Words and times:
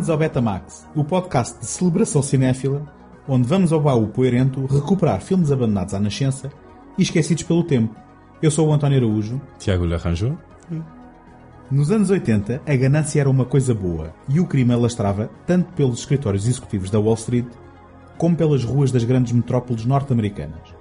Bem-vindos 0.00 0.08
ao 0.08 0.16
Betamax, 0.16 0.86
o 0.96 1.04
podcast 1.04 1.60
de 1.60 1.66
celebração 1.66 2.22
cinéfila, 2.22 2.90
onde 3.28 3.46
vamos 3.46 3.70
ao 3.70 3.82
baú 3.82 4.06
poeirento 4.06 4.64
recuperar 4.64 5.20
filmes 5.20 5.52
abandonados 5.52 5.92
à 5.92 6.00
nascença 6.00 6.50
e 6.96 7.02
esquecidos 7.02 7.42
pelo 7.42 7.62
tempo. 7.62 7.94
Eu 8.40 8.50
sou 8.50 8.66
o 8.66 8.72
António 8.72 8.96
Araújo. 8.96 9.38
Tiago 9.58 9.84
lhe 9.84 9.92
arranjou? 9.92 10.38
Nos 11.70 11.90
anos 11.90 12.08
80, 12.08 12.62
a 12.66 12.76
ganância 12.76 13.20
era 13.20 13.28
uma 13.28 13.44
coisa 13.44 13.74
boa 13.74 14.14
e 14.26 14.40
o 14.40 14.46
crime 14.46 14.72
alastrava 14.72 15.28
tanto 15.46 15.70
pelos 15.74 15.98
escritórios 15.98 16.48
executivos 16.48 16.88
da 16.88 16.98
Wall 16.98 17.12
Street 17.12 17.48
como 18.16 18.34
pelas 18.34 18.64
ruas 18.64 18.90
das 18.90 19.04
grandes 19.04 19.34
metrópoles 19.34 19.84
norte-americanas. 19.84 20.74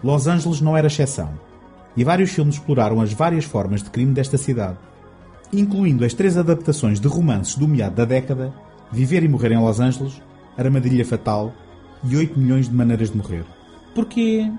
Los 0.00 0.28
Angeles 0.28 0.60
não 0.60 0.76
era 0.76 0.86
exceção, 0.86 1.30
e 1.96 2.04
vários 2.04 2.30
filmes 2.30 2.54
exploraram 2.54 3.00
as 3.00 3.12
várias 3.12 3.44
formas 3.44 3.82
de 3.82 3.90
crime 3.90 4.14
desta 4.14 4.38
cidade, 4.38 4.78
incluindo 5.60 6.04
as 6.04 6.14
três 6.14 6.36
adaptações 6.36 7.00
de 7.00 7.08
romances 7.08 7.54
do 7.56 7.66
meado 7.68 7.94
da 7.94 8.04
década, 8.04 8.52
Viver 8.92 9.22
e 9.22 9.28
Morrer 9.28 9.52
em 9.52 9.58
Los 9.58 9.80
Angeles, 9.80 10.20
Armadilha 10.56 11.04
Fatal 11.04 11.52
e 12.04 12.16
8 12.16 12.38
milhões 12.38 12.68
de 12.68 12.74
maneiras 12.74 13.10
de 13.10 13.16
morrer. 13.16 13.44
Porquê 13.94 14.50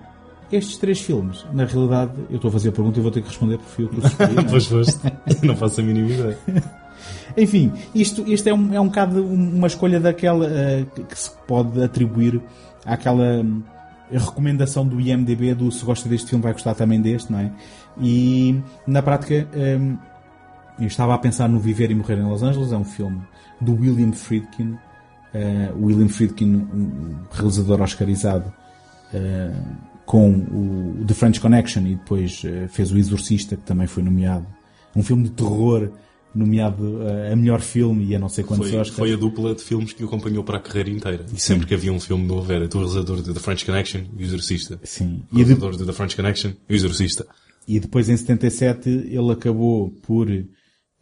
estes 0.52 0.78
três 0.78 1.00
filmes? 1.00 1.46
Na 1.54 1.66
realidade, 1.66 2.14
eu 2.30 2.36
estou 2.36 2.50
a 2.50 2.52
fazer 2.52 2.70
a 2.70 2.72
pergunta 2.72 3.00
e 3.00 3.02
vou 3.02 3.12
ter 3.12 3.22
que 3.22 3.28
responder 3.30 3.58
porque 3.58 3.72
fui 3.72 3.86
eu 3.86 3.90
que 3.90 4.00
os 4.00 4.06
escolhi, 4.06 4.34
não? 4.36 4.44
Pois 4.46 4.66
foste. 4.66 5.00
não 5.46 5.56
faço 5.56 5.82
a 5.82 5.84
mínima 5.84 6.10
ideia. 6.10 6.38
Enfim, 7.38 7.72
isto, 7.94 8.24
isto 8.28 8.48
é, 8.48 8.54
um, 8.54 8.74
é 8.74 8.80
um 8.80 8.88
bocado 8.88 9.24
uma 9.26 9.68
escolha 9.68 10.00
daquela 10.00 10.46
eh, 10.48 10.86
que- 11.08 11.18
se 11.20 11.30
pode 11.48 11.84
atribuir 11.84 12.42
àquela 12.86 13.42
hum, 13.42 13.62
recomendação 14.12 14.88
do 14.88 15.00
IMDB 15.02 15.54
do 15.54 15.72
se 15.72 15.84
gosta 15.84 16.08
deste 16.08 16.30
filme 16.30 16.42
vai 16.44 16.54
gostar 16.54 16.74
também 16.74 17.02
deste, 17.02 17.32
não 17.32 17.40
é? 17.40 17.52
E 18.02 18.60
na 18.88 19.02
prática 19.02 19.48
hum, 19.56 19.98
eu 20.80 20.88
estava 20.88 21.14
a 21.14 21.18
pensar 21.18 21.48
no 21.50 21.60
Viver 21.60 21.92
e 21.92 21.96
Morrer 21.96 22.18
em 22.18 22.24
Los 22.30 22.44
Angeles, 22.44 22.72
é 22.72 22.78
um 22.78 22.84
filme 22.86 23.22
do 23.62 23.74
William 23.74 24.12
Friedkin, 24.12 24.78
o 25.78 25.86
William 25.88 26.08
Friedkin, 26.08 26.56
um 26.56 27.16
realizador 27.32 27.82
oscarizado, 27.82 28.52
eh, 29.14 29.52
com 30.06 30.30
o 30.32 31.04
The 31.06 31.14
French 31.14 31.40
Connection 31.42 31.82
e 31.88 31.96
depois 31.96 32.42
eh, 32.46 32.68
fez 32.70 32.92
o 32.92 32.98
Exorcista, 32.98 33.56
que 33.58 33.64
também 33.64 33.88
foi 33.88 34.02
nomeado. 34.04 34.46
Um 34.96 35.04
filme 35.04 35.24
de 35.24 35.32
terror 35.32 35.90
nomeado 36.34 37.00
a 37.32 37.36
melhor 37.36 37.62
filme 37.62 38.06
e 38.08 38.16
a 38.16 38.20
não 38.20 38.28
sei 38.30 38.44
quantos 38.44 38.70
Foi, 38.70 38.78
Oscars. 38.80 38.98
foi 38.98 39.14
a 39.14 39.16
dupla 39.18 39.56
de 39.56 39.62
filmes 39.62 39.94
que 39.94 40.04
o 40.04 40.08
acompanhou 40.08 40.44
para 40.44 40.58
a 40.58 40.60
carreira 40.60 40.90
inteira. 40.90 41.26
E 41.34 41.40
sempre 41.40 41.66
que 41.66 41.74
havia 41.74 41.92
um 41.94 42.00
filme 42.00 42.26
novo 42.28 42.52
era 42.52 42.68
do 42.68 42.78
realizador 42.78 43.22
de 43.22 43.34
The 43.34 43.40
French 43.40 43.66
Connection 43.66 44.02
e 44.18 44.22
o 44.24 44.26
Exorcista. 44.26 44.78
Sim. 44.84 45.24
O 45.32 45.36
E, 45.36 45.38
de- 45.38 45.44
realizador 45.54 45.78
de 45.78 45.86
The 45.86 45.94
French 45.94 46.16
Connection 46.16 46.52
e 46.70 46.74
o 46.74 46.76
Exorcista. 46.76 47.26
e 47.68 47.80
depois 47.80 48.10
em 48.10 48.18
77 48.18 48.90
ele 48.90 49.32
acabou 49.32 49.92
por 50.06 50.28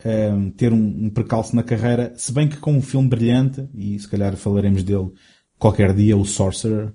ehm, 0.04 0.50
ter 0.52 0.72
um, 0.74 1.06
um 1.06 1.10
percalço 1.10 1.56
na 1.56 1.64
carreira, 1.64 2.14
se 2.16 2.32
bem 2.32 2.48
que 2.48 2.58
com 2.58 2.74
um 2.74 2.82
filme 2.82 3.08
brilhante, 3.10 3.68
e 3.74 3.98
se 4.00 4.08
calhar 4.08 4.36
falaremos 4.36 4.84
dele 4.84 5.12
qualquer 5.58 5.94
dia, 5.94 6.18
o 6.18 6.26
Sorcerer, 6.26 6.94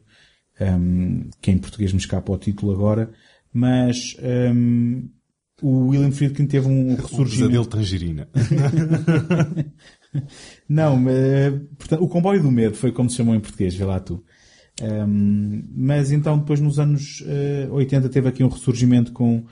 ehm, 0.61 1.29
que 1.41 1.51
em 1.51 1.59
português 1.59 1.93
me 1.93 1.99
escapa 1.99 2.33
o 2.33 2.39
título 2.39 2.73
agora, 2.73 3.11
mas 3.53 4.17
ehm, 4.21 5.09
o 5.63 5.89
William 5.89 6.13
Friedkin 6.13 6.47
teve 6.47 6.69
um 6.69 6.93
O 6.95 6.97
ressurgimento. 6.97 7.31
pesadelo 7.31 7.67
tangerina. 7.67 8.29
Não, 10.69 10.97
mas, 10.97 11.55
portanto, 11.79 12.03
o 12.03 12.09
comboio 12.09 12.43
do 12.43 12.51
medo 12.51 12.75
foi 12.77 12.93
como 12.93 13.11
se 13.11 13.17
chamou 13.17 13.35
em 13.35 13.41
português, 13.41 13.75
vê 13.75 13.85
lá 13.85 14.01
tu. 14.01 14.23
Ehm, 14.81 15.65
mas 15.75 16.13
então 16.13 16.39
depois 16.39 16.61
nos 16.61 16.79
anos 16.79 17.25
eh, 17.27 17.67
80 17.71 18.09
teve 18.09 18.29
aqui 18.29 18.45
um 18.45 18.49
ressurgimento 18.49 19.13
com 19.13 19.45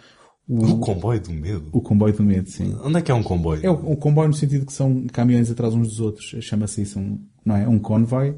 o, 0.49 0.65
O 0.75 0.79
comboio 0.81 1.21
do 1.21 1.33
medo. 1.33 1.69
o 1.73 1.81
comboio 1.81 2.15
do 2.15 2.23
medo, 2.23 2.49
sim. 2.49 2.77
Onde 2.83 2.99
é 2.99 3.03
que 3.03 3.11
é 3.11 3.15
um 3.15 3.23
comboio? 3.23 3.61
É 3.65 3.71
o 3.71 3.97
comboio 3.97 4.29
no 4.29 4.35
sentido 4.35 4.65
que 4.67 4.73
são 4.73 5.07
caminhões 5.09 5.51
atrás 5.51 5.75
uns 5.75 5.89
dos 5.89 6.01
outros. 6.01 6.35
Chama-se 6.41 6.83
isso 6.83 6.99
um, 7.01 7.19
não 7.45 7.57
é? 7.57 7.67
Um 7.69 7.79
convoy? 7.79 8.37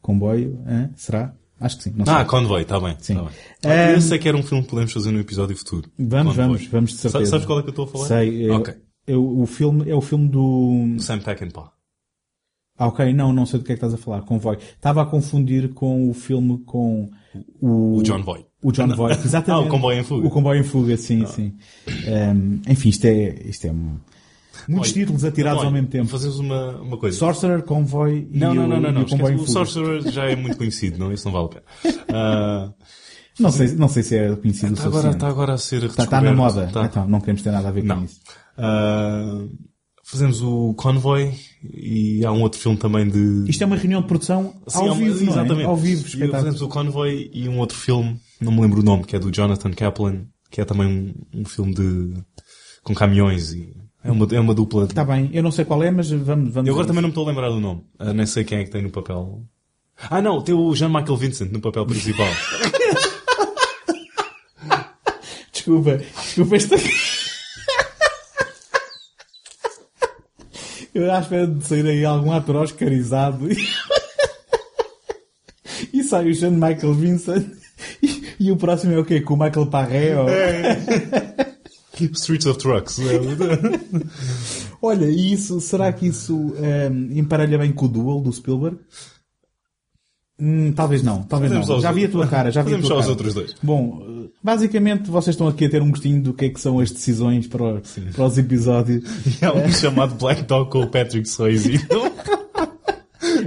Comboio? 0.00 0.58
hã? 0.66 0.90
Será? 0.96 1.34
Acho 1.60 1.76
que 1.76 1.84
sim. 1.84 1.92
Não 1.94 2.04
Ah, 2.08 2.18
sei. 2.18 2.24
Convoy, 2.26 2.62
está 2.62 2.80
bem. 2.80 2.96
Sim. 2.98 3.14
Tá 3.14 3.22
bem. 3.22 3.32
Ehm, 3.72 3.94
Eu 3.94 4.00
sei 4.00 4.18
que 4.18 4.28
era 4.28 4.36
um 4.36 4.42
filme 4.42 4.64
que 4.64 4.70
podemos 4.70 4.92
fazer 4.92 5.12
no 5.12 5.20
episódio 5.20 5.56
futuro. 5.56 5.88
Vamos, 5.98 6.34
Convoy. 6.34 6.46
vamos, 6.56 6.66
vamos 6.66 6.90
de 6.92 6.96
certeza. 6.96 7.26
Sabes 7.30 7.46
qual 7.46 7.60
é 7.60 7.62
que 7.62 7.68
eu 7.68 7.70
estou 7.70 7.84
a 7.84 7.88
falar? 7.88 8.06
Sei. 8.06 8.48
é- 8.48 8.50
Ok. 8.52 8.74
é 9.06 9.16
o, 9.16 9.46
filme, 9.46 9.88
é 9.88 9.94
o 9.94 10.00
filme 10.00 10.28
do... 10.28 10.96
Sam 10.98 11.20
Peckinpah. 11.20 11.70
Ah, 12.76 12.88
ok. 12.88 13.12
Não, 13.12 13.32
não 13.32 13.46
sei 13.46 13.60
do 13.60 13.64
que 13.64 13.72
é 13.72 13.76
que 13.76 13.84
estás 13.84 13.94
a 13.94 13.96
falar. 13.96 14.22
Convoy. 14.22 14.56
Estava 14.56 15.02
a 15.02 15.06
confundir 15.06 15.72
com 15.72 16.10
o 16.10 16.14
filme 16.14 16.58
com 16.64 17.10
o... 17.60 17.98
O 17.98 18.02
John 18.02 18.22
Voight. 18.22 18.46
O 18.62 18.70
John 18.72 18.88
Voight, 18.94 19.20
exatamente. 19.26 19.64
Ah, 19.64 19.66
o 19.66 19.68
Comboio 19.70 19.98
em 20.00 20.04
Fuga. 20.04 20.26
O 20.26 20.30
Comboio 20.30 20.60
em 20.60 20.64
Fuga, 20.64 20.96
sim, 20.96 21.26
sim. 21.26 21.54
Ehm, 22.06 22.60
enfim, 22.68 22.88
isto 22.90 23.04
é, 23.06 23.34
isto 23.44 23.66
é 23.66 23.72
um- 23.72 23.96
muitos 24.68 24.90
Olha, 24.90 25.00
títulos 25.00 25.24
atirados 25.24 25.58
olha, 25.60 25.66
ao 25.68 25.72
mesmo 25.72 25.88
tempo. 25.88 26.08
Fazemos 26.08 26.38
uma, 26.38 26.76
uma 26.80 26.96
coisa. 26.96 27.18
Sorcerer, 27.18 27.62
Convoy 27.62 28.28
e 28.30 28.38
Não, 28.38 28.54
não, 28.54 28.64
o, 28.64 28.68
não, 28.68 28.80
não, 28.80 28.92
não. 28.92 29.02
o 29.02 29.08
Comboio 29.08 29.32
em 29.32 29.36
esquece, 29.36 29.50
o 29.58 29.64
Fuga. 29.64 29.66
Sorcerer 29.66 30.12
já 30.12 30.24
é 30.26 30.36
muito 30.36 30.56
conhecido, 30.56 30.98
não? 30.98 31.12
Isso 31.12 31.24
não 31.28 31.32
vale 31.32 31.46
a 31.46 31.48
pena. 31.48 31.64
Ah, 32.14 32.72
Não 33.40 33.50
sei, 33.50 33.68
não 33.72 33.88
sei 33.88 34.02
se 34.02 34.14
é 34.16 34.36
conhecido 34.36 34.72
o 34.72 34.74
Está 34.74 34.84
agora, 34.86 35.02
suficiente. 35.02 35.14
está 35.16 35.28
agora 35.28 35.52
a 35.54 35.58
ser 35.58 35.82
Está, 35.84 36.04
está 36.04 36.20
na 36.20 36.32
moda. 36.34 36.64
Está. 36.66 36.84
Então, 36.84 37.08
não 37.08 37.18
queremos 37.20 37.42
ter 37.42 37.50
nada 37.50 37.68
a 37.68 37.72
ver 37.72 37.82
Não. 37.82 37.96
com 38.00 38.04
isso. 38.04 38.20
Ah, 38.58 39.44
fazemos 40.04 40.42
o 40.42 40.74
Convoy 40.74 41.32
e 41.64 42.24
há 42.24 42.30
um 42.30 42.42
outro 42.42 42.60
filme 42.60 42.76
também 42.76 43.08
de... 43.08 43.44
Isto 43.48 43.62
é 43.62 43.66
uma 43.66 43.76
reunião 43.76 44.02
de 44.02 44.06
produção 44.08 44.54
Sim, 44.68 44.78
ao 44.80 44.84
uma- 44.88 44.94
vivo, 44.96 45.18
é? 45.24 45.28
Exatamente. 45.32 45.64
Ao 45.66 45.76
vivo, 45.76 46.06
espetáculo. 46.06 46.32
fazemos 46.38 46.60
o 46.62 46.68
Convoy 46.68 47.30
e 47.32 47.48
um 47.48 47.58
outro 47.58 47.76
filme, 47.78 48.20
não 48.42 48.52
me 48.52 48.60
lembro 48.60 48.80
o 48.80 48.84
nome, 48.84 49.04
que 49.04 49.16
é 49.16 49.18
do 49.18 49.30
Jonathan 49.30 49.72
Kaplan, 49.72 50.26
que 50.50 50.60
é 50.60 50.64
também 50.64 50.86
um, 50.86 51.40
um 51.40 51.44
filme 51.44 51.74
de... 51.74 52.14
com 52.82 52.94
caminhões 52.94 53.52
e... 53.52 53.74
É 54.04 54.10
uma, 54.10 54.26
é 54.32 54.40
uma 54.40 54.52
dupla... 54.52 54.84
Está 54.84 55.04
bem, 55.04 55.30
eu 55.32 55.44
não 55.44 55.52
sei 55.52 55.64
qual 55.64 55.82
é, 55.82 55.90
mas 55.90 56.10
vamos... 56.10 56.52
vamos 56.52 56.66
Eu 56.68 56.74
agora 56.74 56.88
também 56.88 57.02
não 57.02 57.08
me 57.08 57.12
estou 57.12 57.24
a 57.24 57.28
lembrar 57.28 57.50
do 57.50 57.60
nome. 57.60 57.84
Ah, 57.98 58.12
nem 58.12 58.26
sei 58.26 58.42
quem 58.42 58.58
é 58.58 58.64
que 58.64 58.70
tem 58.70 58.82
no 58.82 58.90
papel. 58.90 59.44
Ah 60.10 60.20
não, 60.20 60.42
tem 60.42 60.54
o 60.54 60.74
Jean-Michael 60.74 61.16
Vincent 61.16 61.52
no 61.52 61.60
papel 61.60 61.86
principal. 61.86 62.26
Desculpa, 65.52 65.96
desculpa 65.96 66.56
esta... 66.56 66.76
Eu 70.94 71.10
à 71.10 71.20
espera 71.20 71.46
de 71.46 71.64
sair 71.64 71.86
aí 71.86 72.04
algum 72.04 72.32
ator 72.32 72.56
oscarizado 72.56 73.48
e, 75.92 76.02
sai 76.04 76.28
o 76.28 76.34
Sean 76.34 76.50
Michael 76.50 76.92
Vincent 76.94 77.46
e, 78.02 78.21
e 78.38 78.50
o 78.52 78.56
próximo 78.56 78.92
é 78.92 78.98
o 78.98 79.04
quê? 79.04 79.20
Com 79.20 79.34
o 79.34 79.38
Michael 79.38 79.66
Parré? 79.66 80.16
Ou... 80.18 80.26
Streets 82.14 82.46
of 82.46 82.58
Trucks. 82.58 82.98
Olha, 84.82 85.04
e 85.06 85.32
isso, 85.32 85.60
será 85.60 85.92
que 85.92 86.06
isso 86.06 86.54
ehm, 86.58 87.16
emparelha 87.18 87.58
bem 87.58 87.70
com 87.72 87.84
o 87.86 87.88
Duel 87.88 88.20
do 88.20 88.32
Spielberg? 88.32 88.78
Hum, 90.40 90.72
talvez 90.72 91.02
não, 91.04 91.22
talvez 91.22 91.52
Fazemos 91.52 91.68
não. 91.68 91.80
Já 91.80 91.92
vi 91.92 92.04
a 92.06 92.08
tua 92.08 92.26
cara, 92.26 92.50
já 92.50 92.62
vi 92.62 92.74
a 92.74 92.78
tua 92.78 92.88
só 92.88 92.94
os 92.94 93.00
cara. 93.02 93.10
outros 93.10 93.34
dois. 93.34 93.54
Bom, 93.62 94.26
basicamente 94.42 95.08
vocês 95.08 95.34
estão 95.34 95.46
aqui 95.46 95.66
a 95.66 95.70
ter 95.70 95.80
um 95.82 95.90
gostinho 95.90 96.20
do 96.20 96.34
que 96.34 96.46
é 96.46 96.48
que 96.48 96.60
são 96.60 96.80
as 96.80 96.90
decisões 96.90 97.46
para, 97.46 97.62
o- 97.62 97.82
para 98.12 98.24
os 98.24 98.38
episódios. 98.38 99.04
E 99.40 99.44
há 99.44 99.52
um 99.52 99.70
chamado 99.70 100.14
Black 100.16 100.42
Dog 100.42 100.68
com 100.70 100.80
o 100.80 100.88
Patrick 100.88 101.28
Swayze. 101.28 101.78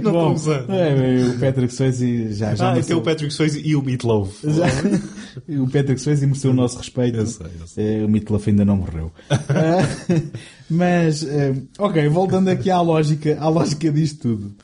Não 0.06 0.12
Bom, 0.12 0.32
estou 0.34 0.52
usando. 0.54 0.70
é, 0.72 1.26
o 1.28 1.38
Patrick 1.38 1.74
Swayze 1.74 2.32
já, 2.32 2.54
já 2.54 2.64
Ah, 2.64 2.68
é 2.68 2.70
é 2.70 2.74
mereceu- 2.74 2.98
o 2.98 3.02
Patrick 3.02 3.32
Swayze 3.34 3.60
e 3.64 3.76
o 3.76 3.82
Meatloaf. 3.82 4.40
já- 4.42 4.66
o 5.62 5.66
Patrick 5.70 6.00
Swayze 6.00 6.26
mereceu 6.26 6.50
o 6.50 6.54
nosso 6.54 6.78
respeito. 6.78 7.18
Eu 7.18 7.26
sei, 7.26 7.46
eu 7.60 7.66
sei. 7.66 8.00
Eh, 8.00 8.04
o 8.04 8.08
Meatloaf 8.08 8.48
ainda 8.48 8.64
não 8.64 8.76
morreu. 8.76 9.12
Ah, 9.30 10.22
mas, 10.68 11.22
eh, 11.22 11.54
ok, 11.78 12.08
voltando 12.08 12.48
aqui 12.48 12.70
à 12.70 12.80
lógica, 12.80 13.36
à 13.40 13.48
lógica 13.48 13.90
disto 13.92 14.20
tudo. 14.36 14.54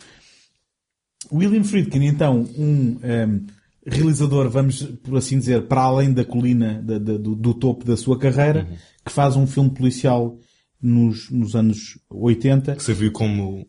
William 1.32 1.64
Friedkin, 1.64 2.04
então, 2.04 2.46
um 2.58 2.98
ehm, 3.02 3.38
realizador, 3.86 4.48
vamos 4.50 4.82
por 5.02 5.16
assim 5.16 5.38
dizer, 5.38 5.62
para 5.62 5.82
além 5.82 6.12
da 6.12 6.24
colina, 6.24 6.82
da- 6.82 6.98
da- 6.98 7.16
do, 7.16 7.34
do 7.34 7.54
topo 7.54 7.84
da 7.84 7.96
sua 7.96 8.18
carreira, 8.18 8.66
Uhum. 8.68 8.76
que 9.06 9.12
faz 9.12 9.36
um 9.36 9.46
filme 9.46 9.70
policial 9.70 10.38
nos, 10.80 11.30
nos 11.30 11.54
anos 11.54 11.98
80. 12.10 12.74
Que 12.76 12.82
serviu 12.82 13.12
como... 13.12 13.66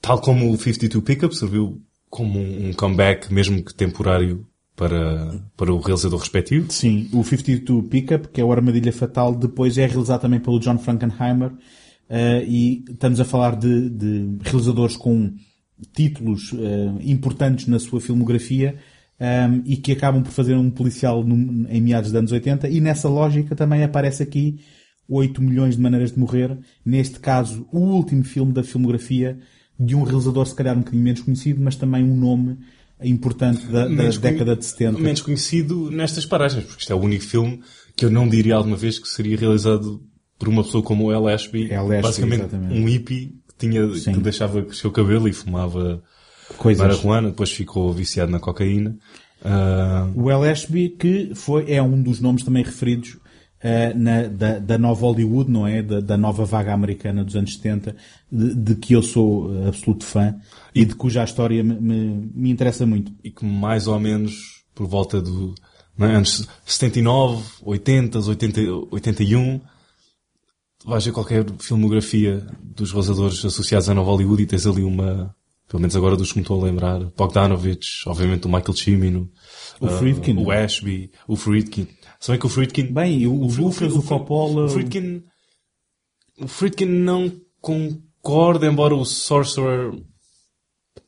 Tal 0.00 0.20
como 0.20 0.50
o 0.50 0.56
52 0.56 1.04
Pickup, 1.04 1.36
serviu 1.36 1.80
como 2.08 2.38
um 2.38 2.70
um 2.70 2.72
comeback, 2.72 3.32
mesmo 3.32 3.62
que 3.64 3.74
temporário, 3.74 4.46
para, 4.74 5.38
para 5.56 5.72
o 5.72 5.78
realizador 5.78 6.18
respectivo. 6.18 6.72
Sim, 6.72 7.08
o 7.12 7.22
52 7.22 7.86
Pickup, 7.88 8.28
que 8.28 8.40
é 8.40 8.44
o 8.44 8.50
Armadilha 8.50 8.92
Fatal, 8.92 9.34
depois 9.34 9.76
é 9.76 9.86
realizado 9.86 10.22
também 10.22 10.40
pelo 10.40 10.58
John 10.58 10.78
Frankenheimer, 10.78 11.52
eh, 12.08 12.44
e 12.48 12.84
estamos 12.88 13.20
a 13.20 13.24
falar 13.26 13.56
de, 13.56 13.90
de 13.90 14.38
realizadores 14.42 14.96
com 14.96 15.34
títulos 15.94 16.52
eh, 16.54 16.92
importantes 17.04 17.66
na 17.66 17.78
sua 17.78 18.00
filmografia, 18.00 18.76
ehm, 19.18 19.60
e 19.66 19.76
que 19.76 19.92
acabam 19.92 20.22
por 20.22 20.32
fazer 20.32 20.54
um 20.54 20.70
policial 20.70 21.22
num- 21.22 21.66
em 21.68 21.80
meados 21.80 22.10
dos 22.10 22.18
anos 22.18 22.32
80, 22.32 22.68
e 22.68 22.80
nessa 22.80 23.08
lógica 23.08 23.54
também 23.54 23.84
aparece 23.84 24.22
aqui 24.22 24.60
8 25.06 25.42
milhões 25.42 25.76
de 25.76 25.82
maneiras 25.82 26.12
de 26.12 26.18
morrer, 26.18 26.58
neste 26.84 27.18
caso 27.20 27.68
o 27.70 27.80
último 27.80 28.24
filme 28.24 28.52
da 28.52 28.62
filmografia 28.62 29.38
de 29.80 29.96
um 29.96 30.02
realizador 30.02 30.46
se 30.46 30.54
calhar 30.54 30.76
um 30.76 30.80
bocadinho 30.80 31.02
menos 31.02 31.22
conhecido, 31.22 31.62
mas 31.62 31.74
também 31.74 32.04
um 32.04 32.14
nome 32.14 32.58
importante 33.02 33.64
da, 33.66 33.88
da 33.88 34.08
década 34.10 34.54
de 34.54 34.66
70. 34.66 34.98
Menos 35.00 35.22
conhecido 35.22 35.90
nestas 35.90 36.26
paragens, 36.26 36.64
porque 36.64 36.82
isto 36.82 36.92
é 36.92 36.94
o 36.94 37.00
único 37.00 37.24
filme 37.24 37.62
que 37.96 38.04
eu 38.04 38.10
não 38.10 38.28
diria 38.28 38.56
alguma 38.56 38.76
vez 38.76 38.98
que 38.98 39.08
seria 39.08 39.38
realizado 39.38 40.02
por 40.38 40.48
uma 40.48 40.62
pessoa 40.62 40.82
como 40.82 41.04
o 41.06 41.12
L. 41.12 41.32
Ashby, 41.32 41.70
L. 41.72 42.02
Basicamente 42.02 42.40
exatamente. 42.40 42.78
um 42.78 42.84
hippie 42.86 43.34
que 43.48 43.54
tinha, 43.66 43.94
Sim. 43.94 44.12
que 44.12 44.20
deixava 44.20 44.62
crescer 44.62 44.86
o 44.86 44.90
cabelo 44.92 45.26
e 45.28 45.32
fumava 45.32 46.02
Coisas. 46.58 46.86
marihuana, 46.86 47.30
depois 47.30 47.50
ficou 47.50 47.90
viciado 47.92 48.30
na 48.30 48.38
cocaína. 48.38 48.96
Ah, 49.42 50.10
O 50.14 50.30
L. 50.30 50.46
Ashby, 50.48 50.90
que 50.90 51.32
foi, 51.34 51.70
é 51.72 51.82
um 51.82 52.02
dos 52.02 52.20
nomes 52.20 52.42
também 52.42 52.62
referidos 52.62 53.16
eh, 53.62 53.92
na, 53.94 54.22
da, 54.22 54.58
da 54.58 54.78
nova 54.78 55.02
Hollywood, 55.06 55.50
não 55.50 55.66
é? 55.66 55.82
Da, 55.82 56.00
da 56.00 56.16
nova 56.16 56.44
vaga 56.44 56.72
americana 56.72 57.24
dos 57.24 57.36
anos 57.36 57.54
70, 57.56 57.94
de, 58.30 58.54
de 58.54 58.74
que 58.76 58.94
eu 58.94 59.02
sou 59.02 59.54
eh, 59.54 59.68
absoluto 59.68 60.04
fã 60.04 60.34
e 60.74 60.84
de 60.84 60.94
cuja 60.94 61.22
história 61.24 61.62
me, 61.62 61.74
me, 61.74 62.30
me 62.34 62.50
interessa 62.50 62.86
muito. 62.86 63.12
e 63.22 63.30
que 63.30 63.44
mais 63.44 63.86
ou 63.86 63.98
menos 64.00 64.64
por 64.74 64.86
volta 64.86 65.20
do 65.20 65.54
não 65.98 66.06
é, 66.06 66.14
anos 66.14 66.48
79, 66.64 67.42
80, 67.62 68.18
80, 68.18 68.60
81 68.90 69.60
vais 70.86 71.04
ver 71.04 71.12
qualquer 71.12 71.44
filmografia 71.58 72.46
dos 72.62 72.90
realizadores 72.92 73.44
associados 73.44 73.88
à 73.90 73.94
Nova 73.94 74.10
Hollywood 74.10 74.42
e 74.42 74.46
tens 74.46 74.66
ali 74.66 74.82
uma 74.82 75.34
pelo 75.68 75.80
menos 75.82 75.94
agora 75.94 76.16
dos 76.16 76.32
que 76.32 76.38
me 76.38 76.42
estou 76.42 76.60
a 76.60 76.64
lembrar 76.64 76.98
Bogdanovich, 77.16 78.02
obviamente 78.06 78.46
o 78.46 78.48
Michael 78.48 78.74
Cimino 78.74 79.30
O 79.78 79.88
Friedkin. 79.88 80.36
o 80.38 80.50
Ashby, 80.50 81.10
o 81.28 81.36
Friedkin 81.36 81.86
se 82.20 82.30
bem 82.30 82.38
que 82.38 82.46
o 82.46 82.48
Friedkin 82.50 82.92
Bem, 82.92 83.26
o, 83.26 83.32
o 83.32 83.46
Lucas, 83.52 83.94
o 83.94 84.02
Coppola... 84.02 84.66
o 84.66 84.68
Friedkin 84.68 85.22
o 86.38 86.46
Friedkin 86.48 86.86
não 86.86 87.32
concorda 87.60 88.66
embora 88.66 88.94
o 88.94 89.04
Sorcerer 89.04 89.92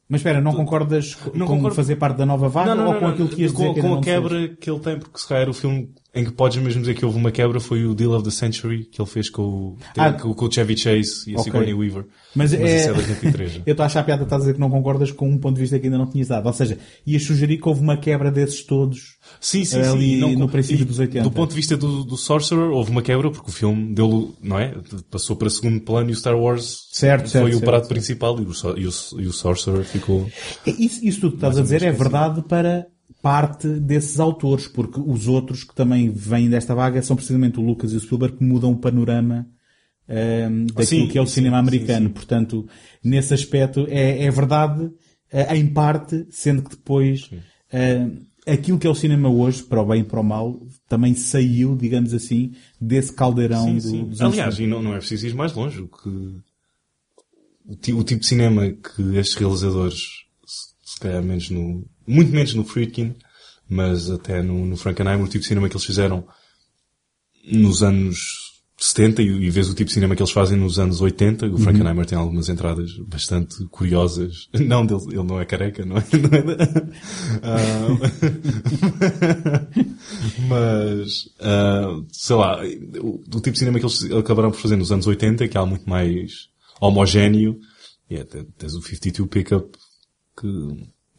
Mas 0.09 0.21
espera, 0.21 0.41
não 0.41 0.55
concordas 0.55 1.15
co- 1.15 1.31
Não 1.35 1.47
com 1.47 1.55
concordo. 1.57 1.77
fazer 1.77 1.97
parte 1.97 2.17
da 2.19 2.27
nova 2.27 2.49
vaga 2.49 2.75
ou 2.85 2.95
com 2.99 3.07
aquilo 3.07 3.29
que 3.29 3.43
ias 3.43 3.53
dizer 3.53 3.67
com, 3.69 3.75
que 3.75 3.81
com 3.81 3.87
ainda 3.87 3.93
a 3.93 3.95
não 3.97 4.01
quebra 4.03 4.49
que 4.57 4.71
ele 4.71 4.81
tem, 4.81 4.99
porque 4.99 5.19
se 5.19 5.27
calhar 5.29 5.49
o 5.49 5.55
filme 5.55 5.91
em 6.15 6.25
que 6.27 6.33
podes 6.33 6.63
mesmo 6.63 6.81
dizer 6.83 6.95
que 6.95 7.07
houve 7.07 7.17
uma 7.17 7.31
quebra 7.33 7.59
foi 7.59 7.87
o 7.87 7.95
Deal 7.95 8.13
of 8.13 8.23
the 8.25 8.31
Century 8.31 8.85
que 8.85 9.01
ele 9.01 9.09
fez 9.09 9.31
com 9.31 9.43
o, 9.43 9.77
Ah. 9.97 10.13
com, 10.13 10.35
com 10.35 10.45
o 10.45 10.53
Chevy 10.53 10.77
Chase 10.77 11.31
e 11.31 11.35
a. 11.35 11.39
Sigourney 11.39 11.73
Weaver. 11.73 12.05
Mas, 12.35 12.53
é... 12.53 12.77
isso 12.77 12.91
é 12.91 12.93
de 12.93 12.99
83. 13.01 13.53
já. 13.53 13.63
eu 13.65 13.71
estou 13.71 13.83
a 13.83 13.87
achar 13.87 14.01
a 14.01 14.05
piada, 14.05 14.25
estás 14.25 14.43
a 14.43 14.45
dizer 14.45 14.55
que 14.55 14.61
não 14.61 14.69
concordas 14.69 15.11
com 15.11 15.27
um 15.27 15.39
ponto 15.39 15.55
de 15.55 15.63
vista 15.63 15.79
que 15.79 15.87
ainda 15.87 15.97
não 15.97 16.07
tinhas 16.11 16.29
dado. 16.29 16.45
Ou 16.47 16.53
seja, 16.53 16.79
ias 17.07 17.23
sugerir 17.23 17.57
que 17.57 17.67
houve 17.67 17.81
uma 17.81 17.97
quebra 17.97 18.31
desses 18.31 18.63
todos 18.67 19.17
Sim, 19.43 19.65
sim, 19.65 19.81
ali 19.81 19.91
sim. 19.91 20.17
E 20.19 20.21
não- 20.21 20.33
no 20.35 20.49
princípio 20.49 20.83
e 20.83 20.85
dos 20.85 21.01
80. 21.01 21.25
Do 21.25 21.31
ponto 21.33 21.51
de 21.51 21.57
vista 21.57 21.77
do, 21.77 22.05
do 22.05 22.17
Sorcerer, 22.17 22.71
houve 22.71 22.93
uma 22.93 23.03
quebra 23.03 23.29
porque 23.29 23.51
o 23.51 23.53
filme 23.53 23.93
deu, 23.93 24.33
não 24.41 24.57
é? 24.57 24.73
Passou 25.11 25.35
para 25.35 25.51
segundo 25.51 25.81
plano 25.81 26.11
e 26.11 26.13
o 26.13 26.17
Star 26.17 26.39
Wars 26.39 26.87
Certo, 26.93 27.29
certo, 27.29 27.43
foi 27.43 27.51
o 27.51 27.55
certo, 27.55 27.65
prato 27.65 27.83
certo. 27.83 27.89
principal 27.93 28.39
e 28.41 28.45
o, 28.45 28.53
e, 28.79 28.87
o, 28.87 29.21
e 29.21 29.27
o 29.27 29.33
Sorcerer 29.33 29.83
ficou... 29.85 30.31
Isso, 30.65 31.05
isso 31.05 31.21
tudo 31.23 31.31
que 31.33 31.37
estás 31.39 31.59
a 31.59 31.63
dizer 31.63 31.83
é 31.83 31.91
verdade 31.91 32.41
para 32.43 32.87
parte 33.21 33.67
desses 33.67 34.21
autores, 34.21 34.69
porque 34.69 35.01
os 35.05 35.27
outros 35.27 35.65
que 35.65 35.75
também 35.75 36.09
vêm 36.09 36.49
desta 36.49 36.73
vaga 36.73 37.03
são 37.03 37.17
precisamente 37.17 37.59
o 37.59 37.65
Lucas 37.65 37.93
e 37.93 37.97
o 37.97 38.01
Spielberg 38.01 38.37
que 38.37 38.45
mudam 38.45 38.71
o 38.71 38.79
panorama 38.79 39.45
ehm, 40.09 40.67
daquilo 40.67 40.87
Sim, 40.87 41.09
que 41.09 41.19
é 41.19 41.21
o 41.21 41.27
sim, 41.27 41.35
cinema 41.35 41.59
americano. 41.59 42.07
sim. 42.07 42.13
Portanto, 42.15 42.65
nesse 43.03 43.35
aspecto 43.35 43.87
é, 43.89 44.25
é 44.25 44.31
verdade 44.31 44.89
eh, 45.33 45.57
em 45.57 45.67
parte, 45.67 46.27
sendo 46.31 46.63
que 46.63 46.71
depois 46.71 47.29
aquilo 48.47 48.79
que 48.79 48.87
é 48.87 48.91
o 48.91 48.95
cinema 48.95 49.29
hoje, 49.31 49.63
para 49.63 49.81
o 49.81 49.87
bem 49.87 50.01
e 50.01 50.05
para 50.05 50.21
o 50.21 50.25
mal, 50.25 50.61
também 50.89 51.15
saiu, 51.15 51.77
digamos 51.77 52.13
assim, 52.13 52.53
desse 52.81 53.13
caldeirão 53.13 53.65
Sim, 53.65 53.75
do, 53.77 53.81
sim. 53.81 54.05
dos 54.07 54.21
Aliás, 54.21 54.59
e 54.59 54.67
não, 54.67 54.83
não 54.83 54.95
é 54.95 54.99
preciso 54.99 55.27
ir 55.27 55.35
mais 55.35 55.53
longe. 55.53 55.81
O, 55.81 55.89
que, 55.89 56.09
o, 57.67 57.77
ti- 57.77 57.93
o 57.93 58.03
tipo 58.03 58.21
de 58.21 58.27
cinema 58.27 58.71
que 58.71 59.17
estes 59.17 59.37
realizadores, 59.37 59.99
se, 60.85 60.99
calhar 61.01 61.23
menos 61.23 61.51
no, 61.51 61.85
muito 62.07 62.33
menos 62.33 62.55
no 62.55 62.65
Friedkin, 62.65 63.15
mas 63.69 64.11
até 64.11 64.43
no, 64.43 64.67
no 64.67 64.77
Frankenheimer, 64.77 65.25
o 65.25 65.29
tipo 65.29 65.43
de 65.43 65.49
cinema 65.49 65.69
que 65.69 65.75
eles 65.77 65.87
fizeram 65.87 66.27
nos 67.45 67.83
anos 67.83 68.19
70 68.85 69.23
e, 69.23 69.27
e 69.27 69.51
vês 69.51 69.69
o 69.69 69.75
tipo 69.75 69.87
de 69.89 69.95
cinema 69.95 70.17
que 70.17 70.23
eles 70.23 70.33
fazem 70.33 70.59
nos 70.59 70.79
anos 70.79 71.01
80. 71.01 71.47
O 71.47 71.59
Frankenheimer 71.59 72.05
tem 72.05 72.19
algumas 72.19 72.49
entradas 72.49 72.91
bastante 73.07 73.65
curiosas. 73.67 74.49
Não, 74.59 74.85
dele, 74.85 75.01
ele 75.09 75.23
não 75.23 75.41
é 75.41 75.45
careca, 75.45 75.85
não 75.85 75.97
é? 75.97 76.01
Não 76.13 76.39
é 76.39 76.43
Ah, 77.43 77.87
mas, 80.49 81.29
ah, 81.41 82.01
sei 82.11 82.37
lá, 82.37 82.61
o, 83.01 83.21
o 83.21 83.41
tipo 83.41 83.53
de 83.53 83.59
cinema 83.59 83.79
que 83.79 83.85
eles 83.87 84.05
acabaram 84.13 84.51
por 84.51 84.59
fazer 84.61 84.77
nos 84.77 84.91
anos 84.93 85.07
80, 85.07 85.47
que 85.49 85.57
é 85.57 85.65
muito 85.65 85.89
mais 85.89 86.49
homogéneo, 86.81 87.59
e 88.11 88.17
é, 88.17 88.25
te- 88.25 88.45
tens 88.59 88.75
o 88.75 88.83
52 88.83 89.29
Pickup, 89.31 89.79
que, 90.39 90.47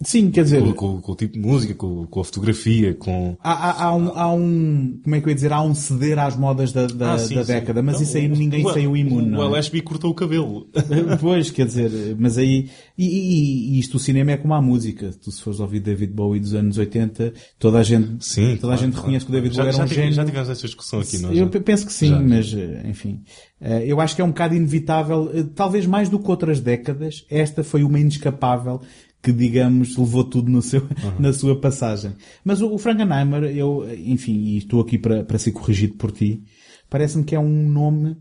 Sim, 0.06 0.30
quer 0.32 0.44
dizer, 0.44 0.62
com, 0.62 0.74
com- 0.74 1.02
com 1.02 1.12
o 1.12 1.16
tipo 1.16 1.34
de 1.34 1.40
música, 1.40 1.74
com, 1.74 2.06
com 2.08 2.20
a 2.20 2.24
fotografia, 2.24 2.94
com... 2.94 3.36
Há, 3.44 3.52
há- 3.52 3.84
há 3.86 3.96
um, 3.96 4.08
há 4.18 4.34
um, 4.34 5.00
como 5.04 5.16
é 5.16 5.20
que 5.22 5.26
eu 5.28 5.30
ia 5.30 5.36
dizer, 5.36 5.54
há 5.54 5.62
um 5.62 5.74
ceder 5.74 6.20
às 6.20 6.36
modas 6.36 6.72
da, 6.72 6.88
da, 6.88 7.14
Ah, 7.14 7.18
sim, 7.20 7.36
da 7.36 7.44
sim. 7.44 7.54
década, 7.54 7.82
mas 7.82 7.96
Não, 7.96 8.04
isso 8.04 8.18
aí 8.18 8.28
o- 8.32 8.36
ninguém 8.36 8.66
o- 8.66 8.74
saiu 8.74 8.96
imune, 8.98 9.28
O 9.28 9.32
não 9.32 9.44
é? 9.44 9.48
LSB 9.48 9.82
cortou 9.82 10.12
o 10.12 10.14
cabelo. 10.14 10.68
Pois, 11.22 11.50
quer 11.52 11.66
dizer, 11.66 12.16
mas 12.20 12.38
aí, 12.38 12.70
e, 12.98 13.06
e- 13.08 13.76
e 13.76 13.80
isto 13.80 13.96
o 13.98 14.00
cinema 14.00 14.32
é 14.32 14.38
como 14.38 14.54
a 14.54 14.62
música. 14.62 15.12
Tu 15.24 15.32
se 15.32 15.42
fores 15.42 15.60
ouvir 15.60 15.80
David 15.80 16.12
Bowie 16.14 16.40
dos 16.40 16.54
anos 16.54 16.78
80, 16.78 17.34
toda 17.60 17.80
a 17.80 17.84
gente, 17.84 18.26
Sim, 18.26 18.58
toda 18.60 18.74
a 18.74 18.78
gente 18.78 18.94
reconhece 18.96 19.26
que 19.26 19.32
o 19.32 19.34
David 19.34 19.56
já, 19.56 19.64
Bowie 19.64 19.76
era 19.76 19.84
um 19.84 19.88
gênio. 19.88 20.14
Já 20.14 20.26
tivemos 20.26 20.50
essa 20.50 20.66
discussão 20.66 21.00
aqui, 21.00 21.18
nós. 21.20 21.38
Eu 21.38 21.50
já. 21.52 21.60
penso 21.60 21.86
que 21.86 21.94
sim, 21.94 22.10
Já. 22.10 22.20
mas 22.20 22.54
eh, 22.54 22.84
enfim. 22.86 23.22
Eh, 23.62 23.84
Eu 23.88 24.02
acho 24.02 24.16
que 24.16 24.22
é 24.22 24.26
um 24.26 24.30
bocado 24.30 24.56
inevitável, 24.56 25.30
eh, 25.34 25.44
talvez 25.56 25.86
mais 25.86 26.10
do 26.10 26.20
que 26.20 26.30
outras 26.30 26.60
décadas, 26.60 27.26
esta 27.30 27.64
foi 27.64 27.84
uma 27.84 28.00
inescapável 28.00 28.82
que, 29.24 29.32
digamos, 29.32 29.96
levou 29.98 30.24
tudo 30.26 30.52
no 30.52 30.62
seu, 30.62 30.86
na 31.18 31.32
sua 31.34 31.60
passagem. 31.60 32.12
Mas 32.44 32.62
o, 32.62 32.74
o 32.74 32.78
Frankenheimer, 32.78 33.46
eu, 33.46 33.88
enfim, 34.06 34.34
e 34.34 34.58
estou 34.58 34.82
aqui 34.82 34.98
para, 34.98 35.24
para 35.24 35.40
ser 35.40 35.54
corrigido 35.54 35.94
por 35.96 36.12
ti, 36.12 36.44
parece-me 36.90 37.24
que 37.24 37.34
é 37.34 37.40
um 37.40 37.70
nome 37.70 38.18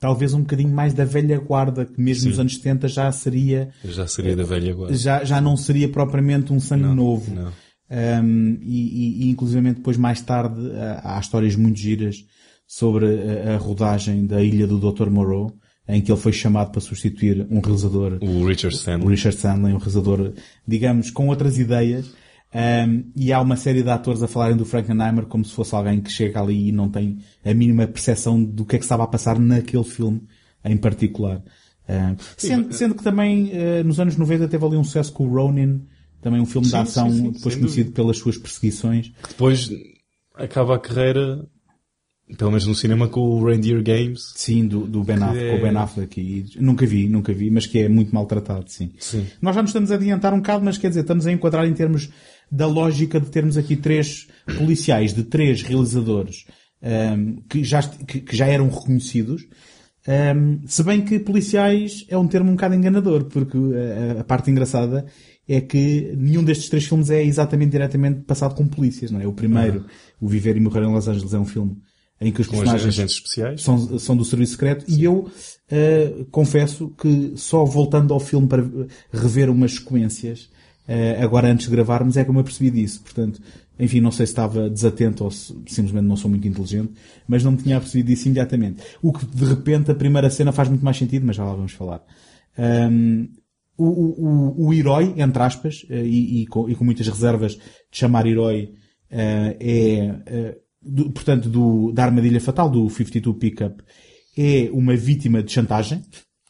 talvez 0.00 0.34
um 0.34 0.40
bocadinho 0.40 0.74
mais 0.74 0.92
da 0.92 1.04
velha 1.04 1.38
guarda, 1.38 1.84
que 1.84 2.00
mesmo 2.00 2.28
nos 2.28 2.38
anos 2.40 2.54
70 2.56 2.88
já 2.88 3.12
seria, 3.12 3.70
Já 3.84 4.06
seria 4.06 4.34
da 4.34 4.42
velha 4.42 4.72
agora. 4.72 4.92
já, 4.94 5.24
já 5.24 5.40
não 5.40 5.56
seria 5.56 5.88
propriamente 5.88 6.52
um 6.52 6.58
sangue 6.60 6.94
novo. 6.94 7.32
não. 7.34 7.52
Um, 7.90 8.58
e, 8.62 9.22
e, 9.22 9.26
e 9.26 9.30
inclusivamente 9.30 9.76
depois 9.76 9.96
mais 9.98 10.20
tarde 10.22 10.58
há, 10.72 11.16
há 11.16 11.20
histórias 11.20 11.54
muito 11.54 11.78
giras 11.78 12.16
sobre 12.66 13.06
a, 13.06 13.54
a 13.54 13.56
rodagem 13.58 14.26
da 14.26 14.42
Ilha 14.42 14.66
do 14.66 14.78
Dr. 14.80 15.10
Moreau, 15.10 15.52
em 15.88 16.00
que 16.00 16.10
ele 16.10 16.20
foi 16.20 16.32
chamado 16.32 16.70
para 16.70 16.80
substituir 16.80 17.46
um 17.50 17.60
realizador, 17.60 18.18
O 18.22 18.46
Richard 18.46 18.74
o 18.74 18.78
Stanley. 18.78 19.08
Richard 19.08 19.36
Stanley, 19.36 19.74
um 19.74 19.78
realizador, 19.78 20.32
digamos, 20.66 21.10
com 21.10 21.28
outras 21.28 21.58
ideias. 21.58 22.12
Um, 22.54 23.10
e 23.16 23.32
há 23.32 23.40
uma 23.40 23.56
série 23.56 23.82
de 23.82 23.90
atores 23.90 24.22
a 24.22 24.28
falarem 24.28 24.56
do 24.56 24.64
Frankenheimer 24.64 25.26
como 25.26 25.44
se 25.44 25.52
fosse 25.52 25.74
alguém 25.74 26.00
que 26.00 26.10
chega 26.10 26.40
ali 26.40 26.68
e 26.68 26.72
não 26.72 26.88
tem 26.88 27.18
a 27.44 27.52
mínima 27.52 27.84
percepção 27.86 28.42
do 28.42 28.64
que 28.64 28.76
é 28.76 28.78
que 28.78 28.84
estava 28.84 29.02
a 29.02 29.08
passar 29.08 29.40
naquele 29.40 29.82
filme 29.82 30.22
em 30.64 30.76
particular. 30.76 31.42
Um, 31.88 32.16
sendo, 32.36 32.72
sendo 32.72 32.94
que 32.94 33.02
também 33.02 33.50
uh, 33.50 33.84
nos 33.84 33.98
anos 33.98 34.16
90 34.16 34.48
teve 34.48 34.64
ali 34.64 34.76
um 34.76 34.84
sucesso 34.84 35.12
com 35.12 35.26
o 35.26 35.34
Ronin, 35.34 35.82
também 36.22 36.40
um 36.40 36.46
filme 36.46 36.66
de 36.66 36.70
Sim, 36.70 36.78
ação 36.78 37.10
sim, 37.10 37.16
sim, 37.16 37.30
depois 37.32 37.56
conhecido 37.56 37.92
pelas 37.92 38.16
suas 38.18 38.38
perseguições. 38.38 39.12
Depois 39.28 39.68
acaba 40.34 40.76
a 40.76 40.78
carreira, 40.78 41.44
pelo 42.38 42.50
menos 42.50 42.66
no 42.66 42.74
cinema, 42.74 43.08
com 43.08 43.20
o 43.20 43.44
Reindeer 43.44 43.82
Games. 43.82 44.32
Sim, 44.34 44.66
do, 44.66 44.86
do 44.86 45.04
Ben 45.04 45.16
Affleck, 45.16 45.44
é- 45.44 45.50
com 45.50 45.56
o 45.56 45.62
Ben 45.62 45.76
Affleck. 45.76 46.20
E, 46.20 46.46
nunca 46.60 46.86
vi, 46.86 47.08
nunca 47.08 47.32
vi, 47.32 47.50
mas 47.50 47.66
que 47.66 47.80
é 47.80 47.88
muito 47.88 48.14
maltratado, 48.14 48.64
sim. 48.68 48.92
Sim. 48.98 49.26
Nós 49.42 49.54
já 49.54 49.62
nos 49.62 49.70
estamos 49.70 49.90
a 49.90 49.94
adiantar 49.96 50.32
um 50.32 50.38
bocado, 50.38 50.64
mas 50.64 50.78
quer 50.78 50.88
dizer, 50.88 51.00
estamos 51.02 51.26
a 51.26 51.32
enquadrar 51.32 51.66
em 51.66 51.74
termos 51.74 52.08
da 52.50 52.66
lógica 52.66 53.20
de 53.20 53.26
termos 53.26 53.56
aqui 53.56 53.76
três 53.76 54.26
policiais, 54.58 55.12
de 55.12 55.22
três 55.24 55.62
realizadores 55.62 56.46
ahm, 56.82 57.36
que, 57.48 57.62
já, 57.64 57.82
que, 57.82 58.20
que 58.20 58.36
já 58.36 58.46
eram 58.46 58.68
reconhecidos. 58.68 59.46
Ahm, 60.06 60.60
se 60.66 60.82
bem 60.82 61.02
que 61.02 61.18
policiais 61.18 62.04
é 62.08 62.16
um 62.16 62.26
termo 62.26 62.50
um 62.50 62.54
bocado 62.54 62.74
enganador, 62.74 63.24
porque 63.24 63.56
a, 64.16 64.20
a 64.20 64.24
parte 64.24 64.50
engraçada 64.50 65.06
é 65.48 65.60
que 65.60 66.14
nenhum 66.16 66.42
destes 66.44 66.68
três 66.68 66.84
filmes 66.86 67.10
é 67.10 67.22
exatamente 67.22 67.70
diretamente 67.72 68.20
passado 68.22 68.54
com 68.54 68.66
polícias, 68.66 69.10
não 69.10 69.20
é? 69.20 69.26
O 69.26 69.32
primeiro, 69.32 69.84
O 70.20 70.26
Viver 70.28 70.56
e 70.56 70.60
Morrer 70.60 70.82
em 70.84 70.92
Los 70.92 71.06
Angeles, 71.08 71.34
é 71.34 71.38
um 71.38 71.44
filme 71.44 71.76
em 72.20 72.32
que 72.32 72.40
os 72.40 72.46
Com 72.46 72.56
personagens 72.56 72.94
agentes 72.94 73.16
especiais. 73.16 73.62
são, 73.62 73.98
são 73.98 74.16
do 74.16 74.24
serviço 74.24 74.52
secreto 74.52 74.84
e 74.88 75.04
eu 75.04 75.30
eh, 75.70 76.24
confesso 76.30 76.88
que 76.98 77.32
só 77.36 77.64
voltando 77.64 78.14
ao 78.14 78.20
filme 78.20 78.46
para 78.46 78.64
rever 79.12 79.50
umas 79.50 79.74
sequências 79.74 80.48
eh, 80.86 81.18
agora 81.22 81.50
antes 81.50 81.66
de 81.66 81.72
gravarmos 81.72 82.16
é 82.16 82.24
que 82.24 82.30
eu 82.30 82.34
me 82.34 82.40
apercebi 82.40 82.70
disso. 82.70 83.00
Portanto, 83.02 83.40
enfim, 83.78 84.00
não 84.00 84.10
sei 84.10 84.26
se 84.26 84.32
estava 84.32 84.68
desatento 84.68 85.24
ou 85.24 85.30
se 85.30 85.52
simplesmente 85.66 86.04
não 86.06 86.16
sou 86.16 86.30
muito 86.30 86.46
inteligente, 86.46 86.92
mas 87.26 87.42
não 87.42 87.52
me 87.52 87.58
tinha 87.58 87.76
apercebido 87.76 88.08
disso 88.08 88.28
imediatamente. 88.28 88.82
O 89.02 89.12
que 89.12 89.24
de 89.24 89.44
repente 89.44 89.90
a 89.90 89.94
primeira 89.94 90.30
cena 90.30 90.52
faz 90.52 90.68
muito 90.68 90.84
mais 90.84 90.96
sentido, 90.96 91.26
mas 91.26 91.36
já 91.36 91.44
lá 91.44 91.54
vamos 91.54 91.72
falar. 91.72 92.02
Ahm, 92.56 93.28
o, 93.76 93.86
o, 93.86 94.66
o, 94.66 94.74
herói, 94.74 95.14
entre 95.16 95.42
aspas, 95.42 95.84
eh, 95.90 96.04
e, 96.04 96.42
e 96.42 96.46
com, 96.46 96.68
e 96.70 96.76
com 96.76 96.84
muitas 96.84 97.08
reservas 97.08 97.52
de 97.52 97.60
chamar 97.90 98.26
herói, 98.26 98.72
é, 99.10 100.56
do- 100.84 101.10
portanto, 101.10 101.48
do, 101.48 101.92
da 101.92 102.04
armadilha 102.04 102.40
fatal, 102.40 102.68
do 102.70 102.88
52 102.88 103.36
Pickup, 103.38 103.82
é 104.36 104.68
uma 104.72 104.96
vítima 104.96 105.42
de 105.42 105.52
chantagem. 105.52 106.02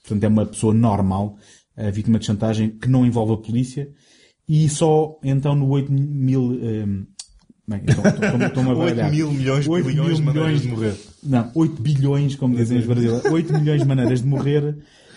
Portanto, 0.02 0.24
é 0.24 0.28
uma 0.28 0.46
pessoa 0.46 0.74
normal, 0.74 1.36
a 1.76 1.90
vítima 1.90 2.18
de 2.18 2.26
chantagem 2.26 2.70
que 2.70 2.88
não 2.88 3.06
envolve 3.06 3.32
a 3.34 3.36
polícia. 3.36 3.88
E 4.48 4.68
só, 4.68 5.18
então, 5.24 5.54
no 5.54 5.68
8000, 5.70 6.58
ehm, 6.62 7.02
Bem, 7.66 7.80
então, 7.82 8.04
estou- 8.04 8.46
estou-me 8.46 8.70
a 8.70 8.74
8 8.74 8.78
baralhar. 8.96 9.10
mil 9.10 9.32
milhões, 9.32 9.66
8 9.66 9.86
bilhões 9.86 10.08
mil 10.08 10.16
de 10.18 10.22
maneiras 10.22 10.60
de 10.60 10.68
morrer. 10.68 10.94
Não, 11.22 11.50
8 11.54 11.80
bilhões, 11.82 12.36
como 12.36 12.54
dizem 12.54 12.76
os 12.78 12.84
brasileiros. 12.86 13.24
8 13.24 13.54
milhões 13.54 13.80
de 13.80 13.88
maneiras 13.88 14.20
de 14.20 14.26
morrer. 14.26 14.76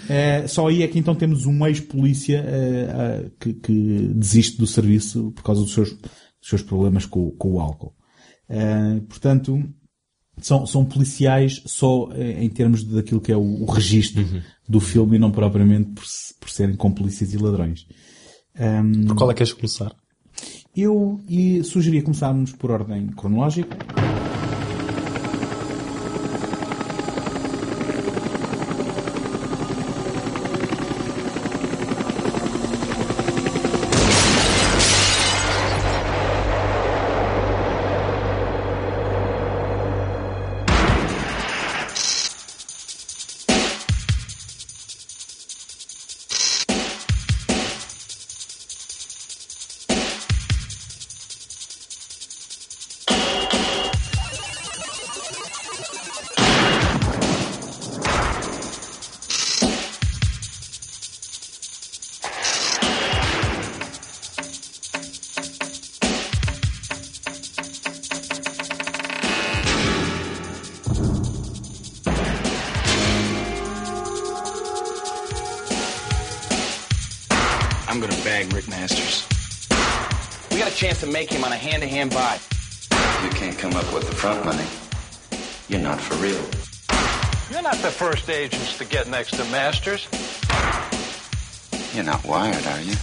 Eh, 0.10 0.48
só 0.48 0.68
aí 0.70 0.82
é 0.82 0.88
que 0.88 0.98
então 0.98 1.14
temos 1.14 1.46
um 1.46 1.68
ex-polícia 1.68 2.38
eh, 2.48 2.88
eh, 2.90 3.32
que, 3.38 3.52
que 3.54 4.12
desiste 4.16 4.58
do 4.58 4.66
serviço 4.66 5.34
por 5.36 5.44
causa 5.44 5.62
dos 5.62 5.74
seus, 5.74 5.92
dos 5.92 6.10
seus 6.50 6.62
problemas 6.62 7.06
com, 7.06 7.32
com 7.32 7.56
o 7.56 7.60
álcool. 7.60 7.94
Eh, 8.50 9.02
portanto, 9.08 9.64
são, 10.40 10.66
são 10.66 10.86
policiais 10.86 11.62
só 11.66 12.10
eh, 12.14 12.44
em 12.44 12.50
termos 12.50 12.84
daquilo 12.84 13.22
que 13.22 13.32
é 13.32 13.38
o, 13.38 13.64
o 13.64 13.66
registro 13.66 14.26
do 14.68 14.80
filme 14.80 15.18
e 15.18 15.20
não 15.20 15.32
propriamente 15.32 15.92
por, 15.92 16.04
por 16.40 16.50
serem 16.50 16.76
com 16.76 16.92
polícias 16.92 17.34
e 17.34 17.38
ladrões. 17.38 17.88
Ehm, 18.56 19.06
Por 19.08 19.16
qual 19.16 19.32
é 19.32 19.34
que 19.34 19.40
queres 19.40 19.54
começar? 19.54 19.96
eu 20.76 21.20
e 21.28 21.64
sugeria 21.64 22.04
começarmos 22.04 22.52
por 22.52 22.70
ordem 22.70 23.08
cronológica. 23.08 23.76
To 81.08 81.14
make 81.14 81.32
him 81.32 81.44
on 81.44 81.52
a 81.52 81.58
hand-to-hand 81.58 82.12
buy. 82.12 82.38
You 83.24 83.30
can't 83.40 83.58
come 83.58 83.74
up 83.76 83.88
with 83.94 84.06
the 84.10 84.16
front 84.16 84.44
money. 84.44 84.68
You're 85.70 85.82
not 85.82 86.00
for 86.00 86.16
real. 86.16 86.44
You're 87.50 87.64
not 87.64 87.78
the 87.82 87.92
first 87.92 88.30
agents 88.30 88.78
to 88.78 88.86
get 88.86 89.08
next 89.08 89.32
to 89.38 89.44
Masters. 89.46 90.08
You're 91.94 92.04
not 92.04 92.24
wired, 92.26 92.66
are 92.68 92.82
you? 92.82 92.96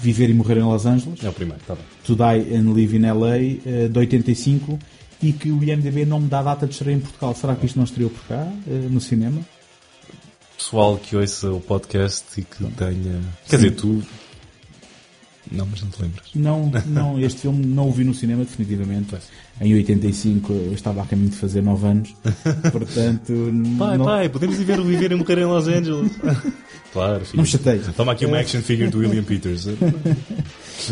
Viver 0.00 0.30
e 0.30 0.34
Morrer 0.34 0.56
em 0.56 0.64
Los 0.64 0.86
Angeles. 0.86 1.22
É 1.22 1.28
o 1.28 1.32
primeiro, 1.32 1.60
está 1.60 1.74
bem. 1.74 1.84
To 2.04 2.16
Die 2.16 2.56
and 2.56 2.72
Live 2.72 2.96
in 2.96 3.02
LA, 3.02 3.36
eh, 3.36 3.88
de 3.88 3.98
85, 3.98 4.78
e 5.22 5.32
que 5.32 5.52
o 5.52 5.62
IMDB 5.62 6.06
não 6.06 6.18
me 6.18 6.28
dá 6.28 6.42
data 6.42 6.66
de 6.66 6.72
estreia 6.72 6.96
em 6.96 7.00
Portugal. 7.00 7.34
Será 7.34 7.54
que 7.54 7.66
isto 7.66 7.76
não 7.76 7.84
estreou 7.84 8.10
por 8.10 8.22
cá, 8.24 8.50
eh, 8.66 8.88
no 8.90 9.00
cinema? 9.00 9.44
Pessoal 10.70 10.96
que 10.98 11.16
ouça 11.16 11.50
o 11.50 11.60
podcast 11.60 12.40
e 12.40 12.44
que 12.44 12.62
tenha. 12.62 13.20
Quer 13.48 13.56
dizer, 13.56 13.72
tu. 13.72 14.00
Não, 15.50 15.66
mas 15.66 15.82
não 15.82 15.90
te 15.90 16.00
lembras. 16.00 16.28
Não, 16.32 16.70
não, 16.86 17.18
este 17.18 17.40
filme 17.40 17.66
não 17.66 17.88
o 17.88 17.92
vi 17.92 18.04
no 18.04 18.14
cinema, 18.14 18.44
definitivamente. 18.44 19.16
Em 19.60 19.74
85 19.74 20.52
eu 20.52 20.72
estava 20.72 21.02
a 21.02 21.06
caminho 21.06 21.30
de 21.30 21.34
fazer 21.34 21.60
9 21.60 21.86
anos, 21.88 22.14
portanto... 22.70 23.32
Pai, 23.76 23.98
não, 23.98 24.04
pai, 24.04 24.28
podemos 24.28 24.60
ir 24.60 24.64
ver 24.64 24.78
o 24.78 24.84
Viver 24.84 25.10
e 25.10 25.16
Morrer 25.16 25.38
em 25.38 25.44
Los 25.44 25.66
Angeles. 25.66 26.12
claro, 26.92 27.24
filho. 27.24 27.38
Não 27.38 27.42
me 27.42 27.50
chateie. 27.50 27.80
Toma 27.96 28.12
aqui 28.12 28.24
uma 28.24 28.38
action 28.38 28.62
figure 28.62 28.90
do 28.90 29.00
William 29.00 29.24
Peters. 29.24 29.66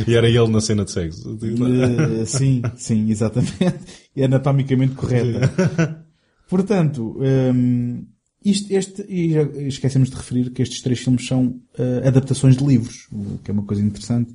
e 0.09 0.13
era 0.13 0.29
ele 0.29 0.49
na 0.49 0.61
cena 0.61 0.85
de 0.85 0.91
sexo. 0.91 1.39
Eh, 1.41 2.25
sim, 2.27 2.63
sim, 2.75 3.09
exatamente. 3.13 3.77
É 4.17 4.25
anatomicamente 4.25 4.97
correta. 4.97 6.05
Portanto, 6.51 7.17
hum, 7.21 8.05
isto, 8.45 8.71
este, 8.73 9.03
e 9.09 9.33
já 9.33 9.43
esquecemos 9.43 10.11
de 10.11 10.17
referir 10.17 10.51
que 10.51 10.63
estes 10.63 10.81
três 10.81 10.99
filmes 11.01 11.27
são 11.27 11.61
eh, 11.77 12.07
adaptações 12.09 12.57
de 12.57 12.65
livros, 12.65 13.07
o 13.13 13.39
que 13.43 13.51
é 13.51 13.55
uma 13.55 13.65
coisa 13.65 13.83
interessante, 13.83 14.35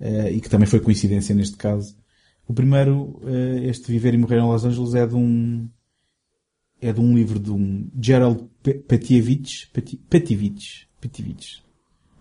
eh, 0.00 0.32
e 0.32 0.40
que 0.40 0.48
também 0.50 0.66
foi 0.66 0.80
coincidência 0.80 1.34
neste 1.34 1.56
caso. 1.56 1.96
O 2.48 2.52
primeiro, 2.52 3.20
eh, 3.24 3.68
este 3.70 3.90
Viver 3.90 4.12
e 4.14 4.18
Morrer 4.18 4.38
em 4.38 4.42
Los 4.46 4.64
Angeles, 4.64 4.94
é 4.94 5.06
de 5.06 5.14
um, 5.14 5.68
é 6.80 6.92
de 6.92 7.00
um 7.00 7.16
livro 7.16 7.38
de 7.38 7.50
um 7.50 7.88
Gerald 8.00 8.44
Pe- 8.62 8.74
Petievich, 8.74 9.68
Peti- 9.72 9.96
Petievich, 10.10 10.86
Petievich. 11.00 11.62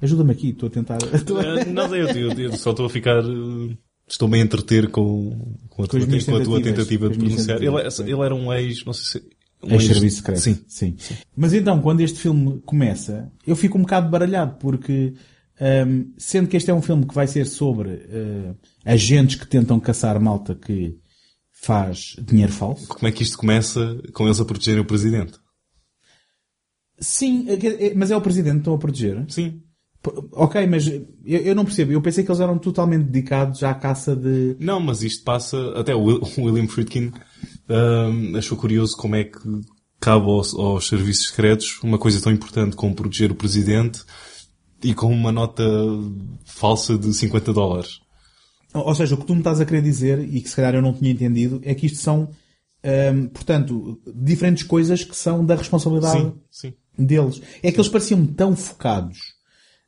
Ajuda-me 0.01 0.31
aqui, 0.31 0.49
estou 0.49 0.67
a 0.67 0.69
tentar... 0.69 0.97
estou 1.13 1.37
a- 1.39 1.65
Não 1.65 1.93
eu, 1.95 2.07
eu- 2.09 2.31
eu 2.39 2.55
só 2.57 2.71
estou 2.71 2.85
a 2.85 2.89
ficar. 2.89 3.23
Estou-me 4.07 4.37
a 4.37 4.41
entreter 4.43 4.89
com, 4.89 5.29
com, 5.69 5.83
a, 5.83 5.87
Com 5.87 5.97
tua, 5.99 5.99
com 6.25 6.35
a 6.35 6.43
tua 6.43 6.61
tentativa 6.61 7.09
de 7.09 7.17
pronunciar. 7.17 7.57
Ele, 7.63 7.77
é- 7.77 7.87
ele 8.11 8.21
era 8.25 8.35
um 8.35 8.51
ex. 8.53 8.83
Não 8.85 8.93
sei 8.93 9.21
se. 9.21 9.27
Um 9.65 9.75
É 9.75 9.79
serviço 9.79 10.17
secreto. 10.17 10.39
Sim. 10.41 10.63
Sim. 10.67 10.95
Mas 11.35 11.53
então, 11.53 11.81
quando 11.81 12.01
este 12.01 12.19
filme 12.19 12.61
começa, 12.65 13.31
eu 13.47 13.55
fico 13.55 13.77
um 13.77 13.81
bocado 13.81 14.09
baralhado, 14.09 14.57
porque, 14.59 15.13
hum, 15.87 16.11
sendo 16.17 16.47
que 16.47 16.57
este 16.57 16.69
é 16.69 16.73
um 16.73 16.81
filme 16.81 17.05
que 17.05 17.13
vai 17.15 17.27
ser 17.27 17.45
sobre 17.45 17.89
eh, 18.09 18.53
agentes 18.85 19.35
que 19.37 19.47
tentam 19.47 19.79
caçar 19.79 20.19
malta 20.19 20.53
que 20.55 20.97
faz 21.51 22.15
dinheiro 22.21 22.51
falso. 22.51 22.87
Como 22.87 23.07
é 23.07 23.11
que 23.11 23.23
isto 23.23 23.37
começa 23.37 23.97
com 24.13 24.25
eles 24.25 24.39
a 24.41 24.45
protegerem 24.45 24.81
o 24.81 24.85
presidente? 24.85 25.33
Sim, 26.99 27.45
é- 27.49 27.93
mas 27.95 28.11
é 28.11 28.17
o 28.17 28.21
presidente 28.21 28.53
que 28.55 28.59
estão 28.59 28.75
a 28.75 28.77
proteger. 28.77 29.23
Sim. 29.29 29.61
Ok, 30.33 30.67
mas 30.67 30.85
eu, 30.87 31.05
eu 31.23 31.55
não 31.55 31.63
percebo. 31.63 31.93
Eu 31.93 32.01
pensei 32.01 32.23
que 32.25 32.29
eles 32.29 32.41
eram 32.41 32.57
totalmente 32.57 33.05
dedicados 33.05 33.63
à 33.63 33.73
caça 33.73 34.13
de... 34.13 34.55
Não, 34.59 34.79
mas 34.81 35.01
isto 35.01 35.23
passa. 35.23 35.57
Até 35.79 35.95
o 35.95 36.03
William 36.37 36.67
Friedkin 36.67 37.11
hum, 37.69 38.35
achou 38.37 38.57
curioso 38.57 38.95
como 38.97 39.15
é 39.15 39.23
que 39.23 39.39
cabe 39.99 40.25
aos, 40.25 40.53
aos 40.53 40.87
serviços 40.87 41.27
secretos 41.29 41.79
uma 41.83 41.97
coisa 41.97 42.21
tão 42.21 42.31
importante 42.31 42.75
como 42.75 42.93
proteger 42.95 43.31
o 43.31 43.35
presidente 43.35 44.01
e 44.83 44.93
com 44.93 45.07
uma 45.11 45.31
nota 45.31 45.63
falsa 46.45 46.97
de 46.97 47.13
50 47.13 47.53
dólares. 47.53 47.99
Ou 48.73 48.93
seja, 48.95 49.15
o 49.15 49.17
que 49.17 49.25
tu 49.25 49.33
me 49.33 49.39
estás 49.39 49.61
a 49.61 49.65
querer 49.65 49.81
dizer, 49.81 50.19
e 50.19 50.41
que 50.41 50.49
se 50.49 50.55
calhar 50.55 50.73
eu 50.75 50.81
não 50.81 50.93
tinha 50.93 51.11
entendido, 51.11 51.61
é 51.63 51.73
que 51.75 51.85
isto 51.85 51.99
são, 51.99 52.29
hum, 52.83 53.27
portanto, 53.27 54.01
diferentes 54.13 54.63
coisas 54.63 55.03
que 55.03 55.15
são 55.15 55.45
da 55.45 55.55
responsabilidade 55.55 56.19
Sim, 56.21 56.33
sim. 56.49 56.73
deles. 56.97 57.41
É 57.61 57.71
que 57.71 57.77
eles 57.79 57.89
pareciam 57.89 58.25
tão 58.25 58.55
focados. 58.55 59.19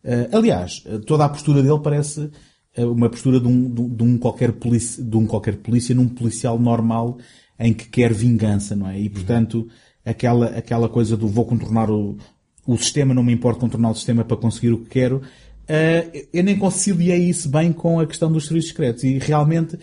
Eh, 0.03 0.29
aliás, 0.32 0.84
toda 1.08 1.25
a 1.25 1.29
postura 1.29 1.63
dele 1.63 1.79
parece 1.84 2.29
eh, 2.75 2.86
uma 2.86 3.10
postura 3.10 3.39
um, 3.39 3.70
de 3.74 3.82
um- 3.82 3.96
de 3.96 4.03
um 4.03 4.17
qualquer 4.20 4.51
polícia, 4.51 5.03
de 5.03 5.17
um 5.17 5.25
qualquer 5.25 5.58
polícia 5.58 5.96
num 5.96 6.08
policial 6.08 6.60
normal 6.60 7.17
em 7.59 7.74
que 7.74 7.88
quer 7.88 8.13
vingança, 8.13 8.75
não 8.75 8.89
é? 8.89 9.00
E 9.00 9.09
portanto, 9.09 9.67
aquela, 10.05 10.47
aquela 10.47 10.89
coisa 10.89 11.15
do 11.15 11.27
vou 11.27 11.45
contornar 11.45 11.89
o, 11.89 12.17
o 12.65 12.77
sistema, 12.77 13.13
não 13.13 13.24
me 13.24 13.33
importa 13.33 13.59
contornar 13.59 13.91
o 13.91 13.95
sistema 13.95 14.24
para 14.24 14.38
conseguir 14.38 14.71
o 14.71 14.79
que 14.79 14.89
quero, 14.89 15.21
eh, 15.67 16.27
eu 16.33 16.43
nem 16.43 16.57
conciliei 16.57 17.29
isso 17.29 17.50
bem 17.50 17.74
com 17.74 18.00
a 18.00 18.05
questão 18.05 18.31
dos 18.31 18.45
serviços 18.45 18.69
secretos. 18.71 19.03
E 19.03 19.17
realmente, 19.17 19.77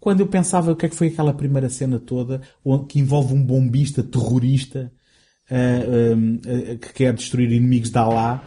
quando 0.00 0.20
eu 0.20 0.26
pensava 0.26 0.72
o 0.72 0.76
que 0.76 0.86
é 0.86 0.88
que 0.88 0.96
foi 0.96 1.08
aquela 1.08 1.32
primeira 1.32 1.68
cena 1.68 1.98
toda, 1.98 2.40
que 2.88 2.98
envolve 2.98 3.34
um 3.34 3.42
bombista 3.42 4.02
terrorista, 4.02 4.92
uh, 5.50 6.74
uh, 6.74 6.78
que 6.78 6.92
quer 6.92 7.14
destruir 7.14 7.50
inimigos 7.52 7.90
de 7.90 7.98
Allah. 7.98 8.42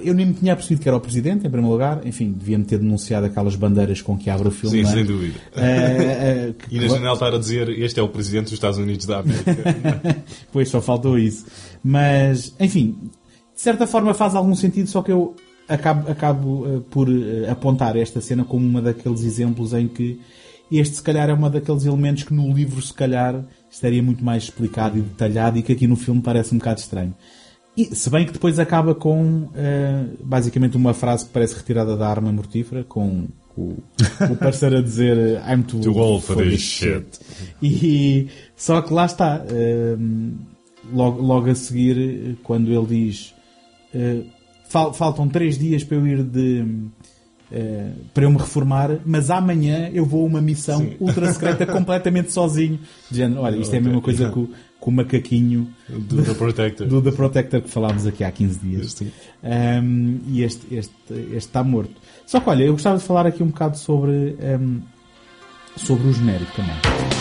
Eu 0.00 0.14
nem 0.14 0.26
me 0.26 0.34
tinha 0.34 0.54
percebido 0.54 0.82
que 0.82 0.88
era 0.88 0.96
o 0.96 1.00
presidente, 1.00 1.46
em 1.46 1.50
primeiro 1.50 1.70
lugar. 1.72 2.06
Enfim, 2.06 2.32
devia-me 2.32 2.64
ter 2.64 2.78
denunciado 2.78 3.26
aquelas 3.26 3.56
bandeiras 3.56 4.00
com 4.00 4.16
que 4.16 4.30
abre 4.30 4.48
o 4.48 4.50
filme. 4.50 4.82
Sim, 4.84 4.88
é? 4.88 4.92
sem 4.92 5.04
dúvida. 5.04 5.38
Uh, 5.56 6.50
uh, 6.50 6.54
que- 6.54 6.76
E 6.76 6.80
na 6.80 6.88
janela 6.88 7.14
estar 7.14 7.34
a 7.34 7.38
dizer 7.38 7.68
este 7.70 7.98
é 8.00 8.02
o 8.02 8.08
presidente 8.08 8.44
dos 8.44 8.52
Estados 8.54 8.78
Unidos 8.78 9.06
da 9.06 9.20
América. 9.20 10.22
pois 10.52 10.68
só 10.68 10.80
faltou 10.80 11.18
isso. 11.18 11.46
Mas, 11.82 12.54
enfim, 12.60 12.96
de 13.54 13.60
certa 13.60 13.86
forma 13.86 14.14
faz 14.14 14.34
algum 14.34 14.54
sentido, 14.54 14.88
só 14.88 15.02
que 15.02 15.10
eu 15.12 15.34
acabo, 15.68 16.10
acabo 16.10 16.66
uh, 16.66 16.80
por 16.82 17.08
uh, 17.08 17.50
apontar 17.50 17.96
esta 17.96 18.20
cena 18.20 18.44
como 18.44 18.66
uma 18.66 18.80
daqueles 18.80 19.22
exemplos 19.22 19.72
em 19.72 19.88
que 19.88 20.20
este 20.70 20.96
se 20.96 21.02
calhar 21.02 21.30
é 21.30 21.32
uma 21.32 21.48
daqueles 21.48 21.84
elementos 21.86 22.24
que 22.24 22.34
no 22.34 22.52
livro 22.52 22.80
se 22.82 22.92
calhar 22.92 23.42
estaria 23.70 24.02
muito 24.02 24.22
mais 24.24 24.44
explicado 24.44 24.98
e 24.98 25.00
detalhado 25.00 25.58
e 25.58 25.62
que 25.62 25.72
aqui 25.72 25.86
no 25.86 25.96
filme 25.96 26.20
parece 26.20 26.54
um 26.54 26.58
bocado 26.58 26.80
estranho. 26.80 27.14
E, 27.80 27.94
se 27.94 28.10
bem 28.10 28.26
que 28.26 28.32
depois 28.32 28.58
acaba 28.58 28.92
com 28.92 29.48
eh, 29.54 30.04
basicamente 30.24 30.76
uma 30.76 30.92
frase 30.92 31.26
que 31.26 31.30
parece 31.30 31.54
retirada 31.54 31.96
da 31.96 32.08
arma 32.08 32.32
mortífera, 32.32 32.82
com 32.82 33.26
o, 33.56 33.76
o 34.30 34.36
parceiro 34.36 34.78
a 34.78 34.82
dizer 34.82 35.16
eh, 35.16 35.42
I'm 35.54 35.62
too, 35.62 35.80
Too 35.80 35.96
old 35.96 36.24
for 36.24 36.36
this 36.38 36.60
shit. 36.60 37.06
E 37.62 38.26
só 38.56 38.82
que 38.82 38.92
lá 38.92 39.06
está, 39.06 39.44
eh, 39.48 39.96
logo, 40.92 41.22
logo 41.22 41.48
a 41.50 41.54
seguir, 41.54 42.36
quando 42.42 42.68
ele 42.72 42.86
diz 43.06 43.32
eh, 43.94 44.22
fal- 44.68 44.92
faltam 44.92 45.28
três 45.28 45.56
dias 45.56 45.84
para 45.84 45.98
eu 45.98 46.06
ir 46.06 46.22
de. 46.24 46.64
eh, 47.52 47.90
para 48.12 48.24
eu 48.24 48.30
me 48.30 48.38
reformar, 48.38 48.98
mas 49.06 49.30
amanhã 49.30 49.88
eu 49.94 50.04
vou 50.04 50.22
a 50.24 50.26
uma 50.26 50.40
missão 50.42 50.80
Sim. 50.80 50.96
ultra 50.98 51.32
secreta 51.32 51.64
completamente 51.70 52.32
sozinho. 52.32 52.80
Género, 53.10 53.42
olha, 53.42 53.56
isto 53.56 53.72
é 53.74 53.78
a 53.78 53.80
mesma 53.80 54.00
coisa 54.00 54.30
que 54.30 54.38
o, 54.38 54.50
que 54.80 54.88
o 54.88 54.92
macaquinho 54.92 55.68
Do 55.88 56.22
The 56.22 56.34
Protector. 56.34 56.86
do 56.86 57.02
The 57.02 57.12
Protector 57.12 57.60
que 57.62 57.68
falámos 57.68 58.06
aqui 58.06 58.22
há 58.22 58.30
15 58.30 58.58
dias. 58.60 59.02
Um, 59.42 60.20
e 60.28 60.42
este, 60.42 60.74
este, 60.74 60.94
este 61.10 61.36
está 61.36 61.64
morto. 61.64 61.94
Só 62.26 62.40
que 62.40 62.48
olha, 62.48 62.64
eu 62.64 62.72
gostava 62.72 62.98
de 62.98 63.04
falar 63.04 63.26
aqui 63.26 63.42
um 63.42 63.48
bocado 63.48 63.76
sobre, 63.76 64.36
um, 64.60 64.80
sobre 65.76 66.08
o 66.08 66.12
genérico 66.12 66.52
também. 66.54 67.17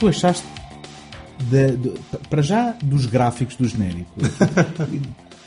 Tu 0.00 0.08
achaste 0.08 0.42
da- 1.50 1.68
de- 1.68 1.92
para 2.28 2.42
já 2.42 2.74
dos 2.82 3.06
gráficos 3.06 3.56
do 3.56 3.68
genérico? 3.68 4.10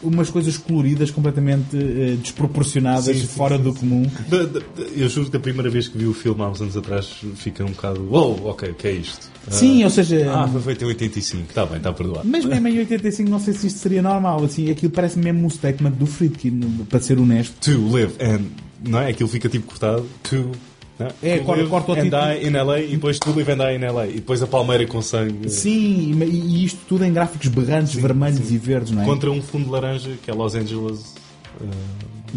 Umas 0.02 0.30
coisas 0.30 0.58
coloridas 0.58 1.10
completamente 1.12 1.78
eh, 1.78 2.18
desproporcionadas, 2.22 3.06
Sim, 3.06 3.22
sim, 3.22 3.28
fora 3.28 3.56
sim, 3.56 3.64
do 3.64 3.74
comum. 3.74 4.06
Da- 4.28 4.44
da- 4.44 4.60
eu 4.98 5.08
juro 5.08 5.30
que 5.32 5.38
a 5.38 5.40
primeira 5.40 5.70
vez 5.70 5.88
que 5.88 5.98
vi 5.98 6.06
o 6.06 6.14
filme 6.14 6.42
há 6.42 6.50
uns 6.50 6.60
anos 6.62 6.76
atrás 6.76 7.10
fica 7.36 7.64
um 7.64 7.70
bocado. 7.70 8.06
Uou, 8.12 8.48
ok, 8.48 8.70
o 8.72 8.74
que 8.76 8.86
é 8.88 8.92
isto? 8.92 9.32
Sim, 9.50 9.82
ou 9.86 9.90
seja, 9.90 10.30
Ah, 10.30 10.46
foi 10.46 10.62
feito 10.62 10.84
em 10.84 10.88
85, 10.90 11.44
está 11.48 11.66
bem, 11.66 11.78
está 11.78 11.94
perdoado. 11.94 12.28
mas 12.28 12.44
mesmo 12.44 12.68
em 12.68 12.80
85 12.80 13.30
não 13.30 13.40
sei 13.40 13.54
se 13.54 13.68
isto 13.68 13.80
seria 13.80 14.02
normal. 14.02 14.44
Assim, 14.44 14.70
aquilo 14.70 14.92
parece 14.92 15.18
mesmo 15.18 15.46
um 15.46 15.50
statement 15.50 15.92
do 15.92 16.06
Friedkin, 16.06 16.60
para 16.90 17.00
ser 17.00 17.18
honesto. 17.18 17.54
To 17.62 17.90
live 17.94 18.14
and. 18.22 18.42
Não 18.86 19.00
é? 19.00 19.10
Aquilo 19.12 19.30
fica 19.30 19.48
tipo 19.48 19.68
cortado. 19.68 20.06
To. 20.24 20.52
Não? 21.00 21.08
É, 21.24 21.40
corta- 21.40 21.66
corta 21.66 21.92
o 21.92 21.96
and 21.96 22.04
título. 22.04 22.22
die 22.22 22.48
in 22.48 22.52
LA 22.52 22.80
e 22.82 22.88
depois 22.92 23.18
to 23.20 23.32
live 23.32 23.52
and 23.52 23.58
die 23.58 23.76
in 23.76 23.80
LA. 23.92 24.08
E 24.08 24.14
depois 24.16 24.44
a 24.44 24.48
palmeira 24.48 24.86
com 24.86 25.02
sangue. 25.02 25.50
Sim, 25.50 26.20
e 26.24 26.64
isto 26.66 26.80
tudo 26.88 27.04
em 27.04 27.12
gráficos 27.12 27.48
berrantes, 27.50 27.96
vermelhos 27.96 28.52
e 28.52 28.58
verdes, 28.58 28.92
não 28.92 29.02
é? 29.02 29.06
Contra 29.06 29.32
um 29.32 29.42
fundo 29.42 29.70
laranja 29.72 30.12
que 30.24 30.30
é 30.30 30.34
Los 30.34 30.54
Angeles. 30.56 31.16
uh, 31.62 31.68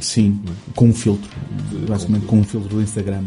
Sim, 0.01 0.41
com 0.75 0.89
um 0.89 0.93
filtro. 0.95 1.29
Basicamente 1.89 2.27
com 2.27 2.39
um 2.39 2.45
filtro 2.45 2.69
do 2.69 2.83
Instagram. 2.83 3.25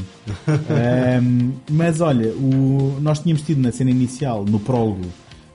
Ahm, 0.48 1.52
mas 1.70 2.02
olha, 2.02 2.30
o- 2.34 2.98
nós 3.02 3.20
tínhamos 3.20 3.42
tido 3.44 3.62
na 3.62 3.72
cena 3.72 3.90
inicial, 3.92 4.46
no 4.46 4.60
prólogo, 4.60 5.02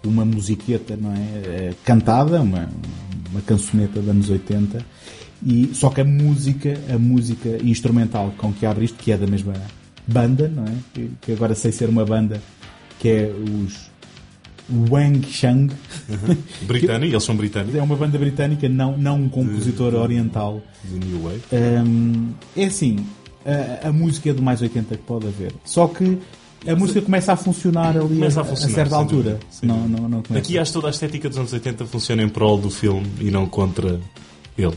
uma 0.05 0.25
musiqueta, 0.25 0.97
não 1.01 1.13
é? 1.13 1.17
Eh, 1.45 1.75
Cantada, 1.85 2.41
uma, 2.43 2.69
uma 3.31 3.41
cançoneta 3.43 4.01
dos 4.01 4.09
anos 4.11 4.29
80. 4.31 4.85
E, 5.45 5.71
só 5.75 5.91
que 5.91 6.01
a 6.01 6.05
música, 6.05 6.79
a 6.93 6.99
música 6.99 7.59
instrumental 7.63 8.33
com 8.39 8.53
que 8.53 8.65
abre 8.65 8.87
isto, 8.87 8.97
que 8.97 9.13
é 9.13 9.17
da 9.17 9.27
mesma 9.27 9.53
banda, 10.07 10.49
não 10.49 10.65
é? 10.65 10.73
Que, 10.93 11.11
que 11.21 11.33
agora 11.33 11.55
sei 11.55 11.71
ser 11.71 11.89
uma 11.89 12.05
banda, 12.05 12.41
que 12.99 13.09
é 13.09 13.31
os 13.31 13.91
Wang 14.91 15.27
Shang. 15.31 15.73
britânico, 16.63 17.13
eles 17.13 17.23
são 17.23 17.37
britânicos. 17.37 17.75
É 17.75 17.83
uma 17.83 17.97
banda 17.97 18.19
britânica, 18.19 18.69
não, 18.69 18.97
não 18.97 19.17
um 19.21 19.29
compositor 19.29 19.95
oriental. 19.95 20.63
Do 20.85 21.07
New 21.07 21.23
Wave. 21.23 21.43
Hum, 21.53 22.31
é 22.57 22.65
assim, 22.65 23.05
a, 23.45 23.89
a 23.89 23.93
música 23.93 24.31
é 24.31 24.33
do 24.33 24.43
mais 24.43 24.63
80 24.63 24.97
que 24.97 25.03
pode 25.03 25.27
haver. 25.27 25.53
Só 25.65 25.87
que 25.89 26.19
a 26.67 26.75
música 26.75 27.03
começa 27.03 27.33
a 27.33 27.37
funcionar 27.37 27.97
ali 27.97 28.15
Começa 28.15 28.41
a, 28.41 28.43
a 28.43 28.47
funcionar, 28.47 28.75
certa 28.75 28.91
sem 28.91 28.99
altura. 28.99 29.31
dúvida, 29.33 29.41
não, 29.63 29.87
não, 29.89 30.09
não. 30.09 30.23
Aqui 30.37 30.59
acho 30.59 30.71
que 30.71 30.75
toda 30.75 30.87
a 30.87 30.91
estética 30.91 31.29
dos 31.29 31.37
anos 31.37 31.53
80 31.53 31.85
funciona 31.85 32.23
em 32.23 32.29
prol 32.29 32.57
do 32.57 32.71
filme 32.71 33.07
e 33.21 33.31
não 33.31 33.47
contra 33.47 34.01
ele. 34.57 34.77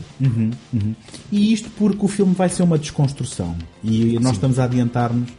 E 1.30 1.52
isto 1.52 1.70
porque 1.78 2.04
o 2.04 2.08
filme 2.08 2.34
vai 2.34 2.48
ser 2.48 2.62
uma 2.62 2.78
desconstrução. 2.78 3.56
E 3.84 4.18
nós 4.20 4.34
estamos 4.34 4.58
a 4.58 4.64
adiantar-nos. 4.64 5.30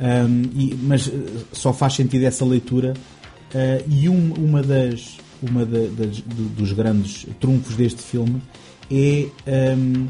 hum, 0.00 0.42
e- 0.54 0.74
mas 0.82 1.06
eh, 1.08 1.12
só 1.52 1.72
faz 1.72 1.94
sentido 1.94 2.24
essa 2.24 2.44
leitura. 2.44 2.94
eh, 3.54 3.84
e 3.88 4.08
um- 4.08 4.32
uma 4.38 4.62
das, 4.62 5.18
uma 5.42 5.64
da- 5.66 5.86
das- 5.96 6.20
do- 6.22 6.48
dos 6.56 6.72
grandes 6.72 7.26
trunfos 7.38 7.76
deste 7.76 8.00
filme 8.02 8.40
é 8.90 9.26
hum, 9.76 10.06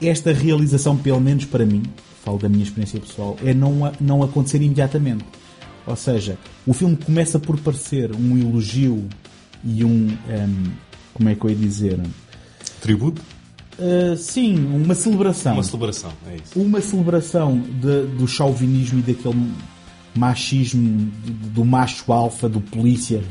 esta 0.00 0.32
realização, 0.32 0.96
pelo 0.96 1.20
menos 1.20 1.44
para 1.44 1.66
mim, 1.66 1.82
falo 2.24 2.38
da 2.38 2.48
minha 2.48 2.62
experiência 2.64 2.98
pessoal, 3.00 3.36
é 3.44 3.52
não, 3.52 3.92
não 4.00 4.22
acontecer 4.22 4.62
imediatamente. 4.62 5.24
Ou 5.86 5.94
seja, 5.96 6.38
o 6.66 6.72
filme 6.72 6.96
começa 6.96 7.38
por 7.38 7.58
parecer 7.58 8.12
um 8.14 8.36
elogio 8.38 9.06
e 9.64 9.84
um. 9.84 10.08
hum, 10.08 10.64
como 11.14 11.28
é 11.28 11.34
que 11.34 11.44
eu 11.44 11.50
ia 11.50 11.56
dizer? 11.56 12.00
Tributo? 12.80 13.20
Uh, 13.78 14.16
sim, 14.16 14.56
uma 14.56 14.94
celebração. 14.94 15.54
Uma 15.54 15.62
celebração, 15.62 16.12
é 16.28 16.36
isso. 16.36 16.58
Uma 16.60 16.80
celebração 16.80 17.58
de- 17.60 18.06
do 18.16 18.26
chauvinismo 18.26 18.98
e 18.98 19.02
daquele 19.02 19.52
machismo 20.16 21.10
do 21.54 21.64
macho 21.64 22.12
alfa, 22.12 22.48
do 22.48 22.60
polícia 22.60 23.22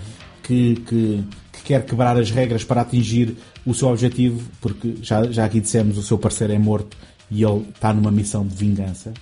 que, 0.43 0.75
que, 0.87 1.23
que 1.51 1.61
quer 1.65 1.85
quebrar 1.85 2.17
as 2.17 2.31
regras 2.31 2.63
para 2.63 2.81
atingir 2.81 3.35
o 3.65 3.73
seu 3.73 3.89
objetivo, 3.89 4.41
porque 4.61 4.95
já, 5.01 5.29
já 5.29 5.43
aqui 5.43 5.59
dissemos 5.59 5.97
o 5.97 6.03
seu 6.03 6.17
parceiro 6.17 6.53
é 6.53 6.57
morto 6.59 6.95
e 7.29 7.43
ele 7.43 7.65
está 7.75 7.93
numa 7.93 8.11
missão 8.11 8.45
de 8.47 8.55
vingança. 8.55 9.13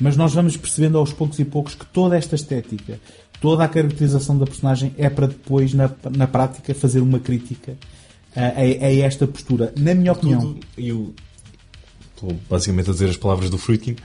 Mas 0.00 0.16
nós 0.16 0.34
vamos 0.34 0.56
percebendo 0.56 0.98
aos 0.98 1.12
poucos 1.12 1.38
e 1.38 1.44
poucos 1.44 1.76
que 1.76 1.86
toda 1.86 2.16
esta 2.16 2.34
estética, 2.34 2.98
toda 3.40 3.62
a 3.62 3.68
caracterização 3.68 4.36
da 4.36 4.44
personagem 4.44 4.92
é 4.98 5.08
para 5.08 5.28
depois, 5.28 5.72
na, 5.72 5.88
na 6.16 6.26
prática, 6.26 6.74
fazer 6.74 6.98
uma 6.98 7.20
crítica 7.20 7.76
a, 8.36 8.40
a- 8.40 8.86
a 8.86 8.92
esta 9.00 9.26
postura. 9.26 9.72
Na 9.78 9.94
minha 9.94 10.12
opinião. 10.12 10.40
Tudo, 10.40 10.60
e 10.78 10.92
o, 10.92 11.14
estou 12.14 12.38
basicamente 12.50 12.90
a 12.90 12.92
dizer 12.92 13.10
as 13.10 13.16
palavras 13.16 13.50
do 13.50 13.58
Friedkin. 13.58 13.96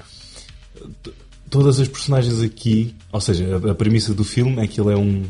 T- 1.03 1.11
Todas 1.49 1.79
as 1.79 1.87
personagens 1.87 2.41
aqui, 2.43 2.93
ou 3.11 3.19
seja, 3.19 3.59
a, 3.65 3.71
a 3.71 3.75
premissa 3.75 4.13
do 4.13 4.23
filme 4.23 4.61
é 4.63 4.67
que 4.67 4.79
ele 4.79 4.91
é 4.93 4.95
um, 4.97 5.25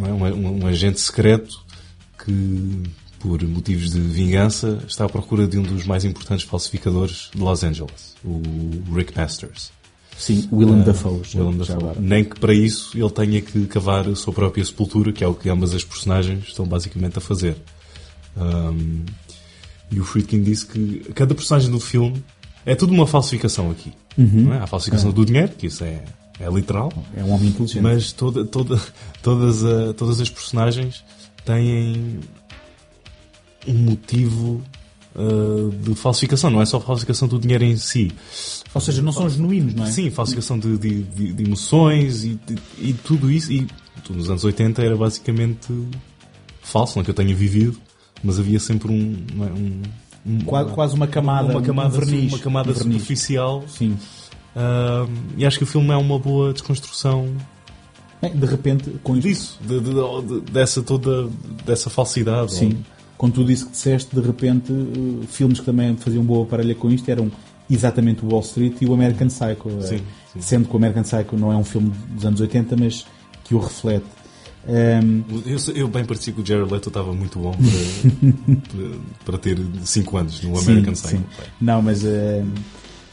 é? 0.00 0.32
Um- 0.32 0.62
um 0.62 0.66
agente 0.66 0.98
secreto 1.00 1.60
que, 2.24 2.82
por 3.20 3.40
motivos 3.44 3.90
de 3.92 4.00
vingança, 4.00 4.82
está 4.88 5.04
à 5.04 5.08
procura 5.08 5.46
de 5.46 5.58
um 5.58 5.62
dos 5.62 5.86
mais 5.86 6.04
importantes 6.04 6.44
falsificadores 6.44 7.30
de 7.32 7.40
Los 7.40 7.62
Angeles, 7.62 8.16
o 8.24 8.42
Rick 8.92 9.16
Masters. 9.16 9.70
Sim, 10.20 10.46
Willem 10.52 10.82
Dafoe. 10.82 11.22
já- 11.24 11.40
Willem 11.40 11.56
Dafoe. 11.58 11.76
agora. 11.76 11.96
Nem 12.00 12.22
que 12.24 12.38
para 12.38 12.52
isso 12.52 12.96
ele 12.96 13.10
tenha 13.10 13.40
que 13.40 13.66
cavar 13.66 14.06
a 14.06 14.14
sua 14.14 14.32
própria 14.34 14.62
sepultura, 14.64 15.12
que 15.12 15.24
é 15.24 15.26
o 15.26 15.34
que 15.34 15.48
ambas 15.48 15.74
as 15.74 15.82
personagens 15.82 16.44
estão 16.48 16.66
basicamente 16.66 17.16
a 17.18 17.20
fazer. 17.20 17.56
Um, 18.36 19.04
e 19.90 19.98
o 19.98 20.04
Friedkin 20.04 20.42
disse 20.42 20.66
que 20.66 21.10
cada 21.14 21.34
personagem 21.34 21.70
do 21.70 21.80
filme 21.80 22.22
é 22.64 22.74
tudo 22.74 22.92
uma 22.92 23.06
falsificação 23.06 23.70
aqui. 23.70 23.92
Não 24.16 24.52
é? 24.54 24.58
Há 24.58 24.64
a 24.64 24.66
falsificação 24.66 25.10
do 25.10 25.24
dinheiro, 25.24 25.52
que 25.56 25.66
isso 25.68 25.82
é, 25.84 26.04
é 26.38 26.48
literal, 26.50 26.92
É 27.16 27.24
um 27.24 27.30
homem 27.32 27.48
inteligente. 27.48 27.80
mas 27.82 28.12
toda, 28.12 28.44
toda, 28.44 28.78
todas, 29.22 29.64
a- 29.64 29.94
todas 29.94 30.20
as 30.20 30.28
personagens 30.28 31.02
têm 31.44 32.20
um 33.66 33.72
motivo 33.74 34.62
uh, 35.14 35.70
de 35.70 35.94
falsificação. 35.94 36.50
Não 36.50 36.60
é 36.62 36.66
só 36.66 36.80
falsificação 36.80 37.26
do 37.28 37.38
dinheiro 37.38 37.64
em 37.64 37.76
si. 37.76 38.10
Ou 38.74 38.80
seja, 38.80 39.02
não 39.02 39.12
são 39.12 39.28
genuínos, 39.28 39.74
não 39.74 39.84
é? 39.86 39.90
Sim, 39.90 40.10
falsificação 40.10 40.58
de, 40.58 40.76
de, 40.78 41.02
de- 41.02 41.32
de 41.32 41.44
emoções 41.44 42.24
e, 42.24 42.38
e 42.78 42.92
tudo 42.92 43.30
isso. 43.30 43.52
E 43.52 43.66
tudo 44.04 44.18
nos 44.18 44.30
anos 44.30 44.44
80 44.44 44.82
era 44.82 44.96
basicamente 44.96 45.68
falso, 46.62 46.96
não 46.96 47.04
que 47.04 47.10
eu 47.10 47.14
tenha 47.14 47.34
vivido, 47.34 47.76
mas 48.22 48.38
havia 48.38 48.60
sempre 48.60 48.90
um. 48.92 49.16
é, 49.40 49.52
um- 49.52 49.82
um- 50.26 50.40
Quase, 50.44 50.70
quase 50.72 50.94
uma 50.94 51.06
camada, 51.06 51.50
uma 51.52 51.62
camada, 51.62 51.88
um 51.96 52.00
verniz. 52.00 52.32
uma 52.32 52.38
camada 52.38 52.72
verniz. 52.72 52.92
superficial. 53.02 53.64
Sim. 53.68 53.96
Ah, 54.54 55.06
e 55.36 55.46
acho 55.46 55.58
que 55.58 55.64
o 55.64 55.66
filme 55.66 55.90
é 55.90 55.96
uma 55.96 56.18
boa 56.18 56.52
desconstrução 56.52 57.34
Bem, 58.20 58.36
de 58.36 58.44
repente, 58.46 58.90
com 59.02 59.16
isto, 59.16 59.26
disso, 59.28 59.58
de- 59.66 59.80
de- 59.80 59.90
de- 60.44 60.50
dessa 60.52 60.82
toda 60.82 61.28
dessa 61.64 61.88
falsidade. 61.88 62.52
sim, 62.52 62.84
com 63.20 63.30
tudo 63.30 63.52
isso 63.52 63.66
que 63.66 63.72
disseste, 63.72 64.14
de 64.16 64.22
repente, 64.26 64.72
eh, 64.72 65.26
filmes 65.26 65.60
que 65.60 65.66
também 65.66 65.94
faziam 65.94 66.24
boa 66.24 66.46
parelha 66.46 66.74
com 66.74 66.90
isto 66.90 67.06
eram 67.10 67.30
exatamente 67.68 68.24
o 68.24 68.28
Wall 68.30 68.40
Street 68.40 68.80
e 68.80 68.86
o 68.86 68.94
American 68.94 69.26
Psycho. 69.28 69.68
eh, 69.78 69.82
Sim, 69.82 70.00
sim. 70.32 70.40
Sendo 70.40 70.66
que 70.66 70.72
o 70.72 70.78
American 70.78 71.02
Psycho 71.02 71.36
não 71.36 71.52
é 71.52 71.56
um 71.56 71.62
filme 71.62 71.92
dos 72.14 72.24
anos 72.24 72.40
80, 72.40 72.76
mas 72.78 73.04
que 73.44 73.54
o 73.54 73.58
reflete. 73.58 74.06
Ehm, 74.66 75.20
Eu, 75.44 75.58
eu 75.74 75.86
bem 75.88 76.02
parecia 76.06 76.32
que 76.32 76.40
o 76.40 76.46
Jared 76.46 76.72
Leto 76.72 76.88
estava 76.88 77.12
muito 77.12 77.38
bom 77.38 77.52
para, 77.52 78.56
para, 78.72 78.98
para 79.26 79.38
ter 79.38 79.58
5 79.84 80.16
anos 80.16 80.40
no 80.42 80.58
American 80.58 80.94
sim, 80.94 81.02
Psycho. 81.18 81.22
sim. 81.36 81.42
Não, 81.60 81.82
mas, 81.82 82.02
eh, 82.06 82.42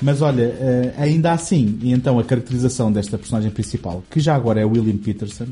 mas 0.02 0.22
olha, 0.22 0.44
eh, 0.44 0.94
ainda 0.98 1.34
assim, 1.34 1.80
e 1.82 1.92
então 1.92 2.18
a 2.18 2.24
caracterização 2.24 2.90
desta 2.94 3.18
personagem 3.18 3.52
principal, 3.52 4.02
que 4.10 4.22
já 4.22 4.36
agora 4.36 4.62
é 4.62 4.64
William 4.66 4.96
Peterson, 4.96 5.48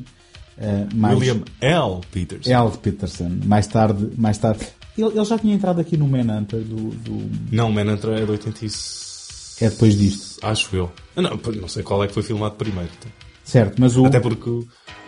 eh, 0.58 0.88
mais 0.94 1.18
William 1.20 1.42
L. 1.62 2.02
Peters. 2.12 2.48
L. 2.48 2.72
Peterson, 2.82 3.32
mais 3.46 3.68
tarde, 3.68 4.10
mais 4.18 4.38
tarde, 4.38 4.66
ele, 4.98 5.10
ele 5.10 5.26
já 5.26 5.38
tinha 5.38 5.54
entrado 5.54 5.80
aqui 5.82 5.98
no 5.98 6.08
Manhunter 6.08 6.60
do, 6.62 6.90
do 6.92 7.30
Não, 7.52 7.72
Manhunter 7.72 8.12
é 8.12 8.26
de 8.26 8.32
86. 8.32 9.58
é 9.62 9.70
depois 9.70 9.98
disto, 9.98 10.40
Acho 10.46 10.76
eu. 10.76 10.92
Ah, 11.16 11.22
Não, 11.22 11.40
não 11.62 11.68
sei 11.68 11.84
qual 11.84 12.04
é 12.04 12.08
que 12.08 12.14
foi 12.14 12.24
filmado 12.24 12.56
primeiro. 12.56 12.90
certo? 13.44 13.76
Mas 13.80 13.96
o 13.98 14.06
Até 14.06 14.20
porque 14.20 14.50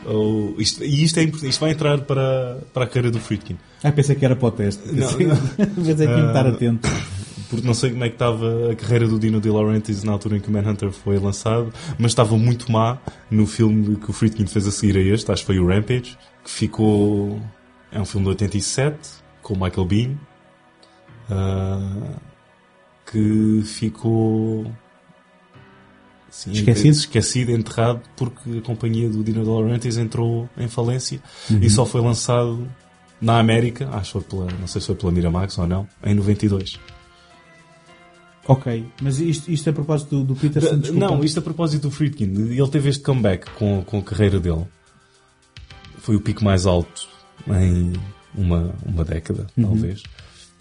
Ou, 0.05 0.55
isto, 0.59 0.83
e 0.83 1.03
isto, 1.03 1.19
é, 1.19 1.23
importante, 1.23 1.49
isto 1.49 1.59
vai 1.59 1.71
entrar 1.71 1.99
para, 2.01 2.59
para 2.73 2.83
a 2.83 2.87
carreira 2.87 3.11
do 3.11 3.19
Friedkin. 3.19 3.57
Ah, 3.83 3.91
pensei 3.91 4.15
que 4.15 4.23
era 4.25 4.35
para 4.35 4.47
o 4.47 4.51
teste. 4.51 4.81
Não, 4.87 5.07
Pensei, 5.13 5.27
pensei 5.75 6.07
que 6.07 6.13
ia 6.13 6.27
estar 6.27 6.47
atento. 6.47 6.87
Porque 7.49 7.65
não 7.65 7.73
sei 7.73 7.91
como 7.91 8.03
é 8.03 8.09
que 8.09 8.15
estava 8.15 8.71
a 8.71 8.75
carreira 8.75 9.07
do 9.07 9.17
Dino 9.17 9.39
De 9.39 9.49
Laurentiis 9.49 10.03
na 10.03 10.11
altura 10.11 10.37
em 10.37 10.39
que 10.39 10.49
o 10.49 10.51
Manhunter 10.51 10.91
foi 10.91 11.17
lançado, 11.17 11.73
mas 11.97 12.11
estava 12.11 12.37
muito 12.37 12.71
má 12.71 12.97
no 13.31 13.45
filme 13.47 13.95
que 13.95 14.09
o 14.09 14.13
Friedkin 14.13 14.45
fez 14.47 14.67
a 14.67 14.71
seguir 14.71 14.97
a 14.97 15.01
este, 15.01 15.31
acho 15.31 15.41
que 15.43 15.47
foi 15.47 15.59
o 15.59 15.67
Rampage, 15.67 16.17
que 16.43 16.51
ficou... 16.51 17.39
É 17.91 17.99
um 18.01 18.05
filme 18.05 18.25
de 18.25 18.29
87, 18.31 18.97
com 19.41 19.53
o 19.53 19.57
Michael 19.59 19.85
Bean, 19.85 20.17
ah, 21.29 22.19
que 23.09 23.61
ficou... 23.63 24.69
assim, 26.27 26.51
Esquecido? 26.51 26.95
esquecido, 26.95 27.51
enterrado, 27.51 28.01
porque 28.17 28.57
a 28.57 28.61
companhia 28.61 29.09
do 29.09 29.23
Dino 29.23 29.43
De 29.43 29.49
Laurentiis 29.49 29.97
entrou 29.97 30.49
em 30.57 30.67
falência 30.67 31.21
e 31.61 31.69
só 31.69 31.85
foi 31.85 32.01
lançado 32.01 32.67
na 33.21 33.39
América, 33.39 33.89
acho 33.93 34.05
que 34.05 34.11
foi 34.11 34.21
pela, 34.21 34.59
não 34.59 34.67
sei 34.67 34.81
se 34.81 34.87
foi 34.87 34.95
pela 34.95 35.11
Miramax 35.11 35.57
ou 35.57 35.65
não, 35.65 35.87
em 36.03 36.13
92. 36.13 36.79
Ok, 38.47 38.85
mas 39.01 39.19
isto, 39.19 39.51
isto 39.51 39.69
a 39.69 39.73
propósito 39.73 40.17
do, 40.19 40.23
do 40.33 40.35
Peterson, 40.35 40.77
desculpa. 40.77 41.05
Não, 41.05 41.23
isto 41.23 41.39
a 41.39 41.41
propósito 41.41 41.83
do 41.83 41.91
Friedkin. 41.91 42.25
Ele 42.51 42.67
teve 42.69 42.89
este 42.89 43.03
comeback 43.03 43.49
com, 43.51 43.83
com 43.83 43.99
a 43.99 44.01
carreira 44.01 44.39
dele. 44.39 44.65
Foi 45.99 46.15
o 46.15 46.21
pico 46.21 46.43
mais 46.45 46.65
alto 46.65 47.07
em 47.49 47.91
uma, 48.33 48.73
uma 48.85 49.03
década, 49.03 49.47
Uhum. 49.57 49.63
talvez. 49.65 50.01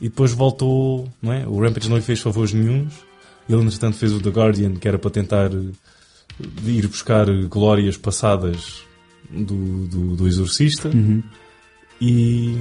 E 0.01 0.09
depois 0.09 0.33
voltou, 0.33 1.09
não 1.23 1.33
é? 1.33 1.47
O 1.47 1.61
Rampage 1.61 1.89
não 1.89 1.97
lhe 1.97 2.03
fez 2.03 2.21
favores 2.21 2.53
nenhuns. 2.53 2.93
Ele, 3.49 3.63
entretanto, 3.63 3.97
fez 3.97 4.13
o 4.13 4.21
The 4.21 4.31
Guardian, 4.31 4.75
que 4.75 4.89
era 4.89 4.99
para 4.99 5.11
tentar 5.11 5.51
eh, 5.53 5.71
ir 6.67 6.87
buscar 6.89 7.27
glórias 7.49 7.97
passadas 7.97 8.83
do, 9.31 9.87
do, 9.87 10.17
do 10.17 10.27
Exorcista. 10.27 10.89
Uhum. 10.89 11.23
E 12.01 12.59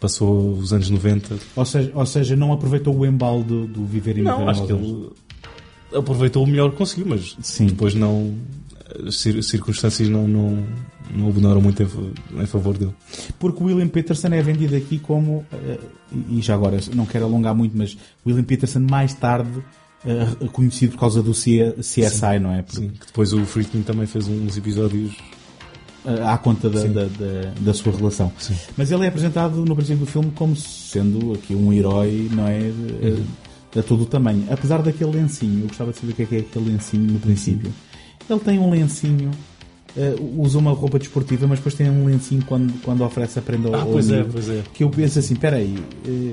passou 0.00 0.52
os 0.54 0.72
anos 0.72 0.90
90 0.90 1.36
Ou 1.56 1.64
seja, 1.64 1.90
ou 1.94 2.06
seja, 2.06 2.36
não 2.36 2.52
aproveitou 2.52 2.96
o 2.96 3.06
embalo 3.06 3.42
do, 3.42 3.66
do 3.66 3.84
Viver 3.84 4.18
e 4.18 4.22
Não, 4.22 4.38
Morrer 4.40 4.50
acho 4.50 4.66
que 4.66 4.72
ele 4.72 5.08
aproveitou 5.94 6.44
o 6.44 6.46
melhor 6.46 6.70
que 6.70 6.76
conseguiu, 6.76 7.06
mas 7.08 7.36
Sim. 7.42 7.66
depois 7.66 7.94
não. 7.94 8.34
As 9.06 9.16
cir- 9.16 9.42
circunstâncias 9.42 10.08
não, 10.08 10.26
não, 10.28 10.64
não 11.14 11.28
abonaram 11.28 11.60
muito 11.60 11.82
em, 11.82 11.86
fa- 11.86 12.42
em 12.42 12.46
favor 12.46 12.78
dele. 12.78 12.94
Porque 13.38 13.62
o 13.62 13.66
William 13.66 13.88
Peterson 13.88 14.28
é 14.28 14.40
vendido 14.40 14.76
aqui 14.76 14.98
como, 14.98 15.44
eh, 15.52 15.78
e 16.30 16.40
já 16.40 16.54
agora 16.54 16.78
não 16.94 17.04
quero 17.04 17.24
alongar 17.24 17.54
muito, 17.54 17.76
mas 17.76 17.96
William 18.24 18.44
Peterson 18.44 18.80
mais 18.80 19.12
tarde 19.12 19.50
eh, 20.04 20.46
conhecido 20.52 20.92
por 20.92 21.00
causa 21.00 21.20
do 21.22 21.32
CSI, 21.32 22.38
não 22.40 22.52
é? 22.54 22.62
Porque, 22.62 22.80
Sim, 22.80 22.88
que 22.90 23.06
depois 23.06 23.32
o 23.32 23.44
Friedkin 23.44 23.82
também 23.82 24.06
fez 24.06 24.28
uns 24.28 24.56
episódios. 24.56 25.14
Eh, 26.06 26.22
à 26.24 26.38
conta 26.38 26.70
da, 26.70 26.80
da, 26.84 27.04
da- 27.04 27.52
da 27.60 27.74
sua 27.74 27.92
relação. 27.92 28.30
Sim. 28.38 28.54
Mas 28.76 28.90
ele 28.92 29.04
é 29.04 29.08
apresentado 29.08 29.64
no 29.64 29.74
princípio 29.74 30.04
do 30.04 30.10
filme 30.10 30.30
como 30.34 30.54
sendo 30.56 31.32
aqui 31.34 31.54
um 31.54 31.72
herói, 31.72 32.28
não 32.32 32.46
é? 32.46 32.58
Uhum. 32.60 33.24
De, 33.72 33.80
a 33.80 33.82
todo 33.82 34.04
o 34.04 34.06
tamanho. 34.06 34.44
Apesar 34.50 34.80
daquele 34.80 35.10
lencinho, 35.10 35.60
eu 35.64 35.68
gostava 35.68 35.92
de 35.92 35.98
saber 35.98 36.12
o 36.12 36.14
que 36.16 36.22
é 36.22 36.26
que 36.26 36.36
é 36.36 36.38
aquele 36.38 36.70
lencinho 36.72 37.12
no 37.12 37.18
princípio. 37.18 37.70
Ele 38.30 38.40
tem 38.40 38.58
um 38.58 38.70
lencinho, 38.70 39.30
eh, 39.96 40.14
usa 40.38 40.58
uma 40.58 40.70
roupa 40.72 40.98
desportiva, 40.98 41.46
mas 41.46 41.58
depois 41.58 41.74
tem 41.74 41.90
um 41.90 42.06
lencinho 42.06 42.42
quando, 42.46 42.72
quando 42.82 43.04
oferece 43.04 43.38
a 43.38 43.42
prenda 43.42 43.68
ao, 43.68 43.74
Ah, 43.74 43.80
ao 43.82 43.86
pois 43.88 44.08
é, 44.10 44.14
amigo. 44.20 44.30
pois 44.32 44.48
é. 44.48 44.62
Que 44.72 44.82
eu 44.84 44.88
penso 44.90 45.18
assim, 45.18 45.34
peraí, 45.34 45.76
eh, 46.06 46.32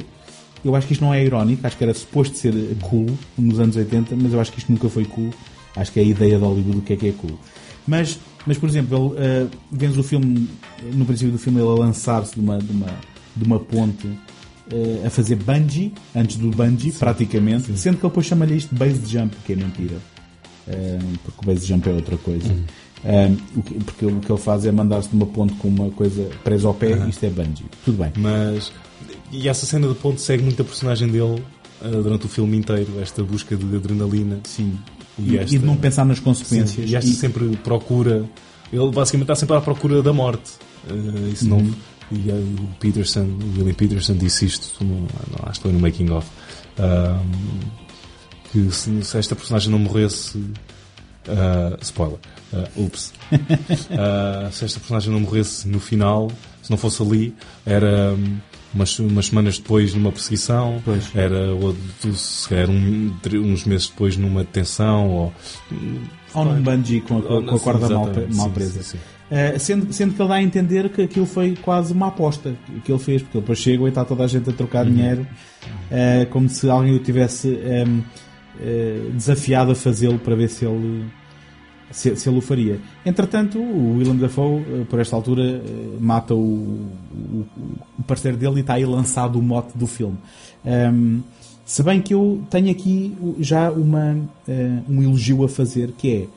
eu 0.63 0.73
acho 0.75 0.88
que 0.88 0.93
isto 0.93 1.03
não 1.03 1.13
é 1.13 1.21
irónico, 1.25 1.67
acho 1.67 1.75
que 1.77 1.83
era 1.83 1.93
suposto 1.93 2.38
ser 2.38 2.53
cool 2.81 3.07
nos 3.38 3.59
anos 3.59 3.75
80, 3.75 4.15
mas 4.15 4.31
eu 4.31 4.39
acho 4.39 4.51
que 4.53 4.59
isto 4.59 4.71
nunca 4.71 4.88
foi 4.88 5.03
cool. 5.03 5.29
Acho 5.75 5.91
que 5.91 5.99
é 5.99 6.03
a 6.03 6.05
ideia 6.05 6.38
de 6.38 6.43
Hollywood 6.43 6.71
do 6.77 6.81
que 6.81 6.93
é 6.93 6.95
que 6.95 7.07
é 7.09 7.12
cool. 7.12 7.38
Mas, 7.86 8.17
mas 8.45 8.58
por 8.58 8.67
exemplo, 8.69 9.13
ele, 9.15 9.25
eh, 9.25 9.47
vemos 9.71 9.97
o 9.97 10.03
filme, 10.03 10.47
no 10.93 11.06
princípio 11.06 11.32
do 11.32 11.38
filme, 11.39 11.60
ele 11.60 11.67
a 11.69 11.73
lançar-se 11.73 12.36
de 12.36 12.39
uma, 12.41 12.58
de 12.60 12.71
uma, 12.71 12.88
de 13.36 13.43
uma 13.45 13.60
ponte 13.60 14.08
eh, 14.71 15.03
a 15.06 15.10
fazer 15.10 15.36
bungee, 15.36 15.93
antes 16.15 16.38
do 16.38 16.49
bungee, 16.51 16.91
praticamente, 16.91 17.65
sendo 17.77 17.97
que 17.97 18.06
ele 18.06 18.10
depois 18.10 18.25
chama-lhe 18.25 18.56
isto 18.58 18.73
base 18.75 19.01
jump, 19.08 19.36
que 19.45 19.53
é 19.53 19.56
mentira. 19.56 19.95
Eh, 20.67 20.99
porque 21.23 21.39
o 21.41 21.53
base 21.53 21.65
jump 21.67 21.89
é 21.89 21.93
outra 21.93 22.17
coisa. 22.17 22.56
Eh, 23.06 23.32
o 23.56 23.62
que- 23.62 23.73
porque 23.84 24.06
o 24.06 24.19
que 24.21 24.32
ele 24.32 24.39
faz 24.39 24.65
é 24.65 24.71
mandar-se 24.71 25.10
de 25.10 25.15
uma 25.15 25.25
ponte 25.25 25.53
com 25.56 25.67
uma 25.67 25.89
coisa 25.91 26.29
presa 26.43 26.67
ao 26.69 26.73
pé, 26.73 27.06
isto 27.10 27.23
é 27.25 27.29
bungee. 27.29 27.65
Tudo 27.84 27.97
bem. 27.97 28.12
Mas. 28.17 28.71
E 29.32 29.49
essa 29.49 29.65
cena 29.65 29.88
de 29.88 29.95
ponto 29.95 30.21
segue 30.21 30.41
muito 30.43 30.62
a 30.62 30.65
personagem 30.65 31.08
dele 31.10 31.43
ah, 31.82 31.88
durante 31.89 32.25
o 32.27 32.29
filme 32.29 32.56
inteiro, 32.56 32.88
esta 33.01 33.21
busca 33.23 33.56
de 33.58 33.75
adrenalina. 33.75 34.39
Sim. 34.45 34.77
E 35.19 35.38
esta- 35.38 35.56
e 35.56 35.60
de 35.60 35.65
não 35.65 35.76
pensar 35.76 36.06
nas 36.06 36.19
consequências. 36.19 36.86
Sim, 36.88 36.91
e 36.91 36.95
esta 36.95 37.10
E- 37.10 37.13
sempre 37.13 37.56
procura. 37.58 38.26
Ele 38.71 38.91
basicamente 38.91 39.26
está 39.26 39.36
sempre 39.36 39.56
à 39.56 39.62
procura 39.62 40.02
da 40.02 40.12
morte. 40.13 40.52
Ah, 40.89 41.30
isso 41.32 41.47
não. 41.47 41.60
E 42.12 42.32
ah, 42.32 42.34
o 42.36 42.67
Peterson, 42.80 43.21
o 43.26 43.58
William 43.58 43.73
Peterson 43.73 44.15
disse 44.15 44.45
isto, 44.45 44.84
no- 44.84 45.02
não, 45.02 45.08
acho 45.43 45.60
que 45.60 45.63
foi 45.63 45.71
no 45.71 45.80
Making 45.80 46.10
of. 46.12 46.28
ah, 46.80 47.19
que 48.52 48.69
se, 48.71 49.04
se 49.04 49.17
esta 49.17 49.36
personagem 49.36 49.71
não 49.71 49.80
morresse. 49.80 50.39
ah, 51.28 51.78
spoiler. 51.82 52.17
ah, 52.54 52.67
ups. 52.76 53.13
Ah, 53.91 54.49
se 54.52 54.65
esta 54.65 54.80
personagem 54.80 55.12
não 55.12 55.19
morresse 55.19 55.67
no 55.67 55.80
final, 55.80 56.32
se 56.62 56.69
não 56.71 56.78
fosse 56.78 57.02
ali, 57.02 57.34
era 57.65 58.13
hum, 58.17 58.38
umas, 58.73 58.97
umas 58.99 59.25
semanas 59.27 59.57
depois 59.57 59.93
numa 59.93 60.12
perseguição, 60.12 60.81
Pois. 60.83 61.09
era 61.15 61.53
ou, 61.53 61.75
se 62.13 62.47
calhar 62.49 62.69
um, 62.69 63.13
uns 63.36 63.65
meses 63.65 63.88
depois 63.88 64.17
numa 64.17 64.41
detenção, 64.43 65.07
ou 65.09 65.33
ou 66.33 66.45
num 66.45 66.62
bungee 66.63 67.01
com 67.01 67.19
a, 67.19 67.21
com 67.21 67.55
a- 67.55 67.57
Sim, 67.57 67.63
corda 67.63 67.89
mal, 67.89 68.05
mal 68.33 68.47
sim, 68.47 68.51
presa. 68.53 68.83
sim, 68.83 68.97
sim. 68.97 69.03
Uh, 69.31 69.59
sendo, 69.59 69.93
sendo 69.93 70.13
que 70.13 70.21
ele 70.21 70.29
dá 70.29 70.36
a 70.36 70.43
entender 70.43 70.89
que 70.89 71.01
aquilo 71.03 71.25
foi 71.25 71.55
quase 71.62 71.91
uma 71.93 72.07
aposta 72.07 72.53
que 72.83 72.91
ele 72.91 72.99
fez, 72.99 73.21
porque 73.21 73.38
ele 73.38 73.41
depois 73.41 73.57
chega 73.59 73.83
e 73.83 73.88
está 73.88 74.03
toda 74.05 74.23
a 74.23 74.27
gente 74.27 74.49
a 74.49 74.53
trocar 74.53 74.86
Uhum. 74.86 74.93
dinheiro, 74.93 75.27
uh, 75.91 76.25
como 76.29 76.49
se 76.49 76.69
alguém 76.69 76.93
o 76.95 76.99
tivesse 76.99 77.47
um, 77.47 77.99
uh, 77.99 79.12
desafiado 79.12 79.71
a 79.71 79.75
fazê-lo 79.75 80.19
para 80.19 80.36
ver 80.36 80.49
se 80.49 80.65
ele, 80.65 81.05
se, 81.91 82.15
se 82.15 82.29
ele 82.29 82.38
o 82.38 82.41
faria. 82.41 82.79
Entretanto, 83.06 83.60
o 83.60 83.98
Willem 83.98 84.18
Dafoe, 84.18 84.62
uh, 84.62 84.86
por 84.86 85.00
esta 85.00 85.16
altura, 85.16 85.42
uh, 85.62 85.98
mata 86.02 86.34
o, 86.34 86.39
o, 87.13 87.46
o 88.00 88.04
parceiro 88.08 88.38
dele 88.38 88.58
e 88.58 88.60
está 88.62 88.76
aí 88.76 88.86
lançado 88.86 89.38
o 89.38 89.42
mote 89.42 89.78
do 89.78 89.86
filme. 89.88 90.18
Um, 90.66 91.22
se 91.66 91.84
bem 91.84 92.02
que 92.02 92.13
eu 92.13 92.42
tenho 92.50 92.72
aqui 92.72 93.16
já 93.39 93.72
uma, 93.72 94.13
uh, 94.16 94.84
um 94.92 95.02
elogio 95.04 95.44
a 95.44 95.50
fazer, 95.50 95.92
que 95.98 96.30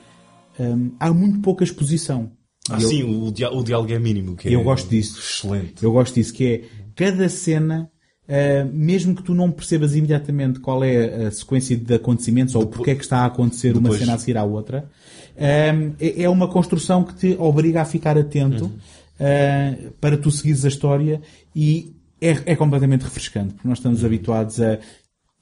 é 0.59 0.63
um, 0.63 0.91
há 0.99 1.13
muito 1.13 1.39
pouca 1.41 1.63
exposição. 1.63 2.31
Ah, 2.69 2.79
eu- 2.81 2.89
sim, 2.89 3.03
o, 3.05 3.31
dia- 3.31 3.51
o 3.53 3.63
diálogo 3.63 3.93
é 3.93 3.99
mínimo. 3.99 4.35
Que 4.35 4.53
Eu 4.53 4.61
é 4.61 4.65
gosto 4.65 4.89
disso. 4.89 5.21
Excelente. 5.21 5.85
Eu 5.85 5.93
gosto 5.93 6.15
disso, 6.15 6.33
que 6.33 6.45
é 6.47 6.63
cada 6.97 7.29
cena, 7.29 7.89
ah, 8.29 8.67
mesmo 8.73 9.15
que 9.15 9.23
tu 9.23 9.35
não 9.35 9.53
percebas 9.53 9.95
imediatamente 9.95 10.59
qual 10.59 10.83
é 10.83 11.27
a 11.27 11.31
sequência 11.31 11.77
de 11.77 11.95
acontecimentos 11.95 12.57
ou 12.57 12.67
porque 12.67 12.91
é 12.91 12.95
que 12.97 13.05
está 13.05 13.19
a 13.19 13.27
acontecer 13.27 13.73
uma 13.73 13.83
Depois- 13.83 14.01
cena 14.01 14.15
a 14.15 14.19
seguir 14.19 14.37
à 14.37 14.43
outra, 14.43 14.91
é 15.39 16.23
é 16.23 16.29
uma 16.29 16.49
construção 16.49 17.05
que 17.05 17.15
te 17.15 17.37
obriga 17.39 17.83
a 17.83 17.85
ficar 17.85 18.17
atento 18.19 18.65
Uhum. 18.65 18.73
ah, 19.21 19.91
para 20.01 20.17
tu 20.17 20.31
seguires 20.31 20.65
a 20.65 20.69
história 20.69 21.21
e 21.55 21.95
é, 22.21 22.53
é 22.53 22.57
completamente 22.57 23.03
refrescante, 23.03 23.55
porque 23.55 23.69
nós 23.69 23.79
Uhum. 23.79 23.83
estamos 23.93 24.05
habituados 24.05 24.61
a 24.61 24.79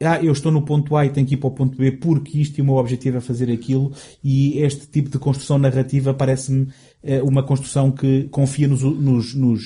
ah, 0.00 0.20
eu 0.22 0.33
estou 0.33 0.50
no 0.50 0.62
ponto 0.62 0.96
A 0.96 1.07
e 1.07 1.11
tenho 1.11 1.26
que 1.26 1.35
ir 1.35 1.37
para 1.38 1.46
o 1.48 1.52
ponto 1.52 1.78
B 1.78 1.92
porque 1.92 2.38
isto 2.40 2.59
e 2.59 2.62
o 2.62 2.64
meu 2.64 2.74
objetivo 2.74 3.16
é 3.16 3.20
fazer 3.20 3.50
aquilo 3.50 3.92
e 4.22 4.59
este 4.59 4.88
tipo 4.88 5.09
de 5.09 5.18
construção 5.20 5.57
narrativa 5.57 6.12
parece-me 6.12 6.68
eh, 7.02 7.22
uma 7.22 7.42
construção 7.44 7.92
que 7.92 8.24
confia 8.24 8.66
nos, 8.66 8.83
nos, 8.83 9.35
nos, 9.35 9.62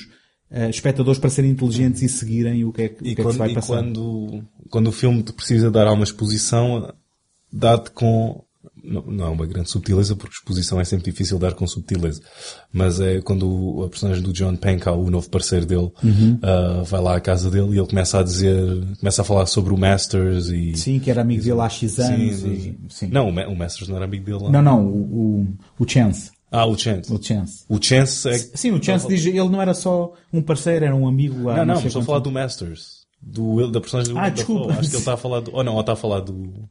eh, 0.51 0.69
espectadores 0.69 1.19
para 1.19 1.31
serem 1.31 1.51
inteligentes 1.51 2.03
e 2.03 2.09
seguirem 2.11 2.63
o 2.65 2.73
que 2.73 2.83
é, 2.83 2.89
que- 2.91 3.01
o 3.01 3.05
que, 3.05 3.09
E, 3.09 3.13
é 3.13 3.15
que 3.17 3.23
quando, 3.23 3.33
se 3.33 3.39
vai 3.39 3.51
e 3.51 3.55
passar. 3.55 3.77
quando, 3.83 4.45
quando 4.69 4.87
o 4.89 4.93
filme 4.93 5.23
te 5.23 5.33
precisa 5.33 5.71
dar 5.71 5.87
a 5.87 5.93
uma 5.93 6.05
exposição, 6.05 6.93
dá-te 7.51 7.91
com. 7.91 8.45
Não, 8.91 9.03
não 9.03 9.27
é 9.27 9.29
uma 9.31 9.47
grande 9.47 9.71
subtileza, 9.71 10.17
porque 10.17 10.35
exposição 10.35 10.81
é 10.81 10.85
sempre 10.85 11.11
difícil 11.11 11.39
dar 11.39 11.53
com 11.55 11.67
subtileza. 11.67 12.21
Mas 12.73 13.01
é 13.01 13.21
quando 13.21 13.47
o, 13.49 13.85
a 13.85 13.89
personagem 13.89 14.23
do 14.23 14.33
John 14.33 14.57
Pankow, 14.57 15.05
o 15.05 15.11
novo 15.11 15.29
parceiro 15.29 15.67
dele, 15.67 15.91
Uhum. 16.03 16.39
ah, 16.43 16.83
vai 16.85 17.01
lá 17.03 17.17
à 17.17 17.21
casa 17.21 17.51
dele 17.51 17.75
e 17.75 17.79
ele 17.79 17.87
começa 17.87 18.19
a 18.19 18.23
dizer, 18.23 18.57
começa 18.99 19.23
a 19.23 19.25
falar 19.25 19.47
sobre 19.47 19.73
o 19.75 19.77
Masters 19.77 20.49
e. 20.49 20.75
Sim, 20.77 20.99
que 20.99 21.11
era 21.11 21.21
amigo 21.21 21.43
dele 21.43 21.61
há 21.61 21.69
X 21.69 21.99
anos. 21.99 22.37
Sim, 22.37 22.49
e- 22.89 22.93
sim. 22.93 23.07
Não, 23.09 23.29
o, 23.29 23.33
Ma- 23.33 23.47
o 23.47 23.55
Masters 23.55 23.89
não 23.89 23.97
era 23.97 24.05
amigo 24.07 24.25
dele 24.25 24.45
lá. 24.45 24.51
não, 24.51 24.63
não, 24.63 24.87
o, 24.87 25.43
o, 25.43 25.47
o 25.85 25.89
Chance. 25.89 26.31
Ah, 26.51 26.65
o 26.65 26.79
Chance. 26.79 27.13
O 27.13 27.23
Chance. 27.23 27.65
O 27.69 27.79
Chance 27.83 28.27
é. 28.29 28.39
Sim, 28.39 28.71
o 28.71 28.83
Chance 28.83 29.07
diz, 29.07 29.27
ele 29.27 29.39
não 29.51 29.61
era 29.61 29.75
só 29.75 30.15
um 30.33 30.41
parceiro, 30.41 30.87
era 30.87 30.97
um 30.97 31.07
amigo. 31.07 31.51
há 31.51 31.57
Não, 31.59 31.67
não, 31.67 31.75
mas 31.75 31.85
estou 31.85 32.01
a 32.01 32.05
falar 32.07 32.19
do 32.21 32.31
Masters. 32.33 33.07
Do, 33.21 33.71
da 33.71 33.81
personagem 33.81 34.15
do 34.15 34.19
Ah, 34.19 34.31
desculpa. 34.31 34.73
Acho 34.73 34.81
que 34.83 34.87
ele 34.95 34.97
está 34.97 35.13
a 35.13 35.17
falar 35.19 35.41
do. 35.41 35.55
Ou 35.55 35.63
não, 35.63 35.75
ou 35.75 35.81
está 35.81 35.93
a 35.93 35.97
falar 35.97 36.21
do. 36.21 36.69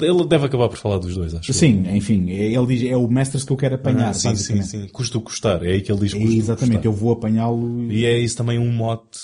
Ele, 0.00 0.24
deve 0.26 0.46
acabar 0.46 0.68
por 0.68 0.78
falar 0.78 0.98
dos 0.98 1.14
dois, 1.14 1.34
acho. 1.34 1.50
eu. 1.50 1.54
Sim, 1.54 1.84
enfim, 1.94 2.28
ele 2.30 2.66
diz, 2.66 2.90
é 2.90 2.96
o 2.96 3.08
Masters 3.10 3.44
que 3.44 3.52
eu 3.52 3.56
quero 3.56 3.74
apanhar. 3.74 4.10
Ah, 4.10 4.14
sim, 4.14 4.34
sim, 4.36 4.62
sim. 4.62 4.86
Custa 4.88 5.18
o 5.18 5.20
custar. 5.20 5.62
É 5.64 5.72
aí 5.72 5.80
que 5.80 5.90
ele 5.92 6.00
diz 6.00 6.14
É, 6.14 6.18
custa 6.18 6.34
exatamente, 6.36 6.76
custar. 6.78 6.84
eu 6.86 6.92
vou 6.92 7.12
apanhá-lo. 7.12 7.90
e- 7.92 8.04
é 8.04 8.18
isso 8.18 8.36
também 8.36 8.58
um 8.58 8.72
mote. 8.72 9.18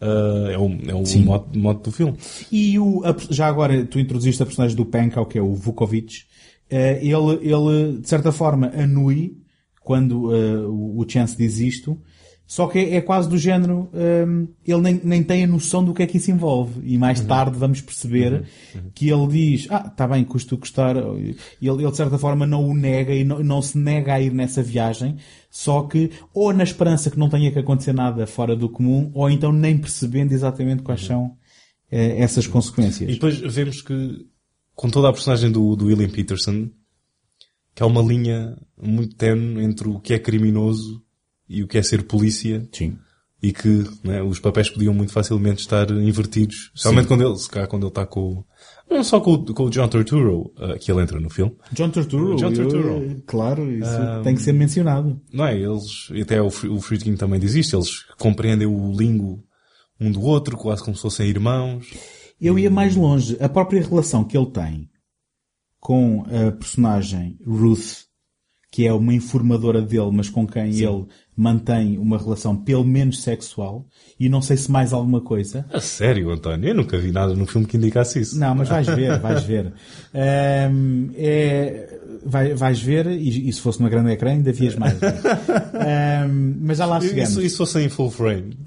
ah, 0.00 0.48
é 0.52 0.58
o, 0.58 0.70
é 0.90 0.94
o 0.94 1.04
Sim. 1.06 1.24
mote, 1.24 1.58
mote 1.58 1.82
do 1.84 1.92
filme. 1.92 2.16
E 2.52 2.78
o, 2.78 3.02
já 3.30 3.46
agora, 3.46 3.84
tu 3.84 3.98
introduziste 3.98 4.42
a 4.42 4.46
personagem 4.46 4.76
do 4.76 4.84
Pankow, 4.84 5.26
que 5.26 5.38
é 5.38 5.42
o 5.42 5.54
Vukovic. 5.54 6.22
Eh, 6.68 6.98
ele, 7.02 7.38
ele, 7.42 7.98
de 8.00 8.08
certa 8.08 8.32
forma, 8.32 8.72
anui 8.76 9.36
quando 9.82 10.28
uh, 10.32 10.68
o- 10.68 11.00
o 11.00 11.08
Chance 11.08 11.36
diz 11.36 11.58
isto. 11.60 11.96
Só 12.46 12.68
que 12.68 12.78
é, 12.78 12.94
é 12.96 13.00
quase 13.00 13.28
do 13.28 13.36
género, 13.36 13.90
um, 13.92 14.46
ele 14.64 14.80
nem, 14.80 15.00
nem 15.02 15.22
tem 15.22 15.42
a 15.42 15.46
noção 15.48 15.84
do 15.84 15.92
que 15.92 16.02
é 16.02 16.06
que 16.06 16.18
isso 16.18 16.30
envolve. 16.30 16.80
E 16.84 16.96
mais 16.96 17.20
tarde 17.20 17.58
vamos 17.58 17.80
perceber 17.80 18.44
que 18.94 19.10
ele 19.10 19.26
diz, 19.26 19.66
ah, 19.68 19.84
está 19.90 20.06
bem, 20.06 20.24
custa 20.24 20.54
o 20.54 20.58
custar. 20.58 20.96
Ele, 20.96 21.36
ele 21.60 21.90
de 21.90 21.96
certa 21.96 22.16
forma 22.16 22.46
não 22.46 22.64
o 22.64 22.72
nega 22.72 23.12
e 23.12 23.24
não, 23.24 23.42
não 23.42 23.60
se 23.60 23.76
nega 23.76 24.14
a 24.14 24.20
ir 24.20 24.32
nessa 24.32 24.62
viagem. 24.62 25.16
Só 25.50 25.82
que, 25.82 26.10
ou 26.32 26.52
na 26.52 26.62
esperança 26.62 27.10
que 27.10 27.18
não 27.18 27.28
tenha 27.28 27.50
que 27.50 27.58
acontecer 27.58 27.92
nada 27.92 28.26
fora 28.26 28.54
do 28.54 28.68
comum, 28.68 29.10
ou 29.12 29.28
então 29.28 29.50
nem 29.52 29.76
percebendo 29.76 30.32
exatamente 30.32 30.82
quais 30.82 31.04
são 31.04 31.36
eh, 31.90 32.22
essas 32.22 32.46
consequências. 32.46 33.10
E 33.10 33.14
depois 33.14 33.38
vemos 33.40 33.82
que, 33.82 34.26
com 34.74 34.88
toda 34.88 35.08
a 35.08 35.12
personagem 35.12 35.50
do, 35.50 35.74
do 35.74 35.86
William 35.86 36.10
Peterson, 36.10 36.70
que 37.74 37.82
há 37.82 37.86
uma 37.86 38.02
linha 38.02 38.56
muito 38.80 39.16
tenue 39.16 39.64
entre 39.64 39.88
o 39.88 39.98
que 39.98 40.14
é 40.14 40.18
criminoso 40.18 41.05
e 41.48 41.62
o 41.62 41.68
que 41.68 41.78
é 41.78 41.82
ser 41.82 42.04
polícia. 42.04 42.66
Sim. 42.72 42.96
E 43.42 43.52
que 43.52 43.84
né, 44.02 44.22
os 44.22 44.38
papéis 44.40 44.70
podiam 44.70 44.94
muito 44.94 45.12
facilmente 45.12 45.60
estar 45.60 45.90
invertidos. 45.90 46.70
Especialmente 46.74 47.06
quando 47.06 47.22
ele, 47.26 47.36
se 47.36 47.48
calhar, 47.50 47.68
quando 47.68 47.82
ele 47.84 47.90
está 47.90 48.06
com 48.06 48.42
não 48.90 49.04
só 49.04 49.20
com, 49.20 49.34
o- 49.34 49.54
com 49.54 49.64
o 49.64 49.70
John 49.70 49.88
Turturro, 49.88 50.52
uh, 50.56 50.78
que 50.80 50.90
ele 50.90 51.02
entra 51.02 51.20
no 51.20 51.28
filme. 51.28 51.54
John 51.72 51.90
Turturro, 51.90 52.36
John 52.36 52.50
eu- 52.50 52.54
Turturro. 52.68 53.22
claro, 53.26 53.70
isso 53.70 53.90
tem 54.24 54.34
que 54.34 54.40
ser 54.42 54.52
mencionado. 54.52 55.20
Não 55.32 55.44
é? 55.44 55.58
Eles, 55.58 56.08
até 56.22 56.40
o, 56.40 56.46
o 56.46 56.80
Friedkin 56.80 57.14
também 57.16 57.38
diz 57.38 57.54
isto, 57.54 57.76
eles 57.76 58.04
compreendem 58.18 58.66
o 58.66 58.92
lingo 58.96 59.44
um 60.00 60.10
do 60.10 60.22
outro, 60.22 60.56
quase 60.56 60.82
como 60.82 60.96
se 60.96 61.02
fossem 61.02 61.28
irmãos. 61.28 61.86
Eu 62.40 62.58
ia 62.58 62.70
mais 62.70 62.94
longe. 62.96 63.36
A 63.40 63.48
própria 63.48 63.82
relação 63.82 64.24
que 64.24 64.36
ele 64.36 64.50
tem 64.50 64.88
com 65.80 66.22
a 66.22 66.52
personagem 66.52 67.38
Ruth, 67.46 68.04
que 68.72 68.86
é 68.86 68.92
uma 68.92 69.14
informadora 69.14 69.80
dele, 69.82 70.10
mas 70.12 70.28
com 70.28 70.46
quem 70.46 70.70
ele 70.70 71.06
mantém 71.36 71.98
uma 71.98 72.16
relação 72.18 72.56
pelo 72.56 72.84
menos 72.84 73.22
sexual, 73.22 73.86
e 74.18 74.28
não 74.28 74.40
sei 74.40 74.56
se 74.56 74.70
mais 74.70 74.92
alguma 74.92 75.20
coisa. 75.20 75.66
A 75.72 75.80
sério, 75.80 76.30
António? 76.30 76.70
Eu 76.70 76.74
nunca 76.74 76.96
vi 76.98 77.12
nada 77.12 77.34
no 77.34 77.44
filme 77.46 77.66
que 77.66 77.76
indicasse 77.76 78.20
isso. 78.20 78.38
Não, 78.38 78.54
mas 78.54 78.68
vais 78.68 78.86
ver, 78.86 79.18
vais 79.20 79.42
ver. 79.44 79.72
Ahm, 80.14 81.10
é, 81.14 81.98
vai- 82.24 82.54
vais 82.54 82.80
ver, 82.80 83.06
e, 83.08 83.48
e 83.48 83.52
se 83.52 83.60
fosse 83.60 83.78
numa 83.80 83.90
grande 83.90 84.10
ecrã 84.12 84.30
ainda 84.30 84.50
vias 84.52 84.74
mais. 84.76 84.98
Ahm, 85.02 86.56
mas 86.60 86.78
já 86.78 86.86
lá 86.86 87.00
chegamos. 87.00 87.30
Isso, 87.30 87.42
isso 87.42 87.56
fosse 87.58 87.80
em 87.80 87.88
full 87.88 88.10
frame. 88.10 88.56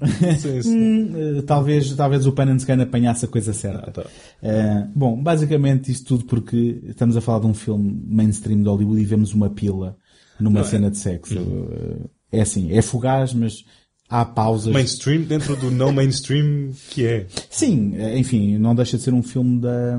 Hum, 0.66 1.12
eh, 1.38 1.42
talvez, 1.42 1.92
talvez 1.94 2.26
o 2.26 2.32
Pan 2.32 2.44
and 2.52 2.58
Scan 2.58 2.80
apanhasse 2.82 3.24
a 3.24 3.28
coisa 3.28 3.52
certa. 3.52 3.88
Ah, 3.88 3.90
tá. 3.90 4.04
Eh, 4.42 4.86
bom, 4.94 5.20
basicamente 5.20 5.90
isto 5.90 6.06
tudo 6.16 6.24
porque 6.24 6.80
estamos 6.86 7.16
a 7.16 7.20
falar 7.20 7.40
de 7.40 7.46
um 7.46 7.54
filme 7.54 8.00
mainstream 8.06 8.62
de 8.62 8.68
Hollywood 8.68 9.00
e 9.00 9.04
vemos 9.04 9.32
uma 9.34 9.50
pila 9.50 9.96
numa 10.38 10.62
cena 10.64 10.90
de 10.90 10.98
sexo. 10.98 11.34
Eh, 11.38 12.06
é 12.32 12.40
assim, 12.40 12.72
é 12.76 12.80
fugaz, 12.82 13.32
mas 13.34 13.64
há 14.08 14.24
pausas. 14.24 14.72
Mainstream 14.72 15.22
dentro 15.22 15.56
do 15.56 15.70
não 15.70 15.92
mainstream 15.92 16.70
que 16.90 17.06
é. 17.06 17.26
Sim, 17.50 17.94
enfim, 18.16 18.58
não 18.58 18.74
deixa 18.74 18.96
de 18.96 19.02
ser 19.02 19.14
um 19.14 19.22
filme 19.22 19.60
da, 19.60 19.98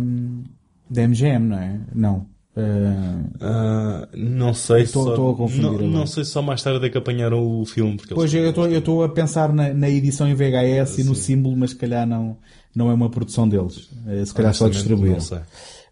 da 0.90 1.02
MGM, 1.08 1.48
não 1.48 1.58
é? 1.58 1.80
Não. 1.94 2.26
Eh, 2.54 3.24
Ah, 3.40 4.08
não 4.14 4.54
sei 4.54 4.82
Estou- 4.82 5.04
só, 5.06 5.10
estou 5.12 5.32
a 5.32 5.36
confundir 5.38 5.88
não, 5.88 6.00
não 6.00 6.06
sei 6.06 6.26
se 6.26 6.32
só 6.32 6.42
mais 6.42 6.62
tarde 6.62 6.86
é 6.86 6.90
que 6.90 6.98
apanharam 6.98 7.42
o 7.62 7.66
filme. 7.66 7.96
Porque 7.96 8.14
Pois 8.14 8.34
eu 8.34 8.50
estou- 8.50 8.68
eu 8.68 8.80
estou 8.80 9.04
a 9.04 9.10
pensar 9.10 9.54
na, 9.54 9.74
na 9.74 9.90
edição 9.90 10.28
em 10.28 10.36
VHS 10.36 11.00
e 11.00 11.04
no 11.06 11.16
símbolo, 11.16 11.56
mas 11.56 11.70
se 11.70 11.78
calhar 11.78 12.06
não, 12.06 12.38
não 12.76 12.92
é 12.92 12.94
uma 12.94 13.10
produção 13.10 13.48
deles. 13.48 13.90
Eh, 14.08 14.26
Se 14.26 14.34
calhar 14.34 14.54
só 14.54 14.68
distribuíram. 14.68 15.18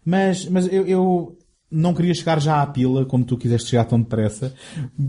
Mas, 0.04 0.44
mas 0.46 0.66
eu, 0.72 0.86
eu 0.86 1.38
não 1.70 1.94
queria 1.94 2.14
chegar 2.14 2.40
já 2.40 2.60
à 2.62 2.66
pila, 2.66 3.04
como 3.06 3.24
tu 3.24 3.36
quiseste 3.36 3.70
chegar 3.70 3.84
tão 3.84 4.00
depressa, 4.00 4.52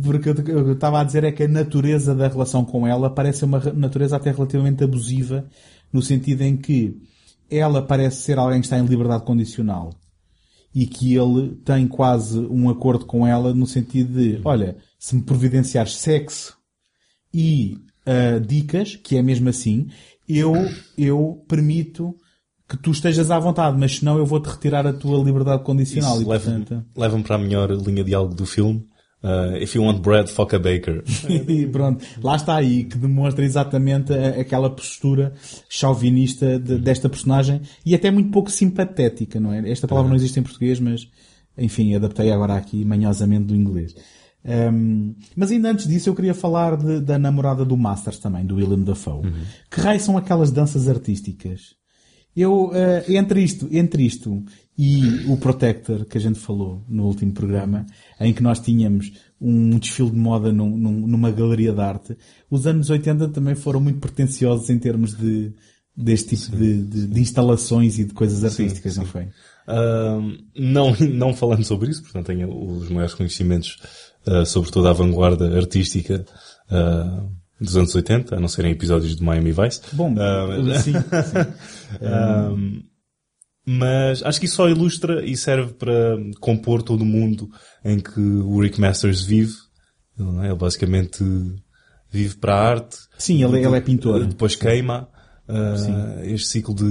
porque 0.04 0.30
eu- 0.30 0.36
eu 0.48 0.74
estava 0.74 1.02
a 1.02 1.04
dizer 1.04 1.24
é 1.24 1.32
que 1.32 1.44
a 1.44 1.48
natureza 1.48 2.14
da 2.14 2.28
relação 2.28 2.64
com 2.64 2.86
ela 2.88 3.10
parece 3.10 3.44
uma 3.46 3.60
re- 3.60 3.72
natureza 3.72 4.16
até 4.18 4.32
relativamente 4.32 4.84
abusiva, 4.84 5.46
no 5.92 6.02
sentido 6.02 6.42
em 6.44 6.56
que 6.56 6.96
ela 7.50 7.82
parece 7.82 8.22
ser 8.22 8.38
alguém 8.38 8.60
que 8.62 8.66
está 8.68 8.78
em 8.78 8.86
liberdade 8.86 9.24
condicional 9.26 9.94
e 10.74 10.86
que 10.86 11.16
ele 11.16 11.56
tem 11.66 11.88
quase 11.88 12.40
um 12.40 12.70
acordo 12.70 13.06
com 13.06 13.28
ela 13.28 13.54
no 13.54 13.66
sentido 13.68 14.14
de, 14.14 14.40
olha, 14.46 14.78
se 14.98 15.16
me 15.16 15.22
providenciares 15.22 15.98
sexo 15.98 16.56
e 17.34 17.78
ah, 18.06 18.40
dicas, 18.40 18.96
que 18.96 19.18
é 19.18 19.22
mesmo 19.22 19.50
assim, 19.50 19.88
eu, 20.30 20.54
eu 20.98 21.44
permito 21.48 22.16
que 22.72 22.78
tu 22.78 22.92
estejas 22.92 23.30
à 23.30 23.38
vontade, 23.38 23.78
mas 23.78 23.98
senão 23.98 24.18
eu 24.18 24.26
vou-te 24.26 24.48
retirar 24.50 24.88
a 24.88 24.94
tua 24.94 25.22
liberdade 25.24 25.64
condicional. 25.64 26.14
Isso 26.14 26.24
e, 26.24 26.26
leva-me 26.28 26.58
portanto, 26.66 26.86
leva 26.96 27.20
para 27.20 27.36
a 27.36 27.40
melhor 27.40 27.70
linha 27.72 28.04
de 28.04 28.16
algo 28.16 28.34
do 28.34 28.46
filme. 28.46 28.86
Ah, 29.24 29.56
if 29.60 29.76
you 29.76 29.84
want 29.84 30.00
bread, 30.02 30.28
fuck 30.32 30.56
a 30.56 30.58
baker. 30.60 31.04
e 31.30 31.68
pronto, 31.68 32.04
lá 32.24 32.36
está 32.38 32.56
aí, 32.56 32.86
que 32.86 32.98
demonstra 32.98 33.46
exatamente 33.46 34.12
a- 34.14 34.40
aquela 34.42 34.68
postura 34.70 35.34
chauvinista 35.70 36.58
de- 36.60 36.80
desta 36.80 37.08
personagem 37.10 37.62
e 37.86 37.94
até 37.94 38.10
muito 38.10 38.32
pouco 38.32 38.50
simpatética, 38.50 39.40
não 39.40 39.54
é? 39.54 39.70
Esta 39.70 39.88
palavra 39.88 40.10
não 40.10 40.16
existe 40.16 40.40
em 40.40 40.44
português, 40.44 40.80
mas 40.80 41.08
enfim, 41.58 41.94
adaptei 41.94 42.32
agora 42.32 42.56
aqui 42.56 42.84
manhosamente 42.86 43.46
do 43.46 43.56
inglês. 43.56 43.94
Um, 44.44 45.14
mas 45.36 45.52
ainda 45.52 45.70
antes 45.70 45.88
disso 45.88 46.10
eu 46.10 46.16
queria 46.16 46.34
falar 46.34 46.76
de- 46.76 47.00
da 47.02 47.20
namorada 47.20 47.64
do 47.64 47.78
Masters 47.78 48.18
também, 48.18 48.44
do 48.44 48.56
Willem 48.56 48.84
Dafoe. 48.84 49.22
Que 49.70 49.80
raio 49.82 50.00
são 50.00 50.18
aquelas 50.18 50.50
danças 50.52 50.88
artísticas? 50.88 51.76
Eu, 52.36 52.72
eh, 52.74 53.04
entre 53.10 53.42
isto, 53.44 53.68
entre 53.72 54.04
isto 54.06 54.44
e 54.78 55.26
o 55.28 55.36
Protector, 55.38 56.06
que 56.06 56.18
a 56.18 56.22
gente 56.22 56.40
falou 56.40 56.84
no 56.88 57.06
último 57.06 57.34
programa, 57.34 57.86
em 58.20 58.34
que 58.34 58.42
nós 58.42 58.60
tínhamos 58.60 59.12
um 59.40 59.78
desfile 59.78 60.12
de 60.12 60.18
moda 60.18 60.52
num- 60.52 60.78
num- 60.78 61.08
numa 61.08 61.30
galeria 61.32 61.74
de 61.74 61.82
arte, 61.82 62.18
os 62.50 62.66
anos 62.66 62.90
80 62.90 63.28
também 63.30 63.54
foram 63.56 63.82
muito 63.82 64.00
pretenciosos 64.00 64.70
em 64.70 64.80
termos 64.80 65.14
de, 65.16 65.52
deste 65.96 66.36
tipo 66.38 66.56
de, 66.56 66.84
de- 66.84 67.08
de 67.08 67.20
instalações 67.20 68.00
e 68.00 68.06
de 68.06 68.14
coisas 68.14 68.44
artísticas, 68.46 68.96
não 68.98 69.06
foi? 69.06 69.28
Ahm, 69.68 70.38
não, 70.58 70.96
não 71.14 71.34
falando 71.34 71.64
sobre 71.66 71.90
isso, 71.92 72.02
portanto 72.04 72.28
tenho 72.28 72.50
os 72.50 72.90
maiores 72.90 73.14
conhecimentos 73.14 73.78
ah, 74.26 74.46
sobre 74.46 74.72
toda 74.72 74.90
a 74.90 74.94
vanguarda 74.94 75.54
artística 75.58 76.26
ah, 76.70 77.26
dos 77.62 77.78
anos 77.78 77.94
80, 77.96 78.36
a 78.36 78.40
não 78.40 78.48
serem 78.48 78.72
episódios 78.72 79.16
de 79.16 79.24
Miami 79.24 79.52
Vice. 79.52 79.82
Bom, 79.94 80.16
Ah, 80.18 80.48
mas- 80.64 80.82
sim, 80.84 80.94
sim. 80.94 80.98
Ahm, 82.06 82.82
mas 83.66 84.24
acho 84.24 84.40
que 84.40 84.46
isso 84.48 84.56
só 84.56 84.68
ilustra 84.68 85.24
e 85.24 85.38
serve 85.38 85.74
para 85.74 86.18
compor 86.40 86.82
todo 86.82 87.02
o 87.02 87.06
mundo 87.06 87.48
em 87.86 88.00
que 88.00 88.20
o 88.20 88.60
Rick 88.60 88.82
Masters 88.82 89.22
vive. 89.22 89.54
Ele, 90.20 90.32
não 90.32 90.44
é? 90.44 90.48
Ele 90.48 90.56
basicamente 90.58 91.24
vive 92.12 92.36
para 92.38 92.56
a 92.56 92.70
arte. 92.70 92.98
Sim, 93.18 93.44
ele, 93.44 93.64
ele 93.64 93.78
é 93.78 93.82
pintor. 93.82 94.26
Depois 94.26 94.56
queima. 94.56 95.08
ah, 95.48 96.22
este 96.24 96.48
ciclo 96.48 96.74
de, 96.74 96.84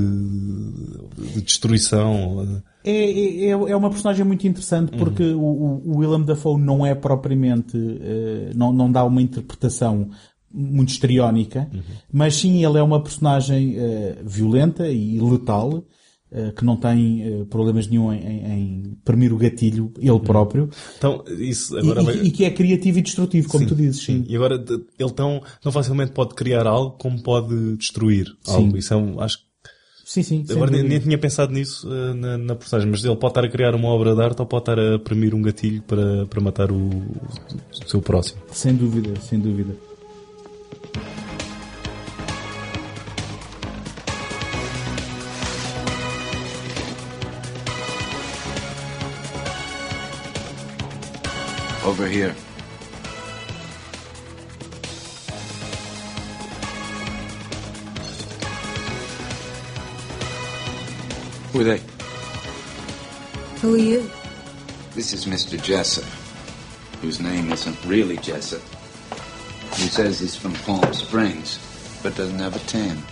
de 1.35 1.42
destruição. 1.42 2.40
ah, 2.40 2.62
É, 2.85 3.46
é, 3.46 3.48
é 3.50 3.76
uma 3.76 3.90
personagem 3.90 4.24
muito 4.24 4.46
interessante 4.46 4.92
porque 4.96 5.24
o, 5.24 5.40
o- 5.40 5.83
o 5.92 5.98
Willem 5.98 6.24
Dafoe 6.24 6.61
não 6.61 6.85
é 6.87 6.94
propriamente, 6.94 7.76
eh, 7.76 8.52
não, 8.54 8.72
não 8.72 8.90
dá 8.90 9.02
uma 9.04 9.20
interpretação 9.20 10.11
muito 10.52 10.90
histriónica, 10.90 11.70
mas 12.12 12.34
sim 12.34 12.64
ele 12.64 12.78
é 12.78 12.82
uma 12.82 13.02
personagem 13.02 13.76
eh, 13.78 14.18
violenta 14.24 14.88
e 14.88 15.18
letal, 15.20 15.84
eh, 16.32 16.52
que 16.56 16.64
não 16.64 16.76
tem 16.76 17.22
eh, 17.22 17.44
problemas 17.44 17.86
nenhum 17.88 18.12
em, 18.12 18.18
em, 18.24 18.46
em 18.52 18.98
premir 19.04 19.32
o 19.32 19.36
gatilho 19.36 19.92
ele 19.98 20.20
próprio, 20.20 20.68
Então, 20.98 21.24
isso 21.38 21.76
e, 21.76 21.80
agora 21.80 22.02
vai- 22.02 22.16
e- 22.16 22.26
e 22.26 22.30
que 22.30 22.44
é 22.44 22.50
criativo 22.50 22.98
e 22.98 23.02
destrutivo, 23.02 23.48
como 23.48 23.66
tu 23.66 23.74
dizes, 23.74 24.02
sim. 24.02 24.24
E 24.28 24.34
agora 24.36 24.54
ele 24.98 25.10
tão, 25.12 25.40
tão 25.60 25.70
facilmente 25.72 26.12
pode 26.12 26.34
criar 26.34 26.66
algo 26.66 26.96
como 26.98 27.22
pode 27.22 27.76
destruir 27.76 28.26
algo. 28.46 28.76
Isso 28.76 28.92
é 28.94 28.96
um, 28.96 29.20
acho 29.20 29.38
que 29.38 29.50
Sim, 30.04 30.24
sim. 30.24 30.44
agora 30.50 30.72
nem, 30.72 30.82
nem 30.82 30.98
tinha 30.98 31.16
pensado 31.16 31.52
nisso 31.52 31.88
eh, 31.88 32.14
na, 32.14 32.36
na 32.36 32.54
personagem, 32.56 32.90
mas 32.90 33.04
ele 33.04 33.14
pode 33.14 33.30
estar 33.30 33.44
a 33.44 33.48
criar 33.48 33.76
uma 33.76 33.86
obra 33.88 34.12
de 34.16 34.20
arte 34.20 34.40
ou 34.40 34.46
pode 34.46 34.62
estar 34.62 34.78
a 34.80 34.98
premir 34.98 35.32
um 35.36 35.40
gatilho 35.42 35.80
para, 35.82 36.26
para 36.26 36.40
matar 36.40 36.72
o, 36.72 36.76
o 36.76 37.88
seu 37.88 38.02
próximo. 38.02 38.40
Sem 38.50 38.74
dúvida, 38.74 39.14
sem 39.20 39.38
dúvida. 39.38 39.72
Over 51.84 52.06
here. 52.06 52.34
Who 61.52 61.60
are 61.60 61.64
they? 61.64 61.80
Who 63.60 63.74
are 63.74 63.78
you? 63.78 64.10
This 64.94 65.12
is 65.12 65.24
Mr. 65.24 65.60
Jessup, 65.60 66.04
whose 67.00 67.20
name 67.20 67.52
isn't 67.52 67.84
really 67.84 68.18
Jessup. 68.18 68.62
He 69.74 69.88
says 69.88 70.20
he's 70.20 70.36
from 70.36 70.54
Palm 70.54 70.92
Springs, 70.92 71.58
but 72.02 72.14
doesn't 72.14 72.38
have 72.38 72.56
a 72.56 72.58
tan. 72.60 73.02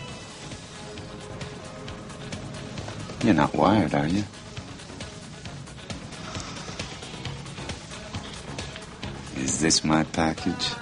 You're 3.24 3.34
not 3.34 3.54
wired, 3.54 3.94
are 3.94 4.06
you? 4.06 4.24
Is 9.58 9.64
Is 9.64 9.74
this 9.74 9.80
my 9.80 10.04
package? 10.04 10.76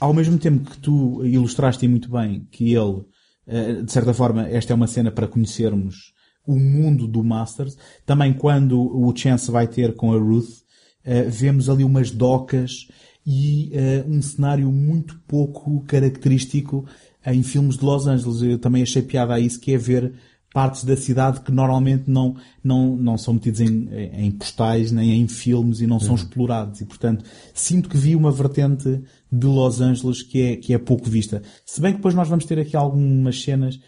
ao 0.00 0.14
mesmo 0.14 0.38
tempo 0.38 0.70
que 0.70 0.78
tu 0.78 1.22
ilustraste 1.22 1.86
muito 1.86 2.10
bem 2.10 2.46
que 2.50 2.72
ele, 2.72 3.04
eh, 3.46 3.82
de 3.82 3.92
certa 3.92 4.14
forma, 4.14 4.48
esta 4.48 4.72
é 4.72 4.74
uma 4.74 4.86
cena 4.86 5.10
para 5.10 5.28
conhecermos 5.28 6.14
o 6.46 6.58
mundo 6.58 7.06
do 7.06 7.22
Masters, 7.22 7.76
também 8.06 8.32
quando 8.32 8.80
o 8.80 9.14
Chance 9.14 9.50
vai 9.50 9.66
ter 9.66 9.94
com 9.96 10.14
a 10.14 10.18
Ruth, 10.18 10.62
eh, 11.04 11.24
vemos 11.24 11.68
ali 11.68 11.84
umas 11.84 12.10
docas 12.10 12.88
e 13.26 13.70
eh, 13.74 14.02
um 14.08 14.22
cenário 14.22 14.72
muito 14.72 15.20
pouco 15.28 15.84
característico 15.84 16.86
em 17.26 17.42
filmes 17.42 17.76
de 17.76 17.84
Los 17.84 18.06
Angeles. 18.06 18.42
Eu 18.42 18.58
também 18.58 18.82
achei 18.82 19.02
piada 19.02 19.34
a 19.34 19.40
isso, 19.40 19.60
que 19.60 19.72
é 19.72 19.78
ver 19.78 20.12
partes 20.52 20.84
da 20.84 20.96
cidade 20.96 21.40
que 21.40 21.52
normalmente 21.52 22.04
não, 22.10 22.34
não, 22.64 22.96
não 22.96 23.18
são 23.18 23.34
metidos 23.34 23.60
em, 23.60 23.88
em 24.14 24.30
postais 24.30 24.90
nem 24.90 25.20
em 25.20 25.28
filmes 25.28 25.80
e 25.80 25.86
não 25.86 26.00
são 26.00 26.14
explorados. 26.14 26.80
E, 26.80 26.86
portanto, 26.86 27.24
sinto 27.52 27.88
que 27.88 27.96
vi 27.96 28.16
uma 28.16 28.32
vertente 28.32 29.02
de 29.30 29.46
Los 29.46 29.80
Angeles 29.80 30.22
que 30.22 30.40
é, 30.40 30.56
que 30.56 30.72
é 30.72 30.78
pouco 30.78 31.08
vista. 31.08 31.42
Se 31.66 31.80
bem 31.80 31.92
que 31.92 31.98
depois 31.98 32.14
nós 32.14 32.28
vamos 32.28 32.46
ter 32.46 32.58
aqui 32.58 32.76
algumas 32.76 33.40
cenas 33.40 33.78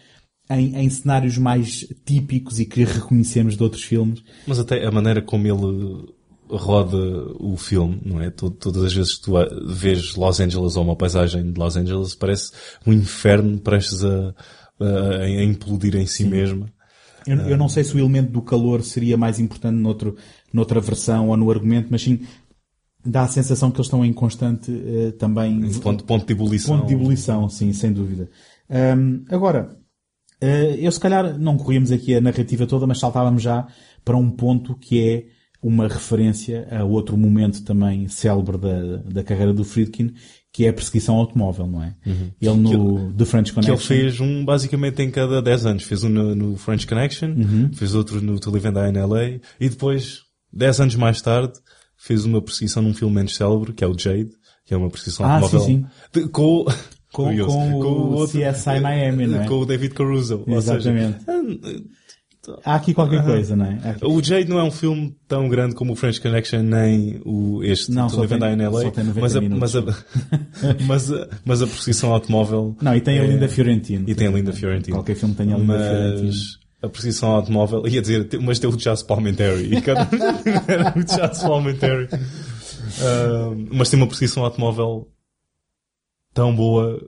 em, 0.49 0.75
em 0.75 0.89
cenários 0.89 1.37
mais 1.37 1.87
típicos 2.05 2.59
e 2.59 2.65
que 2.65 2.83
reconhecemos 2.83 3.57
de 3.57 3.63
outros 3.63 3.83
filmes. 3.83 4.23
Mas 4.45 4.59
até 4.59 4.85
a 4.85 4.91
maneira 4.91 5.21
como 5.21 5.47
ele 5.47 6.13
roda 6.51 6.97
o 7.39 7.55
filme, 7.57 8.01
não 8.05 8.21
é? 8.21 8.29
Todas 8.29 8.83
as 8.83 8.93
vezes 8.93 9.15
que 9.15 9.23
tu 9.23 9.33
vês 9.67 10.15
Los 10.15 10.39
Angeles 10.39 10.75
ou 10.75 10.83
uma 10.83 10.95
paisagem 10.95 11.51
de 11.51 11.59
Los 11.59 11.75
Angeles 11.77 12.15
parece 12.15 12.51
um 12.85 12.93
inferno 12.93 13.59
prestes 13.59 14.03
a, 14.03 14.33
a, 14.79 15.17
a 15.23 15.43
implodir 15.43 15.95
em 15.95 16.05
si 16.05 16.25
mesma. 16.25 16.67
Eu, 17.25 17.37
eu 17.37 17.57
não 17.57 17.69
sei 17.69 17.83
se 17.83 17.95
o 17.95 17.99
elemento 17.99 18.31
do 18.31 18.41
calor 18.41 18.81
seria 18.83 19.15
mais 19.15 19.39
importante 19.39 19.75
noutro, 19.75 20.15
noutra 20.51 20.79
versão 20.79 21.29
ou 21.29 21.37
no 21.37 21.51
argumento, 21.51 21.87
mas 21.91 22.01
sim 22.01 22.19
dá 23.05 23.23
a 23.23 23.27
sensação 23.27 23.71
que 23.71 23.77
eles 23.77 23.87
estão 23.87 24.05
em 24.05 24.13
constante 24.13 24.71
eh, 24.71 25.11
também 25.11 25.59
Ponto, 25.79 26.03
ponto 26.03 26.25
de 26.25 26.33
ebulição. 26.33 26.77
ponto 26.77 26.87
de 26.87 26.93
ebulição, 26.93 27.49
sim, 27.49 27.73
sem 27.73 27.91
dúvida. 27.91 28.29
Ahm, 28.69 29.23
agora, 29.29 29.77
eh, 30.39 30.77
eu 30.79 30.91
se 30.91 30.99
calhar 30.99 31.37
não 31.37 31.57
corríamos 31.57 31.91
aqui 31.91 32.15
a 32.15 32.21
narrativa 32.21 32.65
toda, 32.67 32.85
mas 32.85 32.99
saltávamos 32.99 33.41
já 33.41 33.67
para 34.03 34.17
um 34.17 34.29
ponto 34.29 34.75
que 34.75 35.07
é 35.07 35.25
uma 35.61 35.87
referência 35.87 36.67
a 36.71 36.83
outro 36.83 37.15
momento 37.17 37.63
também 37.63 38.07
célebre 38.07 38.57
da, 38.57 38.97
da 38.97 39.23
carreira 39.23 39.53
do 39.53 39.63
Friedkin, 39.63 40.13
que 40.51 40.65
é 40.65 40.69
a 40.69 40.73
perseguição 40.73 41.15
automóvel, 41.15 41.67
não 41.67 41.83
é? 41.83 41.95
Ele 42.41 42.55
no 42.57 43.13
The 43.13 43.25
French 43.25 43.51
Uhum. 43.51 43.61
Que 43.61 43.67
Connection. 43.67 43.93
ele 43.95 44.01
fez 44.03 44.19
um 44.19 44.43
basicamente 44.43 45.01
em 45.01 45.11
cada 45.11 45.41
10 45.41 45.65
anos. 45.65 45.83
Fez 45.83 46.03
um 46.03 46.09
no, 46.09 46.35
no 46.35 46.55
French 46.57 46.85
Connection, 46.87 47.29
Uhum. 47.29 47.69
fez 47.73 47.93
outro 47.95 48.19
no 48.21 48.39
To 48.39 48.49
Live 48.51 48.67
and 48.67 48.73
Die 48.73 48.89
in 48.99 49.01
LA 49.03 49.23
e 49.59 49.69
depois, 49.69 50.21
10 50.51 50.79
anos 50.81 50.95
mais 50.95 51.21
tarde, 51.21 51.53
fez 51.95 52.25
uma 52.25 52.41
perseguição 52.41 52.81
num 52.83 52.93
filme 52.93 53.13
menos 53.15 53.35
célebre, 53.35 53.71
que 53.71 53.83
é 53.83 53.87
o 53.87 53.97
Jade, 53.97 54.31
que 54.65 54.73
é 54.73 54.77
uma 54.77 54.89
perseguição 54.89 55.25
Ah, 55.25 55.35
automóvel. 55.35 55.59
sim, 55.61 55.85
de- 56.11 56.27
com, 56.29 56.65
Com- 57.13 57.25
curioso, 57.25 57.51
com 57.53 58.15
o 58.15 58.25
CSI 58.27 58.79
Miami, 58.81 59.27
não 59.27 59.41
é? 59.43 59.47
Com 59.47 59.59
o 59.59 59.65
David 59.65 59.93
Caruso. 59.93 60.43
Ou 60.47 60.61
seja, 60.61 60.77
Exatamente. 60.91 61.25
Há 62.65 62.75
aqui 62.75 62.93
qualquer 62.93 63.23
coisa, 63.23 63.55
não 63.55 63.65
é? 63.65 63.97
O 64.03 64.21
Jade 64.21 64.49
não 64.49 64.57
é 64.59 64.63
um 64.63 64.71
filme 64.71 65.15
tão 65.27 65.47
grande 65.47 65.75
como 65.75 65.93
o 65.93 65.95
French 65.95 66.19
Connection, 66.19 66.63
nem 66.63 67.21
o, 67.23 67.63
este 67.63 67.91
Não, 67.91 68.09
só 68.09 68.25
tem- 68.25 68.37
in 68.37 68.61
LA, 68.63 68.81
só 68.81 68.91
tem 68.91 69.03
90 69.03 69.21
mas, 69.21 69.35
a, 69.35 69.41
mas, 69.41 69.75
a, 69.75 69.81
mas, 70.87 71.11
a, 71.11 71.29
mas 71.45 71.61
a 71.61 71.67
perseguição 71.67 72.11
automóvel 72.11 72.75
Não, 72.81 72.95
e 72.95 73.01
tem 73.01 73.19
a 73.19 73.23
é- 73.23 73.27
Linda 73.27 73.47
Fiorentino. 73.47 74.09
E 74.09 74.15
tem 74.15 74.27
a 74.27 74.31
Linda 74.31 74.51
Fiorentino. 74.53 74.97
Qualquer 74.97 75.15
filme 75.15 75.35
tem 75.35 75.53
a 75.53 75.57
Linda 75.57 75.77
Fiorentino. 75.77 76.27
Mas 76.27 76.61
a 76.81 76.89
perseguição 76.89 77.31
automóvel, 77.31 77.87
ia 77.87 78.01
dizer, 78.01 78.27
mas 78.41 78.57
tem 78.57 78.67
o 78.69 78.75
Jazz 78.75 79.03
Palmentary. 79.03 79.75
E 79.75 79.81
cada 79.81 80.07
era 80.67 80.97
o 80.97 81.03
Jazz 81.03 81.43
Palmentary. 81.43 82.07
Ah, 83.01 83.55
mas 83.71 83.89
tem 83.89 83.99
uma 83.99 84.07
perseguição 84.07 84.43
automóvel 84.43 85.07
tão 86.33 86.55
boa 86.55 86.99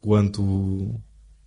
quanto 0.00 1.00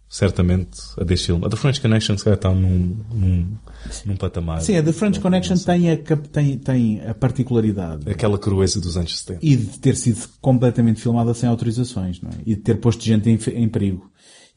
certamente 0.10 0.78
a 0.98 1.04
deste 1.04 1.28
filme. 1.28 1.46
A 1.46 1.50
The 1.50 1.56
French 1.58 1.82
Connection 1.82 2.18
se 2.18 2.24
calhar 2.24 2.38
está 2.38 2.54
num, 2.54 2.98
num, 3.14 3.58
num 4.06 4.16
patamar. 4.16 4.62
Sim, 4.62 4.78
a 4.78 4.84
The 4.84 4.94
French 4.94 5.20
Connection 5.20 5.56
tem 5.58 5.92
a, 5.92 5.98
tem, 5.98 6.58
tem 6.58 7.02
a 7.08 7.14
particularidade 7.14 8.10
Aquela 8.10 8.38
crueza 8.38 8.80
dos 8.80 8.96
anos 8.98 9.20
70. 9.20 9.40
e 9.46 9.56
de 9.56 9.80
ter 9.80 9.96
sido 9.96 10.28
completamente 10.42 11.02
filmada 11.02 11.34
sem 11.34 11.48
autorizações, 11.50 12.22
não 12.22 12.30
é? 12.32 12.36
E 12.46 12.56
de 12.56 12.62
ter 12.62 12.76
posto 12.80 13.04
gente 13.04 13.30
em, 13.30 13.38
em 13.56 13.68
perigo. 13.68 14.10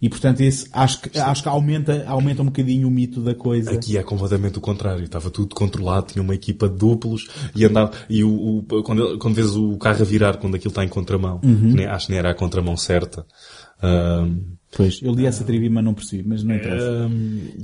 E 0.02 0.08
portanto 0.08 0.40
isso 0.40 0.66
acho 0.72 0.98
que, 1.02 1.18
acho 1.18 1.42
que 1.42 1.48
aumenta, 1.50 2.04
aumenta 2.06 2.40
um 2.40 2.46
bocadinho 2.46 2.88
o 2.88 2.90
mito 2.90 3.20
da 3.20 3.34
coisa. 3.34 3.70
Aqui 3.72 3.98
é 3.98 4.02
completamente 4.02 4.56
o 4.56 4.60
contrário. 4.60 5.04
Estava 5.04 5.28
tudo 5.30 5.54
controlado, 5.54 6.06
tinha 6.12 6.22
uma 6.22 6.34
equipa 6.34 6.70
de 6.70 6.76
duplos 6.78 7.28
e 7.54 7.66
andava, 7.66 7.92
e 8.08 8.24
o, 8.24 8.58
o- 8.60 8.82
quando, 8.82 9.18
quando 9.18 9.34
vês 9.34 9.54
o 9.54 9.76
carro 9.76 10.00
a 10.00 10.04
virar 10.04 10.38
quando 10.38 10.54
aquilo 10.54 10.70
está 10.70 10.82
em 10.84 10.88
contramão, 10.88 11.38
Uhum. 11.44 11.72
nem, 11.74 11.84
acho 11.84 12.06
que 12.06 12.12
nem 12.12 12.18
era 12.18 12.30
a 12.30 12.34
contramão 12.34 12.78
certa, 12.78 13.26
Pois, 14.76 15.00
eu 15.02 15.12
li 15.12 15.26
essa 15.26 15.42
trivia, 15.44 15.68
mas 15.70 15.85
não 15.85 15.92
percebi, 15.94 16.22
mas 16.28 16.42
não 16.44 16.54
interessa. 16.54 17.11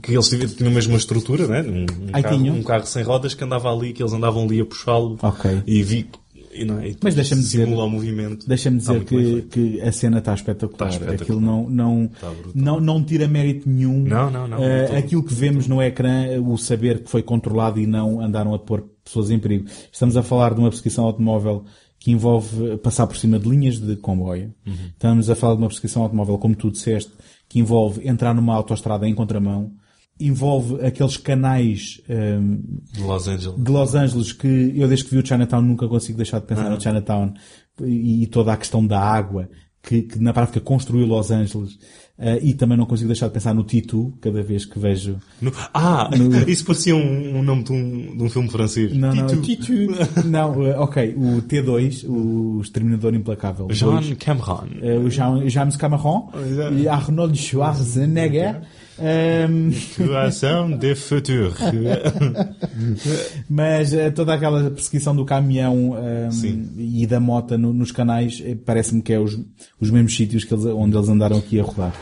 que 0.03 0.13
eles 0.13 0.29
tinham 0.57 0.73
mesmo 0.73 0.93
uma 0.93 0.99
estrutura, 0.99 1.47
né? 1.47 1.63
Um, 1.63 1.83
um 1.83 2.09
Ai, 2.13 2.23
carro, 2.23 2.37
um 2.37 2.63
carro 2.63 2.87
sem 2.87 3.03
rodas 3.05 3.33
que 3.33 3.45
andava 3.45 3.73
ali, 3.73 3.93
que 3.93 4.03
eles 4.03 4.13
andavam 4.13 4.43
ali 4.45 4.61
a 4.61 4.65
puxá-lo 4.65 5.17
Ok. 5.23 5.63
e 5.67 5.83
vi, 5.85 6.07
e 6.53 6.65
não, 6.65 6.85
e 6.85 6.97
Mas 7.03 7.15
deixa-me 7.15 7.43
dizer- 7.43 7.65
simula 7.65 7.85
o 7.85 7.91
movimento. 7.91 8.49
Deixa-me 8.49 8.79
dizer 8.79 9.05
que, 9.05 9.43
que 9.43 9.81
a 9.83 9.93
cena 9.93 10.19
está 10.19 10.35
espetacular. 10.35 10.89
Espetacular. 10.91 11.23
Aquilo 11.23 11.41
não, 11.41 11.69
não, 11.71 12.11
não, 12.55 12.81
não 12.81 13.05
tira 13.05 13.29
mérito 13.29 13.69
nenhum. 13.69 14.03
Não, 14.03 14.31
não, 14.31 14.49
não, 14.49 14.57
todo. 14.59 14.97
aquilo 14.97 15.23
que 15.23 15.35
vemos 15.35 15.69
no 15.69 15.81
ecrã, 15.83 16.41
o 16.43 16.57
saber 16.57 17.05
que 17.05 17.11
foi 17.11 17.23
controlado 17.23 17.79
e 17.79 17.87
não 17.87 18.21
andaram 18.21 18.53
a 18.55 18.59
pôr 18.59 18.85
pessoas 19.05 19.31
em 19.31 19.39
perigo. 19.39 19.67
Estamos 19.93 20.17
a 20.17 20.23
falar 20.23 20.55
de 20.55 20.61
uma 20.61 20.71
perseguição 20.71 21.05
automóvel 21.05 21.65
que 22.07 22.13
envolve 22.13 22.77
passar 22.77 23.05
por 23.09 23.17
cima 23.17 23.37
de 23.37 23.49
linhas 23.49 23.81
de 23.81 23.97
comboio. 23.97 24.55
Uhum. 24.65 24.75
Estamos 24.93 25.29
a 25.29 25.35
falar 25.35 25.55
de 25.55 25.63
uma 25.63 25.67
perseguição 25.67 26.05
automóvel, 26.05 26.39
como 26.39 26.55
tu 26.55 26.71
disseste, 26.71 27.11
que 27.49 27.59
envolve 27.59 28.07
entrar 28.09 28.33
numa 28.33 28.55
autoestrada 28.55 29.09
em 29.09 29.13
contramão. 29.13 29.73
Envolve 30.21 30.87
aqueles 30.87 31.17
canais 31.17 32.01
ehm, 32.09 32.61
De 32.93 33.03
Los 33.03 33.27
Angeles. 33.27 33.61
de 33.61 33.73
Los 33.73 33.95
Angeles 33.97 34.33
que 34.33 34.73
eu 34.77 34.87
desde 34.87 35.05
que 35.05 35.17
vi 35.17 35.19
o 35.21 35.27
Chinatown 35.27 35.61
nunca 35.61 35.89
consigo 35.89 36.17
deixar 36.17 36.39
de 36.39 36.47
pensar 36.47 36.71
no 36.71 36.81
Chinatown 36.81 37.35
e, 37.83 38.23
e 38.23 38.27
toda 38.29 38.53
a 38.53 38.57
questão 38.57 38.87
da 38.87 39.01
água 39.01 39.51
que, 39.87 40.03
que 40.03 40.19
na 40.19 40.33
prática 40.35 40.61
construiu 40.61 41.07
Los 41.07 41.31
Angeles 41.31 41.79
Eh, 42.19 42.41
e 42.45 42.55
também 42.55 42.79
não 42.79 42.87
consigo 42.87 43.09
deixar 43.09 43.27
de 43.27 43.35
pensar 43.35 43.53
no 43.53 43.63
T2 43.63 44.15
cada 44.23 44.43
vez 44.43 44.65
que 44.65 44.79
vejo 44.79 45.19
No- 45.39 45.53
ah, 45.75 46.09
isso 46.49 46.65
parecia 46.65 46.97
um, 46.97 47.37
um 47.41 47.43
nome 47.43 47.63
de 47.63 47.73
um, 47.73 48.17
de 48.17 48.23
um 48.23 48.31
filme 48.31 48.49
francês. 48.49 48.91
não, 48.97 49.15
não, 49.15 49.27
Tito. 49.43 49.67
T2 49.71 50.25
não, 50.25 50.67
eh, 50.67 50.79
ok, 50.79 51.13
o 51.15 51.43
T2 51.43 52.09
o 52.09 52.61
Exterminador 52.63 53.15
Implacável 53.15 53.69
Jean 53.71 54.01
dois. 54.01 54.15
Cameron. 54.15 54.65
Eh, 54.81 54.97
o 54.97 55.11
Jean- 55.11 55.47
James 55.47 55.77
Cameron 55.77 56.31
Exato. 56.51 56.75
e 56.79 56.89
Arnold 56.89 57.37
Schwarzenegger 57.37 58.63
Ehm, 58.99 59.71
Situação 59.73 60.71
de 60.77 60.95
futuro. 60.95 61.53
Mas 63.49 63.93
eh, 63.93 64.11
toda 64.11 64.35
aquela 64.35 64.71
perseguição 64.71 65.15
do 65.15 65.25
caminhão 65.25 65.97
ehm, 65.99 66.31
Sim. 66.31 66.69
e 66.79 67.07
da 67.07 67.21
moto 67.21 67.57
no- 67.59 67.73
nos 67.73 67.93
canais 67.93 68.43
eh, 68.45 68.57
parece-me 68.65 69.03
que 69.03 69.13
é 69.13 69.19
os, 69.21 69.39
os 69.81 69.91
mesmos 69.91 70.17
sítios 70.17 70.45
que 70.45 70.55
eles, 70.55 70.65
onde 70.67 70.97
eles 70.97 71.09
andaram 71.09 71.37
aqui 71.39 71.61
a 71.61 71.63
rodar. 71.63 71.93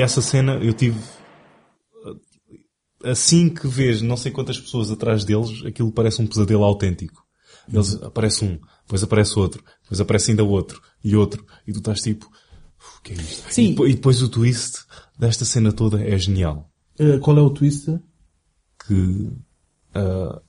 E 0.00 0.02
essa 0.02 0.22
cena 0.22 0.54
eu 0.54 0.72
tive. 0.72 0.98
Assim 3.04 3.50
que 3.50 3.68
vês 3.68 4.00
não 4.00 4.16
sei 4.16 4.32
quantas 4.32 4.58
pessoas 4.58 4.90
atrás 4.90 5.24
deles, 5.24 5.62
aquilo 5.64 5.92
parece 5.92 6.22
um 6.22 6.26
pesadelo 6.26 6.64
autêntico. 6.64 7.22
Eles 7.70 8.02
aparece 8.02 8.44
um, 8.44 8.58
depois 8.82 9.02
aparece 9.02 9.38
outro, 9.38 9.62
depois 9.82 10.00
aparece 10.00 10.30
ainda 10.30 10.42
outro 10.42 10.80
e 11.04 11.14
outro, 11.14 11.44
e 11.66 11.72
tu 11.72 11.78
estás 11.80 12.00
tipo, 12.00 12.26
"Uf, 12.26 12.98
o 12.98 13.02
que 13.02 13.12
é 13.12 13.16
isto? 13.16 13.52
Sim. 13.52 13.76
E, 13.78 13.90
e 13.90 13.94
depois 13.94 14.22
o 14.22 14.28
twist 14.30 14.84
desta 15.18 15.44
cena 15.44 15.70
toda 15.70 16.02
é 16.02 16.16
genial. 16.18 16.70
Uh, 16.98 17.18
qual 17.20 17.36
é 17.38 17.42
o 17.42 17.50
twist? 17.50 17.98
Que, 18.86 19.30
ah, 19.94 20.40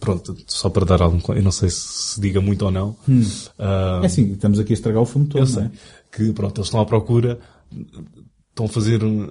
pronto, 0.00 0.36
só 0.46 0.68
para 0.70 0.86
dar 0.86 1.02
algum, 1.02 1.20
eu 1.34 1.42
não 1.42 1.52
sei 1.52 1.68
se 1.70 1.80
se 2.14 2.20
diga 2.20 2.40
muito 2.40 2.62
ou 2.64 2.70
não. 2.70 2.96
Ah, 3.58 4.00
É 4.02 4.06
assim, 4.06 4.32
estamos 4.32 4.58
aqui 4.58 4.72
a 4.72 4.74
estragar 4.74 5.02
o 5.02 5.06
filme 5.06 5.28
todo, 5.28 5.38
eu 5.42 5.46
não 5.46 5.52
sei 5.52 5.64
é? 5.64 5.70
que, 6.10 6.32
pronto, 6.32 6.58
eles 6.58 6.66
estão 6.68 6.80
à 6.80 6.86
procura, 6.86 7.38
estão 8.50 8.66
a 8.66 8.68
fazer 8.68 9.02
um, 9.04 9.28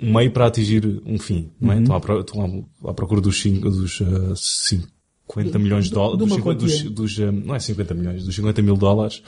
um 0.00 0.12
meio 0.14 0.30
para 0.30 0.46
atingir 0.46 1.02
um 1.04 1.18
fim, 1.18 1.50
não 1.60 1.70
Uhum. 1.70 1.76
é? 1.78 1.80
Estão 1.82 1.96
à, 1.96 2.20
estão 2.20 2.66
à- 2.84 2.90
à 2.90 2.94
procura 2.94 3.20
dos, 3.20 3.40
cinco, 3.40 3.68
dos 3.70 4.00
ah, 4.02 4.34
50 5.28 5.58
milhões 5.58 5.86
de 5.86 5.90
dólares, 5.92 6.18
dos, 6.18 6.34
50 6.36 6.58
dos, 6.60 6.82
dos, 6.90 7.20
ah, 7.20 7.32
não 7.32 7.54
é 7.54 7.58
50 7.58 7.94
milhões, 7.94 8.24
dos 8.24 8.34
50 8.34 8.62
mil 8.62 8.76
dólares, 8.76 9.22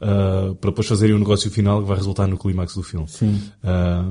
ah, 0.00 0.54
para 0.60 0.70
depois 0.70 0.86
fazerem 0.86 1.14
o 1.14 1.18
negócio 1.18 1.50
final 1.50 1.82
que 1.82 1.88
vai 1.88 1.96
resultar 1.96 2.26
no 2.26 2.38
clímax 2.38 2.74
do 2.74 2.82
filme. 2.82 3.08
Sim. 3.08 3.40
Ah, 3.62 4.10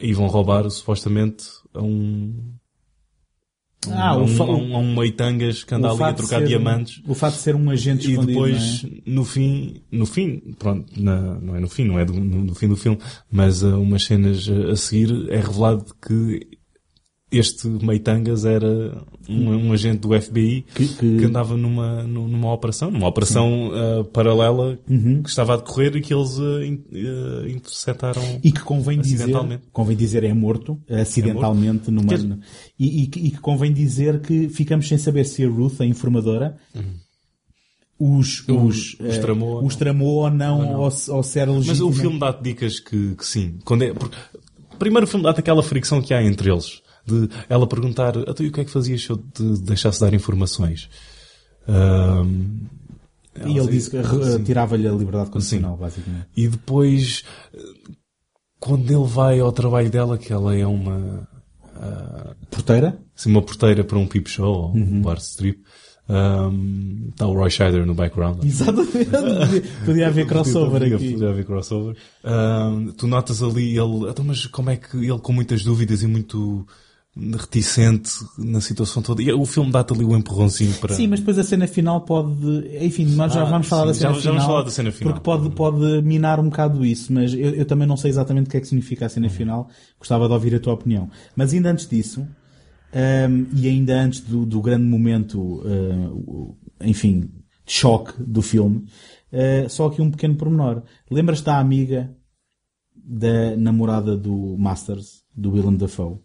e 0.00 0.12
vão 0.12 0.26
roubar, 0.26 0.68
supostamente, 0.70 1.44
a 1.72 1.80
um, 1.80 2.54
Ah, 3.92 4.16
o 4.16 4.22
um, 4.24 4.28
fa- 4.28 4.44
um, 4.44 4.76
um 4.76 4.94
meitangas 4.94 5.64
que 5.64 5.74
anda 5.74 5.90
ali 5.90 6.02
a 6.02 6.12
trocar 6.12 6.40
ser- 6.40 6.46
diamantes. 6.48 7.00
O 7.06 7.14
fato 7.14 7.34
de 7.34 7.40
ser 7.40 7.54
um 7.54 7.70
agente 7.70 8.06
E 8.06 8.10
escondido, 8.12 8.26
depois, 8.32 8.82
não 8.82 8.90
é? 8.90 8.92
no 9.06 9.24
fim, 9.24 9.82
no 9.90 10.06
fim, 10.06 10.42
pronto, 10.58 10.86
na- 11.00 11.38
não 11.40 11.56
é 11.56 11.60
no 11.60 11.68
fim, 11.68 11.84
não 11.84 11.98
é 11.98 12.04
do- 12.04 12.12
no, 12.14 12.44
no 12.44 12.54
fim 12.54 12.68
do 12.68 12.76
filme, 12.76 12.98
mas 13.30 13.62
uh, 13.62 13.80
umas 13.80 14.04
cenas 14.04 14.46
uh, 14.48 14.70
a 14.70 14.76
seguir 14.76 15.28
é 15.30 15.36
revelado 15.40 15.84
que 16.06 16.46
este 17.30 17.66
Meitangas 17.66 18.44
era 18.44 19.02
um, 19.28 19.50
um 19.68 19.72
agente 19.72 19.98
do 19.98 20.20
FBI 20.20 20.62
Que- 20.74 20.86
que, 20.88 21.18
que- 21.18 21.24
andava 21.24 21.56
numa, 21.56 22.02
nu- 22.04 22.28
numa 22.28 22.52
operação, 22.52 22.90
numa 22.90 23.08
operação 23.08 23.70
uh, 23.70 24.04
paralela 24.04 24.78
Uhum. 24.88 25.22
que 25.22 25.28
estava 25.30 25.54
a 25.54 25.56
decorrer 25.56 25.96
e 25.96 26.00
que 26.00 26.14
eles 26.14 26.38
uh, 26.38 26.62
in- 26.62 26.84
uh, 26.92 27.48
interceptaram. 27.48 28.22
E 28.42 28.52
que 28.52 28.60
convém 28.60 29.00
dizer, 29.00 29.26
convém 29.72 29.96
dizer 29.96 30.22
é 30.22 30.32
morto, 30.32 30.80
acidentalmente, 30.88 31.90
numa, 31.90 32.08
Quer 32.08 32.18
dizer- 32.18 32.38
e, 32.78 33.02
e 33.02 33.06
que- 33.08 33.20
e 33.20 33.30
que 33.32 33.40
convém 33.40 33.72
dizer 33.72 34.20
que 34.20 34.48
ficamos 34.48 34.86
sem 34.86 34.98
saber 34.98 35.24
se 35.24 35.44
a 35.44 35.48
Ruth, 35.48 35.80
a 35.80 35.86
informadora, 35.86 36.56
os, 37.98 38.46
os, 38.48 38.96
os 39.00 39.00
eh, 39.00 39.18
tramou 39.20 39.48
ou 39.56 39.64
os 39.66 39.74
não. 39.74 39.78
tramou 39.78 40.08
ou 40.16 40.30
não, 40.30 40.80
ou, 40.80 40.90
se- 40.90 41.10
ou 41.10 41.22
se 41.22 41.38
era 41.38 41.50
Mas 41.52 41.66
legítimo. 41.66 41.88
o 41.88 41.92
filme 41.92 42.18
dá-te 42.18 42.42
dicas 42.42 42.78
que, 42.80 43.14
que 43.16 43.26
sim. 43.26 43.58
Quando 43.64 43.82
é, 43.82 43.92
porque, 43.94 44.16
primeiro 44.78 45.06
o 45.06 45.08
filme 45.08 45.24
dá-te 45.24 45.40
aquela 45.40 45.62
fricção 45.62 46.02
que 46.02 46.12
há 46.12 46.22
entre 46.22 46.50
eles. 46.50 46.82
De 47.06 47.28
ela 47.48 47.66
perguntar, 47.66 48.16
"Ah, 48.18 48.32
tu, 48.34 48.42
e 48.42 48.48
o 48.48 48.52
que 48.52 48.60
é 48.60 48.64
que 48.64 48.70
fazias 48.70 49.02
se 49.02 49.10
eu 49.10 49.16
te 49.18 49.42
deixasse 49.62 50.00
dar 50.00 50.12
informações? 50.14 50.88
Ahm, 51.68 52.66
E 53.46 53.58
ele 53.58 53.66
disse 53.68 53.90
que 53.90 54.00
Sim. 54.02 54.44
tirava-lhe 54.44 54.86
a 54.86 54.92
liberdade 54.92 55.28
condicional, 55.30 55.76
basicamente. 55.76 56.26
E 56.36 56.46
depois, 56.46 57.24
quando 58.60 58.88
ele 58.90 59.06
vai 59.08 59.40
ao 59.40 59.50
trabalho 59.50 59.90
dela, 59.90 60.16
que 60.16 60.32
ela 60.32 60.54
é 60.56 60.64
uma, 60.66 61.28
Porteira? 62.50 62.98
assim, 63.16 63.30
uma 63.30 63.42
porteira 63.42 63.82
para 63.84 63.98
um 63.98 64.06
peep 64.06 64.28
show, 64.28 64.46
ou 64.54 64.70
Uhum. 64.72 64.98
um 64.98 65.02
bar 65.02 65.18
strip, 65.18 65.60
ahm, 66.08 67.08
está 67.10 67.26
o 67.26 67.34
Roy 67.34 67.50
Scheider 67.50 67.84
no 67.84 67.94
background. 67.94 68.44
Exatamente. 68.44 69.10
Podia- 69.84 70.06
haver 70.08 70.26
crossover 70.26 70.80
Podia- 70.82 70.96
aqui. 70.96 71.12
Podia 71.12 71.28
haver 71.30 71.44
crossover. 71.44 71.96
Ahm, 72.22 72.92
tu 72.96 73.06
notas 73.08 73.42
ali 73.42 73.76
ele, 73.76 74.08
então, 74.10 74.24
mas 74.24 74.46
como 74.46 74.70
é 74.70 74.76
que 74.76 74.96
ele 74.96 75.18
com 75.18 75.32
muitas 75.32 75.64
dúvidas 75.64 76.02
e 76.02 76.06
muito 76.06 76.66
reticente 77.16 78.10
na 78.36 78.60
situação 78.60 79.00
toda. 79.02 79.22
E 79.22 79.32
o 79.32 79.44
filme 79.46 79.70
dá-te 79.70 79.92
ali 79.92 80.04
o 80.04 80.16
empurrãozinho 80.16 80.74
para. 80.80 80.94
Sim, 80.94 81.06
mas 81.06 81.20
depois 81.20 81.38
a 81.38 81.44
cena 81.44 81.66
final 81.66 82.00
pode. 82.00 82.34
Enfim, 82.84 83.04
nós 83.14 83.32
já 83.32 83.42
Ah, 83.42 83.44
vamos 83.44 83.68
falar 83.68 83.82
sim, 83.82 83.88
da 83.88 83.94
cena 83.94 84.08
já- 84.10 84.14
já 84.14 84.20
final. 84.22 84.34
vamos 84.34 84.46
falar 84.46 84.62
da 84.62 84.70
cena 84.70 84.92
final. 84.92 85.12
Porque 85.12 85.24
pode, 85.24 85.50
pode 85.50 86.02
minar 86.02 86.40
um 86.40 86.44
bocado 86.48 86.84
isso, 86.84 87.12
mas 87.12 87.32
eu, 87.32 87.50
eu 87.54 87.64
também 87.64 87.86
não 87.86 87.96
sei 87.96 88.10
exatamente 88.10 88.46
o 88.48 88.50
que 88.50 88.56
é 88.56 88.60
que 88.60 88.66
significa 88.66 89.06
a 89.06 89.08
cena 89.08 89.28
final. 89.30 89.68
Gostava 89.98 90.26
de 90.26 90.34
ouvir 90.34 90.54
a 90.56 90.60
tua 90.60 90.72
opinião. 90.74 91.08
Mas 91.36 91.52
ainda 91.52 91.70
antes 91.70 91.86
disso, 91.88 92.22
hum, 92.92 93.46
e 93.54 93.68
ainda 93.68 93.94
antes 94.00 94.20
do, 94.20 94.44
do 94.44 94.60
grande 94.60 94.84
momento, 94.84 95.40
o- 95.40 96.56
enfim, 96.80 97.20
de 97.66 97.72
choque 97.72 98.12
do 98.22 98.42
filme, 98.42 98.86
uh, 99.32 99.68
só 99.70 99.86
aqui 99.86 100.02
um 100.02 100.10
pequeno 100.10 100.34
pormenor. 100.34 100.82
Lembras-te 101.10 101.44
da 101.44 101.58
amiga 101.58 102.10
da 102.96 103.56
namorada 103.56 104.16
do 104.16 104.56
Masters, 104.58 105.22
do 105.34 105.52
Willem 105.52 105.76
Dafoe? 105.76 106.18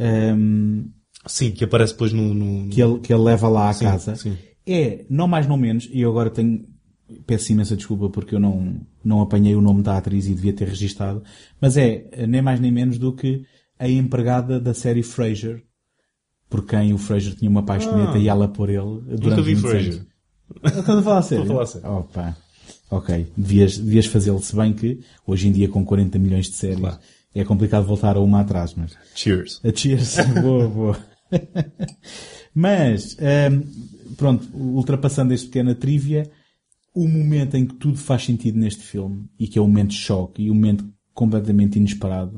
Hum, 0.00 0.88
Sim, 1.26 1.50
que 1.50 1.64
aparece 1.64 1.92
depois 1.92 2.12
no. 2.12 2.32
no- 2.34 2.68
que 2.70 2.80
ele, 2.82 2.98
que 3.00 3.12
ele 3.12 3.22
leva 3.22 3.46
lá 3.48 3.68
à 3.68 3.72
Sim, 3.74 3.84
casa 3.84 4.16
sim. 4.16 4.36
é, 4.66 5.04
não 5.10 5.28
mais 5.28 5.46
não 5.46 5.56
menos, 5.58 5.86
e 5.92 6.00
eu 6.00 6.08
agora 6.10 6.30
tenho, 6.30 6.64
peço 7.26 7.52
imensa 7.52 7.76
desculpa 7.76 8.08
porque 8.08 8.34
eu 8.34 8.40
não, 8.40 8.80
não 9.04 9.20
apanhei 9.20 9.54
o 9.54 9.60
nome 9.60 9.82
da 9.82 9.98
atriz 9.98 10.26
e 10.26 10.34
devia 10.34 10.52
ter 10.54 10.66
registado, 10.68 11.22
mas 11.60 11.76
é 11.76 12.08
nem 12.26 12.40
mais 12.40 12.58
nem 12.58 12.72
menos 12.72 12.98
do 12.98 13.12
que 13.12 13.44
a 13.78 13.86
empregada 13.88 14.58
da 14.58 14.72
série 14.72 15.02
Frasier, 15.02 15.62
por 16.48 16.64
quem 16.64 16.92
o 16.94 16.98
Frasier 16.98 17.34
tinha 17.36 17.50
uma 17.50 17.62
paixoneta 17.64 18.14
Ah. 18.14 18.18
e 18.18 18.26
ela 18.28 18.48
por 18.48 18.70
ele 18.70 19.00
durante 19.18 19.42
vi 19.42 19.52
anos. 19.52 20.00
Estás 20.64 20.88
a 20.88 21.02
falar 21.02 21.22
sério? 21.22 21.42
Estou 21.44 21.60
a 21.60 21.66
falar 21.66 21.66
sério. 21.66 21.98
Opa. 21.98 22.36
Ok. 22.90 23.26
Devias, 23.36 23.78
devias 23.78 24.06
fazê-lo, 24.06 24.40
se 24.42 24.56
bem 24.56 24.72
que 24.72 25.00
hoje 25.26 25.46
em 25.48 25.52
dia 25.52 25.68
com 25.68 25.84
40 25.84 26.18
milhões 26.18 26.46
de 26.46 26.56
séries 26.56 26.80
Claro. 26.80 26.98
É 27.34 27.44
complicado 27.44 27.86
voltar 27.86 28.16
a 28.16 28.20
uma 28.20 28.40
atrás, 28.40 28.74
mas... 28.74 28.96
Cheers. 29.14 29.60
A 29.64 29.74
Cheers, 29.74 30.16
boa, 30.42 30.68
boa. 30.68 31.06
Mas, 32.54 33.16
ehm, 33.20 33.62
pronto, 34.16 34.48
ultrapassando 34.56 35.32
este 35.32 35.46
pequena 35.46 35.74
trivia, 35.74 36.30
o 36.94 37.06
momento 37.06 37.56
em 37.56 37.66
que 37.66 37.74
tudo 37.74 37.96
faz 37.98 38.24
sentido 38.24 38.58
neste 38.58 38.82
filme, 38.82 39.28
e 39.38 39.46
que 39.46 39.58
é 39.58 39.62
um 39.62 39.68
momento 39.68 39.90
de 39.90 39.98
choque, 39.98 40.42
e 40.42 40.50
um 40.50 40.54
momento 40.54 40.84
completamente 41.14 41.78
inesperado, 41.78 42.36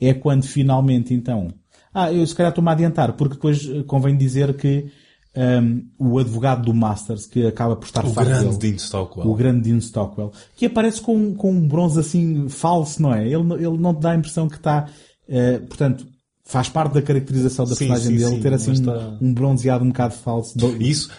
é 0.00 0.14
quando 0.14 0.44
finalmente, 0.44 1.12
então... 1.12 1.48
Ah, 1.92 2.10
eu 2.10 2.26
se 2.26 2.34
calhar 2.34 2.50
estou-me 2.50 2.70
a 2.70 2.72
adiantar, 2.72 3.12
porque 3.12 3.34
depois 3.34 3.68
eh, 3.68 3.82
convém 3.82 4.16
dizer 4.16 4.56
que 4.56 4.90
ehm, 5.34 5.80
o 5.98 6.18
advogado 6.18 6.64
do 6.64 6.74
Masters, 6.74 7.26
que 7.26 7.46
acaba 7.46 7.76
por 7.76 7.86
estar 7.86 8.04
O 8.04 8.12
farto 8.12 8.28
grande 8.30 8.44
dele, 8.56 8.58
Dean 8.58 8.78
Stockwell. 8.78 9.28
o 9.28 9.34
grande 9.34 9.62
Dean 9.70 9.78
Stockwell, 9.80 10.32
que 10.56 10.66
aparece 10.66 11.00
com, 11.00 11.34
com 11.34 11.50
um 11.52 11.66
bronze 11.68 11.98
assim 11.98 12.48
falso, 12.48 13.00
não 13.02 13.14
é? 13.14 13.24
Ele, 13.26 13.42
não- 13.42 13.56
ele 13.56 13.78
não 13.78 13.94
te 13.94 14.00
dá 14.00 14.10
a 14.12 14.16
impressão 14.16 14.48
que 14.48 14.56
está, 14.56 14.88
eh, 15.28 15.58
portanto, 15.60 16.06
faz 16.44 16.68
parte 16.68 16.92
da 16.94 17.02
caracterização 17.02 17.64
da 17.64 17.74
Sim, 17.74 17.86
personagem 17.88 18.08
sim, 18.10 18.16
dele 18.24 18.36
sim, 18.36 18.42
ter 18.42 18.52
assim 18.52 18.70
um, 18.70 18.74
está- 18.74 19.18
um 19.20 19.32
bronzeado 19.32 19.84
um 19.84 19.88
bocado 19.88 20.14
falso. 20.14 20.54
Isso, 20.80 21.10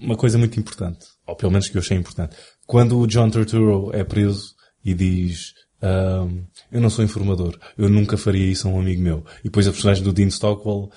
uma 0.00 0.16
coisa 0.16 0.38
muito 0.38 0.58
importante, 0.60 1.06
ou 1.26 1.34
pelo 1.34 1.50
menos 1.52 1.68
que 1.68 1.76
eu 1.76 1.80
achei 1.80 1.96
importante. 1.96 2.36
Quando 2.66 2.98
o 2.98 3.06
John 3.06 3.28
Turturro 3.30 3.90
é 3.92 4.04
preso 4.04 4.54
e 4.84 4.94
diz, 4.94 5.52
ahm, 5.82 6.42
eu 6.70 6.80
não 6.80 6.88
sou 6.88 7.04
informador, 7.04 7.58
eu 7.76 7.88
nunca 7.88 8.16
faria 8.16 8.46
isso 8.46 8.68
a 8.68 8.70
um 8.70 8.78
amigo 8.80 9.02
meu. 9.02 9.24
E 9.40 9.44
depois 9.44 9.66
a 9.66 9.72
personagem 9.72 10.04
do 10.04 10.12
Dean 10.12 10.28
Stockwell 10.28 10.88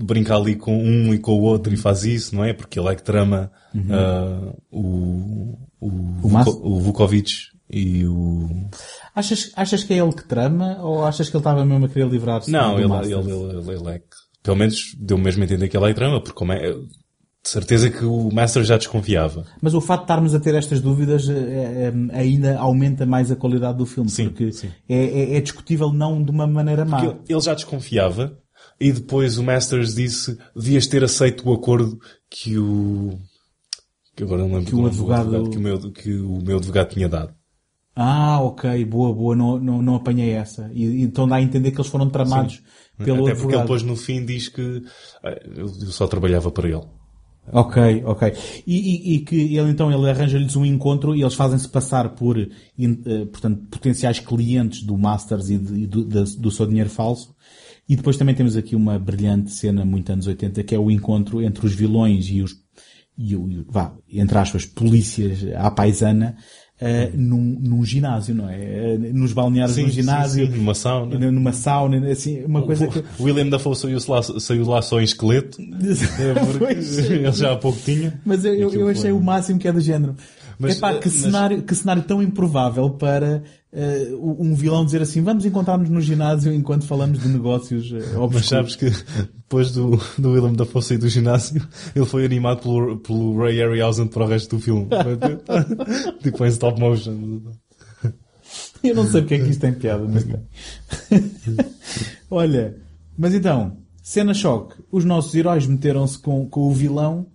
brinca 0.00 0.36
ali 0.36 0.54
com 0.54 0.76
um 0.78 1.12
e 1.12 1.18
com 1.18 1.32
o 1.32 1.42
outro 1.42 1.72
e 1.74 1.76
faz 1.76 2.04
isso, 2.04 2.34
não 2.36 2.44
é? 2.44 2.52
Porque 2.52 2.78
ele 2.78 2.88
é 2.88 2.94
que 2.94 3.02
trama 3.02 3.50
ah, 3.90 4.52
o, 4.70 5.58
o, 5.80 5.88
O 6.22 6.28
Mas- 6.30 6.44
Vuko- 6.46 6.68
o 6.68 6.80
Vukovic 6.80 7.32
e 7.70 8.06
o... 8.06 8.48
Achas, 9.14 9.50
achas 9.56 9.82
que 9.84 9.92
é 9.92 9.98
ele 9.98 10.12
que 10.12 10.24
trama 10.26 10.78
ou 10.80 11.04
achas 11.04 11.28
que 11.28 11.36
ele 11.36 11.40
estava 11.40 11.64
mesmo 11.64 11.84
a 11.84 11.88
querer 11.88 12.08
livrar-se 12.08 12.50
Não, 12.50 12.74
do 12.76 12.80
ele, 13.02 13.12
ele, 13.14 13.30
ele, 13.32 13.70
ele 13.76 13.88
é 13.90 13.98
que, 13.98 14.04
pelo 14.42 14.56
menos 14.56 14.94
deu 14.98 15.18
mesmo 15.18 15.42
a 15.42 15.44
entender 15.46 15.68
que 15.68 15.76
ele 15.76 15.86
é 15.86 15.88
que 15.88 15.94
trama, 15.94 16.20
porque 16.20 16.38
como 16.38 16.52
é, 16.52 16.72
de 16.72 16.78
certeza 17.50 17.90
que 17.90 18.04
o 18.04 18.30
Master 18.32 18.62
já 18.64 18.76
desconfiava. 18.78 19.44
Mas 19.60 19.74
o 19.74 19.80
facto 19.80 20.02
de 20.02 20.04
estarmos 20.04 20.34
a 20.34 20.40
ter 20.40 20.54
estas 20.54 20.80
dúvidas 20.80 21.28
eh, 21.28 21.34
eh, 21.34 21.92
ainda 22.18 22.58
aumenta 22.58 23.04
mais 23.04 23.30
a 23.30 23.36
qualidade 23.36 23.76
do 23.78 23.84
filme, 23.86 24.08
Sim, 24.10 24.28
porque 24.30 24.50
sim. 24.52 24.70
É, 24.88 24.96
é- 24.96 25.36
é 25.36 25.40
discutível 25.40 25.92
não 25.92 26.22
de 26.22 26.30
uma 26.30 26.46
maneira 26.46 26.84
má. 26.84 26.98
Porque 27.00 27.10
ele- 27.16 27.24
ele 27.28 27.40
já 27.40 27.54
desconfiava 27.54 28.38
e 28.80 28.92
depois 28.92 29.38
o 29.38 29.42
Masters 29.44 29.94
disse 29.94 30.38
devias 30.54 30.86
ter 30.86 31.02
aceito 31.04 31.48
o 31.48 31.52
acordo 31.52 31.98
que 32.30 32.58
o 32.58 33.18
que 34.16 34.22
agora 34.24 34.42
não 34.42 34.48
lembro 34.48 34.64
Que 34.66 34.70
do 34.72 34.78
o 34.78 34.82
nome 34.82 34.96
do 34.96 35.12
advogado- 35.12 35.50
que 35.50 35.56
o 35.56 35.60
meu 35.60 35.92
que 35.92 36.14
o 36.16 36.42
meu 36.42 36.56
advogado 36.58 36.88
tinha 36.90 37.08
dado. 37.08 37.34
Ah, 38.00 38.40
ok, 38.40 38.84
boa, 38.84 39.12
boa, 39.12 39.34
não, 39.34 39.58
não, 39.58 39.82
não 39.82 39.94
apanhei 39.96 40.30
essa. 40.30 40.70
E, 40.72 41.02
então 41.02 41.26
dá 41.26 41.36
a 41.36 41.42
entender 41.42 41.72
que 41.72 41.78
eles 41.80 41.90
foram 41.90 42.08
tramados 42.08 42.62
pelo 42.96 43.02
Até 43.02 43.04
porque 43.06 43.20
ele 43.22 43.30
advogado. 43.32 43.60
depois 43.62 43.82
no 43.82 43.96
fim 43.96 44.24
diz 44.24 44.48
que 44.48 44.82
ah, 45.24 45.36
eu 45.56 45.66
só 45.68 46.06
trabalhava 46.06 46.48
para 46.50 46.68
ele. 46.68 46.84
Ok, 47.50 48.02
ok. 48.04 48.32
E, 48.66 48.76
e- 48.76 49.14
e 49.14 49.18
que 49.20 49.56
ele 49.56 49.70
então 49.70 49.90
ele 49.90 50.08
arranja-lhes 50.10 50.54
um 50.54 50.64
encontro 50.66 51.16
e 51.16 51.22
eles 51.22 51.34
fazem-se 51.34 51.66
passar 51.68 52.10
por 52.14 52.38
eh, 52.38 52.48
portanto, 53.32 53.66
potenciais 53.70 54.20
clientes 54.20 54.82
do 54.84 54.96
Masters 54.98 55.48
e, 55.48 55.58
de- 55.58 55.80
e 55.82 55.86
do, 55.86 56.04
da- 56.04 56.24
do 56.38 56.50
seu 56.50 56.66
dinheiro 56.66 56.90
falso. 56.90 57.34
E 57.88 57.96
depois 57.96 58.16
também 58.16 58.34
temos 58.34 58.56
aqui 58.56 58.76
uma 58.76 58.98
brilhante 58.98 59.50
cena 59.50 59.84
muito 59.84 60.12
anos 60.12 60.26
80 60.26 60.62
que 60.62 60.74
é 60.74 60.78
o 60.78 60.90
encontro 60.90 61.40
entre 61.42 61.64
os 61.66 61.72
vilões 61.74 62.26
e 62.28 62.42
os 62.42 62.54
e 63.20 63.34
o, 63.34 63.42
o- 63.42 63.64
vá, 63.68 63.92
entre 64.12 64.38
aspas, 64.38 64.64
polícias 64.64 65.38
à 65.56 65.68
paisana 65.72 66.36
eh, 66.80 67.10
num, 67.14 67.58
num 67.60 67.84
ginásio, 67.84 68.32
não 68.32 68.48
é? 68.48 68.94
Eh, 68.94 68.98
Nos 69.12 69.32
balneários 69.32 69.74
Sim, 69.74 69.86
do 69.86 69.90
ginásio, 69.90 70.46
sim, 70.46 70.52
sim, 70.52 70.58
numa 70.58 70.74
sauna. 70.74 71.30
numa 71.32 71.52
sauna, 71.52 72.08
assim, 72.08 72.44
uma 72.44 72.62
coisa 72.62 72.86
que... 72.86 73.00
O 73.18 73.24
William 73.24 73.48
Dafoe 73.48 73.74
saiu 73.74 73.98
lá, 74.06 74.22
saiu 74.22 74.64
lá 74.68 74.80
só 74.82 75.00
em 75.00 75.04
esqueleto. 75.04 75.58
Porque 76.52 76.64
ele 77.10 77.32
já 77.32 77.54
há 77.54 77.56
pouco 77.56 77.78
tinha. 77.84 78.20
Mas 78.24 78.44
eu, 78.44 78.54
eu, 78.54 78.72
eu 78.72 78.88
achei 78.88 79.10
o 79.10 79.20
máximo 79.20 79.58
que 79.58 79.66
é 79.66 79.72
do 79.72 79.80
género. 79.80 80.14
Mas, 80.58 80.76
Epá, 80.76 80.92
eh, 80.92 80.98
que, 80.98 81.08
mas- 81.08 81.14
cenário, 81.14 81.62
que 81.62 81.74
cenário 81.74 82.02
tão 82.02 82.20
improvável 82.20 82.90
para 82.90 83.44
eh, 83.72 84.08
um 84.20 84.54
vilão 84.54 84.84
dizer 84.84 85.00
assim, 85.00 85.22
vamos 85.22 85.44
encontrar-nos 85.44 85.88
no 85.88 86.00
ginásio 86.00 86.52
enquanto 86.52 86.84
falamos 86.84 87.20
de 87.20 87.28
negócios 87.28 87.92
eh, 87.92 88.16
Mas 88.32 88.46
sabes 88.46 88.74
que 88.74 88.90
depois 88.90 89.70
do, 89.70 90.00
do 90.18 90.32
Willem 90.32 90.54
Dafoe 90.54 90.82
sair 90.82 90.98
do 90.98 91.08
ginásio, 91.08 91.66
ele 91.94 92.04
foi 92.06 92.24
animado 92.24 92.60
pelo, 92.62 92.98
pelo 92.98 93.38
Ray 93.38 93.56
Harryhausen 93.58 94.08
para 94.08 94.24
o 94.24 94.26
resto 94.26 94.56
do 94.56 94.62
filme. 94.62 94.88
tipo 96.22 96.44
em 96.44 96.48
stop 96.48 96.80
motion. 96.80 97.40
Eu 98.82 98.94
não 98.94 99.06
sei 99.06 99.22
porque 99.22 99.34
é 99.34 99.38
que 99.38 99.50
isto 99.50 99.60
tem 99.60 99.72
piada, 99.74 100.06
mas 100.08 100.24
tem. 100.24 101.28
Olha, 102.30 102.76
mas 103.16 103.34
então, 103.34 103.76
cena 104.02 104.34
choque. 104.34 104.76
Os 104.90 105.04
nossos 105.04 105.34
heróis 105.34 105.66
meteram-se 105.66 106.18
com, 106.18 106.46
com 106.48 106.62
o 106.68 106.72
vilão 106.72 107.26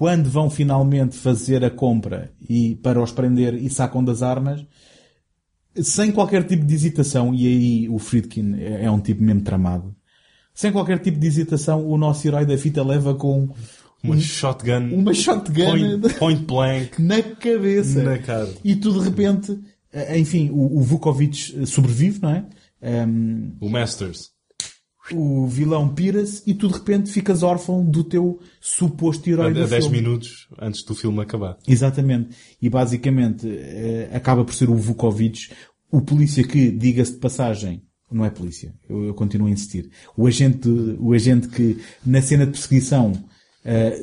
quando 0.00 0.30
vão 0.30 0.48
finalmente 0.48 1.14
fazer 1.14 1.62
a 1.62 1.68
compra 1.68 2.32
e 2.48 2.74
para 2.76 3.02
os 3.02 3.12
prender 3.12 3.52
e 3.52 3.68
sacam 3.68 4.02
das 4.02 4.22
armas 4.22 4.64
sem 5.76 6.10
qualquer 6.10 6.44
tipo 6.44 6.64
de 6.64 6.74
hesitação, 6.74 7.34
e 7.34 7.46
aí 7.46 7.88
o 7.90 7.98
Friedkin 7.98 8.54
é 8.58 8.86
é 8.86 8.90
um 8.90 8.98
tipo 8.98 9.22
mesmo 9.22 9.42
tramado. 9.42 9.94
Sem 10.54 10.72
qualquer 10.72 11.00
tipo 11.00 11.18
de 11.18 11.26
hesitação, 11.26 11.86
o 11.86 11.98
nosso 11.98 12.26
herói 12.26 12.46
da 12.46 12.56
fita 12.56 12.82
leva 12.82 13.14
com 13.14 13.50
Uma 14.02 14.18
shotgun. 14.18 14.88
uma 14.94 15.12
shotgun 15.12 16.00
Point, 16.00 16.14
point 16.18 16.44
blank. 16.46 16.96
na 17.02 17.22
cabeça. 17.22 18.02
Na 18.02 18.16
cara. 18.16 18.48
E 18.64 18.74
tu 18.76 18.94
de 18.98 19.00
repente, 19.00 19.60
eh, 19.92 20.18
enfim, 20.18 20.48
o, 20.50 20.78
o 20.78 20.80
Vukovic 20.80 21.66
sobrevive, 21.66 22.22
não 22.22 22.30
é? 22.30 22.46
Ehm, 22.80 23.52
O 23.60 23.68
Masters. 23.68 24.30
O 25.12 25.46
vilão 25.46 25.92
pira-se 25.94 26.42
e 26.46 26.54
tu 26.54 26.68
de 26.68 26.74
repente 26.74 27.10
ficas 27.10 27.42
órfão 27.42 27.84
do 27.84 28.04
teu 28.04 28.38
suposto 28.60 29.28
A, 29.28 29.32
herói 29.32 29.54
do 29.54 29.62
a 29.62 29.66
10 29.66 29.84
filme. 29.86 30.00
minutos 30.00 30.48
antes 30.58 30.84
do 30.84 30.94
filme 30.94 31.20
acabar. 31.20 31.56
Exatamente. 31.66 32.36
E 32.60 32.68
basicamente 32.68 33.48
eh, 33.48 34.10
acaba 34.12 34.44
por 34.44 34.54
ser 34.54 34.68
o 34.70 34.74
Vukovic, 34.74 35.50
o 35.90 36.00
polícia 36.00 36.46
que, 36.46 36.70
diga-se 36.70 37.12
de 37.14 37.18
passagem, 37.18 37.82
não 38.10 38.24
é 38.24 38.30
polícia, 38.30 38.74
eu, 38.88 39.04
eu 39.06 39.14
continuo 39.14 39.48
a 39.48 39.50
insistir, 39.50 39.90
o 40.16 40.26
agente, 40.26 40.68
o 40.98 41.12
agente 41.12 41.48
que 41.48 41.78
na 42.04 42.20
cena 42.20 42.44
de 42.44 42.52
perseguição 42.52 43.12
eh, 43.64 44.00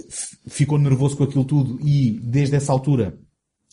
ficou 0.48 0.78
nervoso 0.78 1.18
com 1.18 1.24
aquilo 1.24 1.46
tudo 1.46 1.80
e 1.86 2.20
desde 2.24 2.56
essa 2.56 2.72
altura 2.72 3.18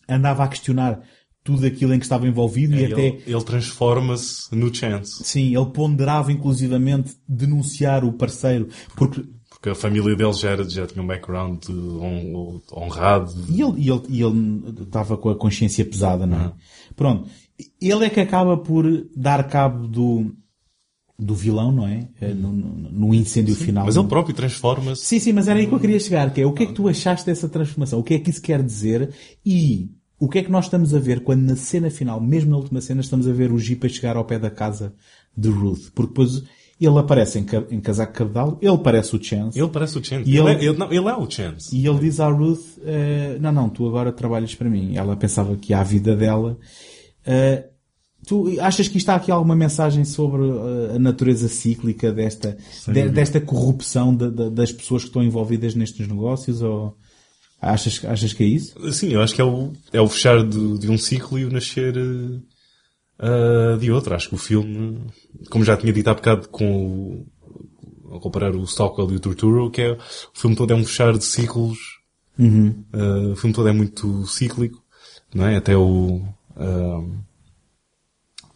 andava 0.09 0.45
a 0.45 0.49
questionar 0.49 1.03
tudo 1.45 1.65
aquilo 1.67 1.93
em 1.95 1.99
que 1.99 2.05
estava 2.07 2.27
envolvido 2.27 2.75
e 2.75 2.83
ele 2.85 2.93
até 2.95 3.07
ele 3.27 3.45
transforma-se 3.45 4.53
no 4.55 4.75
Chance. 4.75 5.23
Sim, 5.25 5.55
ele 5.55 5.67
ponderava 5.67 6.33
inclusivamente 6.33 7.15
denunciar 7.29 8.03
o 8.05 8.13
parceiro, 8.15 8.69
porque 8.97 9.23
Porque 9.51 9.69
a 9.69 9.75
família 9.75 10.17
dele 10.17 10.33
já, 10.33 10.51
era, 10.51 10.69
já 10.69 10.87
tinha 10.87 11.03
um 11.03 11.07
background 11.07 11.63
honrado. 12.73 13.33
e 13.49 13.63
ele, 13.63 13.81
e 13.81 13.91
ele, 13.91 14.03
e 14.09 14.23
ele 14.23 14.83
estava 14.83 15.17
com 15.17 15.29
a 15.31 15.37
consciência 15.37 15.85
pesada, 15.85 16.27
não 16.27 16.41
é? 16.41 16.53
Pronto. 16.97 17.29
Ele 17.81 18.05
é 18.07 18.11
que 18.11 18.21
acaba 18.21 18.57
por 18.57 18.85
dar 19.17 19.47
cabo 19.49 19.87
do, 19.87 20.35
do 21.19 21.35
vilão, 21.35 21.71
não 21.71 21.87
é? 21.87 22.09
Eh, 22.21 22.35
No, 22.35 22.53
no- 22.53 22.91
no 22.91 23.15
incêndio 23.15 23.55
final. 23.55 23.85
Mas 23.87 23.97
ele 23.97 24.09
próprio 24.09 24.35
transforma-se. 24.35 25.05
Sim, 25.05 25.19
sim, 25.21 25.33
mas 25.33 25.47
era 25.47 25.59
aí 25.59 25.67
que 25.67 25.75
eu 25.75 25.81
queria 25.81 26.01
chegar, 26.01 26.33
que 26.33 26.41
é 26.41 26.47
o 26.47 26.53
que 26.53 26.65
é 26.65 26.67
que 26.67 26.73
tu 26.73 26.89
achaste 26.89 27.25
dessa 27.27 27.49
transformação? 27.49 28.01
O 28.01 28.03
que 28.03 28.15
é 28.15 28.19
que 28.19 28.31
isso 28.31 28.43
quer 28.43 28.63
dizer? 28.63 29.15
E 29.47 29.91
o 30.19 30.29
que 30.29 30.39
é 30.39 30.43
que 30.43 30.51
nós 30.51 30.67
estamos 30.67 30.95
a 30.95 30.99
ver 30.99 31.21
quando 31.21 31.43
na 31.43 31.57
cena 31.57 31.91
final, 31.91 32.21
mesmo 32.21 32.51
na 32.51 32.57
última 32.57 32.81
cena, 32.81 33.01
estamos 33.01 33.27
a 33.29 33.33
ver 33.33 33.53
o 33.53 33.59
Jeep 33.59 33.85
a 33.87 33.89
chegar 33.89 34.17
ao 34.17 34.25
pé 34.25 34.39
da 34.39 34.51
casa 34.51 34.93
de 35.37 35.49
Ruth? 35.49 35.91
Porque 35.95 36.11
depois 36.11 36.43
ele 36.81 36.99
aparece 36.99 37.39
em, 37.39 37.45
ca- 37.45 37.65
em 37.71 37.81
casaco 37.81 38.13
cabedal, 38.13 38.59
ele 38.61 38.79
parece 38.79 39.15
o 39.17 39.23
Chance. 39.23 39.59
Ele 39.59 39.69
parece 39.69 39.99
o 39.99 40.05
Chance. 40.05 40.29
E 40.29 40.37
ele, 40.37 40.51
ele- 40.51 40.65
é, 40.65 40.69
ele- 40.69 40.79
não, 40.79 40.93
ele 40.93 41.09
é 41.09 41.15
o 41.17 41.31
Chance. 41.31 41.75
E 41.77 41.87
ele 41.87 41.99
diz 41.99 42.21
à 42.21 42.29
Ruth, 42.29 42.61
eh, 42.85 43.39
não, 43.41 43.53
não, 43.53 43.69
tu 43.69 43.87
agora 43.87 44.13
trabalhas 44.13 44.55
para 44.55 44.69
mim. 44.69 44.97
Ela 44.97 45.17
pensava 45.17 45.57
que 45.57 45.73
a 45.73 45.83
vida 45.83 46.15
dela. 46.17 46.59
eh, 47.27 47.69
tu 48.27 48.59
achas 48.61 48.89
que 48.89 48.97
está 48.99 49.15
aqui 49.15 49.31
alguma 49.31 49.55
mensagem 49.55 50.05
sobre 50.05 50.43
eh, 50.43 50.97
a 50.97 50.99
natureza 50.99 51.49
cíclica 51.49 52.11
desta, 52.13 52.57
de- 52.93 53.09
desta 53.15 53.41
corrupção 53.41 54.15
de- 54.15 54.31
de- 54.31 54.51
das 54.51 54.73
pessoas 54.73 55.03
que 55.03 55.09
estão 55.09 55.23
envolvidas 55.23 55.75
nestes 55.75 56.07
negócios? 56.09 56.61
Ou 56.63 56.97
achas, 57.73 58.05
achas 58.05 58.33
que 58.33 58.43
é 58.43 58.47
isso? 58.47 58.93
Sim, 58.93 59.13
eu 59.13 59.23
acho 59.23 59.35
que 59.35 59.41
é 59.41 59.45
o, 59.45 59.73
é 59.93 60.01
o 60.01 60.09
fechar 60.09 60.43
de, 60.43 60.79
de 60.79 60.91
um 60.91 60.99
ciclo 60.99 61.39
e 61.39 61.45
o 61.45 61.51
nascer 61.51 61.95
ah, 63.19 63.77
de 63.79 63.91
outro. 63.91 64.15
Acho 64.15 64.29
que 64.29 64.35
o 64.35 64.39
filme, 64.39 65.01
como 65.51 65.65
já 65.65 65.77
tinha 65.77 65.93
dito 65.93 66.09
há 66.09 66.15
bocado 66.15 66.49
com 66.49 66.87
o, 66.87 67.27
ao 68.13 68.21
comparar 68.21 68.55
o 68.55 68.67
Stockwell 68.67 69.11
e 69.11 69.17
o 69.17 69.21
Torturo, 69.21 69.71
que 69.71 69.83
é, 69.83 69.93
o 69.93 69.99
filme 70.35 70.57
todo 70.57 70.73
é 70.73 70.77
um 70.77 70.85
fechar 70.85 71.17
de 71.17 71.25
ciclos. 71.25 71.79
Ah, 72.93 73.33
o 73.33 73.37
filme 73.37 73.55
todo 73.55 73.69
é 73.69 73.73
muito 73.73 74.27
cíclico, 74.27 74.83
não 75.35 75.47
é? 75.47 75.57
Até 75.57 75.77
o, 75.77 76.23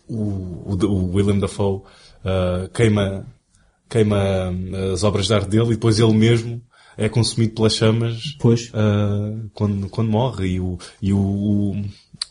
o, 0.08 0.74
o, 0.74 0.86
o 0.86 1.14
William 1.14 1.38
Dafoe 1.38 1.82
ah, 2.24 2.68
queima, 2.74 3.26
queima 3.88 4.52
as 4.92 5.04
obras 5.04 5.26
de 5.26 5.34
arte 5.34 5.48
dele 5.48 5.68
e 5.68 5.74
depois 5.74 5.98
ele 5.98 6.14
mesmo 6.14 6.60
é 6.98 7.08
consumido 7.08 7.54
pelas 7.54 7.74
chamas 7.74 8.36
Pois. 8.38 8.70
ah, 8.74 9.32
quando, 9.54 9.88
quando 9.88 10.10
morre. 10.10 10.48
E, 10.48 10.60
o, 10.60 10.78
e 11.00 11.12
o, 11.12 11.76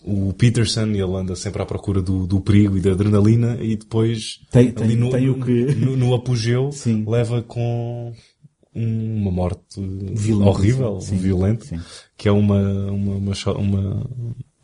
o, 0.03 0.33
Peterson, 0.33 0.87
ele 0.87 1.01
anda 1.15 1.35
sempre 1.35 1.61
à 1.61 1.65
procura 1.65 2.01
do, 2.01 2.27
do 2.27 2.39
perigo 2.41 2.77
e 2.77 2.81
da 2.81 2.91
adrenalina 2.91 3.57
e 3.61 3.75
depois 3.75 4.41
Tem- 4.51 4.71
tem- 4.71 4.95
no, 4.95 5.09
tem 5.09 5.29
o 5.29 5.43
que- 5.43 5.73
no, 5.73 5.97
no 5.97 6.13
apogeu 6.13 6.71
Sim. 6.71 7.03
leva 7.07 7.41
com 7.41 8.13
uma 8.75 9.31
morte 9.31 9.81
Violenta, 10.13 10.49
horrível, 10.51 11.01
sim. 11.01 11.17
violenta, 11.17 11.65
Sim. 11.65 11.79
que 12.15 12.27
é 12.27 12.31
uma, 12.31 12.61
uma, 12.91 13.15
uma, 13.15 13.33
uma, 13.57 14.09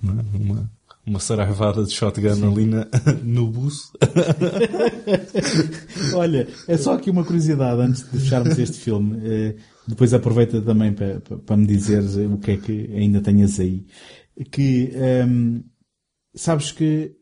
uma, 0.04 0.26
uma, 0.36 0.72
uma 1.08 1.20
saraivada 1.20 1.84
de 1.84 1.92
shotgun 1.94 2.52
ali 2.52 2.66
na, 2.68 2.88
no 3.24 3.48
buço. 3.48 3.92
Olha, 6.14 6.48
é 6.68 6.78
só 6.78 6.94
aqui 6.94 7.10
uma 7.10 7.24
curiosidade 7.24 7.82
antes 7.82 8.04
de 8.04 8.20
fecharmos 8.20 8.60
este 8.60 8.78
filme. 8.78 9.18
Depois 9.88 10.14
aproveita 10.14 10.62
também 10.62 10.94
para, 10.94 11.20
para, 11.20 11.58
me 11.58 11.66
dizeres 11.68 12.16
o 12.16 12.38
que 12.38 12.52
é 12.52 12.58
que 12.58 12.90
ainda 12.94 13.22
tenhas 13.22 13.60
aí. 13.60 13.86
Que, 14.52 14.92
ehm, 14.94 15.60
sabes 16.34 16.72
que 16.72 17.16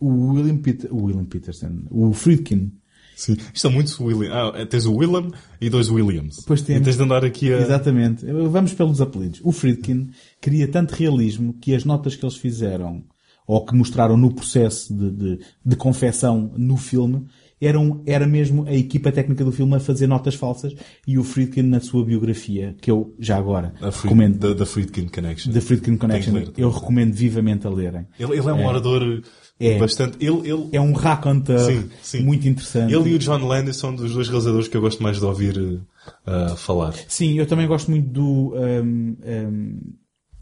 o 0.00 0.32
William, 0.32 0.58
Peter, 0.58 0.92
o 0.94 1.04
William 1.04 1.24
Peterson, 1.24 1.84
o 1.90 2.12
Friedkin, 2.12 2.72
Sim. 3.16 3.36
Isto 3.52 3.66
é 3.66 3.70
muito 3.70 4.04
William. 4.04 4.30
Ah, 4.32 4.64
tens 4.64 4.86
o 4.86 4.94
Willem 4.94 5.32
e 5.60 5.68
dois 5.68 5.90
Williams. 5.90 6.36
Depois 6.36 6.62
temos- 6.62 6.82
E 6.82 6.84
tens 6.84 6.96
de 6.96 7.02
andar 7.02 7.24
aqui 7.24 7.52
a... 7.52 7.58
Exatamente. 7.58 8.24
Vamos 8.24 8.72
pelos 8.74 9.00
apelidos. 9.00 9.40
O 9.42 9.50
Friedkin 9.50 10.10
queria 10.40 10.68
tanto 10.68 10.92
realismo 10.94 11.52
que 11.54 11.74
as 11.74 11.84
notas 11.84 12.14
que 12.14 12.24
eles 12.24 12.36
fizeram, 12.36 13.02
ou 13.44 13.64
que 13.66 13.74
mostraram 13.74 14.16
no 14.16 14.32
processo 14.32 14.94
de, 14.94 15.10
de, 15.10 15.38
de 15.66 15.74
confecção 15.76 16.54
no 16.56 16.76
filme, 16.76 17.26
eram, 17.60 18.02
era 18.06 18.26
mesmo 18.26 18.64
a 18.66 18.74
equipa 18.74 19.10
técnica 19.12 19.44
do 19.44 19.52
filme 19.52 19.76
a 19.76 19.80
fazer 19.80 20.06
notas 20.06 20.34
falsas 20.34 20.74
e 21.06 21.18
o 21.18 21.24
Friedkin 21.24 21.62
na 21.62 21.80
sua 21.80 22.04
biografia, 22.04 22.76
que 22.80 22.90
eu 22.90 23.14
já 23.18 23.36
agora 23.36 23.74
a 23.80 23.90
Fried, 23.90 24.02
recomendo, 24.04 24.38
da, 24.38 24.54
da 24.54 24.66
Friedkin 24.66 25.08
Connection. 25.08 25.52
The 25.52 25.60
Friedkin 25.60 25.96
Connection, 25.96 26.34
ler, 26.34 26.52
eu 26.56 26.70
recomendo 26.70 27.12
vivamente 27.12 27.66
a 27.66 27.70
lerem. 27.70 28.06
Ele, 28.18 28.32
ele 28.38 28.48
é 28.48 28.52
um 28.52 28.66
orador 28.66 29.22
É. 29.58 29.78
bastante... 29.78 30.16
Ele, 30.24 30.48
ele, 30.48 30.68
É 30.72 30.80
um 30.80 30.92
raconteur 30.92 31.58
Sim, 31.58 31.90
sim. 32.02 32.22
muito 32.22 32.46
interessante. 32.48 32.94
ele 32.94 33.10
e 33.10 33.14
o 33.14 33.18
John 33.18 33.44
Landis 33.44 33.76
são 33.76 33.94
dos 33.94 34.12
dois 34.14 34.28
realizadores 34.28 34.68
que 34.68 34.76
eu 34.76 34.80
gosto 34.80 35.02
mais 35.02 35.18
de 35.18 35.24
ouvir 35.24 35.58
uh, 35.58 36.56
falar. 36.56 36.94
Sim, 37.08 37.38
eu 37.38 37.46
também 37.46 37.66
gosto 37.66 37.90
muito 37.90 38.08
do 38.08 38.54
um, 38.54 39.16
um, 39.24 39.80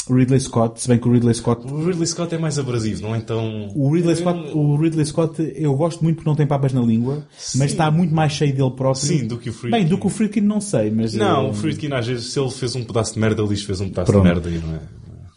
Ridley 0.09 0.41
Scott, 0.41 0.81
se 0.81 0.89
bem 0.89 0.99
que 0.99 1.09
o 1.09 1.13
Ridley 1.13 1.35
Scott 1.35 1.67
O 1.67 1.85
Ridley 1.85 2.07
Scott 2.07 2.35
é 2.35 2.39
mais 2.39 2.59
abrasivo, 2.59 3.03
não 3.03 3.15
é 3.15 3.21
tão... 3.21 3.69
O 3.75 3.93
Ridley 3.93 4.17
Scott, 4.17 4.51
o 4.55 4.77
Ridley 4.77 5.05
Scott 5.05 5.53
eu 5.57 5.75
gosto 5.75 6.03
muito 6.03 6.17
porque 6.17 6.29
não 6.29 6.37
tem 6.37 6.47
papas 6.47 6.73
na 6.73 6.81
língua, 6.81 7.27
mas 7.57 7.73
está 7.73 7.91
muito 7.91 8.15
mais 8.15 8.33
cheio 8.33 8.55
dele 8.55 8.71
próprio. 8.71 9.07
Sim, 9.07 9.27
do 9.27 9.39
que 9.39 9.51
o 9.51 9.53
Friedkin. 9.53 9.79
Bem, 9.79 9.89
do 9.89 9.99
que 9.99 10.07
o 10.07 10.11
Friedkin 10.11 10.41
não 10.43 10.61
sei, 10.61 10.91
mas... 10.91 11.15
Não, 11.15 11.47
eh, 11.47 11.51
o 11.51 11.55
Friedkin 11.55 11.93
às 11.93 12.07
vezes, 12.07 12.33
se 12.33 12.39
ele 12.39 12.51
fez 12.51 12.75
um 12.77 12.85
pedaço 12.85 13.15
de 13.15 13.21
merda, 13.21 13.43
ele 13.43 13.57
fez 13.57 13.81
um 13.81 13.89
pedaço 13.89 14.13
Pronto. 14.13 14.23
de 14.23 14.29
merda 14.29 14.51
e 14.51 14.59
não 14.59 14.75
é... 14.75 14.81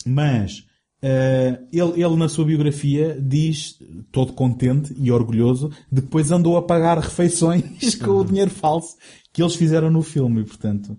Mas, 0.05 0.63
eh, 1.01 1.59
ele, 1.73 2.03
ele 2.03 2.15
na 2.15 2.29
sua 2.29 2.45
biografia 2.45 3.17
diz, 3.19 3.75
todo 4.11 4.33
contente 4.33 4.93
e 4.97 5.11
orgulhoso, 5.11 5.71
depois 5.91 6.31
andou 6.31 6.57
a 6.57 6.61
pagar 6.61 6.99
refeições 6.99 7.95
com 8.01 8.11
o 8.11 8.23
dinheiro 8.25 8.51
falso 8.51 8.95
que 9.33 9.41
eles 9.41 9.55
fizeram 9.55 9.89
no 9.89 10.01
filme, 10.01 10.43
portanto... 10.43 10.97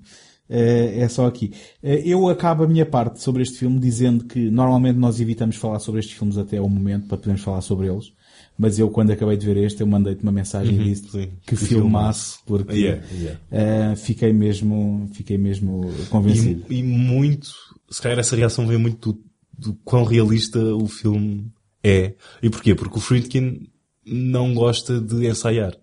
Eh, 0.53 0.99
é 1.03 1.09
só 1.09 1.27
aqui. 1.27 1.53
Eh, 1.81 2.03
eu 2.05 2.29
acabo 2.29 2.65
a 2.65 2.67
minha 2.69 2.85
parte 2.85 3.23
sobre 3.23 3.43
este 3.43 3.59
filme 3.59 3.79
dizendo 3.79 4.25
que 4.25 4.51
normalmente 4.51 4.97
nós 4.99 5.21
evitamos 5.21 5.55
falar 5.55 5.79
sobre 5.79 6.01
estes 6.01 6.17
filmes 6.19 6.37
até 6.37 6.57
ao 6.59 6.69
momento 6.69 7.07
para 7.07 7.17
podermos 7.17 7.43
falar 7.43 7.61
sobre 7.61 7.87
eles. 7.87 8.13
Mas 8.59 8.79
eu, 8.79 8.91
quando 8.91 9.13
acabei 9.13 9.37
de 9.37 9.47
ver 9.47 9.57
este, 9.59 9.81
eu 9.81 9.87
mandei-te 9.87 10.23
uma 10.25 10.33
mensagem 10.33 10.75
e 10.75 10.85
disse 10.85 11.09
sim. 11.09 11.29
que 11.47 11.55
Que 11.55 11.57
filmaço, 11.57 12.41
porque 12.45 12.73
Yeah, 12.75 13.03
yeah. 13.13 13.41
eh, 13.51 13.97
fiquei 13.97 14.33
mesmo, 14.33 15.09
fiquei 15.15 15.39
mesmo 15.39 15.89
convencido. 16.11 16.65
E, 16.69 16.81
e 16.81 16.83
muito, 16.83 17.49
se 17.89 18.03
calhar 18.03 18.19
essa 18.19 18.35
reação 18.37 18.67
vem 18.67 18.77
muito 18.77 19.13
do, 19.13 19.71
do 19.71 19.75
quão 19.85 20.05
realista 20.05 20.59
o 20.75 20.87
filme 20.89 21.47
é. 21.83 22.15
E 22.43 22.51
porquê? 22.51 22.75
Porque 22.75 22.99
o 22.99 23.01
Friedkin 23.01 23.69
não 24.05 24.53
gosta 24.53 25.01
de 25.01 25.27
ensaiar. 25.29 25.75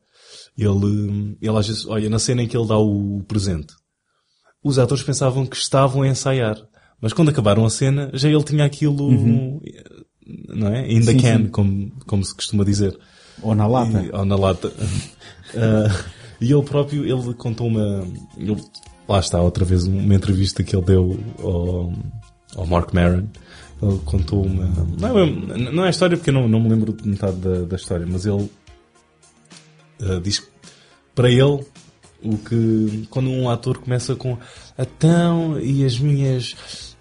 Ele, 0.57 1.37
ele 1.41 1.57
às 1.57 1.67
vezes, 1.67 1.85
olha, 1.85 2.09
na 2.09 2.19
cena 2.19 2.43
em 2.43 2.47
que 2.47 2.57
ele 2.57 2.67
dá 2.67 2.77
o 2.77 3.23
presente, 3.27 3.73
os 4.63 4.79
atores 4.79 5.03
pensavam 5.03 5.45
que 5.45 5.55
estavam 5.55 6.01
a 6.01 6.07
ensaiar. 6.07 6.57
Mas 7.01 7.13
quando 7.13 7.29
acabaram 7.29 7.65
a 7.65 7.69
cena, 7.69 8.09
já 8.13 8.27
ele 8.29 8.43
tinha 8.43 8.65
aquilo, 8.65 9.11
não 10.49 10.67
é? 10.69 10.91
In 10.91 11.01
the 11.05 11.11
Sim, 11.11 11.19
can, 11.19 11.37
sim. 11.37 11.47
Como, 11.49 11.91
como 12.05 12.23
se 12.25 12.33
costuma 12.35 12.63
dizer. 12.65 12.97
Ou 13.41 13.53
na 13.53 13.67
lata. 13.67 14.01
E, 14.01 14.11
ou 14.11 14.25
na 14.25 14.35
lata. 14.35 14.71
Ah, 15.55 15.87
e 16.41 16.51
ele 16.51 16.61
próprio, 16.61 17.05
ele 17.05 17.33
contou 17.35 17.67
uma, 17.67 18.05
ele- 18.37 18.61
lá 19.07 19.17
está, 19.17 19.41
outra 19.41 19.63
vez, 19.63 19.85
uma 19.85 20.13
entrevista 20.13 20.61
que 20.61 20.75
ele 20.75 20.83
deu 20.85 21.17
ao, 21.39 21.93
ao 22.57 22.67
Mark 22.67 22.93
Maron. 22.93 23.27
Ele 23.81 23.97
contou 24.03 24.43
uma, 24.45 24.65
não 24.99 25.17
é, 25.17 25.25
não 25.71 25.83
é 25.85 25.87
a 25.87 25.89
história 25.89 26.17
porque 26.17 26.31
eu 26.31 26.33
não, 26.33 26.49
não 26.49 26.59
me 26.59 26.67
lembro 26.67 26.91
de 26.91 27.07
metade 27.07 27.37
da, 27.37 27.61
da 27.61 27.75
história, 27.77 28.05
mas 28.05 28.25
ele 28.25 28.51
ah, 30.01 30.19
diz 30.21 30.39
que 30.39 30.47
para 31.15 31.31
ele, 31.31 31.65
o 32.23 32.37
que, 32.37 33.07
quando 33.09 33.29
um 33.29 33.49
ator 33.49 33.77
começa 33.77 34.15
com, 34.15 34.37
então, 34.77 35.59
e 35.59 35.85
as 35.85 35.97
minhas 35.99 36.55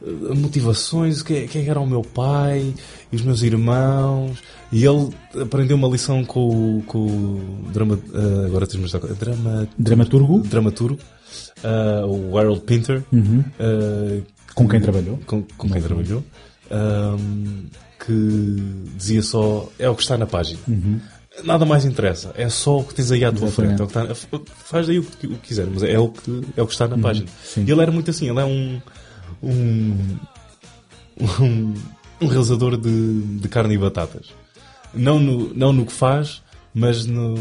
ah, 0.04 0.34
motivações, 0.34 1.20
o 1.20 1.24
que, 1.24 1.34
é- 1.34 1.46
quem 1.46 1.62
é 1.62 1.64
que 1.64 1.70
era 1.70 1.80
o 1.80 1.86
meu 1.86 2.02
pai, 2.02 2.74
e 3.10 3.16
os 3.16 3.22
meus 3.22 3.42
irmãos, 3.42 4.38
e 4.70 4.84
ele 4.84 5.08
aprendeu 5.42 5.76
uma 5.76 5.88
lição 5.88 6.24
com, 6.24 6.78
o- 6.78 6.82
com 6.82 6.98
o 7.06 7.70
drama, 7.72 7.98
ah, 8.14 8.46
agora 8.46 8.66
a 8.66 9.12
drama, 9.14 9.68
Dramaturgo? 9.78 10.40
dramaturgo, 10.40 10.98
ah, 11.64 12.04
o 12.06 12.36
Harold 12.38 12.60
Pinter, 12.62 13.02
ah, 13.58 14.20
Com 14.54 14.68
quem 14.68 14.80
trabalhou. 14.80 15.18
com, 15.26 15.42
com 15.56 15.68
quem 15.70 15.80
trabalhou, 15.82 16.22
ahm, 16.70 17.64
que 18.04 18.56
dizia 18.96 19.22
só 19.22 19.68
é 19.78 19.88
o 19.88 19.94
que 19.96 20.02
está 20.02 20.16
na 20.18 20.26
página. 20.26 20.58
Nada 21.44 21.64
mais 21.66 21.84
interessa, 21.84 22.32
é 22.36 22.48
só 22.48 22.78
o 22.78 22.84
que 22.84 22.94
tens 22.94 23.10
aí 23.12 23.24
à 23.24 23.30
tua 23.30 23.48
frente. 23.48 23.74
Exatamente. 23.74 24.10
É 24.12 24.14
o 24.14 24.18
que 24.18 24.24
está- 24.36 24.54
faz 24.64 24.86
daí 24.86 24.98
o 24.98 25.02
que, 25.04 25.26
o 25.26 25.30
que 25.30 25.48
quiser, 25.48 25.66
mas 25.66 25.82
é 25.82 25.98
o 25.98 26.08
que, 26.08 26.42
é 26.56 26.62
o 26.62 26.66
que 26.66 26.72
está 26.72 26.88
na 26.88 26.96
página. 26.98 27.28
sim. 27.44 27.64
E 27.66 27.70
ele 27.70 27.80
era 27.82 27.92
muito 27.92 28.10
assim, 28.10 28.28
ele 28.28 28.40
é 28.40 28.44
um. 28.44 28.80
um, 29.42 30.16
um, 31.40 31.74
um 32.20 32.26
realizador 32.26 32.76
de, 32.76 33.20
de 33.38 33.48
carne 33.48 33.74
e 33.74 33.78
batatas. 33.78 34.28
Não 34.94 35.20
no, 35.20 35.52
não 35.54 35.72
no 35.72 35.84
que 35.84 35.92
faz, 35.92 36.42
mas 36.74 37.04
no. 37.04 37.34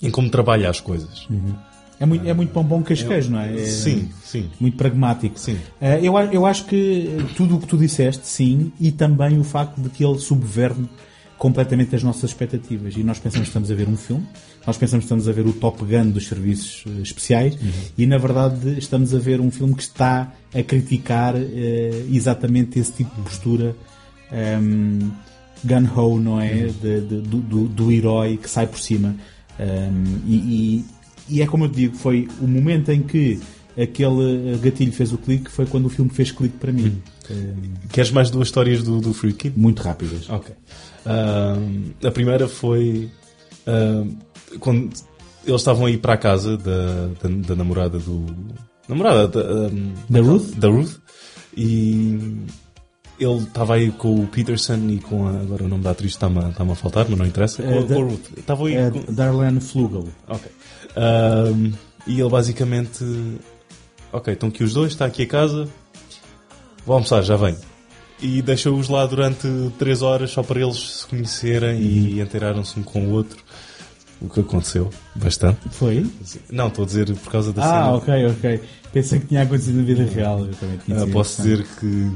em 0.00 0.10
como 0.10 0.30
trabalha 0.30 0.70
as 0.70 0.80
coisas. 0.80 1.28
É 2.00 2.06
muito, 2.06 2.26
é 2.28 2.34
muito 2.34 2.52
pão 2.52 2.64
bom 2.64 2.82
queijo, 2.82 3.06
não 3.30 3.40
é? 3.40 3.54
É 3.62 3.66
Sim, 3.66 4.10
sim. 4.24 4.50
Muito 4.58 4.76
pragmático. 4.76 5.38
Sim. 5.38 5.58
Eh, 5.80 6.00
eu, 6.02 6.18
eu 6.32 6.44
acho 6.46 6.64
que 6.64 7.08
tudo 7.36 7.56
o 7.56 7.60
que 7.60 7.66
tu 7.66 7.76
disseste, 7.76 8.26
sim, 8.26 8.72
e 8.80 8.90
também 8.90 9.38
o 9.38 9.44
facto 9.44 9.80
de 9.80 9.88
que 9.88 10.04
ele 10.04 10.18
subverte 10.18 10.80
completamente 11.42 11.96
as 11.96 12.04
nossas 12.04 12.30
expectativas. 12.30 12.94
E 12.96 13.02
nós 13.02 13.18
pensamos 13.18 13.48
que 13.48 13.50
estamos 13.50 13.68
a 13.68 13.74
ver 13.74 13.88
um 13.88 13.96
filme, 13.96 14.24
nós 14.64 14.76
pensamos 14.76 15.02
que 15.02 15.06
estamos 15.06 15.26
a 15.28 15.32
ver 15.32 15.44
o 15.44 15.52
Top 15.52 15.84
Gun 15.84 16.10
dos 16.10 16.28
serviços 16.28 16.84
eh, 16.86 17.02
especiais, 17.02 17.58
e 17.98 18.06
na 18.06 18.16
verdade 18.16 18.78
estamos 18.78 19.12
a 19.12 19.18
ver 19.18 19.40
um 19.40 19.50
filme 19.50 19.74
que 19.74 19.82
está 19.82 20.32
a 20.54 20.62
criticar 20.62 21.34
eh, 21.36 22.04
exatamente 22.12 22.78
esse 22.78 22.92
tipo 22.92 23.12
de 23.16 23.22
postura 23.22 23.74
um, 24.62 25.10
gun-ho, 25.64 26.20
não 26.20 26.40
é? 26.40 26.66
De- 26.80 27.00
de- 27.00 27.20
do, 27.22 27.66
do, 27.66 27.90
herói 27.90 28.36
que 28.36 28.48
sai 28.48 28.68
por 28.68 28.78
cima. 28.78 29.16
Um, 29.58 30.18
e, 30.24 30.36
e- 30.36 30.84
e 31.28 31.42
é 31.42 31.46
como 31.48 31.64
eu 31.64 31.68
te 31.70 31.74
digo, 31.74 31.96
foi 31.96 32.28
o 32.40 32.46
momento 32.46 32.92
em 32.92 33.02
que 33.02 33.40
aquele 33.76 34.52
eh, 34.54 34.58
gatilho 34.62 34.92
fez 34.92 35.12
o 35.12 35.18
clique, 35.18 35.50
foi 35.50 35.66
quando 35.66 35.86
o 35.86 35.88
filme 35.88 36.10
fez 36.10 36.30
clique 36.30 36.56
para 36.58 36.70
mim. 36.72 36.86
Um, 36.86 37.21
Queres 37.90 38.10
mais 38.10 38.30
duas 38.30 38.48
histórias 38.48 38.82
do, 38.82 39.00
do 39.00 39.12
Friedkin? 39.12 39.52
muito 39.56 39.82
rápidas. 39.82 40.28
Ok. 40.30 40.54
Ahm, 41.06 41.92
a 42.04 42.10
primeira 42.10 42.46
foi 42.48 43.10
ahm, 43.66 44.10
quando 44.60 44.90
eles 45.44 45.60
estavam 45.60 45.86
a 45.86 45.90
ir 45.90 45.98
para 45.98 46.12
a 46.14 46.16
casa 46.16 46.56
da, 46.56 47.08
da, 47.22 47.28
da 47.48 47.56
namorada 47.56 47.98
do. 47.98 48.26
Namorada 48.88 49.28
da, 49.28 49.40
ahm, 49.40 49.92
Da 50.08 50.20
Ruth? 50.20 50.54
Da 50.56 50.68
Ruth. 50.68 50.96
E 51.56 52.18
ele 53.18 53.38
estava 53.38 53.74
aí 53.74 53.90
com 53.92 54.22
o 54.22 54.26
Peterson 54.26 54.78
e 54.88 54.98
com 54.98 55.26
a. 55.26 55.30
Agora 55.30 55.64
o 55.64 55.68
nome 55.68 55.82
da 55.84 55.90
atriz 55.90 56.12
está-me 56.12 56.38
a, 56.38 56.48
está 56.48 56.64
a 56.64 56.74
faltar, 56.74 57.06
mas 57.08 57.18
não 57.18 57.26
interessa. 57.26 57.62
Com, 57.62 57.68
É, 57.70 57.82
com 57.82 57.92
a 57.94 58.04
Ruth. 58.04 58.38
Estava 58.38 58.66
aí 58.68 58.74
É 58.76 58.90
com. 58.90 59.12
Darlene 59.12 59.60
Flugel. 59.60 60.08
Ok. 60.28 60.50
E 62.06 62.20
ele 62.20 62.30
basicamente. 62.30 63.04
Ok, 64.12 64.32
estão 64.34 64.48
aqui 64.48 64.62
os 64.62 64.74
dois, 64.74 64.92
está 64.92 65.06
aqui 65.06 65.22
a 65.22 65.26
casa. 65.26 65.68
Vou 66.86 66.94
almoçar, 66.94 67.22
já 67.22 67.36
venho. 67.36 67.56
E 68.20 68.40
deixou-os 68.42 68.88
lá 68.88 69.04
durante 69.06 69.48
3 69.78 70.02
horas 70.02 70.30
só 70.30 70.42
para 70.42 70.60
eles 70.60 71.00
se 71.00 71.06
conhecerem 71.06 71.80
e 71.80 72.20
inteiraram-se 72.20 72.78
um 72.78 72.82
com 72.82 73.06
o 73.06 73.10
outro. 73.12 73.42
O 74.20 74.28
que 74.28 74.38
aconteceu 74.38 74.88
bastante. 75.16 75.58
Foi? 75.72 76.06
Não, 76.50 76.68
estou 76.68 76.84
a 76.84 76.86
dizer 76.86 77.12
por 77.16 77.32
causa 77.32 77.52
da 77.52 77.60
Ah, 77.62 77.66
cena. 77.68 77.90
ok, 77.96 78.26
ok. 78.26 78.60
Pensei 78.92 79.18
que 79.18 79.26
tinha 79.26 79.42
acontecido 79.42 79.78
na 79.78 79.82
vida 79.82 80.04
real. 80.04 80.40
Eu 80.46 80.54
também 80.54 80.78
tinha 80.78 81.02
Ah, 81.02 81.06
posso 81.08 81.42
dizer 81.42 81.66
que 81.80 82.12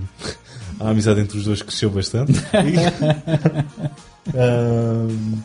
a 0.78 0.90
amizade 0.90 1.20
entre 1.20 1.36
os 1.38 1.44
dois 1.44 1.62
cresceu 1.62 1.90
bastante. 1.90 2.32
Ahm, 4.34 5.38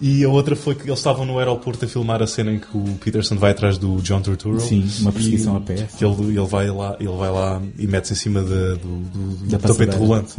e 0.00 0.24
a 0.24 0.28
outra 0.28 0.56
foi 0.56 0.74
que 0.74 0.82
eles 0.82 0.98
estavam 0.98 1.24
no 1.24 1.38
aeroporto 1.38 1.84
a 1.84 1.88
filmar 1.88 2.22
a 2.22 2.26
cena 2.26 2.52
em 2.52 2.58
que 2.58 2.76
o 2.76 2.84
Peterson 3.02 3.36
vai 3.36 3.52
atrás 3.52 3.78
do 3.78 3.96
John 4.02 4.20
Turturro. 4.20 4.60
Sim, 4.60 4.88
uma 5.00 5.12
perseguição 5.12 5.56
a 5.56 5.60
pé. 5.60 5.86
Que 5.96 6.04
ele, 6.04 6.22
ele, 6.38 6.46
vai 6.46 6.70
lá, 6.70 6.96
ele 6.98 7.16
vai 7.16 7.30
lá 7.30 7.62
e 7.78 7.86
mete-se 7.86 8.12
em 8.12 8.16
cima 8.16 8.42
da- 8.42 8.74
do, 8.74 9.00
do, 9.00 9.36
do 9.46 9.58
tapete 9.58 9.96
rolante. 9.96 10.34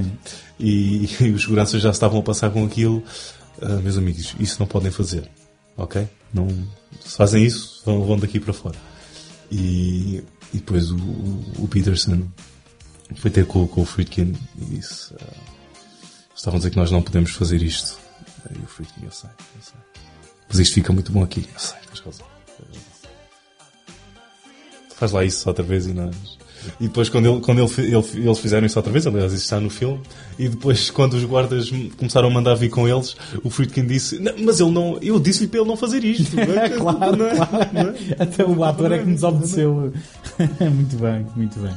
E, 0.59 1.09
e 1.21 1.29
os 1.31 1.43
seguranças 1.43 1.81
já 1.81 1.89
estavam 1.89 2.19
a 2.19 2.23
passar 2.23 2.49
com 2.51 2.65
aquilo. 2.65 3.03
Ah, 3.61 3.79
meus 3.81 3.97
amigos, 3.97 4.35
isso 4.39 4.57
não 4.59 4.67
podem 4.67 4.91
fazer. 4.91 5.29
Ok? 5.77 6.07
Não, 6.33 6.47
se 7.03 7.15
fazem 7.15 7.43
isso, 7.43 7.81
vão, 7.85 8.03
vão 8.03 8.17
daqui 8.17 8.39
para 8.39 8.53
fora. 8.53 8.77
E, 9.51 10.23
e 10.53 10.57
depois 10.57 10.91
o, 10.91 10.97
o, 11.59 11.67
Peterson 11.69 12.23
foi 13.15 13.31
ter 13.31 13.45
com, 13.45 13.65
com 13.67 13.81
o 13.81 13.85
Friedkin 13.85 14.33
e 14.61 14.65
disse: 14.75 15.13
ah, 15.19 15.33
Estavam 16.35 16.57
a 16.57 16.59
dizer 16.59 16.71
que 16.71 16.77
nós 16.77 16.91
não 16.91 17.01
podemos 17.01 17.31
fazer 17.31 17.61
isto. 17.61 17.97
E 18.53 18.63
o 18.63 18.67
Friedkin, 18.67 19.05
eu 19.05 19.11
sei, 19.11 19.29
eu 19.55 19.61
sei. 19.61 19.75
Mas 20.47 20.59
isto 20.59 20.73
fica 20.75 20.91
muito 20.93 21.11
bom 21.11 21.23
aqui. 21.23 21.47
Eu 21.53 21.59
sei, 21.59 21.77
tens 21.87 21.99
razão. 21.99 22.25
Faz 24.95 25.11
lá 25.11 25.25
isso 25.25 25.47
outra 25.49 25.63
vez 25.63 25.87
e 25.87 25.93
nós. 25.93 26.15
E 26.79 26.85
depois, 26.87 27.09
quando, 27.09 27.29
ele, 27.31 27.41
quando 27.41 27.59
ele, 27.61 27.71
ele- 27.95 28.25
eles 28.27 28.39
fizeram 28.39 28.65
isso 28.65 28.79
outra 28.79 28.91
vez, 28.91 29.05
aliás, 29.05 29.31
isso 29.33 29.43
está 29.43 29.59
no 29.59 29.69
filme, 29.69 30.01
e 30.39 30.47
depois, 30.49 30.89
quando 30.89 31.13
os 31.13 31.23
guardas 31.23 31.69
começaram 31.95 32.27
a 32.27 32.31
mandar 32.31 32.55
vir 32.55 32.69
com 32.69 32.87
eles, 32.87 33.15
o 33.43 33.49
Friedkin 33.51 33.85
disse: 33.85 34.17
"Não, 34.19 34.33
Mas 34.39 34.59
ele 34.59 34.71
não. 34.71 34.97
Eu 34.99 35.19
disse-lhe 35.19 35.47
para 35.47 35.59
ele 35.59 35.69
não 35.69 35.77
fazer 35.77 36.03
isto. 36.03 36.39
é? 36.39 36.69
claro, 36.79 37.15
Não 37.17 37.27
é? 37.27 37.35
claro. 37.35 37.69
Não 37.73 37.81
é? 37.81 37.95
Até 38.23 38.43
o 38.45 38.63
ator 38.63 38.91
é 38.93 38.99
que 38.99 39.05
nos 39.05 39.21
obedeceu. 39.21 39.93
muito 40.73 40.95
bem, 40.97 41.27
muito 41.35 41.59
bem. 41.59 41.75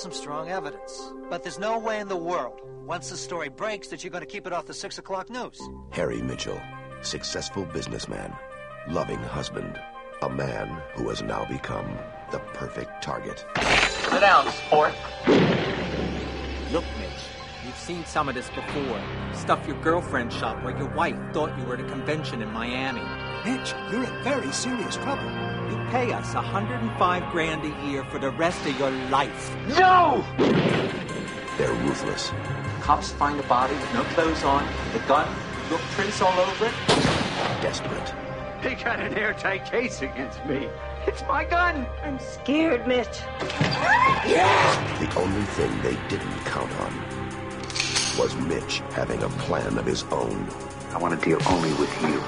Some 0.00 0.12
strong 0.12 0.48
evidence. 0.48 1.12
But 1.28 1.42
there's 1.42 1.58
no 1.58 1.78
way 1.78 2.00
in 2.00 2.08
the 2.08 2.16
world, 2.16 2.60
once 2.86 3.10
the 3.10 3.18
story 3.18 3.50
breaks, 3.50 3.88
that 3.88 4.02
you're 4.02 4.10
gonna 4.10 4.24
keep 4.24 4.46
it 4.46 4.52
off 4.52 4.64
the 4.64 4.72
six 4.72 4.96
o'clock 4.96 5.28
news. 5.28 5.60
Harry 5.90 6.22
Mitchell, 6.22 6.60
successful 7.02 7.66
businessman, 7.66 8.34
loving 8.88 9.18
husband, 9.18 9.78
a 10.22 10.30
man 10.30 10.80
who 10.94 11.10
has 11.10 11.22
now 11.22 11.44
become 11.44 11.98
the 12.30 12.38
perfect 12.54 13.02
target. 13.02 13.44
Sit 14.10 14.20
down, 14.20 14.50
sport. 14.50 14.94
Look, 16.72 16.84
Mitch, 16.98 17.10
You've 17.66 17.76
seen 17.76 18.04
some 18.06 18.28
of 18.28 18.34
this 18.34 18.48
before. 18.50 19.02
Stuff 19.34 19.66
your 19.66 19.80
girlfriend 19.82 20.32
shot 20.32 20.62
while 20.64 20.76
your 20.76 20.88
wife 20.94 21.16
thought 21.34 21.56
you 21.58 21.64
were 21.64 21.74
at 21.74 21.80
a 21.80 21.88
convention 21.88 22.40
in 22.40 22.50
Miami. 22.50 23.02
Mitch, 23.44 23.74
you're 23.90 24.04
in 24.04 24.22
very 24.22 24.52
serious 24.52 24.96
trouble. 24.96 25.24
You 25.70 25.76
pay 25.90 26.12
us 26.12 26.34
105 26.34 27.32
grand 27.32 27.64
a 27.64 27.86
year 27.86 28.04
for 28.04 28.18
the 28.18 28.30
rest 28.32 28.66
of 28.66 28.78
your 28.78 28.90
life. 29.08 29.56
No! 29.78 30.22
They're 31.56 31.72
ruthless. 31.72 32.32
Cops 32.80 33.12
find 33.12 33.40
a 33.40 33.42
body 33.44 33.74
with 33.74 33.94
no 33.94 34.02
clothes 34.04 34.42
on, 34.44 34.68
the 34.92 34.98
gun, 35.00 35.26
your 35.70 35.78
prints 35.92 36.20
all 36.20 36.38
over 36.38 36.66
it. 36.66 36.74
Desperate. 37.62 38.14
They 38.62 38.74
got 38.74 39.00
an 39.00 39.14
airtight 39.14 39.64
case 39.64 40.02
against 40.02 40.44
me. 40.44 40.68
It's 41.06 41.22
my 41.22 41.44
gun. 41.44 41.86
I'm 42.02 42.18
scared, 42.18 42.86
Mitch. 42.86 43.20
Yeah! 44.26 44.98
The 44.98 45.18
only 45.18 45.44
thing 45.44 45.80
they 45.80 45.96
didn't 46.08 46.44
count 46.44 46.70
on 46.80 46.92
was 48.18 48.36
Mitch 48.36 48.80
having 48.90 49.22
a 49.22 49.28
plan 49.30 49.78
of 49.78 49.86
his 49.86 50.04
own. 50.10 50.46
I 50.92 50.98
want 50.98 51.18
to 51.18 51.24
deal 51.24 51.38
only 51.48 51.72
with 51.74 51.90
you. 52.02 52.20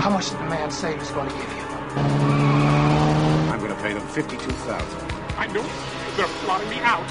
How 0.00 0.10
much 0.10 0.30
did 0.30 0.38
the 0.38 0.44
man 0.44 0.70
say 0.70 0.92
he 0.92 0.98
was 0.98 1.10
going 1.10 1.28
to 1.28 1.34
give 1.34 1.52
you? 1.52 1.64
I'm 3.50 3.58
going 3.58 3.74
to 3.74 3.82
pay 3.82 3.92
them 3.92 4.06
52000 4.06 5.12
I 5.36 5.46
know. 5.48 5.62
They're 6.16 6.26
plotting 6.44 6.70
me 6.70 6.78
out. 6.80 7.04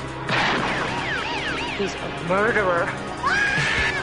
He's 1.78 1.94
a 1.94 2.24
murderer. 2.28 2.90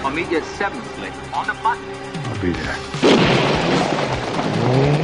I'll 0.05 0.11
meet 0.11 0.30
you 0.30 0.39
at 0.39 0.45
7, 0.45 0.80
Slick. 0.97 1.12
On 1.34 1.47
the 1.47 1.55
button. 1.62 1.84
I'll 2.26 2.43
be 2.43 2.53
there. 2.53 2.76
Oh. 4.68 4.95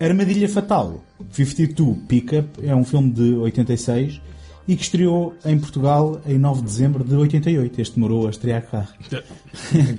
Armadilha 0.00 0.48
Fatal, 0.48 1.02
52 1.30 1.98
Pickup, 2.06 2.48
é 2.62 2.74
um 2.74 2.84
filme 2.84 3.10
de 3.12 3.34
86 3.34 4.20
e 4.68 4.76
que 4.76 4.82
estreou 4.82 5.34
em 5.44 5.58
Portugal 5.58 6.20
em 6.26 6.38
9 6.38 6.60
de 6.60 6.66
dezembro 6.66 7.04
de 7.04 7.14
88. 7.14 7.80
Este 7.80 7.94
demorou 7.94 8.26
a 8.26 8.30
estrear 8.30 8.62
cá. 8.68 8.88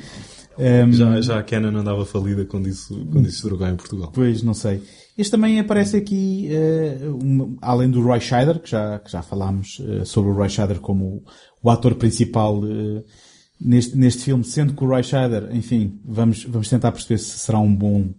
Um, 0.60 0.92
Já, 0.92 1.22
já 1.22 1.38
a 1.38 1.44
Canon 1.44 1.68
andava 1.78 2.04
falida 2.04 2.44
quando 2.44 2.68
isso, 2.68 2.96
quando 3.12 3.28
isso 3.28 3.46
estragou 3.46 3.68
em 3.68 3.76
Portugal. 3.76 4.12
Pois, 4.12 4.42
não 4.42 4.56
sei. 4.56 4.82
Este 5.16 5.30
também 5.30 5.60
aparece 5.60 5.98
aqui, 5.98 6.48
eh, 6.52 6.98
uma- 7.22 7.56
além 7.62 7.92
do 7.92 8.02
Roy 8.02 8.20
Scheider, 8.20 8.60
que 8.60 8.68
já, 8.72 8.98
que 8.98 9.12
já 9.12 9.22
falámos 9.22 9.80
eh, 9.88 10.04
sobre 10.04 10.32
o 10.32 10.34
Roy 10.34 10.50
Scheider 10.50 10.80
como 10.80 11.24
o, 11.62 11.70
ator 11.70 11.94
principal 11.94 12.60
eh, 12.66 13.04
neste, 13.62 13.96
neste 13.96 14.24
filme, 14.24 14.44
sendo 14.44 14.74
que 14.74 14.84
o 14.84 14.88
Roy 14.88 15.04
Scheider, 15.04 15.56
enfim, 15.56 16.02
vamos, 16.04 16.44
vamos 16.46 16.68
tentar 16.68 16.92
perceber 16.92 17.20
se 17.20 17.38
será 17.38 17.60
um 17.60 17.76
bom 17.76 18.10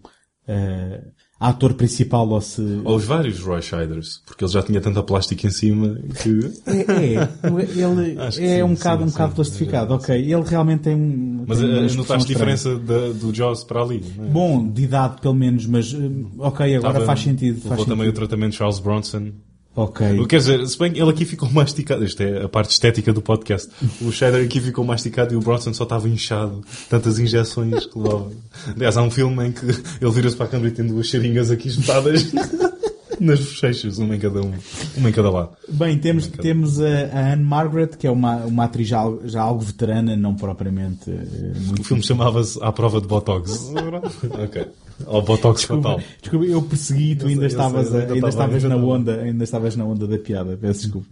eh, 0.46 1.02
ator 1.40 1.74
principal 1.74 2.28
ou 2.28 2.40
se... 2.40 2.60
Ou 2.84 2.96
os 2.96 3.04
vários 3.04 3.38
Roy 3.40 3.62
Scheiders, 3.62 4.20
porque 4.26 4.44
ele 4.44 4.50
já 4.52 4.62
tinha 4.62 4.80
tanta 4.80 5.02
plástica 5.02 5.46
em 5.46 5.50
cima 5.50 5.96
que. 6.22 6.50
É, 6.66 7.14
é, 7.14 7.28
ele 7.76 8.18
Acho 8.20 8.40
é 8.42 8.56
sim, 8.56 8.62
um 8.64 8.74
bocado, 8.74 9.04
um 9.04 9.06
bocado 9.08 9.34
plastificado, 9.34 9.94
ok. 9.94 10.16
Ele 10.16 10.42
realmente 10.44 10.80
tem 10.80 10.96
um. 10.96 11.44
Mas 11.46 11.58
tem 11.58 11.68
uma 11.68 11.78
eh, 11.78 11.80
notaste 11.82 11.96
estranha. 12.02 12.26
diferença 12.56 12.76
da- 12.78 13.12
do 13.12 13.32
Jaws 13.34 13.62
para 13.64 13.82
ali, 13.82 14.02
não 14.16 14.24
é? 14.24 14.28
Bom, 14.28 14.68
de 14.68 14.82
idade 14.82 15.20
pelo 15.20 15.34
menos, 15.34 15.64
mas 15.66 15.94
eh, 15.94 15.98
ok, 16.38 16.74
agora 16.76 16.94
Tava- 16.94 17.06
faz 17.06 17.20
sentido. 17.20 17.56
Levou 17.62 17.76
Faz 17.76 17.84
também 17.88 18.08
o 18.08 18.12
tratamento 18.12 18.50
de 18.52 18.56
Charles 18.58 18.80
Bronson. 18.80 19.30
Ok. 19.78 20.26
Quer 20.26 20.38
dizer, 20.38 20.66
se 20.66 20.76
bem 20.76 20.92
que 20.92 21.00
ele 21.00 21.08
aqui 21.08 21.24
ficou 21.24 21.48
masticado, 21.54 22.04
isto 22.04 22.20
é 22.20 22.42
a 22.42 22.48
parte 22.48 22.72
estética 22.72 23.12
do 23.12 23.22
podcast. 23.22 23.70
O 24.02 24.10
Shader 24.10 24.44
aqui 24.44 24.60
ficou 24.60 24.84
masticado 24.84 25.32
e 25.32 25.36
o 25.36 25.40
Bronson 25.40 25.72
só 25.72 25.84
estava 25.84 26.08
inchado. 26.08 26.64
Tantas 26.90 27.20
injeções 27.20 27.86
que 27.86 27.96
levava. 27.96 28.32
Aliás, 28.74 28.96
há 28.96 29.02
um 29.02 29.10
filme 29.10 29.46
em 29.46 29.52
que 29.52 29.64
ele 29.64 30.10
vira-se 30.10 30.34
para 30.34 30.46
a 30.46 30.48
câmera 30.48 30.70
e 30.70 30.72
tem 30.72 30.84
duas 30.84 31.08
seringas 31.08 31.52
aqui 31.52 31.68
espetadas 31.68 32.32
nas 33.20 33.38
bochechas, 33.38 33.98
uma 33.98 34.16
em 34.16 34.18
cada 34.18 34.42
um, 34.42 34.52
uma 34.96 35.10
em 35.10 35.12
cada 35.12 35.30
lado. 35.30 35.50
Bem, 35.68 35.96
temos, 35.96 36.26
temos 36.26 36.80
a, 36.80 37.06
a 37.12 37.32
Anne 37.34 37.44
Margaret, 37.44 37.90
que 37.96 38.06
é 38.08 38.10
uma, 38.10 38.36
uma 38.38 38.64
atriz 38.64 38.88
já, 38.88 39.04
já 39.26 39.42
algo 39.42 39.60
veterana, 39.60 40.16
não 40.16 40.34
propriamente 40.34 41.08
muito. 41.08 41.82
O 41.82 41.84
filme 41.84 42.02
chamava-se 42.02 42.58
À 42.60 42.72
Prova 42.72 43.00
de 43.00 43.06
Botox. 43.06 43.72
ok. 44.42 44.66
Ou 45.06 45.22
Botox 45.22 45.60
Desculpa, 45.60 45.90
Fatal. 45.90 46.04
desculpa, 46.20 46.46
eu 46.46 46.62
persegui 46.62 47.10
e 47.12 47.16
tu 47.16 47.26
ainda 47.26 47.42
eu 47.44 47.46
estavas, 47.46 47.88
sei, 47.88 48.00
ainda 48.00 48.14
ainda 48.14 48.28
estava- 48.28 48.56
estavas 48.56 48.64
na 48.64 48.76
onda, 48.76 49.20
ainda 49.20 49.44
estavas 49.44 49.76
na 49.76 49.84
onda 49.84 50.06
da 50.06 50.18
piada, 50.18 50.56
peço 50.56 50.80
desculpa. 50.82 51.08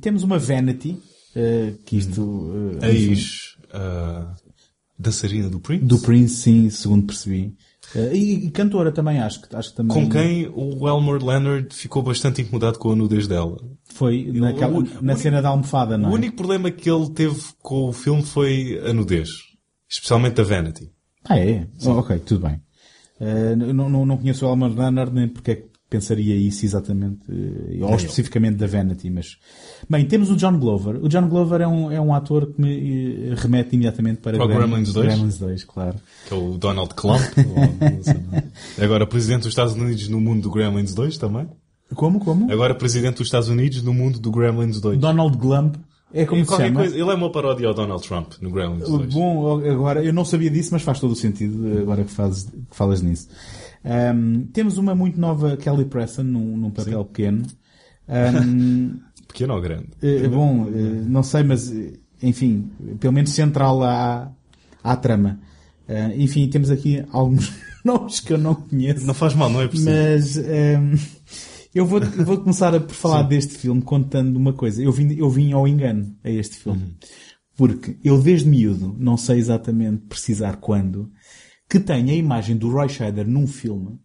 Temos 0.00 0.22
uma 0.22 0.38
Vanity, 0.38 0.98
eh, 1.36 1.74
que 1.84 1.96
isto, 1.98 2.78
enfim, 2.82 3.10
ex 3.10 3.56
ah, 3.72 4.34
dançarina 4.98 5.48
do 5.48 5.60
Prince. 5.60 5.84
do 5.84 5.98
Prince, 5.98 6.34
sim, 6.36 6.70
segundo 6.70 7.06
percebi. 7.06 7.54
Eh, 7.94 8.10
e, 8.14 8.46
e 8.46 8.50
cantora 8.50 8.90
também, 8.92 9.18
acho 9.20 9.42
que, 9.42 9.54
acho 9.54 9.70
que 9.70 9.76
também. 9.76 9.94
Com 9.94 10.08
quem 10.08 10.48
o 10.54 10.88
Elmer 10.88 11.22
Leonard 11.24 11.74
ficou 11.74 12.02
bastante 12.02 12.42
incomodado 12.42 12.78
com 12.78 12.92
a 12.92 12.96
nudez 12.96 13.26
dela. 13.26 13.58
Foi 13.84 14.24
naquela, 14.32 14.78
o- 14.78 14.88
na 15.02 15.12
o- 15.14 15.16
cena 15.18 15.42
da 15.42 15.48
almofada, 15.50 15.98
não 15.98 16.10
O 16.10 16.12
é? 16.12 16.14
único 16.14 16.36
problema 16.36 16.70
que 16.70 16.90
ele 16.90 17.10
teve 17.10 17.38
com 17.60 17.88
o 17.88 17.92
filme 17.92 18.22
foi 18.22 18.80
a 18.86 18.92
nudez. 18.92 19.28
Especialmente 19.88 20.40
a 20.40 20.44
Vanity. 20.44 20.90
Ah, 21.24 21.38
é? 21.38 21.66
Oh, 21.84 21.90
ok, 21.90 22.18
tudo 22.20 22.46
bem. 22.46 22.60
Eh, 23.20 23.54
não, 23.54 23.88
não, 23.88 24.06
não 24.06 24.16
conheço 24.16 24.46
o 24.46 24.50
Elmer 24.50 24.70
Leonard 24.70 25.14
nem 25.14 25.28
porque 25.28 25.50
é 25.50 25.54
que 25.56 25.72
pensaria 25.88 26.34
isso 26.34 26.64
exatamente, 26.64 27.20
eh, 27.30 27.84
ou 27.84 27.94
especificamente 27.94 28.56
da 28.56 28.66
Vanity, 28.66 29.10
mas... 29.10 29.36
Bem, 29.88 30.06
temos 30.06 30.30
o 30.30 30.36
John 30.36 30.58
Glover. 30.58 30.96
O 31.04 31.08
John 31.08 31.28
Glover 31.28 31.60
é 31.60 31.68
um, 31.68 31.92
é 31.92 32.00
um 32.00 32.14
ator 32.14 32.52
que 32.52 32.60
me 32.60 33.30
eh, 33.30 33.34
remete 33.36 33.76
imediatamente 33.76 34.20
para, 34.20 34.38
Para 34.38 34.46
o 34.46 34.48
Gremlins 34.48 34.92
2? 34.92 35.06
Gremlins 35.06 35.38
2, 35.38 35.64
claro. 35.64 35.96
Que 36.26 36.34
é 36.34 36.36
o 36.36 36.56
Donald 36.58 36.94
Clump. 36.94 37.20
ou. 37.38 38.84
Agora 38.84 39.06
presidente 39.06 39.42
dos 39.42 39.50
Estados 39.50 39.74
Unidos 39.74 40.08
no 40.08 40.20
mundo 40.20 40.42
do 40.42 40.50
Gremlins 40.50 40.94
2 40.94 41.18
também. 41.18 41.46
Como, 41.94 42.20
como? 42.20 42.50
Agora 42.50 42.74
presidente 42.74 43.18
dos 43.18 43.26
Estados 43.26 43.48
Unidos 43.48 43.82
no 43.82 43.92
mundo 43.92 44.18
do 44.18 44.30
Gremlins 44.30 44.80
2. 44.80 44.98
Donald 44.98 45.36
Glump. 45.36 45.76
É 46.14 46.26
como 46.26 46.44
se 46.44 46.50
chama. 46.56 46.80
coisa- 46.80 46.94
ele 46.94 47.10
é 47.10 47.14
uma 47.14 47.30
paródia 47.32 47.68
ao 47.68 47.74
Donald 47.74 48.06
Trump 48.06 48.32
no 48.40 48.50
Gremlins 48.50 48.88
2. 48.88 49.14
Bom, 49.14 49.58
agora, 49.68 50.04
eu 50.04 50.12
não 50.12 50.24
sabia 50.24 50.50
disso, 50.50 50.70
mas 50.72 50.82
faz 50.82 51.00
todo 51.00 51.12
o 51.12 51.16
sentido 51.16 51.78
agora 51.80 52.04
que, 52.04 52.10
fazes, 52.10 52.44
que 52.44 52.76
falas 52.76 53.00
nisso. 53.02 53.28
Ahm, 53.84 54.42
temos 54.52 54.76
uma 54.78 54.94
muito 54.94 55.18
nova 55.18 55.56
Kelly 55.56 55.84
Preston 55.86 56.22
num, 56.24 56.56
num 56.56 56.70
papel 56.70 57.04
pequeno. 57.04 57.42
Ahm, 58.08 58.98
Pequeno 59.28 59.54
ou 59.54 59.60
grande? 59.60 59.86
eh, 60.02 60.28
bom, 60.28 60.66
eh, 60.68 60.70
não 61.06 61.22
sei, 61.22 61.42
mas 61.42 61.70
eh, 61.72 61.92
enfim, 62.22 62.70
pelo 63.00 63.12
menos 63.12 63.30
central 63.30 63.82
à, 63.82 64.30
à 64.84 64.96
trama. 64.96 65.38
Ah, 65.88 66.10
enfim, 66.14 66.46
temos 66.48 66.70
aqui 66.70 67.02
alguns 67.10 67.52
nomes 67.84 68.20
que 68.20 68.32
eu 68.32 68.38
não 68.38 68.54
conheço. 68.54 69.06
Não 69.06 69.14
faz 69.14 69.34
mal, 69.34 69.48
não 69.50 69.60
é 69.62 69.68
preciso. 69.68 69.90
Mas 69.90 70.36
ahm, 70.38 70.94
eu 71.74 71.86
vou, 71.86 72.00
vou 72.00 72.38
começar 72.38 72.74
a- 72.74 72.80
por 72.80 72.94
falar 72.94 73.22
deste 73.22 73.54
filme 73.54 73.82
contando 73.82 74.36
uma 74.36 74.52
coisa. 74.52 74.82
Eu 74.82 74.92
vim, 74.92 75.12
eu 75.14 75.28
vim 75.30 75.52
ao 75.52 75.66
engano 75.66 76.16
a 76.22 76.30
este 76.30 76.56
filme. 76.56 76.96
Porque 77.56 77.98
eu 78.02 78.20
desde 78.20 78.48
miúdo, 78.48 78.96
não 78.98 79.16
sei 79.16 79.38
exatamente 79.38 80.02
precisar 80.06 80.56
quando, 80.56 81.10
que 81.68 81.78
tenho 81.78 82.08
a 82.10 82.14
imagem 82.14 82.56
do 82.56 82.70
Roy 82.70 82.88
Scheider 82.88 83.28
num 83.28 83.46
filme 83.46 83.98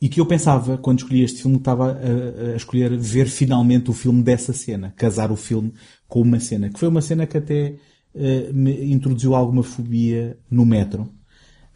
e 0.00 0.08
que 0.08 0.20
eu 0.20 0.26
pensava, 0.26 0.78
quando 0.78 1.00
escolhi 1.00 1.22
este 1.22 1.42
filme, 1.42 1.56
estava 1.56 1.92
a, 1.92 2.52
a 2.52 2.56
escolher 2.56 2.96
ver 2.96 3.26
finalmente 3.28 3.90
o 3.90 3.92
filme 3.92 4.22
dessa 4.22 4.52
cena. 4.52 4.92
Casar 4.96 5.32
o 5.32 5.36
filme 5.36 5.72
com 6.06 6.20
uma 6.22 6.38
cena. 6.38 6.70
Que 6.70 6.78
foi 6.78 6.88
uma 6.88 7.00
cena 7.02 7.26
que 7.26 7.36
até 7.36 7.74
eh, 8.14 8.50
me 8.52 8.92
introduziu 8.92 9.34
alguma 9.34 9.62
fobia 9.64 10.38
no 10.48 10.64
metro. 10.64 11.12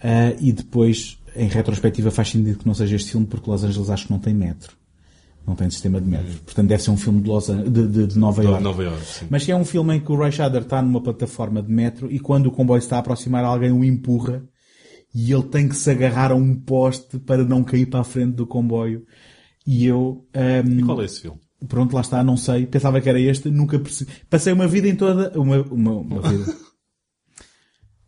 Ah, 0.01 0.35
e 0.41 0.53
depois, 0.53 1.19
em 1.37 1.49
retrospectiva, 1.49 2.11
faz 2.11 2.30
sentido 2.30 2.59
que 2.59 2.66
não 2.66 2.74
seja 2.74 2.97
este 2.97 3.11
filme, 3.12 3.26
porque 3.26 3.51
Los 3.51 3.64
Angeles 3.64 3.91
acho 3.91 4.07
que 4.07 4.12
não 4.12 4.18
tem 4.18 4.35
metro. 4.35 4.76
Não 5.47 5.57
tem 5.57 5.68
sistema 5.70 6.01
de 6.01 6.09
metro. 6.09 6.39
Portanto, 6.45 6.68
deve 6.68 6.83
ser 6.83 6.91
um 6.93 6.97
filme 6.97 7.20
de, 7.20 7.28
Los 7.28 7.51
An- 7.51 7.64
de, 7.64 7.87
de- 7.89 8.07
de 8.07 8.18
Nova 8.18 8.45
York. 8.45 8.62
Nova 8.62 8.83
Iorque, 8.85 9.05
sim. 9.07 9.26
Mas 9.28 9.49
é 9.49 9.57
um 9.57 9.64
filme 9.64 9.97
em 9.97 10.01
que 10.01 10.12
o 10.12 10.14
Roy 10.14 10.30
Scheider 10.30 10.62
está 10.62 10.80
numa 10.80 11.01
plataforma 11.03 11.61
de 11.62 11.72
metro 11.72 12.11
e 12.12 12.20
quando 12.20 12.47
o 12.47 12.51
comboio 12.53 12.78
está 12.78 12.97
a 12.97 12.99
aproximar, 13.01 13.45
alguém 13.45 13.72
o 13.72 13.83
empurra 13.85 14.45
e 15.14 15.33
ele 15.33 15.43
tem 15.43 15.68
que 15.68 15.74
se 15.76 15.91
agarrar 15.91 16.30
a 16.30 16.35
um 16.37 16.55
poste 16.55 17.18
para 17.18 17.45
não 17.45 17.64
cair 17.64 17.87
para 17.87 18.01
a 18.01 18.05
frente 18.05 18.35
do 18.35 18.47
comboio. 18.47 19.05
E 19.66 19.85
eu... 19.85 20.24
ahm, 20.33 20.78
E 20.78 20.83
qual 20.85 21.03
é 21.03 21.07
esse 21.07 21.22
filme? 21.22 21.39
Pronto, 21.68 21.93
lá 21.95 22.01
está, 22.03 22.22
não 22.24 22.37
sei. 22.37 22.66
Pensava 22.66 23.01
que 23.01 23.09
era 23.09 23.20
este, 23.20 23.51
nunca 23.51 23.78
percebi. 23.78 24.11
Passei 24.30 24.53
uma 24.53 24.66
vida 24.68 24.89
em 24.89 24.95
toda... 24.97 25.37
Uma, 25.39 25.61
uma, 25.62 25.93
uma 25.93 26.22
vida... 26.28 26.55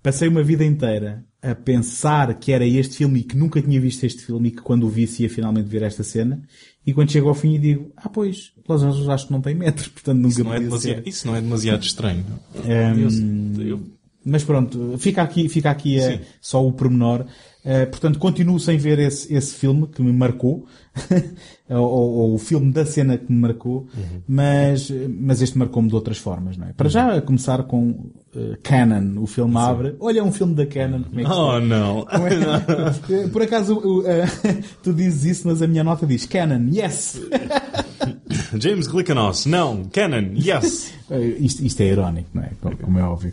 Passei 0.04 0.28
uma 0.28 0.42
vida 0.42 0.62
inteira 0.62 1.24
a 1.40 1.54
pensar 1.54 2.34
que 2.34 2.52
era 2.52 2.66
este 2.66 2.98
filme 2.98 3.20
e 3.20 3.22
que 3.22 3.34
nunca 3.34 3.62
tinha 3.62 3.80
visto 3.80 4.04
este 4.04 4.22
filme 4.22 4.48
e 4.48 4.50
que 4.50 4.60
quando 4.60 4.84
o 4.84 4.88
visse 4.90 5.22
ia 5.22 5.30
finalmente 5.30 5.66
ver 5.66 5.80
esta 5.80 6.02
cena. 6.02 6.42
E 6.86 6.92
quando 6.92 7.10
chego 7.10 7.30
ao 7.30 7.34
fim 7.34 7.54
e 7.54 7.58
digo, 7.58 7.90
ah 7.96 8.10
pois, 8.10 8.52
Los 8.68 8.82
Angeles 8.82 9.08
acho 9.08 9.26
que 9.28 9.32
não 9.32 9.40
tem 9.40 9.54
metro, 9.54 9.88
portanto 9.92 10.18
nunca 10.18 10.28
Isso 10.28 10.44
não, 10.44 10.52
é 10.52 10.60
demasiado, 10.60 11.02
ser. 11.02 11.08
isso 11.08 11.26
não 11.26 11.34
é 11.34 11.40
demasiado 11.40 11.82
estranho. 11.82 12.22
Ehm, 12.66 13.56
Eu, 13.58 13.66
eu 13.66 13.80
Mas 14.22 14.44
pronto, 14.44 14.94
fica 14.98 15.22
aqui, 15.22 15.48
fica 15.48 15.70
aqui 15.70 15.98
eh, 15.98 16.20
só 16.38 16.62
o 16.62 16.70
pormenor. 16.70 17.24
Eh, 17.66 17.86
portanto, 17.86 18.18
continuo 18.18 18.60
sem 18.60 18.76
ver 18.76 18.98
esse, 18.98 19.32
esse 19.34 19.54
filme 19.54 19.86
que 19.86 20.02
me 20.02 20.12
marcou, 20.12 20.66
ou, 21.70 21.78
ou- 21.78 22.34
o 22.34 22.38
filme 22.38 22.70
da 22.70 22.84
cena 22.84 23.16
que 23.16 23.32
me 23.32 23.38
marcou, 23.40 23.86
mas, 24.28 24.90
mas 25.18 25.40
este 25.40 25.56
marcou-me 25.56 25.88
de 25.88 25.94
outras 25.94 26.18
formas, 26.18 26.58
não 26.58 26.66
é? 26.68 26.72
Para 26.74 26.90
já, 26.90 27.14
a 27.16 27.22
começar 27.22 27.62
com 27.62 28.10
eh, 28.36 28.58
Canon, 28.62 29.18
o 29.22 29.26
filme 29.26 29.56
abre. 29.56 29.96
Olha, 29.98 30.20
é 30.20 30.22
um 30.22 30.30
filme 30.30 30.54
da 30.54 30.66
Canon. 30.66 31.04
Como 31.04 31.20
é 31.20 31.24
que 31.24 31.30
Oh, 31.30 31.58
se- 31.58 31.66
não. 31.66 32.06
É- 33.24 33.28
Por 33.32 33.40
acaso, 33.42 34.04
eh, 34.06 34.26
tu 34.82 34.92
dizes 34.92 35.24
isso, 35.38 35.48
mas 35.48 35.62
a 35.62 35.66
minha 35.66 35.82
nota 35.82 36.06
diz 36.06 36.26
Canon, 36.26 36.68
yes! 36.70 37.18
James 38.60 38.86
Glickenhaus, 38.86 39.46
não. 39.46 39.84
Canon, 39.86 40.34
yes. 40.36 40.92
Isto, 41.40 41.64
isto 41.64 41.80
é 41.80 41.86
irónico, 41.86 42.28
não 42.34 42.42
é? 42.42 42.50
Como, 42.60 42.76
como 42.76 42.98
é 42.98 43.02
óbvio. 43.02 43.32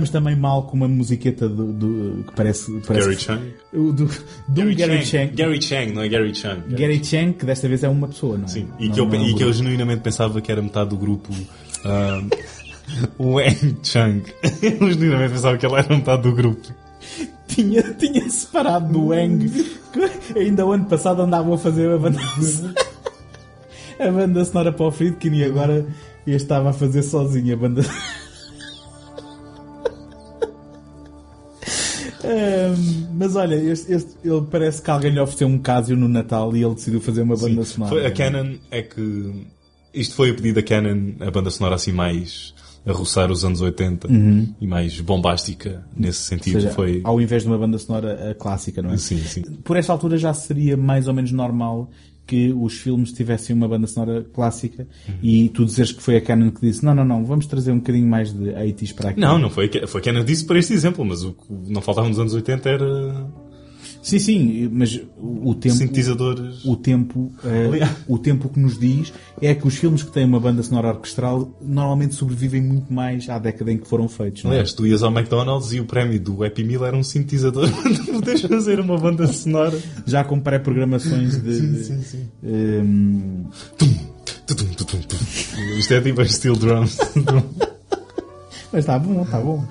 Começamos 0.00 0.10
também 0.10 0.34
mal 0.34 0.62
com 0.62 0.76
uma 0.78 0.88
musiqueta 0.88 1.46
do, 1.46 1.72
do- 1.74 2.24
que 2.24 2.32
parece, 2.34 2.72
parece 2.86 3.06
Gary 3.06 3.20
Chang? 3.20 3.54
O 3.74 3.92
Do, 3.92 4.06
do 4.48 4.74
Gary, 4.74 5.04
Chang. 5.04 5.30
Gary 5.34 5.60
Chang, 5.60 5.92
não 5.92 6.00
é 6.02 6.08
Gary 6.08 6.34
Chang. 6.34 6.74
Gary 6.74 7.04
Chang, 7.04 7.34
que 7.34 7.44
desta 7.44 7.68
vez 7.68 7.84
é 7.84 7.88
uma 7.90 8.08
pessoa, 8.08 8.38
não 8.38 8.44
é? 8.46 8.48
Sim, 8.48 8.66
e 8.78 8.86
Não- 8.88 8.94
que, 8.94 9.00
eu, 9.00 9.04
é 9.04 9.08
um 9.18 9.24
e 9.28 9.34
que 9.34 9.44
eu 9.44 9.52
genuinamente 9.52 10.00
pensava 10.00 10.40
que 10.40 10.50
era 10.50 10.62
metade 10.62 10.88
do 10.90 10.96
grupo 10.96 11.28
ah, 11.84 12.22
Wang 13.20 13.76
Chang. 13.82 14.22
Eu 14.62 14.90
genuinamente 14.90 15.32
pensava 15.34 15.58
que 15.58 15.66
ele 15.66 15.74
era 15.74 15.94
metade 15.94 16.22
do 16.22 16.32
grupo. 16.32 16.66
tinha, 17.46 17.82
tinha 17.82 18.30
separado 18.30 18.90
do 18.90 19.08
Wang. 19.08 19.50
que 20.32 20.38
Ainda 20.38 20.64
o 20.64 20.72
ano 20.72 20.86
passado 20.86 21.20
andavam 21.20 21.52
a 21.52 21.58
fazer 21.58 21.90
a 21.92 21.98
banda 21.98 22.18
a 24.00 24.10
banda 24.10 24.44
sonora 24.46 24.72
para 24.72 24.86
o 24.86 24.90
Friedkin 24.90 25.34
e 25.34 25.44
agora 25.44 25.86
eu 26.26 26.36
estava 26.36 26.70
a 26.70 26.72
fazer 26.72 27.02
sozinho 27.02 27.52
a 27.52 27.56
banda. 27.58 27.82
Mas 33.14 33.36
olha, 33.36 33.54
este, 33.54 33.92
este- 33.92 34.16
ele 34.24 34.42
parece 34.50 34.82
que 34.82 34.90
alguém 34.90 35.10
lhe 35.10 35.20
ofereceu 35.20 35.48
um 35.48 35.58
Casio 35.58 35.96
no 35.96 36.08
Natal 36.08 36.54
e 36.56 36.62
ele 36.64 36.74
decidiu 36.74 37.00
fazer 37.00 37.22
uma 37.22 37.36
banda 37.36 37.64
sonora. 37.64 37.90
Foi, 37.90 38.06
a 38.06 38.10
Canon 38.10 38.54
é 38.70 38.82
que. 38.82 39.46
Isto 39.92 40.14
foi 40.14 40.30
a 40.30 40.34
pedido 40.34 40.54
da 40.56 40.62
Canon, 40.62 41.12
a 41.20 41.30
banda 41.30 41.50
sonora 41.50 41.74
assim 41.74 41.92
mais 41.92 42.54
a 42.86 42.92
roçar 42.92 43.30
os 43.30 43.44
anos 43.44 43.60
80 43.60 44.08
Uhum. 44.08 44.54
e 44.60 44.66
mais 44.66 44.98
bombástica 45.00 45.84
nesse 45.94 46.20
sentido. 46.20 46.54
seja, 46.60 46.70
foi. 46.70 47.00
Ao 47.04 47.20
invés 47.20 47.42
de 47.42 47.48
uma 47.48 47.58
banda 47.58 47.76
sonora 47.78 48.34
clássica, 48.38 48.80
não 48.80 48.92
é? 48.92 48.96
Sim, 48.96 49.18
sim. 49.18 49.42
Por 49.64 49.76
esta 49.76 49.92
altura 49.92 50.16
já 50.16 50.32
seria 50.32 50.76
mais 50.76 51.06
ou 51.08 51.12
menos 51.12 51.30
normal 51.32 51.90
que 52.30 52.52
os 52.52 52.74
filmes 52.74 53.10
tivessem 53.12 53.56
uma 53.56 53.66
banda 53.66 53.88
sonora 53.88 54.24
clássica 54.32 54.86
Uhum. 55.08 55.14
e 55.20 55.48
tu 55.48 55.64
dizeres 55.64 55.90
que 55.90 56.00
foi 56.00 56.16
a 56.16 56.20
Canon 56.20 56.52
que 56.52 56.60
disse 56.60 56.84
não, 56.84 56.94
não, 56.94 57.04
não, 57.04 57.24
vamos 57.24 57.46
trazer 57.46 57.72
um 57.72 57.78
bocadinho 57.78 58.06
mais 58.06 58.32
de 58.32 58.50
80s 58.50 58.94
para 58.94 59.10
aqui. 59.10 59.20
Não, 59.20 59.36
não 59.36 59.50
foi, 59.50 59.68
foi 59.88 60.00
a 60.00 60.04
Canon 60.04 60.20
que 60.20 60.26
disse 60.26 60.44
para 60.44 60.58
este 60.58 60.72
exemplo, 60.72 61.04
mas 61.04 61.24
o 61.24 61.32
que 61.32 61.44
não 61.72 61.80
faltava 61.82 62.08
nos 62.08 62.20
anos 62.20 62.32
80 62.32 62.68
era. 62.68 63.26
Sim, 64.02 64.18
sim, 64.18 64.68
mas 64.72 65.00
o 65.18 65.54
tempo... 65.54 65.74
Sintetizadores. 65.74 66.64
O 66.64 66.76
tempo, 66.76 67.32
Aliás. 67.44 67.96
o 68.08 68.18
tempo 68.18 68.48
que 68.48 68.58
nos 68.58 68.78
diz 68.78 69.12
é 69.40 69.54
que 69.54 69.66
os 69.66 69.76
filmes 69.76 70.02
que 70.02 70.10
têm 70.10 70.24
uma 70.24 70.40
banda 70.40 70.62
sonora 70.62 70.88
orquestral 70.88 71.50
normalmente 71.60 72.14
sobrevivem 72.14 72.62
muito 72.62 72.92
mais 72.92 73.28
à 73.28 73.38
década 73.38 73.70
em 73.72 73.78
que 73.78 73.86
foram 73.86 74.08
feitos. 74.08 74.44
não 74.44 74.50
é? 74.50 74.54
Aliás, 74.54 74.72
tu 74.72 74.86
ias 74.86 75.02
ao 75.02 75.10
McDonald's 75.10 75.72
e 75.72 75.80
o 75.80 75.84
prémio 75.84 76.18
do 76.18 76.42
Happy 76.42 76.64
Meal 76.64 76.84
era 76.84 76.96
um 76.96 77.02
sintetizador 77.02 77.68
para 77.82 78.12
poderes 78.12 78.40
fazer 78.42 78.80
uma 78.80 78.98
banda 78.98 79.26
sonora. 79.26 79.78
Já 80.06 80.24
com 80.24 80.40
pré-programações 80.40 81.42
de... 81.42 81.54
Sim, 81.54 81.82
sim, 81.82 82.02
sim. 82.02 82.28
ehm, 82.42 83.44
tudum. 84.46 84.66
Isto 85.78 85.94
é 85.94 86.00
tipo 86.00 86.20
as 86.20 86.32
steel 86.34 86.56
drums. 86.56 86.98
Mas 88.72 88.80
está 88.84 88.98
bom, 88.98 89.22
está 89.22 89.40
bom. 89.40 89.64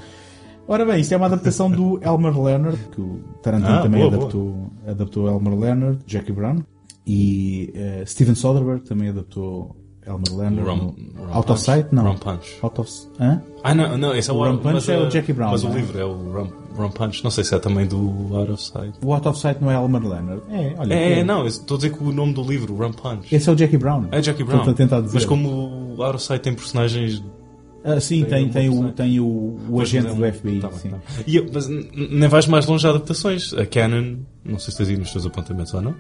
Ora 0.72 0.86
bem, 0.86 1.02
isto 1.02 1.12
é 1.14 1.18
uma 1.18 1.26
adaptação 1.26 1.70
do 1.70 2.00
Elmer 2.06 2.40
Leonard, 2.40 2.78
que 2.92 3.02
o 3.02 3.20
Tarantino 3.42 3.74
Ah, 3.74 3.82
também 3.82 4.02
boa, 4.08 4.16
adaptou, 4.16 4.72
adaptou 4.88 5.28
Elmer 5.28 5.60
Leonard, 5.60 6.00
Jackie 6.06 6.32
Brown, 6.32 6.60
e 7.08 7.72
eh, 7.74 8.04
Steven 8.06 8.36
Soderbergh 8.36 8.84
também 8.84 9.10
adaptou 9.10 9.76
Elmer 10.06 10.32
Leonard 10.32 10.70
Rum- 10.70 10.96
no 11.16 11.34
Out 11.34 11.52
of? 11.52 11.62
Sight, 11.62 11.88
não. 11.92 12.04
Rum 12.12 12.18
Punch. 12.18 12.60
Out 12.62 12.82
of... 12.82 12.92
Hã? 13.20 13.42
Ah, 13.64 13.74
não, 13.74 13.98
não, 13.98 14.16
esse 14.16 14.30
é 14.30 14.34
o, 14.34 14.38
O 14.38 14.44
Rum 14.48 14.58
Punch 14.58 14.74
mas, 14.76 14.90
é 14.90 14.98
o 15.00 15.10
Jackie 15.10 15.34
Brown, 15.34 15.50
Mas 15.52 15.64
não 15.64 15.72
o 15.72 15.74
é? 15.74 15.78
livro 15.78 16.00
é 16.00 16.06
o 16.06 16.14
Rum, 16.14 16.50
Rum 16.78 16.90
Punch. 16.92 17.24
Não 17.24 17.32
sei 17.32 17.44
se 17.44 17.56
é 17.56 17.60
também 17.60 17.88
do 17.88 17.98
Out 18.36 18.52
of 18.52 18.64
Sight. 18.64 18.94
O 19.04 19.12
Out 19.14 19.28
of 19.28 19.40
Sight 19.40 19.60
não 19.62 19.72
é 19.72 19.76
Elmer 19.76 20.02
Leonard. 20.04 20.42
É, 20.52 20.76
olha. 20.78 20.94
É, 20.94 21.20
é, 21.20 21.24
não, 21.24 21.46
estou 21.48 21.76
a 21.76 21.78
dizer 21.80 21.94
que 21.98 22.04
o 22.04 22.12
nome 22.12 22.34
do 22.34 22.44
livro, 22.44 22.76
Rum 22.76 22.92
Punch. 22.92 23.34
Esse 23.36 23.50
é 23.50 23.52
o 23.52 23.56
Jackie 23.58 23.78
Brown. 23.78 24.06
É 24.12 24.22
Jackie 24.22 24.44
Brown. 24.44 24.60
Estou 24.60 24.72
a 24.74 24.76
tentar 24.78 25.02
dizer. 25.02 25.16
Mas 25.16 25.26
como 25.26 25.96
o 25.98 26.04
Out 26.04 26.18
of 26.18 26.24
Sight 26.26 26.44
tem 26.44 26.54
personagens. 26.54 27.24
Ah, 27.96 28.00
sim, 28.00 28.24
tem, 28.26 28.50
tem, 28.50 28.70
o, 28.70 28.92
tem 28.92 29.20
o, 29.20 29.58
o 29.70 29.82
agente 29.82 30.08
do 30.14 30.26
é 30.26 30.30
um- 30.30 30.34
FBI. 30.34 30.60
tá 30.60 30.68
bem, 30.70 30.78
sim. 30.78 30.90
tá. 30.90 31.00
E 31.26 31.36
eu- 31.38 31.46
mas 31.54 31.68
nem 31.68 32.28
vais 32.30 32.46
mais 32.48 32.66
longe 32.66 32.82
de 32.84 32.88
adaptações. 32.90 33.54
A 33.54 33.66
Canon, 33.66 34.18
não 34.46 34.60
sei 34.60 34.72
se 34.72 34.78
tens 34.78 34.90
aí 34.90 34.98
nos 34.98 35.12
teus 35.12 35.26
apontamentos 35.26 35.74
ou 35.74 35.82
não, 35.82 35.96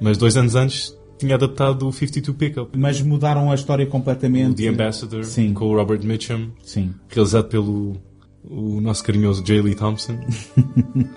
mas 0.00 0.16
dois 0.18 0.36
anos 0.36 0.54
antes 0.54 0.96
tinha 1.18 1.34
adaptado 1.34 1.86
o 1.86 1.92
52 1.92 2.36
Pickup. 2.36 2.76
Mas 2.78 3.00
mudaram 3.02 3.50
a 3.50 3.54
história 3.54 3.84
completamente. 3.86 4.52
O 4.52 4.54
The 4.54 4.68
Ambassador, 4.68 5.24
Sim. 5.24 5.52
com 5.52 5.66
o 5.66 5.76
Robert 5.76 6.02
Mitchum, 6.04 6.50
Sim. 6.62 6.94
realizado 7.08 7.48
pelo 7.48 7.96
o 8.42 8.80
nosso 8.80 9.04
carinhoso 9.04 9.44
J. 9.44 9.60
Lee 9.60 9.74
Thompson. 9.74 10.18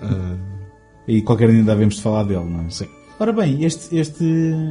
Ah, 0.02 0.36
E 1.08 1.20
qualquer 1.22 1.48
dia 1.48 1.58
ainda 1.58 1.72
devemos 1.72 1.96
de 1.96 2.02
falar 2.02 2.22
dele, 2.24 2.44
não 2.44 2.64
é? 2.66 2.70
Sim. 2.70 2.86
Ora 3.18 3.32
bem, 3.32 3.64
este, 3.64 3.94
este 3.96 4.24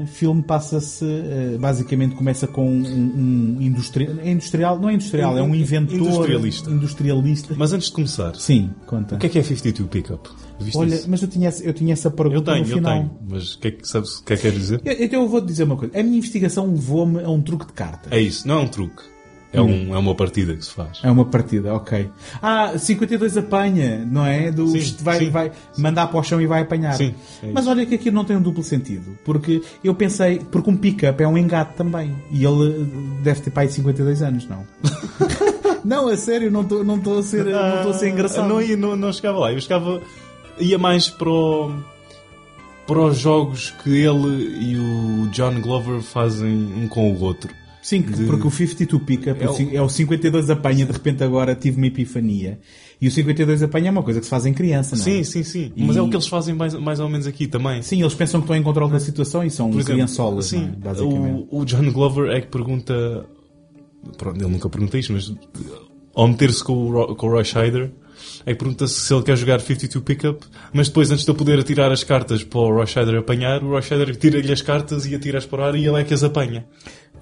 filme 0.07 0.43
passa-se, 0.43 1.05
eh, 1.05 1.57
basicamente 1.57 2.13
começa 2.13 2.45
com 2.45 2.69
um, 2.69 3.55
um 3.57 3.61
industri- 3.61 4.09
é 4.21 4.29
industrial, 4.31 4.77
não 4.77 4.89
é 4.89 4.93
industrial, 4.95 5.37
é 5.37 5.41
um 5.41 5.55
inventor. 5.55 5.97
Industrialista. 5.97 6.69
Industrialista. 6.69 7.55
Mas 7.57 7.71
antes 7.71 7.87
de 7.87 7.93
começar, 7.93 8.35
Sim, 8.35 8.71
conta. 8.85 9.15
o 9.15 9.17
que 9.17 9.27
é 9.27 9.29
que 9.29 9.39
é 9.39 9.43
52 9.43 9.89
Pickup? 9.89 10.29
Viste 10.59 10.77
Olha, 10.77 10.93
isso? 10.95 11.09
mas 11.09 11.21
eu 11.21 11.27
tinha, 11.29 11.47
essa- 11.47 11.63
eu 11.63 11.73
tinha 11.73 11.93
essa 11.93 12.09
Eu 12.09 12.11
pergunta 12.11 12.51
tenho, 12.51 12.65
no 12.65 12.71
eu 12.71 12.75
final. 12.75 12.93
tenho. 12.93 13.11
Mas 13.29 13.53
o 13.53 13.59
que 13.59 13.67
é 13.69 13.71
que, 13.71 13.87
sabes 13.87 14.17
o 14.19 14.23
que 14.25 14.33
é 14.33 14.35
que 14.35 14.41
quer 14.41 14.51
dizer? 14.51 14.81
Eu- 14.83 15.05
Então 15.05 15.21
eu 15.21 15.29
vou-te 15.29 15.47
dizer 15.47 15.63
uma 15.63 15.77
coisa. 15.77 15.97
A 15.97 16.03
minha 16.03 16.17
investigação 16.17 16.67
levou-me 16.69 17.23
a 17.23 17.29
um 17.29 17.41
truque 17.41 17.65
de 17.67 17.73
carta. 17.73 18.09
É 18.11 18.19
isso, 18.19 18.45
não 18.45 18.55
é 18.59 18.61
um 18.63 18.67
truque. 18.67 19.03
É, 19.53 19.61
Hum. 19.61 19.89
um, 19.91 19.95
é 19.95 19.97
uma 19.99 20.15
partida 20.15 20.55
que 20.55 20.65
se 20.65 20.71
faz. 20.71 20.99
É 21.03 21.11
uma 21.11 21.25
partida, 21.25 21.73
ok. 21.75 22.09
Ah, 22.41 22.73
52 22.77 23.37
apanha, 23.37 24.03
não 24.09 24.25
é? 24.25 24.51
Do, 24.51 24.67
Sim, 24.69 24.77
isto 24.79 25.03
vai, 25.03 25.19
sim. 25.19 25.29
vai 25.29 25.51
mandar 25.77 26.07
para 26.07 26.19
o 26.19 26.23
chão 26.23 26.41
e 26.41 26.47
vai 26.47 26.63
apanhar. 26.63 26.93
Sim, 26.95 27.13
é 27.43 27.51
Mas 27.53 27.67
olha 27.67 27.85
que 27.85 27.93
aqui 27.95 28.09
não 28.09 28.25
tem 28.25 28.35
um 28.35 28.41
duplo 28.41 28.63
sentido. 28.63 29.15
Porque 29.23 29.61
eu 29.83 29.93
pensei, 29.93 30.39
porque 30.51 30.69
um 30.69 30.75
pick-up 30.75 31.21
é 31.21 31.27
um 31.27 31.37
engate 31.37 31.75
também. 31.75 32.15
E 32.31 32.43
ele 32.43 32.85
deve 33.21 33.41
ter 33.41 33.51
pai 33.51 33.67
de 33.67 33.73
52 33.73 34.23
anos, 34.23 34.47
não? 34.47 34.65
não, 35.85 36.07
a 36.07 36.17
sério, 36.17 36.49
não 36.51 36.61
estou 36.61 36.83
não 36.83 36.95
a 36.95 37.21
ser, 37.23 37.45
não 37.45 37.75
estou 37.77 37.91
a 37.91 37.93
ser 37.93 38.09
engraçado. 38.09 38.45
Ah, 38.45 38.47
Não, 38.47 38.61
ia, 38.61 38.75
não, 38.75 38.95
não 38.95 39.13
chegava 39.13 39.37
lá. 39.37 39.53
Eu 39.53 39.61
chegava. 39.61 40.01
ia 40.59 40.79
mais 40.79 41.09
para 41.09 41.29
o, 41.29 41.71
para 42.87 42.99
os 42.99 43.17
jogos 43.19 43.71
que 43.83 43.89
ele 43.89 44.57
e 44.65 44.77
o 44.77 45.27
John 45.29 45.61
Glover 45.61 46.01
fazem 46.01 46.51
um 46.75 46.87
com 46.87 47.11
o 47.13 47.19
outro. 47.21 47.53
Sim, 47.83 48.01
De- 48.01 48.23
porque 48.23 48.47
o 48.47 48.49
52 48.49 49.03
pick-up 49.03 49.43
É 49.43 49.49
o 49.49 49.75
é 49.75 49.81
o 49.81 49.89
52 49.89 50.49
apanha, 50.49 50.85
de 50.85 50.91
repente 50.93 51.21
agora 51.23 51.53
tive 51.53 51.77
uma 51.77 51.87
epifania. 51.87 52.57
E 53.01 53.07
o 53.09 53.11
52 53.11 53.61
apanha 53.61 53.89
é 53.89 53.91
uma 53.91 54.01
coisa 54.01 54.19
que 54.21 54.25
se 54.25 54.29
faz 54.29 54.45
em 54.45 54.53
criança, 54.53 54.95
não 54.95 55.01
é? 55.01 55.05
Sim, 55.05 55.23
sim, 55.25 55.43
sim. 55.43 55.71
E- 55.75 55.83
Mas 55.83 55.97
é 55.97 56.01
o 56.01 56.07
que 56.09 56.15
eles 56.15 56.27
fazem 56.27 56.55
mais, 56.55 56.73
mais 56.75 57.01
ou 57.01 57.09
menos 57.09 57.27
aqui 57.27 57.45
também. 57.45 57.81
Sim, 57.81 57.99
eles 58.01 58.13
pensam 58.15 58.39
que 58.39 58.45
estão 58.45 58.55
em 58.55 58.63
controle 58.63 58.93
da 58.93 58.99
situação 59.01 59.43
e 59.43 59.49
são 59.51 59.69
Por 59.69 59.75
exemplo, 59.79 59.93
criançolas, 59.95 60.45
sim, 60.45 60.63
é? 60.73 60.85
basicamente. 60.87 61.47
o, 61.51 61.59
o 61.59 61.65
John 61.65 61.91
Glover 61.91 62.29
é 62.31 62.39
que 62.39 62.47
pergunta. 62.47 63.25
Pronto, 64.17 64.37
ele 64.41 64.49
nunca 64.51 64.69
pergunta 64.69 64.97
isto, 64.97 65.11
mas 65.13 65.33
ao 66.15 66.27
meter-se 66.27 66.63
com, 66.63 66.89
o 66.89 67.15
com 67.15 67.27
o 67.27 67.31
Roy 67.31 67.43
Scheider, 67.43 67.91
é 68.45 68.53
que 68.53 68.59
pergunta 68.59 68.87
se 68.87 69.13
ele 69.13 69.23
quer 69.23 69.35
jogar 69.37 69.59
52 69.59 70.03
Pickup, 70.05 70.45
mas 70.71 70.87
depois, 70.87 71.11
antes 71.11 71.25
de 71.25 71.31
ele 71.31 71.37
poder 71.37 71.59
atirar 71.59 71.91
as 71.91 72.03
cartas 72.03 72.43
para 72.43 72.59
o 72.59 72.73
Roy 72.75 72.85
Scheider 72.87 73.15
apanhar, 73.19 73.63
o 73.63 73.69
Roy 73.69 73.81
Scheider 73.81 74.15
tira-lhe 74.15 74.51
as 74.51 74.61
cartas 74.61 75.05
e 75.05 75.15
atira-as 75.15 75.45
para 75.45 75.61
o 75.61 75.65
ar 75.65 75.75
e 75.75 75.85
ele 75.85 75.99
é 75.99 76.03
que 76.03 76.13
as 76.13 76.23
apanha. 76.23 76.65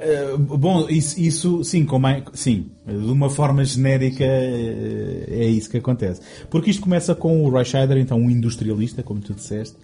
Uh, 0.01 0.37
bom, 0.37 0.89
isso, 0.89 1.19
isso, 1.19 1.63
sim, 1.63 1.85
como 1.85 2.07
é, 2.07 2.23
sim, 2.33 2.71
de 2.87 3.11
uma 3.11 3.29
forma 3.29 3.63
genérica 3.63 4.23
uh, 4.23 5.25
é 5.29 5.45
isso 5.45 5.69
que 5.69 5.77
acontece. 5.77 6.21
Porque 6.49 6.71
isto 6.71 6.81
começa 6.81 7.13
com 7.13 7.43
o 7.43 7.49
Roy 7.49 7.63
Scheider, 7.63 7.97
então 7.97 8.17
um 8.17 8.29
industrialista, 8.29 9.03
como 9.03 9.21
tu 9.21 9.35
disseste, 9.35 9.77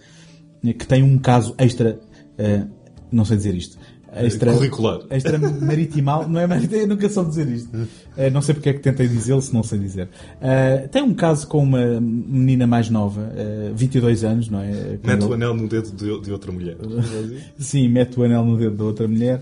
que 0.64 0.88
tem 0.88 1.04
um 1.04 1.20
caso 1.20 1.54
extra, 1.60 2.00
uh, 2.40 2.68
não 3.12 3.26
sei 3.26 3.38
dizer 3.38 3.54
isto, 3.54 3.78
extra, 4.26 4.54
curricular. 4.54 5.02
extra 5.10 5.38
maritimal, 5.38 6.28
não 6.28 6.40
é 6.40 6.48
maritimal, 6.48 6.82
eu 6.82 6.88
nunca 6.88 7.10
soube 7.10 7.30
dizer 7.30 7.48
isto. 7.48 7.76
Uh, 7.76 8.32
não 8.32 8.42
sei 8.42 8.56
porque 8.56 8.70
é 8.70 8.74
que 8.74 8.80
tentei 8.80 9.08
dizê-lo, 9.08 9.42
se 9.42 9.54
não 9.54 9.64
sei 9.64 9.80
dizer. 9.80 10.10
Uh, 10.36 10.88
tem 10.90 11.02
um 11.02 11.14
caso 11.14 11.48
com 11.48 11.62
uma 11.62 12.00
menina 12.00 12.66
mais 12.66 12.90
nova, 12.90 13.22
uh, 13.22 13.76
22 13.76 14.24
anos, 14.24 14.50
não 14.50 14.62
é? 14.62 15.00
Mete 15.04 15.26
o 15.26 15.34
anel 15.34 15.54
no 15.54 15.68
dedo 15.68 15.92
de, 15.92 16.22
de 16.22 16.32
outra 16.32 16.52
mulher. 16.52 16.78
Sim, 17.58 17.88
mete 17.90 18.20
o 18.20 18.24
anel 18.24 18.46
no 18.46 18.58
dedo 18.58 18.76
da 18.76 18.84
outra 18.84 19.08
mulher. 19.08 19.42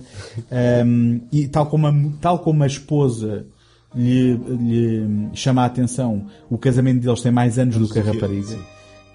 Um, 0.86 1.22
e 1.32 1.48
tal 1.48 1.68
como, 1.68 1.88
a, 1.88 1.94
tal 2.22 2.40
como 2.40 2.64
a 2.64 2.68
esposa 2.68 3.46
lhe, 3.96 4.34
lhe 4.34 5.30
chama 5.34 5.64
a 5.64 5.66
atenção, 5.66 6.26
o 6.50 6.58
casamento 6.58 7.02
deles 7.02 7.22
tem 7.22 7.32
mais 7.32 7.58
anos 7.58 7.78
do 7.78 7.88
que 7.88 8.00
a 8.00 8.04
rapariga. 8.04 8.58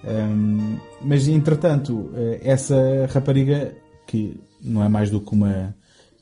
Um, 0.02 0.76
mas 1.02 1.28
entretanto, 1.28 2.10
essa 2.42 3.06
rapariga 3.12 3.74
que 4.06 4.40
não 4.62 4.84
é 4.84 4.88
mais 4.88 5.10
do 5.10 5.20
que 5.20 5.32
uma 5.32 5.74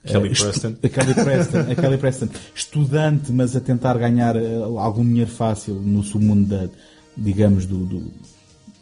Kelly 0.04 0.30
Preston. 0.30 0.74
A 0.82 0.88
Kelly 0.88 1.14
Preston, 1.14 1.58
a 1.58 1.74
Kelly 1.74 1.98
Preston, 1.98 2.28
estudante, 2.54 3.32
mas 3.32 3.54
a 3.54 3.60
tentar 3.60 3.98
ganhar 3.98 4.36
algum 4.36 5.04
dinheiro 5.04 5.30
fácil 5.30 5.74
no 5.74 6.02
submundo 6.02 6.46
da, 6.46 6.68
digamos, 7.16 7.66
do, 7.66 7.78
do, 7.84 8.12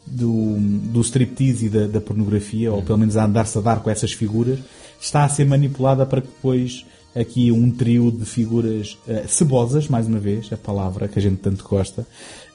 do, 0.07 0.57
do 0.59 1.01
striptease 1.01 1.67
e 1.67 1.69
da, 1.69 1.87
da 1.87 2.01
pornografia, 2.01 2.73
ou 2.73 2.83
pelo 2.83 2.99
menos 2.99 3.17
a 3.17 3.25
andar-se 3.25 3.59
a 3.59 3.61
dar 3.61 3.81
com 3.83 3.91
essas 3.91 4.13
figuras, 4.13 4.59
está 5.01 5.25
a 5.25 5.29
ser 5.29 5.45
manipulada 5.45 6.07
para 6.07 6.21
que 6.21 6.29
depois 6.29 6.85
aqui 7.15 7.51
um 7.51 7.71
trio 7.71 8.11
de 8.11 8.27
figuras 8.27 8.99
uh, 9.09 9.27
cebosas, 9.27 9.89
mais 9.89 10.07
uma 10.07 10.19
vez, 10.19 10.53
a 10.53 10.57
palavra 10.57 11.09
que 11.09 11.19
a 11.19 11.23
gente 11.23 11.39
tanto 11.39 11.65
gosta, 11.65 12.07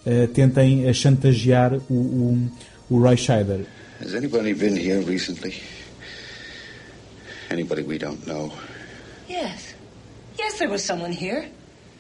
uh, 0.06 0.28
tentem 0.28 0.92
chantagear 0.94 1.74
o, 1.90 1.94
o, 1.94 2.52
o 2.90 3.00
Roy 3.00 3.18
Scheider. 3.18 3.66
Has 4.00 4.14
anybody 4.14 4.54
been 4.54 4.76
here 4.76 5.04
recently? 5.04 5.56
Anybody 7.52 7.84
we 7.84 7.98
don't 7.98 8.26
know? 8.26 8.54
Yes. 9.28 9.74
Yes, 10.40 10.58
there 10.58 10.70
was 10.70 10.86
someone 10.86 11.12
here. 11.12 11.50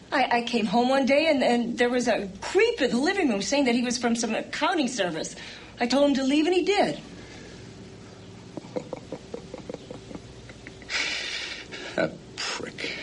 I, 0.10 0.38
I 0.38 0.41
came 0.43 0.66
home 0.66 0.88
one 0.88 1.06
day 1.06 1.28
and, 1.28 1.43
and 1.43 1.78
there 1.78 1.89
was 1.89 2.08
a 2.08 2.30
creep 2.39 2.82
in 2.82 2.91
the 2.91 2.97
living 2.97 3.28
room 3.28 3.41
saying 3.41 3.66
that 3.66 3.76
he 3.76 3.82
was 3.82 3.97
from 3.97 4.16
some 4.16 4.34
accounting 4.34 4.88
service. 4.88 5.36
I 5.78 5.88
told 5.88 6.10
him 6.10 6.16
to 6.16 6.24
leave 6.24 6.45
and 6.45 6.56
he 6.56 6.64
did. 6.64 6.99
That 11.95 12.14
prick. 12.38 12.95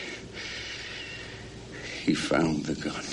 He 2.03 2.15
found 2.15 2.65
the 2.65 2.75
gun. 2.75 3.05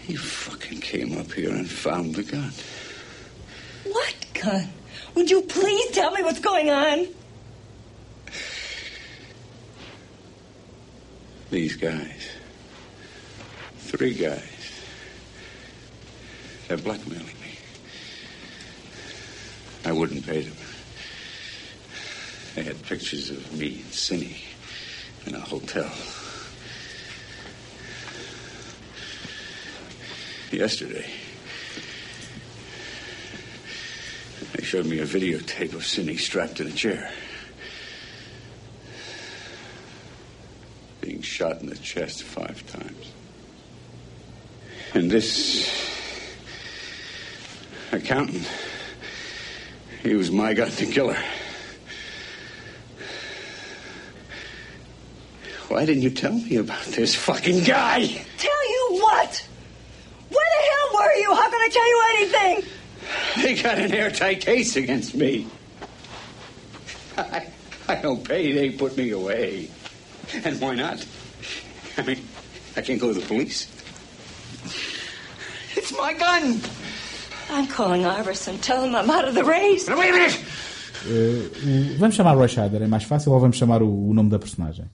He 0.00 0.16
fucking 0.16 0.80
came 0.80 1.18
up 1.18 1.30
here 1.32 1.50
and 1.50 1.68
found 1.68 2.14
the 2.14 2.22
gun. 2.22 2.50
What 3.84 4.14
gun? 4.32 4.70
Would 5.14 5.30
you 5.30 5.42
please 5.42 5.90
tell 5.90 6.10
me 6.10 6.22
what's 6.22 6.40
going 6.40 6.70
on? 6.70 7.06
These 11.50 11.76
guys. 11.76 12.28
Three 13.76 14.14
guys. 14.14 14.42
They're 16.66 16.78
blackmailing 16.78 17.26
me. 17.26 17.58
I 19.84 19.92
wouldn't 19.92 20.24
pay 20.24 20.42
them. 20.42 20.56
They 22.54 22.62
had 22.62 22.82
pictures 22.82 23.30
of 23.30 23.58
me 23.58 23.82
and 23.82 23.92
Cindy 23.92 24.38
in 25.26 25.34
a 25.34 25.40
hotel. 25.40 25.90
Yesterday, 30.50 31.10
they 34.52 34.62
showed 34.62 34.86
me 34.86 34.98
a 34.98 35.06
videotape 35.06 35.72
of 35.72 35.86
Cindy 35.86 36.16
strapped 36.16 36.60
in 36.60 36.66
a 36.66 36.72
chair. 36.72 37.10
Being 41.00 41.22
shot 41.22 41.60
in 41.60 41.68
the 41.68 41.76
chest 41.76 42.22
five 42.22 42.64
times. 42.70 43.12
And 44.94 45.10
this 45.10 45.90
accountant, 47.92 48.46
he 50.02 50.14
was 50.14 50.30
my 50.30 50.52
gun 50.52 50.70
to 50.70 50.86
kill 50.86 51.12
her. 51.12 51.24
Why 55.68 55.86
didn't 55.86 56.02
you 56.02 56.10
tell 56.10 56.34
me 56.34 56.56
about 56.56 56.84
this 56.84 57.14
fucking 57.14 57.64
guy? 57.64 58.06
Tell 58.36 58.70
you 58.70 58.98
what? 59.00 59.48
Where 60.28 60.46
the 60.50 60.62
hell 60.70 60.88
were 60.94 61.14
you? 61.14 61.34
How 61.34 61.48
can 61.48 61.60
I 61.62 61.68
tell 61.72 61.88
you 61.88 62.02
anything? 62.18 62.72
They 63.36 63.54
got 63.54 63.78
an 63.78 63.92
airtight 63.92 64.40
case 64.40 64.76
against 64.76 65.14
me. 65.14 65.46
I, 67.16 67.46
I 67.88 67.94
don't 67.96 68.22
pay, 68.26 68.52
they 68.52 68.70
put 68.70 68.96
me 68.96 69.10
away. 69.10 69.70
And 70.44 70.60
why 70.60 70.74
not? 70.74 71.04
I 71.98 72.02
mean, 72.02 72.20
I 72.76 72.80
can't 72.80 73.00
go 73.00 73.12
to 73.12 73.20
the 73.20 73.26
police. 73.26 73.68
It's 75.76 75.92
my 75.96 76.14
gun! 76.14 76.60
I'm 77.50 77.66
calling 77.66 78.06
Iverson. 78.06 78.58
Tell 78.58 78.82
him 78.84 78.94
I'm 78.94 79.10
out 79.10 79.28
of 79.28 79.34
the 79.34 79.44
race. 79.44 79.88
Wait 79.88 80.10
a 80.10 80.12
minute! 80.12 80.40
Uh, 81.04 81.98
vamos 81.98 82.14
chamar 82.14 82.36
Roy 82.36 82.48
Scheider, 82.48 82.82
é 82.82 82.86
mais 82.86 83.04
fácil, 83.04 83.32
ou 83.32 83.40
vamos 83.40 83.56
chamar 83.56 83.82
o, 83.82 84.10
o 84.10 84.14
nome 84.14 84.30
da 84.30 84.38
personagem? 84.38 84.84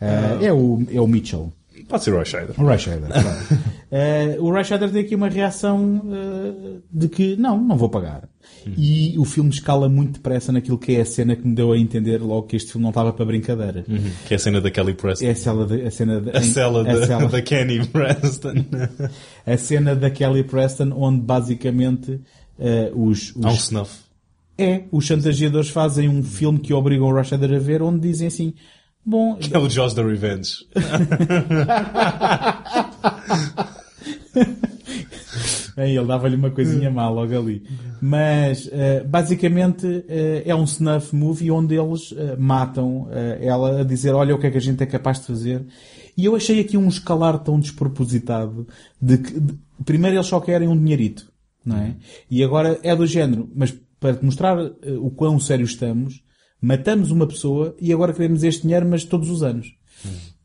Uh, 0.00 0.44
é, 0.44 0.52
o, 0.52 0.84
é 0.92 1.00
o 1.00 1.06
Mitchell. 1.06 1.52
Pode 1.88 2.02
ser 2.02 2.10
Roy 2.10 2.24
Scheider. 2.24 2.60
O 2.60 2.64
Roy 2.64 2.78
Scheider, 2.78 3.08
claro. 3.08 3.28
uh, 3.28 4.44
o 4.44 4.50
Roy 4.50 4.64
Scheider 4.64 4.90
tem 4.92 5.02
aqui 5.02 5.14
uma 5.14 5.28
reação 5.28 5.98
uh, 5.98 6.82
de 6.90 7.08
que 7.08 7.36
não, 7.36 7.60
não 7.60 7.76
vou 7.76 7.88
pagar. 7.88 8.28
Hum. 8.66 8.72
E 8.76 9.16
o 9.18 9.24
filme 9.24 9.50
escala 9.50 9.88
muito 9.88 10.14
depressa 10.14 10.50
naquilo 10.52 10.78
que 10.78 10.96
é 10.96 11.02
a 11.02 11.04
cena 11.04 11.36
que 11.36 11.46
me 11.46 11.54
deu 11.54 11.72
a 11.72 11.78
entender 11.78 12.18
logo 12.18 12.48
que 12.48 12.56
este 12.56 12.72
filme 12.72 12.82
não 12.82 12.90
estava 12.90 13.12
para 13.12 13.24
brincadeira. 13.24 13.84
Uhum. 13.88 14.10
Que 14.26 14.34
é 14.34 14.36
a 14.36 14.38
cena 14.38 14.60
da 14.60 14.70
Kelly 14.70 14.94
Preston. 14.94 15.26
É 15.26 15.30
a 15.30 15.34
cena, 15.36 15.64
de, 15.64 15.82
a 15.82 15.90
cena 15.90 16.20
de, 16.20 16.30
a 16.36 16.42
cela 16.42 16.80
a 16.80 16.82
da, 16.92 17.06
cela. 17.06 17.28
da 17.28 17.42
Kenny 17.42 17.86
Preston. 17.86 18.64
a 19.46 19.56
cena 19.56 19.94
da 19.94 20.10
Kelly 20.10 20.42
Preston 20.42 20.90
onde 20.92 21.20
basicamente 21.20 22.20
uh, 22.58 23.08
os, 23.08 23.34
os... 23.36 23.44
Há 23.44 23.48
um 23.48 23.54
snuff. 23.54 24.06
É, 24.58 24.84
os 24.90 25.04
chantageadores 25.04 25.68
fazem 25.68 26.08
um 26.08 26.22
filme 26.22 26.58
que 26.58 26.72
obrigam 26.72 27.08
o 27.08 27.24
Scheider 27.24 27.54
a 27.54 27.58
ver 27.58 27.82
onde 27.82 28.08
dizem 28.08 28.26
assim 28.26 28.54
Bom, 29.06 29.36
que 29.36 29.54
é 29.54 29.58
o 29.58 29.70
Jaws 29.70 29.94
da 29.94 30.02
Revenge. 30.02 30.66
Bem, 35.76 35.94
ele 35.94 36.06
dava-lhe 36.06 36.34
uma 36.34 36.50
coisinha 36.50 36.90
má 36.90 37.08
logo 37.08 37.38
ali. 37.38 37.62
Mas, 38.00 38.66
uh, 38.66 39.06
basicamente, 39.06 39.86
uh, 39.86 40.42
é 40.44 40.54
um 40.54 40.64
snuff 40.64 41.14
movie 41.14 41.50
onde 41.50 41.76
eles 41.76 42.10
uh, 42.12 42.34
matam 42.38 43.08
ela 43.40 43.82
a 43.82 43.84
dizer, 43.84 44.12
olha 44.14 44.34
o 44.34 44.38
que 44.38 44.46
é 44.46 44.50
que 44.50 44.56
a 44.56 44.60
gente 44.60 44.82
é 44.82 44.86
capaz 44.86 45.20
de 45.20 45.26
fazer. 45.26 45.64
E 46.16 46.24
eu 46.24 46.34
achei 46.34 46.58
aqui 46.60 46.76
um 46.76 46.88
escalar 46.88 47.38
tão 47.38 47.60
despropositado 47.60 48.66
de 49.00 49.18
que, 49.18 49.38
de, 49.38 49.54
primeiro 49.84 50.16
eles 50.16 50.26
só 50.26 50.40
querem 50.40 50.66
um 50.66 50.76
dinheirito, 50.76 51.30
não 51.64 51.76
é? 51.76 51.94
E 52.30 52.42
agora 52.42 52.80
é 52.82 52.96
do 52.96 53.06
género, 53.06 53.48
mas 53.54 53.72
para 54.00 54.14
te 54.14 54.24
mostrar 54.24 54.58
o 54.98 55.10
quão 55.10 55.38
sério 55.38 55.64
estamos, 55.64 56.22
matamos 56.60 57.10
uma 57.10 57.26
pessoa 57.26 57.76
e 57.80 57.92
agora 57.92 58.12
queremos 58.12 58.42
este 58.42 58.62
dinheiro, 58.62 58.86
mas 58.88 59.04
todos 59.04 59.30
os 59.30 59.42
anos. 59.42 59.68
Hum. 60.04 60.36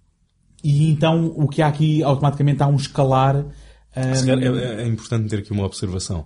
E 0.64 0.92
então 0.92 1.34
o 1.36 1.48
que 1.48 1.62
há 1.62 1.68
aqui 1.68 2.04
automaticamente 2.04 2.62
há 2.62 2.68
um 2.68 2.76
escalar. 2.76 3.38
Um... 3.38 3.52
É, 3.96 4.84
é, 4.84 4.88
importante 4.88 5.30
ter 5.30 5.40
aqui 5.40 5.52
uma 5.52 5.66
observação. 5.66 6.26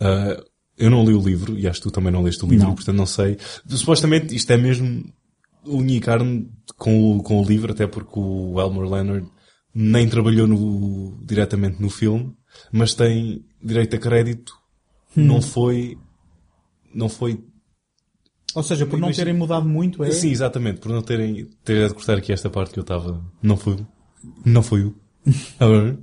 Uh, 0.00 0.42
eu 0.76 0.90
não 0.90 1.04
li 1.04 1.14
o 1.14 1.20
livro 1.20 1.56
e 1.56 1.66
acho 1.66 1.80
que 1.80 1.88
tu 1.88 1.92
também 1.92 2.12
não 2.12 2.22
leste 2.22 2.44
o 2.44 2.48
livro, 2.48 2.66
não. 2.66 2.74
portanto 2.74 2.96
não 2.96 3.06
sei. 3.06 3.38
Supostamente 3.66 4.34
isto 4.34 4.50
é 4.50 4.56
mesmo 4.56 5.04
unha 5.66 5.96
e 5.96 6.00
carne 6.00 6.50
com 6.76 7.16
o, 7.16 7.22
com 7.22 7.40
o 7.40 7.44
livro, 7.44 7.72
até 7.72 7.86
porque 7.86 8.18
o 8.18 8.60
Elmer 8.60 8.88
Leonard 8.88 9.26
nem 9.74 10.08
trabalhou 10.08 10.46
no, 10.46 11.18
diretamente 11.24 11.80
no 11.80 11.90
filme, 11.90 12.34
mas 12.72 12.94
tem 12.94 13.44
direito 13.62 13.96
a 13.96 13.98
crédito. 13.98 14.52
Hum. 15.16 15.24
Não 15.24 15.40
foi, 15.40 15.96
não 16.94 17.08
foi 17.08 17.42
ou 18.56 18.62
seja, 18.62 18.86
por 18.86 18.98
não 18.98 19.12
terem 19.12 19.34
mudado 19.34 19.68
muito, 19.68 20.02
é? 20.02 20.10
Sim, 20.10 20.30
exatamente. 20.30 20.80
Por 20.80 20.90
não 20.90 21.02
terem... 21.02 21.46
Ter 21.62 21.88
de 21.88 21.94
cortar 21.94 22.16
aqui 22.16 22.32
esta 22.32 22.48
parte 22.48 22.72
que 22.72 22.78
eu 22.78 22.82
estava... 22.82 23.22
Não 23.42 23.56
fui 23.56 23.76
Não 24.44 24.62
fui 24.62 24.82
eu. 25.60 25.98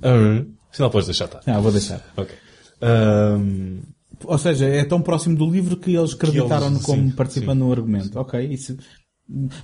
Afinal 0.72 0.90
podes 0.90 1.06
deixar, 1.06 1.28
tá? 1.28 1.40
Não, 1.46 1.60
vou 1.60 1.70
deixar. 1.70 2.02
Ok. 2.16 2.34
Um... 2.82 3.80
Ou 4.24 4.38
seja, 4.38 4.66
é 4.66 4.84
tão 4.84 5.02
próximo 5.02 5.36
do 5.36 5.48
livro 5.48 5.76
que 5.76 5.94
eles 5.94 6.14
acreditaram-no 6.14 6.80
como 6.80 7.02
sim, 7.02 7.10
participando 7.10 7.58
sim, 7.58 7.64
no 7.64 7.72
argumento. 7.72 8.12
Sim. 8.12 8.18
Ok, 8.18 8.40
isso... 8.42 8.76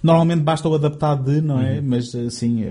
Normalmente 0.03 0.43
basta 0.43 0.69
o 0.69 0.75
adaptar 0.75 1.15
de, 1.15 1.41
não 1.41 1.59
é? 1.59 1.79
Uhum. 1.79 1.87
Mas, 1.89 2.15
assim, 2.15 2.67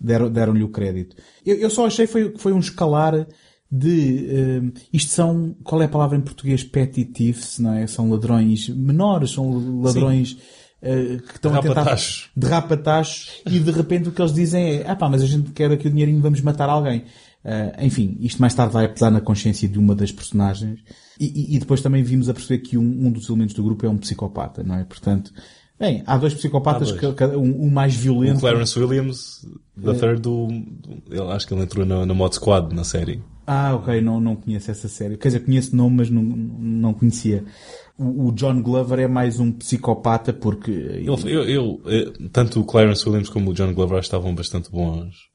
deram-lhe 0.00 0.32
deram 0.32 0.54
o 0.54 0.68
crédito. 0.68 1.16
Eu, 1.44 1.56
eu 1.56 1.70
só 1.70 1.86
achei 1.86 2.06
foi, 2.06 2.30
que 2.30 2.38
foi 2.38 2.52
um 2.52 2.60
escalar 2.60 3.26
de 3.74 4.60
uh, 4.68 4.72
isto 4.92 5.10
são 5.12 5.56
qual 5.64 5.80
é 5.80 5.86
a 5.86 5.88
palavra 5.88 6.16
em 6.18 6.20
português 6.20 6.62
petty 6.62 7.06
thieves 7.06 7.58
não 7.58 7.72
é 7.72 7.86
são 7.86 8.10
ladrões 8.10 8.68
menores 8.68 9.30
são 9.30 9.80
ladrões 9.82 10.32
uh, 10.82 11.22
que 11.26 11.36
estão 11.36 11.54
a 11.54 11.62
tentar 11.62 11.96
de 12.36 12.46
rapatachos 12.46 13.30
e 13.46 13.58
de 13.58 13.70
repente 13.70 14.10
o 14.10 14.12
que 14.12 14.20
eles 14.20 14.34
dizem 14.34 14.62
é 14.80 14.84
ah 14.90 14.94
pá 14.94 15.08
mas 15.08 15.22
a 15.22 15.26
gente 15.26 15.52
quer 15.52 15.72
aqui 15.72 15.86
o 15.88 15.90
dinheirinho 15.90 16.20
vamos 16.20 16.42
matar 16.42 16.68
alguém 16.68 16.98
uh, 17.44 17.82
enfim 17.84 18.18
isto 18.20 18.40
mais 18.42 18.52
tarde 18.52 18.74
vai 18.74 18.86
pesar 18.88 19.10
na 19.10 19.22
consciência 19.22 19.66
de 19.66 19.78
uma 19.78 19.94
das 19.94 20.12
personagens 20.12 20.78
E, 21.18 21.24
e- 21.26 21.56
e 21.56 21.58
depois 21.58 21.80
também 21.80 22.02
vimos 22.02 22.28
a 22.28 22.34
perceber 22.34 22.58
que 22.62 22.76
um, 22.76 23.06
um 23.06 23.10
dos 23.10 23.26
elementos 23.28 23.54
do 23.54 23.62
grupo 23.64 23.86
é 23.86 23.88
um 23.88 23.96
psicopata, 23.96 24.62
não 24.64 24.74
é? 24.76 24.82
Portanto, 24.84 25.30
bem, 25.78 26.02
há 26.06 26.16
dois 26.18 26.34
psicopatas, 26.34 26.90
Há 26.90 26.96
dois. 26.96 27.14
que- 27.16 27.24
um, 27.36 27.64
um 27.66 27.70
mais 27.70 27.94
violento. 27.94 28.38
O 28.38 28.40
Clarence 28.40 28.76
Williams, 28.78 29.46
da 29.76 29.92
É. 29.92 29.94
third 29.94 30.20
do, 30.20 30.48
do- 30.48 31.02
ele, 31.10 31.30
acho 31.32 31.46
que 31.46 31.54
ele 31.54 31.62
entrou 31.62 31.86
na, 31.86 32.04
na 32.04 32.12
Mod 32.14 32.34
Squad, 32.34 32.74
na 32.74 32.82
série. 32.82 33.22
Ah, 33.46 33.74
ok, 33.74 34.00
não, 34.00 34.20
não 34.20 34.36
conheço 34.36 34.70
essa 34.70 34.88
série. 34.88 35.16
Quer 35.16 35.28
dizer, 35.28 35.40
conheço 35.40 35.74
nome, 35.74 35.96
mas 35.96 36.10
não, 36.10 36.22
não 36.22 36.94
conhecia. 36.94 37.44
O, 37.98 38.28
o 38.28 38.32
John 38.32 38.62
Glover 38.62 39.00
é 39.00 39.08
mais 39.08 39.40
um 39.40 39.50
psicopata 39.52 40.32
porque... 40.32 40.70
Eu, 40.70 41.16
eu, 41.24 41.44
eu, 41.44 41.80
eh, 41.86 42.12
tanto 42.32 42.60
o 42.60 42.64
Clarence 42.64 43.04
Williams 43.08 43.28
como 43.28 43.50
o 43.50 43.54
John 43.54 43.72
Glover 43.74 43.98
estavam 43.98 44.34
bastante 44.34 44.70
bons. 44.70 45.31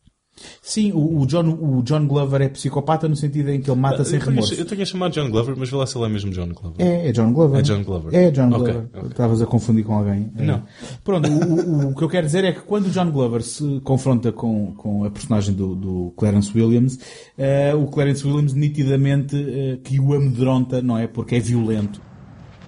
Sim, 0.61 0.91
o, 0.91 1.21
o 1.21 1.25
John, 1.25 1.47
o 1.49 1.81
John 1.83 2.05
Glover 2.07 2.41
é 2.41 2.49
psicopata 2.49 3.07
no 3.07 3.15
sentido 3.15 3.49
em 3.49 3.59
que 3.61 3.69
ele 3.71 3.79
mata 3.79 4.03
sem 4.03 4.15
eu, 4.15 4.19
tinha, 4.21 4.31
remorso. 4.35 4.53
eu 4.53 4.65
tinha 4.65 4.85
chamado 4.85 5.11
John 5.13 5.29
Glover, 5.29 5.55
mas 5.57 5.69
vê 5.69 5.75
lá 5.75 5.85
se 5.88 5.97
ele 5.97 6.05
é 6.05 6.09
mesmo 6.09 6.31
John 6.31 6.49
Glover. 6.49 6.73
É, 6.85 7.09
é 7.09 7.11
John 7.11 7.33
Glover. 7.33 7.59
É 7.59 7.61
John 7.63 7.83
Glover. 7.83 8.13
É 8.15 8.31
John 8.31 8.49
Glover. 8.49 8.88
Estavas 9.09 9.41
a 9.41 9.45
confundir 9.45 9.83
com 9.83 9.95
alguém. 9.97 10.31
É. 10.38 10.43
Não. 10.43 10.63
Pronto, 11.03 11.29
o, 11.29 11.88
o- 11.88 11.89
o 11.91 11.95
que 11.95 12.03
eu 12.03 12.09
quero 12.09 12.25
dizer 12.27 12.43
é 12.43 12.51
que 12.51 12.61
quando 12.61 12.85
o 12.88 12.89
John 12.89 13.09
Glover 13.11 13.41
se 13.41 13.81
confronta 13.83 14.31
com, 14.31 14.73
com 14.75 15.03
a 15.05 15.09
personagem 15.09 15.53
do, 15.55 15.75
do 15.75 16.13
Clarence 16.17 16.51
Williams, 16.55 16.99
eh, 17.38 17.73
o 17.73 17.88
Clarence 17.88 18.25
Williams 18.27 18.53
nitidamente 18.53 19.35
eh, 19.35 19.79
que 19.83 19.99
o 19.99 20.13
amedronta, 20.13 20.81
não 20.81 20.97
é? 20.97 21.07
Porque 21.07 21.35
é 21.35 21.39
violento. 21.39 22.01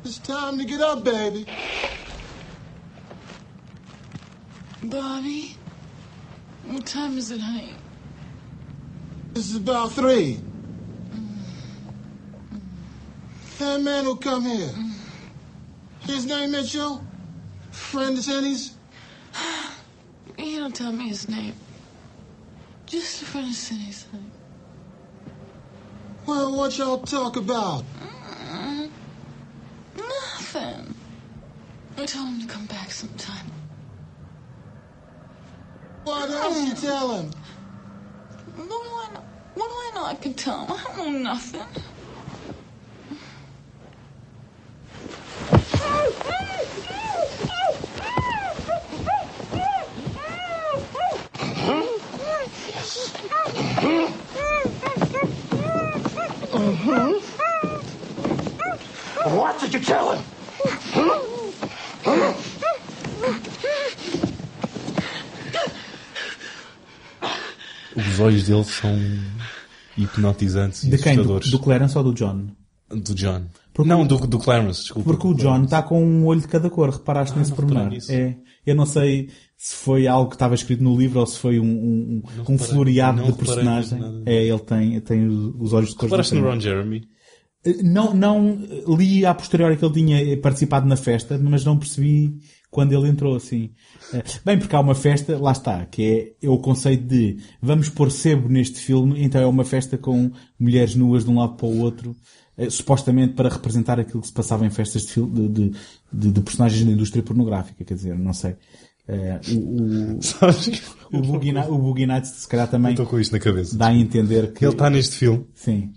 It's 0.06 0.18
time 0.20 0.64
to 0.64 0.68
get 0.70 0.80
up, 0.82 1.04
baby. 1.04 1.46
Bobby, 4.82 5.58
what 6.70 6.86
time 6.86 7.18
is 7.18 7.32
it, 7.32 7.42
honey? 7.42 7.74
This 9.34 9.50
is 9.50 9.56
about 9.58 9.92
three. 9.92 10.40
That 13.60 13.82
man 13.82 14.06
who 14.06 14.16
come 14.16 14.44
here. 14.44 14.72
His 16.02 16.26
name 16.26 16.52
Mitchell? 16.52 17.04
Friend 17.72 18.18
of 18.18 18.24
Cindy's? 18.24 18.76
You 20.38 20.60
don't 20.60 20.76
tell 20.76 20.92
me 20.92 21.10
his 21.10 21.28
name. 21.28 21.54
Just 22.86 23.22
a 23.22 23.26
friend 23.26 23.48
of 23.50 23.54
Cindy's, 23.56 24.06
honey. 24.12 24.24
Well, 26.26 26.56
what 26.56 26.78
y'all 26.78 27.00
talk 27.00 27.36
about? 27.36 27.84
Mm, 28.48 28.90
Nothing. 29.98 30.96
I 31.98 32.06
told 32.06 32.30
him 32.30 32.42
to 32.42 32.48
come 32.48 32.66
back 32.68 32.92
sometime. 32.92 33.46
What 36.10 36.32
else 36.32 36.68
you 36.68 36.74
tell 36.74 37.18
him? 37.18 37.30
What 38.56 38.68
do 38.68 38.74
I 38.74 39.10
know? 39.14 39.24
What 39.54 39.68
do 39.70 39.76
I 39.76 39.92
know? 39.94 40.06
I 40.06 40.16
can 40.16 40.34
tell 40.34 40.66
him. 40.66 40.72
I 40.72 40.84
don't 40.98 41.14
know 41.14 41.20
nothing. 41.20 41.62
What 59.38 59.60
did 59.60 59.74
you 59.76 59.80
tell 59.80 60.14
him? 60.14 60.24
Os 68.00 68.20
olhos 68.20 68.48
dele 68.48 68.64
são 68.64 68.98
hipnotizantes 69.98 70.84
e 70.84 70.90
De 70.90 70.98
quem? 70.98 71.16
Do, 71.16 71.40
do 71.40 71.60
Clarence 71.60 71.98
ou 71.98 72.04
do 72.04 72.14
John? 72.14 72.48
Do 72.90 73.14
John. 73.14 73.44
não, 73.86 74.06
do, 74.06 74.18
do 74.26 74.40
Clarence, 74.40 74.82
desculpa. 74.82 75.12
Porque 75.12 75.28
o 75.28 75.34
John 75.36 75.64
está 75.64 75.82
com 75.84 76.04
um 76.04 76.26
olho 76.26 76.42
de 76.42 76.48
cada 76.48 76.70
cor, 76.70 76.90
reparaste 76.90 77.38
nesse 77.38 77.52
não 77.52 77.58
reparei 77.58 77.90
pormenor. 77.90 78.04
É. 78.10 78.36
Eu 78.66 78.76
não 78.76 78.86
sei 78.86 79.30
se 79.56 79.76
foi 79.76 80.08
algo 80.08 80.30
que 80.30 80.36
estava 80.36 80.56
escrito 80.56 80.84
no 80.84 80.98
livro 80.98 81.20
ou 81.20 81.26
se 81.28 81.38
foi 81.38 81.60
um, 81.60 81.66
um, 81.66 82.22
um 82.26 82.42
reparei- 82.42 82.58
floreado 82.58 83.24
de 83.24 83.34
personagem. 83.34 84.24
É, 84.26 84.44
ele 84.46 84.60
tem, 84.60 85.00
tem 85.02 85.28
os 85.28 85.54
os 85.60 85.74
olhos 85.74 85.90
de 85.90 85.96
cor 85.96 86.06
Reparaste 86.06 86.36
no 86.36 86.42
Ron 86.50 86.60
Jeremy? 86.60 87.08
Não, 87.84 88.14
não 88.14 88.58
li 88.98 89.26
a 89.26 89.34
posteriori 89.36 89.76
que 89.76 89.84
ele 89.84 89.94
tinha 89.94 90.38
participado 90.38 90.88
na 90.88 90.96
festa, 90.96 91.38
mas 91.38 91.66
não 91.66 91.78
percebi 91.78 92.40
quando 92.72 92.94
ele 92.94 93.08
entrou 93.10 93.36
assim. 93.36 93.72
Eh, 94.14 94.24
Bem, 94.46 94.60
porque 94.60 94.76
há 94.76 94.80
uma 94.80 94.96
festa, 94.96 95.38
lá 95.40 95.52
está, 95.52 95.86
que 95.86 96.36
é, 96.42 96.46
é 96.46 96.50
o 96.50 96.58
conceito 96.60 97.04
de 97.06 97.38
vamos 97.62 97.90
pôr 97.90 98.12
sebo 98.12 98.48
neste 98.50 98.80
filme, 98.80 99.22
então 99.24 99.42
é 99.42 99.46
uma 99.46 99.66
festa 99.66 99.98
com 99.98 100.32
mulheres 100.60 100.96
nuas 100.96 101.26
de 101.26 101.32
um 101.32 101.40
lado 101.40 101.56
para 101.56 101.66
o 101.68 101.80
outro, 101.80 102.16
eh, 102.58 102.70
supostamente 102.70 103.34
para 103.34 103.50
representar 103.50 104.00
aquilo 104.00 104.22
que 104.22 104.28
se 104.28 104.34
passava 104.34 104.66
em 104.66 104.70
festas 104.70 105.04
de, 105.08 105.22
de, 105.26 105.72
de, 106.14 106.32
de- 106.32 106.42
personagens 106.42 106.86
da 106.86 106.92
indústria 106.92 107.24
pornográfica, 107.24 107.84
quer 107.84 107.94
dizer, 107.96 108.18
não 108.18 108.34
sei. 108.34 108.56
Eh, 109.08 109.40
o, 109.52 109.58
o, 109.58 110.20
o, 111.18 111.18
o 111.76 111.78
Boogie 111.80 112.06
Nights 112.06 112.30
se 112.32 112.48
calhar 112.48 112.70
também 112.70 112.92
Estou 112.92 113.08
com 113.08 113.20
isto 113.20 113.32
na 113.32 113.40
cabeça. 113.40 113.76
dá 113.76 113.88
a 113.88 113.96
entender 113.96 114.54
que 114.54 114.64
Ele 114.64 114.72
está 114.74 114.90
neste 114.90 115.16
filme. 115.16 115.48
Sim. 115.56 115.92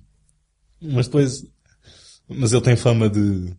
Mas 0.81 1.07
depois. 1.07 1.45
Mas 2.29 2.53
ele 2.55 2.63
tem 2.63 2.77
fama 2.77 3.11
de. 3.11 3.55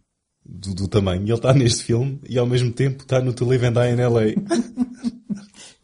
Do, 0.45 0.73
do 0.73 0.87
tamanho. 0.87 1.21
E 1.21 1.25
ele 1.25 1.33
está 1.33 1.53
neste 1.53 1.83
filme 1.83 2.19
e 2.27 2.37
ao 2.37 2.45
mesmo 2.45 2.71
tempo 2.71 3.03
está 3.03 3.21
no 3.21 3.33
To 3.33 3.45
Live 3.45 3.65
and 3.65 3.73
Die 3.73 3.91
in 3.91 4.05
LA. 4.05 4.21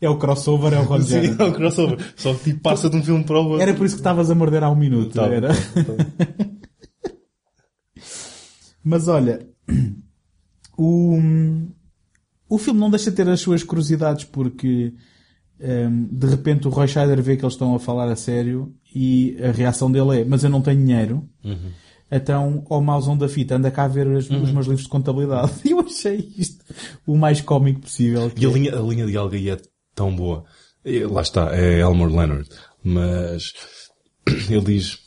É 0.01 0.09
o 0.09 0.17
crossover, 0.17 0.73
é 0.73 0.79
o 0.79 0.83
Ron 0.83 1.01
Sim, 1.01 1.35
é 1.37 1.43
o 1.43 1.53
crossover. 1.53 1.97
Só 2.15 2.33
que 2.33 2.45
tipo 2.45 2.61
passa 2.61 2.89
de 2.89 2.95
um 2.95 3.03
filme 3.03 3.23
para 3.23 3.39
o 3.39 3.45
outro. 3.45 3.61
Era 3.61 3.73
por 3.73 3.85
isso 3.85 3.95
que 3.95 3.99
estavas 3.99 4.31
a 4.31 4.35
morder 4.35 4.63
há 4.63 4.69
um 4.69 4.75
minuto. 4.75 5.13
Tava, 5.13 5.33
era. 5.33 5.49
Mas 8.83 9.07
olha, 9.09 9.45
o, 10.77 11.19
o 12.47 12.57
filme 12.57 12.79
não 12.79 12.89
deixa 12.89 13.11
de 13.11 13.17
ter 13.17 13.27
as 13.27 13.41
suas 13.41 13.61
curiosidades 13.61 14.23
porque 14.23 14.93
hum, 15.59 16.07
de 16.11 16.27
repente 16.27 16.67
o 16.67 16.71
Roy 16.71 16.87
Scheider 16.87 17.21
vê 17.21 17.35
que 17.35 17.43
eles 17.43 17.53
estão 17.53 17.75
a 17.75 17.79
falar 17.79 18.09
a 18.09 18.15
sério 18.15 18.73
e 18.95 19.37
a 19.43 19.51
reação 19.51 19.91
dele 19.91 20.21
é 20.21 20.25
mas 20.25 20.43
eu 20.45 20.49
não 20.49 20.61
tenho 20.61 20.79
dinheiro. 20.79 21.29
Uhum. 21.43 21.71
Então, 22.11 22.65
ao 22.69 22.81
mauzão 22.81 23.17
da 23.17 23.29
fita, 23.29 23.55
anda 23.55 23.69
cá 23.69 23.83
a 23.83 23.87
ver 23.87 24.07
os, 24.07 24.29
os 24.29 24.51
meus 24.51 24.65
livros 24.65 24.83
de 24.83 24.89
contabilidade. 24.89 25.51
E 25.63 25.71
eu 25.71 25.79
achei 25.79 26.33
isto 26.37 26.63
o 27.05 27.15
mais 27.15 27.41
cómico 27.41 27.81
possível. 27.81 28.31
E 28.35 28.45
a 28.45 28.49
linha, 28.49 28.75
a 28.75 28.81
linha 28.81 29.05
de 29.05 29.17
aí 29.17 29.49
é 29.49 29.57
tão 29.93 30.15
boa. 30.15 30.43
E 30.83 31.03
lá 31.03 31.21
está, 31.21 31.55
é 31.55 31.79
Elmore 31.79 32.11
Leonard. 32.11 32.49
Mas 32.83 33.53
ele 34.49 34.61
diz, 34.61 34.97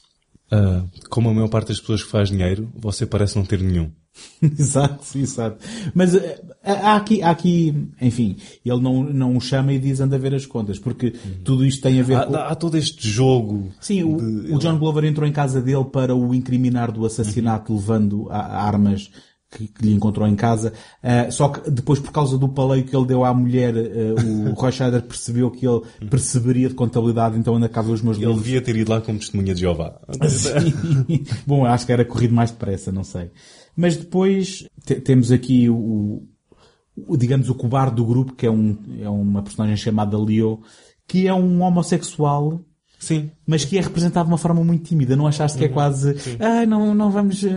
ah, 0.51 0.85
como 1.09 1.31
a 1.31 1.35
maior 1.35 1.49
parte 1.49 1.69
das 1.69 1.81
pessoas 1.81 2.03
que 2.03 2.11
faz 2.11 2.29
dinheiro, 2.29 2.71
você 2.75 3.07
parece 3.07 3.37
não 3.37 3.45
ter 3.45 3.61
nenhum. 3.61 3.91
exato, 4.43 5.19
exato. 5.19 5.57
Mas 5.95 6.15
eh, 6.15 6.41
há 6.65 6.97
aqui, 6.97 7.23
há 7.23 7.31
aqui, 7.31 7.89
enfim, 8.01 8.37
ele 8.65 8.81
não, 8.81 9.03
não 9.05 9.37
o 9.37 9.41
chama 9.41 9.73
e 9.73 9.79
diz 9.79 10.01
anda 10.01 10.17
a 10.17 10.19
ver 10.19 10.35
as 10.35 10.45
contas, 10.47 10.79
porque 10.79 11.11
tudo 11.45 11.65
isto 11.65 11.83
tem 11.83 11.99
a 12.01 12.03
ver 12.03 12.17
Há, 12.17 12.27
com... 12.27 12.37
há 12.37 12.55
todo 12.55 12.77
este 12.77 13.09
jogo. 13.09 13.71
Sim, 13.81 14.03
o, 14.05 14.17
de- 14.17 14.53
o 14.55 14.59
John 14.59 14.79
Glover 14.79 15.05
entrou 15.05 15.27
em 15.27 15.33
casa 15.33 15.61
dele 15.63 15.85
para 15.85 16.15
o 16.15 16.35
incriminar 16.35 16.93
do 16.93 17.07
assassinato 17.07 17.75
levando 17.75 18.27
a, 18.31 18.39
a 18.39 18.63
armas 18.67 19.11
que, 19.51 19.67
que 19.69 19.85
lhe 19.85 19.93
encontrou 19.93 20.27
em 20.27 20.35
casa. 20.35 20.73
Ah, 21.03 21.31
só 21.31 21.49
que 21.49 21.71
depois, 21.71 21.99
por 21.99 22.11
causa 22.11 22.39
do 22.39 22.49
paleio 22.49 22.85
que 22.85 22.95
ele 22.97 23.07
deu 23.07 23.23
à 23.25 23.33
mulher, 23.35 23.75
ah, 23.77 24.23
o 24.51 24.53
Roy 24.59 24.73
Scheider 24.73 25.03
percebeu 25.03 25.51
que 25.51 25.67
ele 25.67 25.81
perceberia 26.11 26.69
de 26.69 26.75
contabilidade, 26.75 27.39
então 27.39 27.57
anda 27.57 27.69
cá 27.69 27.81
ver 27.83 27.93
os 27.93 28.03
meus 28.03 28.17
Ele 28.17 28.27
livros. 28.27 28.45
devia 28.45 28.61
ter 28.63 28.77
ido 28.77 28.91
lá 28.91 29.01
como 29.01 29.19
testemunha 29.19 29.55
de 29.55 29.61
Jeová. 29.61 29.99
Bom, 31.47 31.65
acho 31.65 31.87
que 31.87 31.93
era 31.93 32.05
corrido 32.05 32.35
mais 32.35 32.51
depressa, 32.51 32.91
não 32.93 33.05
sei. 33.05 33.31
Mas 33.77 33.97
depois 33.97 34.67
te- 34.85 35.01
temos 35.01 35.31
aqui 35.33 35.69
o, 35.69 36.23
o- 36.97 37.17
digamos, 37.17 37.49
o 37.49 37.55
cobarde 37.55 37.97
do 37.97 38.05
grupo, 38.05 38.35
que 38.35 38.47
é, 38.47 38.51
um, 38.51 38.77
é 39.01 39.09
uma 39.09 39.43
personagem 39.43 39.77
chamada 39.77 40.19
Leo, 40.19 40.61
que 41.07 41.27
é 41.27 41.35
um 41.35 41.63
homossexual. 41.63 42.61
Sim. 42.99 43.31
Mas 43.47 43.65
que 43.65 43.77
é 43.77 43.81
representado 43.81 44.27
de 44.27 44.33
uma 44.33 44.39
forma 44.39 44.63
muito 44.63 44.85
tímida. 44.85 45.17
Não 45.17 45.27
achaste 45.27 45.59
que 45.59 45.65
é 45.65 45.67
Uhum. 45.69 45.73
quase, 45.75 46.17
Sim. 46.21 46.37
ah, 46.39 46.65
não, 46.65 46.95
não 46.95 47.11
vamos 47.11 47.43
eh, 47.43 47.51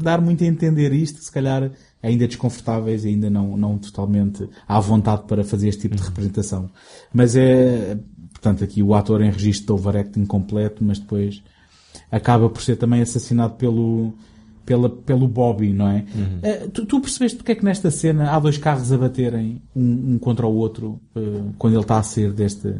dar 0.00 0.20
muito 0.20 0.44
a 0.44 0.46
entender 0.46 0.92
isto, 0.92 1.20
se 1.20 1.32
calhar 1.32 1.72
ainda 2.00 2.28
desconfortáveis 2.28 3.04
ainda 3.04 3.28
não, 3.28 3.56
não 3.56 3.76
totalmente 3.78 4.48
à 4.68 4.78
vontade 4.78 5.22
para 5.26 5.42
fazer 5.42 5.68
este 5.68 5.82
tipo 5.82 5.96
de 5.96 6.02
representação. 6.02 6.70
Mas 7.12 7.34
é, 7.34 7.98
portanto, 8.32 8.62
aqui 8.62 8.82
o 8.84 8.94
ator 8.94 9.20
em 9.22 9.30
registro 9.32 9.66
de 9.66 9.80
overacting 9.80 10.24
completo, 10.26 10.84
mas 10.84 10.98
depois 11.00 11.42
acaba 12.10 12.48
por 12.48 12.62
ser 12.62 12.76
também 12.76 13.02
assassinado 13.02 13.54
pelo, 13.54 14.12
pela, 14.64 14.88
pelo 14.88 15.26
Bobby, 15.28 15.72
não 15.72 15.88
é? 15.88 16.04
Eh, 16.42 16.68
tu, 16.72 16.84
tu 16.86 17.00
percebeste 17.00 17.36
porque 17.36 17.52
é 17.52 17.54
que 17.54 17.64
nesta 17.64 17.90
cena 17.90 18.30
há 18.30 18.38
dois 18.38 18.56
carros 18.58 18.92
a 18.92 18.98
baterem 18.98 19.60
um, 19.74 20.14
um 20.14 20.18
contra 20.18 20.46
o 20.46 20.54
outro 20.54 21.00
eh, 21.16 21.20
quando 21.58 21.74
ele 21.74 21.82
está 21.82 21.98
a 21.98 22.02
ser 22.02 22.32
deste... 22.32 22.74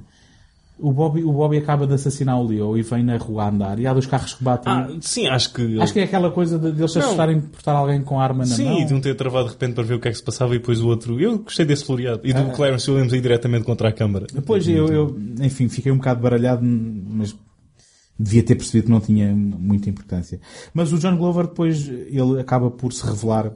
O 0.79 0.91
Bobby, 0.93 1.23
o 1.23 1.31
Bobby 1.33 1.59
acaba 1.59 1.87
de 1.87 1.95
assassinar 1.95 2.41
o 2.41 2.45
Leo 2.45 2.77
e 2.77 2.83
vem 2.83 3.05
na 3.05 3.17
rua 3.17 3.45
a 3.45 3.49
andar 3.51 3.79
e 3.79 3.87
há 3.87 3.93
dois 3.93 4.07
carros 4.07 4.35
que 4.35 4.43
batem. 4.43 4.73
Ah, 4.73 4.89
sim, 5.01 5.29
acho 5.29 5.53
que... 5.53 5.81
Acho 5.81 5.93
que 5.93 6.01
é 6.01 6.03
aquela 6.03 6.29
coisa 6.33 6.59
de, 6.59 6.73
de 6.73 6.81
eles 6.81 6.91
se 6.93 6.99
assustarem 6.99 7.41
por 7.41 7.59
estar 7.59 7.73
alguém 7.73 8.03
com 8.03 8.19
arma 8.19 8.41
na 8.41 8.47
Sim, 8.47 8.65
mão. 8.65 8.81
e 8.81 8.85
de 8.85 8.93
um 8.93 9.01
ter 9.01 9.15
travado 9.15 9.45
de 9.47 9.53
repente 9.53 9.75
para 9.75 9.85
ver 9.85 9.95
o 9.95 10.01
que 10.01 10.09
é 10.09 10.11
que 10.11 10.17
se 10.17 10.25
passava 10.25 10.57
e 10.57 10.59
depois 10.59 10.81
o 10.81 10.89
outro. 10.89 11.21
Eu 11.21 11.39
gostei 11.39 11.65
desse 11.65 11.85
floreado. 11.85 12.23
E 12.25 12.33
do 12.33 12.41
Ah. 12.41 12.45
Clarence 12.57 12.91
Williams 12.91 13.13
aí 13.13 13.21
diretamente 13.21 13.65
contra 13.65 13.91
a 13.91 13.93
câmara. 13.93 14.27
Depois 14.35 14.67
eu, 14.67 14.89
eu, 14.89 15.17
enfim, 15.41 15.69
fiquei 15.69 15.93
um 15.93 15.99
bocado 15.99 16.21
baralhado, 16.21 16.63
mas 16.65 17.33
devia 18.23 18.43
ter 18.43 18.55
percebido 18.55 18.85
que 18.87 18.91
não 18.91 19.01
tinha 19.01 19.35
muita 19.35 19.91
importância. 19.91 20.41
Mas 20.73 20.93
o 20.93 20.99
John 20.99 21.17
Glover 21.17 21.49
depois, 21.49 21.89
ele 21.89 22.41
acaba 22.41 22.71
por 22.71 22.93
se 22.93 23.05
revelar 23.05 23.53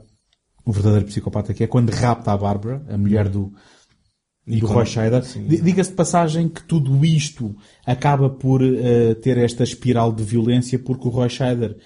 o 0.65 0.71
verdadeiro 0.71 1.05
psicopata 1.05 1.53
que 1.53 1.63
é 1.63 1.67
quando 1.67 1.91
rapta 1.91 2.31
a 2.31 2.37
Bárbara, 2.37 2.85
a 2.89 2.97
mulher 2.97 3.29
do, 3.29 3.53
E 4.45 4.59
do 4.59 4.67
Roy 4.67 4.85
Scheider. 4.85 5.23
Diga-se 5.47 5.91
de 5.91 5.95
passagem 5.95 6.49
que 6.49 6.63
tudo 6.63 7.05
isto 7.05 7.55
acaba 7.85 8.29
por 8.29 8.61
eh, 8.61 9.15
ter 9.15 9.37
esta 9.37 9.63
espiral 9.63 10.11
de 10.11 10.23
violência 10.23 10.77
porque 10.77 11.07
o 11.07 11.11
Roy 11.11 11.29
Scheider 11.29 11.77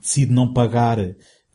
decide 0.00 0.32
não 0.32 0.52
pagar 0.52 0.98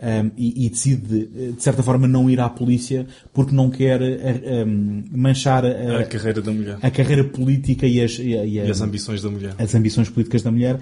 ehm, 0.01 0.29
e, 0.37 0.65
e 0.65 0.69
decide, 0.69 1.29
eh, 1.35 1.51
de 1.51 1.61
certa 1.63 1.81
forma, 1.83 2.07
não 2.07 2.29
ir 2.29 2.39
à 2.39 2.49
polícia 2.49 3.05
porque 3.33 3.53
não 3.55 3.69
quer 3.69 4.01
eh, 4.01 4.41
ehm, 4.43 5.03
manchar 5.11 5.65
a, 5.65 5.99
A 5.99 6.05
carreira 6.05 6.41
da 6.41 6.51
mulher. 6.51 6.77
a 6.81 6.89
carreira 6.91 7.23
política 7.23 7.85
e 7.87 8.01
as, 8.01 8.17
e, 8.19 8.29
e 8.29 8.37
a- 8.59 8.65
E 8.65 8.71
as 8.71 8.81
ambições 8.81 9.21
da 9.21 9.29
mulher. 9.29 9.53
as 9.57 9.75
ambições 9.75 10.09
políticas 10.09 10.41
da 10.43 10.51
mulher. 10.51 10.79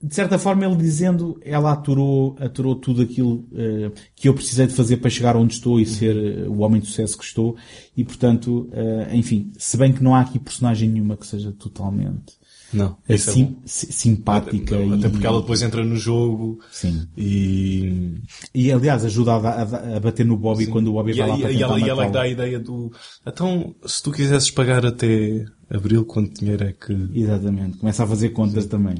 De 0.00 0.14
certa 0.14 0.38
forma, 0.38 0.64
ele 0.64 0.76
dizendo, 0.76 1.40
ela 1.42 1.72
aturou, 1.72 2.36
aturou 2.38 2.76
tudo 2.76 3.02
aquilo 3.02 3.44
eh, 3.52 3.90
que 4.14 4.28
eu 4.28 4.34
precisei 4.34 4.68
de 4.68 4.72
fazer 4.72 4.98
para 4.98 5.10
chegar 5.10 5.34
onde 5.36 5.54
estou 5.54 5.80
e 5.80 5.86
ser 5.86 6.16
eh, 6.16 6.48
o 6.48 6.58
homem 6.60 6.80
de 6.80 6.86
sucesso 6.86 7.18
que 7.18 7.24
estou. 7.24 7.56
E, 7.96 8.04
portanto, 8.04 8.68
eh, 8.72 9.10
enfim, 9.14 9.50
se 9.58 9.76
bem 9.76 9.92
que 9.92 10.00
não 10.02 10.14
há 10.14 10.20
aqui 10.20 10.38
personagem 10.38 10.88
nenhuma 10.88 11.16
que 11.16 11.26
seja 11.26 11.50
totalmente 11.50 12.34
Não, 12.72 12.96
é 13.08 13.16
sim- 13.16 13.56
si- 13.64 13.90
simpática. 13.90 14.76
Até, 14.76 14.94
até 14.94 15.08
porque 15.08 15.26
ela 15.26 15.40
depois 15.40 15.62
entra 15.62 15.84
no 15.84 15.96
jogo 15.96 16.60
Sim. 16.70 17.08
e. 17.16 18.14
E, 18.54 18.70
aliás, 18.70 19.04
ajuda 19.04 19.32
a, 19.32 19.62
a- 19.62 19.96
a 19.96 20.00
bater 20.00 20.24
no 20.24 20.36
Bobby 20.36 20.66
Sim. 20.66 20.70
quando 20.70 20.88
o 20.88 20.92
Bobby 20.92 21.10
e, 21.10 21.14
vai 21.18 21.28
lá 21.28 21.36
e- 21.38 21.40
para 21.42 21.50
e 21.52 21.62
ela, 21.62 21.80
e 21.80 21.88
ela 21.88 22.02
é 22.04 22.06
que 22.06 22.12
dá 22.12 22.22
a 22.22 22.28
ideia 22.28 22.60
do. 22.60 22.92
Então, 23.26 23.74
se 23.84 24.00
tu 24.00 24.12
quisesses 24.12 24.50
pagar 24.52 24.86
até 24.86 25.44
abril, 25.68 26.04
quanto 26.04 26.38
dinheiro 26.38 26.62
é 26.64 26.72
que. 26.72 26.92
Exatamente, 27.12 27.78
começa 27.78 28.04
a 28.04 28.06
fazer 28.06 28.28
contas 28.28 28.66
também. 28.66 28.94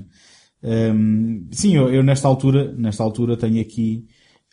Hum, 0.62 1.46
sim, 1.52 1.76
eu, 1.76 1.92
eu 1.92 2.02
nesta 2.02 2.26
altura, 2.26 2.72
nesta 2.72 3.02
altura 3.02 3.36
tenho 3.36 3.60
aqui 3.60 4.06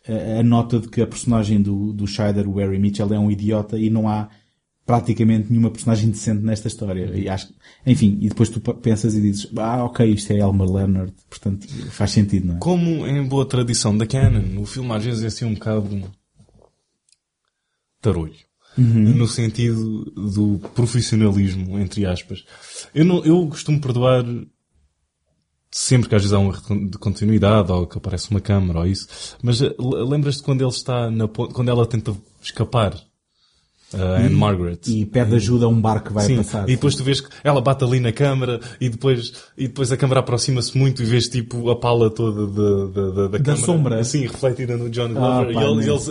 a, 0.08 0.40
a 0.40 0.44
nota 0.44 0.80
de 0.80 0.88
que 0.88 1.02
a 1.02 1.08
personagem 1.08 1.62
do, 1.62 1.92
do 1.94 2.08
Scheider, 2.08 2.48
o 2.48 2.56
Harry 2.56 2.80
Mitchell, 2.80 3.14
é 3.14 3.20
um 3.20 3.32
idiota 3.32 3.78
e 3.78 3.90
não 3.90 4.08
há 4.08 4.30
praticamente 4.86 5.50
nenhuma 5.50 5.72
personagem 5.72 6.12
decente 6.12 6.44
nesta 6.44 6.68
história. 6.68 7.06
E 7.16 7.28
acho, 7.28 7.52
enfim, 7.86 8.20
e 8.22 8.30
depois 8.30 8.50
tu 8.50 8.60
pensas 8.60 9.16
e 9.16 9.22
dizes, 9.22 9.48
ah, 9.58 9.84
ok, 9.84 10.06
isto 10.08 10.32
é 10.32 10.38
Elmer 10.38 10.70
Leonard, 10.70 11.14
portanto 11.28 11.68
faz 11.90 12.12
sentido, 12.12 12.48
não 12.48 12.56
é? 12.58 12.60
Como 12.60 13.08
em 13.08 13.24
boa 13.28 13.46
tradição 13.46 13.98
da 13.98 14.06
Canon, 14.06 14.62
o 14.62 14.66
filme 14.66 14.92
às 14.92 15.04
vezes 15.04 15.24
é 15.24 15.28
assim 15.28 15.46
um 15.46 15.56
bocado 15.56 16.04
tarolho. 18.00 18.36
Uhum. 18.78 19.16
No 19.16 19.28
sentido 19.28 20.04
do 20.12 20.60
profissionalismo, 20.76 21.80
entre 21.80 22.06
aspas. 22.06 22.44
Eu, 22.94 23.06
não, 23.06 23.24
eu 23.24 23.48
costumo 23.48 23.80
perdoar 23.80 24.24
sempre 25.76 26.08
que 26.08 26.16
às 26.16 26.22
vezes 26.22 26.34
há 26.34 26.40
um 26.40 26.52
de 26.88 26.98
continuidade 26.98 27.70
ou 27.70 27.86
que 27.86 27.98
aparece 27.98 28.32
uma 28.32 28.40
câmara 28.40 28.80
ou 28.80 28.88
isso. 28.88 29.36
Mas 29.44 29.62
eh, 29.62 29.76
lembras-te 29.78 30.42
quando 30.42 30.62
ele 30.62 30.70
está 30.70 31.12
na 31.12 31.28
ponte, 31.28 31.54
quando 31.54 31.68
ela 31.68 31.86
tenta 31.86 32.16
escapar? 32.42 32.96
Anne 33.94 34.28
E- 34.28 34.36
Margaret. 34.36 34.80
E 34.88 35.06
pede 35.06 35.36
ajuda 35.36 35.66
a 35.66 35.70
um 35.70 35.80
barco 35.80 36.08
que 36.08 36.14
vai 36.14 36.26
Sim, 36.26 36.38
passar. 36.38 36.64
e 36.68 36.74
depois 36.74 36.96
tu 36.96 37.04
vês 37.04 37.22
que 37.22 37.30
ela 37.44 37.62
bate 37.62 37.84
ali 37.84 38.00
na 38.00 38.12
câmara 38.12 38.60
e 38.82 38.90
depois, 38.90 39.32
e 39.58 39.68
depois 39.68 39.92
a 39.92 39.98
câmara 39.98 40.20
aproxima-se 40.20 40.78
muito 40.78 41.02
e 41.02 41.06
vês 41.06 41.30
tipo 41.30 41.70
a 41.70 41.76
pala 41.80 42.10
toda 42.10 42.46
da, 42.48 42.86
da, 42.88 43.10
da, 43.12 43.28
da, 43.28 43.40
câmara, 43.40 43.56
sombra. 43.66 44.00
Assim, 44.00 44.22
refletida 44.28 44.76
no 44.76 44.90
John 44.90 45.12
Ah, 45.16 45.44
Glover. 45.44 45.54
pá, 45.54 45.62
e 45.62 45.66
eles, 45.66 45.88
eles, 45.88 46.08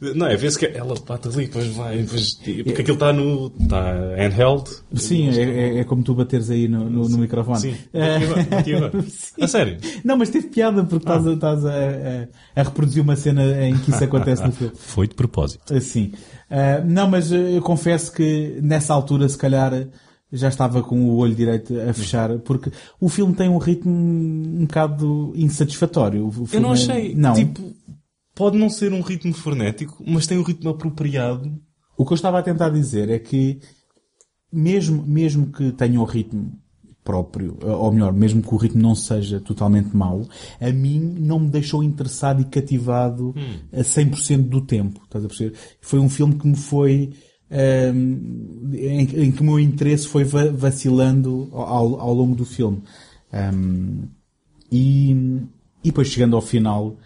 eles, 0.00 0.14
não 0.16 0.26
é, 0.26 0.36
vês 0.36 0.56
que 0.56 0.66
ela 0.66 0.94
bate 1.06 1.28
ali, 1.28 1.46
depois 1.46 1.66
vai, 1.68 1.98
depois, 1.98 2.34
porque 2.34 2.80
aquilo 2.82 2.94
está 2.94 3.12
no, 3.12 3.52
está 3.60 3.92
handheld. 4.16 4.64
Sim, 4.94 5.28
é, 5.30 5.42
é- 5.42 5.78
é 5.80 5.84
como 5.84 6.02
tu 6.02 6.14
bateres 6.14 6.50
aí 6.50 6.66
no, 6.68 6.88
no, 6.90 7.08
no 7.08 7.18
microfone. 7.18 7.58
Sim, 7.60 7.74
bati 8.50 8.74
agora. 8.74 9.02
Sim. 9.08 9.42
A 9.42 9.46
sério? 9.48 9.76
Não, 10.04 10.16
mas 10.16 10.30
teve 10.30 10.48
piada 10.48 10.82
porque 10.84 11.04
estás, 11.04 11.26
a, 11.26 11.32
estás 11.32 11.64
a, 11.66 11.70
a- 11.70 12.60
a 12.60 12.62
reproduzir 12.62 13.02
uma 13.02 13.16
cena 13.16 13.42
em 13.66 13.76
que 13.76 13.90
isso 13.90 14.02
acontece 14.04 14.42
no 14.44 14.52
filme. 14.52 14.72
Foi 14.76 15.06
de 15.06 15.14
propósito. 15.14 15.72
Assim. 15.74 16.12
Ah, 16.56 16.80
não, 16.84 17.10
mas 17.10 17.32
ah, 17.32 17.36
eu 17.36 17.60
confesso 17.60 18.12
que 18.12 18.60
nessa 18.62 18.94
altura, 18.94 19.28
se 19.28 19.36
calhar, 19.36 19.88
já 20.32 20.46
estava 20.48 20.84
com 20.84 21.00
o 21.10 21.16
olho 21.16 21.34
direito 21.34 21.74
a 21.80 21.92
fechar, 21.92 22.38
porque 22.38 22.70
o 23.00 23.08
filme 23.08 23.34
tem 23.34 23.48
um 23.48 23.58
ritmo 23.58 23.90
um 23.92 24.64
bocado 24.64 25.32
insatisfatório. 25.34 26.30
Eu 26.52 26.60
não 26.60 26.70
é- 26.70 26.74
achei, 26.74 27.12
Não. 27.12 27.34
tipo, 27.34 27.74
pode 28.36 28.56
não 28.56 28.70
ser 28.70 28.92
um 28.92 29.00
ritmo 29.00 29.34
frenético, 29.34 30.00
mas 30.06 30.28
tem 30.28 30.38
um 30.38 30.44
ritmo 30.44 30.70
apropriado. 30.70 31.60
O 31.96 32.06
que 32.06 32.12
eu 32.12 32.16
estava 32.16 32.38
a 32.38 32.42
tentar 32.42 32.68
dizer 32.70 33.10
é 33.10 33.18
que, 33.18 33.58
mesmo, 34.52 35.02
mesmo 35.04 35.50
que 35.50 35.72
tenha 35.72 36.00
um 36.00 36.04
ritmo 36.04 36.52
próprio, 37.04 37.58
ou 37.62 37.92
melhor, 37.92 38.12
mesmo 38.14 38.42
que 38.42 38.54
o 38.54 38.56
ritmo 38.56 38.80
não 38.80 38.94
seja 38.94 39.38
totalmente 39.38 39.94
mau, 39.94 40.26
a 40.58 40.70
mim 40.72 40.98
não 41.20 41.38
me 41.38 41.50
deixou 41.50 41.84
interessado 41.84 42.40
e 42.40 42.44
cativado 42.46 43.34
a 43.72 43.82
100% 43.84 44.48
do 44.48 44.62
tempo. 44.62 45.02
Estás 45.04 45.22
a 45.24 45.28
perceber? 45.28 45.54
Foi 45.82 45.98
um 45.98 46.08
filme 46.08 46.34
que 46.36 46.46
me 46.48 46.56
foi, 46.56 47.12
hum, 47.94 48.70
em, 48.72 49.00
em 49.26 49.30
que 49.32 49.40
o 49.42 49.44
meu 49.44 49.60
interesse 49.60 50.08
foi 50.08 50.24
va- 50.24 50.50
vacilando 50.50 51.50
ao, 51.52 52.00
ao 52.00 52.14
longo 52.14 52.34
do 52.34 52.46
filme. 52.46 52.82
Hum, 53.32 54.08
e, 54.72 55.10
e 55.12 55.88
depois 55.90 56.08
chegando 56.08 56.36
ao 56.36 56.42
final, 56.42 56.96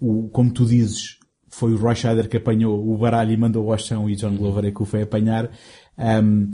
o, 0.00 0.28
como 0.28 0.52
tu 0.52 0.64
dizes, 0.64 1.18
foi 1.48 1.72
o 1.72 1.76
Roy 1.76 1.96
Scheider 1.96 2.28
que 2.28 2.36
apanhou 2.36 2.88
o 2.88 2.96
baralho 2.96 3.32
e 3.32 3.36
mandou 3.36 3.72
ao 3.72 3.78
chão 3.78 4.08
e 4.08 4.14
John 4.14 4.36
Glover 4.36 4.66
é 4.66 4.70
que 4.70 4.82
o 4.82 4.86
foi 4.86 5.02
apanhar. 5.02 5.50
Hum, 5.98 6.50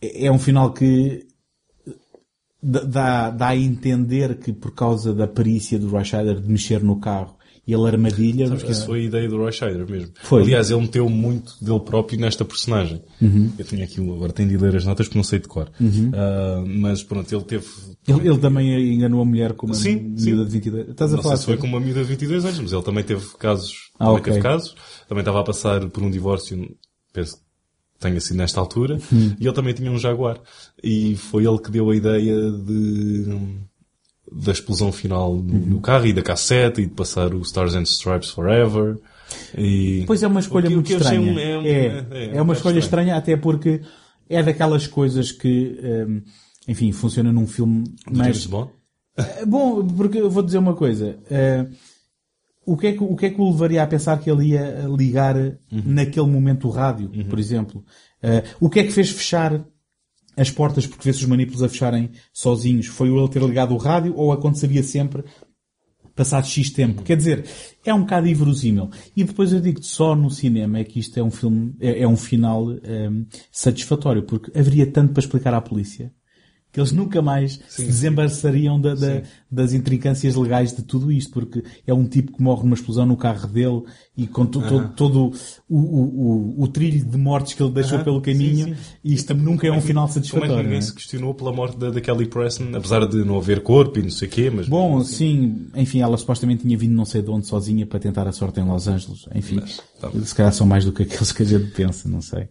é 0.00 0.26
é 0.26 0.32
um 0.32 0.38
final 0.38 0.72
que 0.72 1.26
dá, 2.62 3.30
dá 3.30 3.48
a 3.48 3.56
entender 3.56 4.38
que 4.38 4.52
por 4.52 4.72
causa 4.72 5.12
da 5.14 5.26
perícia 5.26 5.78
do 5.78 5.88
Roy 5.88 6.04
Scheider 6.04 6.40
de 6.40 6.48
mexer 6.48 6.82
no 6.82 6.98
carro 7.00 7.36
e 7.66 7.72
ele 7.74 7.86
armadilha. 7.86 8.48
Sabes 8.48 8.62
que 8.64 8.72
isso 8.72 8.86
foi 8.86 9.00
a 9.00 9.04
ideia 9.04 9.28
do 9.28 9.36
Roy 9.36 9.52
Scheider 9.52 9.88
mesmo. 9.88 10.12
Foi. 10.22 10.42
Aliás, 10.42 10.70
ele 10.70 10.80
meteu 10.80 11.08
muito 11.08 11.52
dele 11.62 11.78
próprio 11.80 12.18
nesta 12.18 12.44
personagem. 12.44 13.02
Uhum. 13.20 13.52
Eu 13.58 13.64
tinha 13.64 13.84
aqui, 13.84 14.00
agora 14.00 14.32
tenho 14.32 14.48
de 14.48 14.56
ler 14.56 14.76
as 14.76 14.84
notas 14.84 15.06
porque 15.06 15.18
não 15.18 15.24
sei 15.24 15.38
de 15.38 15.46
cor. 15.48 15.70
Uhum. 15.80 16.10
Ah, 16.14 16.64
mas 16.66 17.02
pronto, 17.02 17.32
ele 17.32 17.44
teve... 17.44 17.66
Ele, 18.08 18.28
ele 18.28 18.38
também 18.38 18.94
enganou 18.94 19.20
a 19.20 19.24
mulher 19.24 19.52
com 19.52 19.66
uma 19.66 19.74
Sim, 19.74 20.14
sim. 20.16 20.30
miúda 20.30 20.44
de 20.46 20.50
22. 20.52 20.88
Estás 20.88 21.12
a 21.12 21.16
não 21.16 21.22
falar 21.22 21.36
sei 21.36 21.40
se 21.42 21.46
foi 21.46 21.56
com 21.58 21.66
uma 21.66 21.78
miúda 21.80 22.00
de 22.00 22.08
22 22.08 22.44
anos, 22.46 22.60
mas 22.60 22.72
ele 22.72 22.82
também 22.82 23.04
teve 23.04 23.24
casos, 23.38 23.90
Ah, 23.98 24.06
também 24.06 24.20
ok. 24.20 24.32
teve 24.32 24.42
casos. 24.42 24.74
Também 25.08 25.20
estava 25.20 25.40
a 25.40 25.44
passar 25.44 25.88
por 25.90 26.02
um 26.02 26.10
divórcio, 26.10 26.76
penso 27.12 27.36
que 27.36 27.42
tenha 28.00 28.20
sido 28.20 28.36
nesta 28.38 28.58
altura. 28.60 28.98
Hum. 29.12 29.34
E 29.38 29.46
ele 29.46 29.54
também 29.54 29.72
tinha 29.74 29.90
um 29.92 29.98
Jaguar. 29.98 30.40
E 30.82 31.14
foi 31.16 31.46
ele 31.46 31.58
que 31.58 31.70
deu 31.70 31.88
a 31.90 31.94
ideia 31.96 32.34
de, 32.50 33.26
da 34.32 34.52
explosão 34.52 34.90
final 34.92 35.34
no, 35.36 35.74
Uhum. 35.76 35.80
carro 35.80 36.06
e 36.06 36.12
da 36.12 36.22
cassete 36.22 36.80
e 36.80 36.86
de 36.86 36.92
passar 36.92 37.34
o 37.34 37.40
Stars 37.42 37.74
and 37.74 37.82
Stripes 37.82 38.30
Forever. 38.30 38.98
E... 39.56 40.02
Pois 40.06 40.22
é 40.22 40.26
uma 40.26 40.40
escolha 40.40 40.68
que- 40.68 40.74
muito 40.74 40.92
estranha. 40.92 41.20
um- 41.20 41.38
é 41.38 41.58
um- 41.58 41.62
é, 41.62 41.70
é- 41.70 42.06
é, 42.10 42.24
é 42.24 42.28
um 42.28 42.34
uma 42.36 42.44
bocado 42.44 42.52
escolha 42.52 42.78
estranho. 42.78 42.78
estranha 42.78 43.16
até 43.16 43.36
porque 43.36 43.80
é 44.28 44.42
daquelas 44.42 44.86
coisas 44.86 45.30
que, 45.32 45.78
hum, 46.08 46.22
enfim, 46.66 46.90
funciona 46.92 47.32
num 47.32 47.46
filme 47.46 47.84
Do 48.06 48.16
mais... 48.18 48.36
James 48.38 48.46
Bond? 48.46 48.70
Eh, 49.16 49.44
Bom, 49.46 49.86
porque 49.86 50.18
eu 50.18 50.30
vou 50.30 50.42
dizer 50.42 50.58
uma 50.58 50.74
coisa. 50.74 51.18
eh, 51.30 51.66
o, 52.64 52.76
que 52.76 52.88
é 52.88 52.92
que, 52.92 53.02
o 53.02 53.16
que 53.16 53.26
é 53.26 53.30
que 53.30 53.40
o 53.40 53.50
levaria 53.50 53.82
a 53.82 53.86
pensar 53.86 54.18
que 54.18 54.30
ele 54.30 54.48
ia 54.48 54.86
ligar 54.88 55.36
Uhum. 55.36 55.82
naquele 55.86 56.26
momento 56.26 56.68
o 56.68 56.70
rádio, 56.70 57.10
por 57.28 57.38
exemplo? 57.38 57.84
Eh, 58.22 58.44
o 58.60 58.68
que 58.68 58.80
é 58.80 58.84
que 58.84 58.92
fez 58.92 59.10
fechar 59.10 59.64
as 60.36 60.50
portas 60.50 60.86
porque 60.86 61.04
vê-se 61.04 61.20
os 61.22 61.28
manipulos 61.28 61.62
a 61.62 61.68
fecharem 61.68 62.10
sozinhos? 62.32 62.86
Foi 62.86 63.08
ele 63.08 63.28
ter 63.28 63.42
ligado 63.42 63.72
o 63.72 63.78
rádio 63.78 64.14
ou 64.16 64.32
aconteceria 64.32 64.82
sempre 64.82 65.24
passado 66.14 66.46
X 66.46 66.70
tempo? 66.70 67.02
Quer 67.02 67.16
dizer, 67.16 67.44
é 67.84 67.94
um 67.94 68.00
bocado 68.00 68.28
inverosímil. 68.28 68.90
E 69.16 69.24
depois 69.24 69.52
eu 69.52 69.60
digo 69.60 69.82
só 69.82 70.14
no 70.14 70.30
cinema 70.30 70.78
é 70.78 70.84
que 70.84 70.98
isto 70.98 71.18
é 71.18 71.22
um 71.22 71.30
filme, 71.30 71.74
é, 71.80 72.02
é 72.02 72.08
um 72.08 72.16
final 72.16 72.70
eh, 72.72 73.10
satisfatório, 73.50 74.22
porque 74.24 74.56
haveria 74.58 74.86
tanto 74.86 75.12
para 75.12 75.20
explicar 75.22 75.54
à 75.54 75.60
polícia 75.60 76.12
que 76.72 76.78
eles 76.78 76.92
nunca 76.92 77.20
mais 77.20 77.58
se 77.68 77.84
desembaraçariam 77.84 78.80
da- 78.80 78.94
da- 78.94 79.22
das 79.50 79.72
intricâncias 79.72 80.36
legais 80.36 80.72
de 80.74 80.82
tudo 80.82 81.10
isto, 81.10 81.32
porque 81.32 81.64
é 81.86 81.92
um 81.92 82.06
tipo 82.06 82.32
que 82.36 82.40
morre 82.42 82.62
numa 82.62 82.74
explosão 82.74 83.04
no 83.04 83.16
carro 83.16 83.48
dele 83.48 83.82
e 84.16 84.26
com 84.26 84.46
to- 84.46 84.62
to- 84.62 84.88
todo 84.94 85.32
o, 85.68 85.76
o, 85.76 86.58
o, 86.58 86.62
o 86.62 86.68
trilho 86.68 87.04
de 87.04 87.16
mortes 87.18 87.54
que 87.54 87.62
ele 87.62 87.72
deixou 87.72 87.98
pelo 88.00 88.20
caminho, 88.20 88.66
sim, 88.68 88.74
sim. 88.74 88.80
e 89.02 89.14
isto 89.14 89.34
nunca 89.34 89.66
é 89.66 89.72
um 89.72 89.80
final 89.80 90.06
Como 90.06 90.18
é 90.18 90.20
que 90.20 90.28
satisfatório. 90.28 90.62
ninguém 90.62 90.78
é? 90.78 90.82
se 90.82 90.94
questionou 90.94 91.34
pela 91.34 91.52
morte 91.52 91.76
da, 91.76 91.90
da 91.90 92.00
Kelly 92.00 92.26
Preston, 92.26 92.70
apesar 92.74 93.06
de 93.08 93.16
não 93.24 93.36
haver 93.38 93.62
corpo 93.62 93.98
e 93.98 94.02
não 94.02 94.10
sei 94.10 94.28
o 94.28 94.30
quê, 94.30 94.50
mas... 94.50 94.68
Bom, 94.68 95.02
sim, 95.02 95.66
enfim, 95.74 96.00
ela 96.00 96.16
supostamente 96.16 96.62
tinha 96.62 96.78
vindo 96.78 96.94
não 96.94 97.04
sei 97.04 97.20
de 97.22 97.30
onde 97.30 97.46
sozinha 97.46 97.84
para 97.84 97.98
tentar 97.98 98.28
a 98.28 98.32
sorte 98.32 98.60
em 98.60 98.64
Los 98.64 98.86
Angeles. 98.86 99.24
Enfim, 99.34 99.60
tá 100.00 100.08
se 100.24 100.34
calhar 100.34 100.52
são 100.52 100.66
mais 100.66 100.84
do 100.84 100.92
que 100.92 101.02
aqueles 101.02 101.32
que 101.32 101.42
a 101.42 101.46
gente 101.46 101.72
pensa, 101.72 102.08
não 102.08 102.20
sei. 102.20 102.48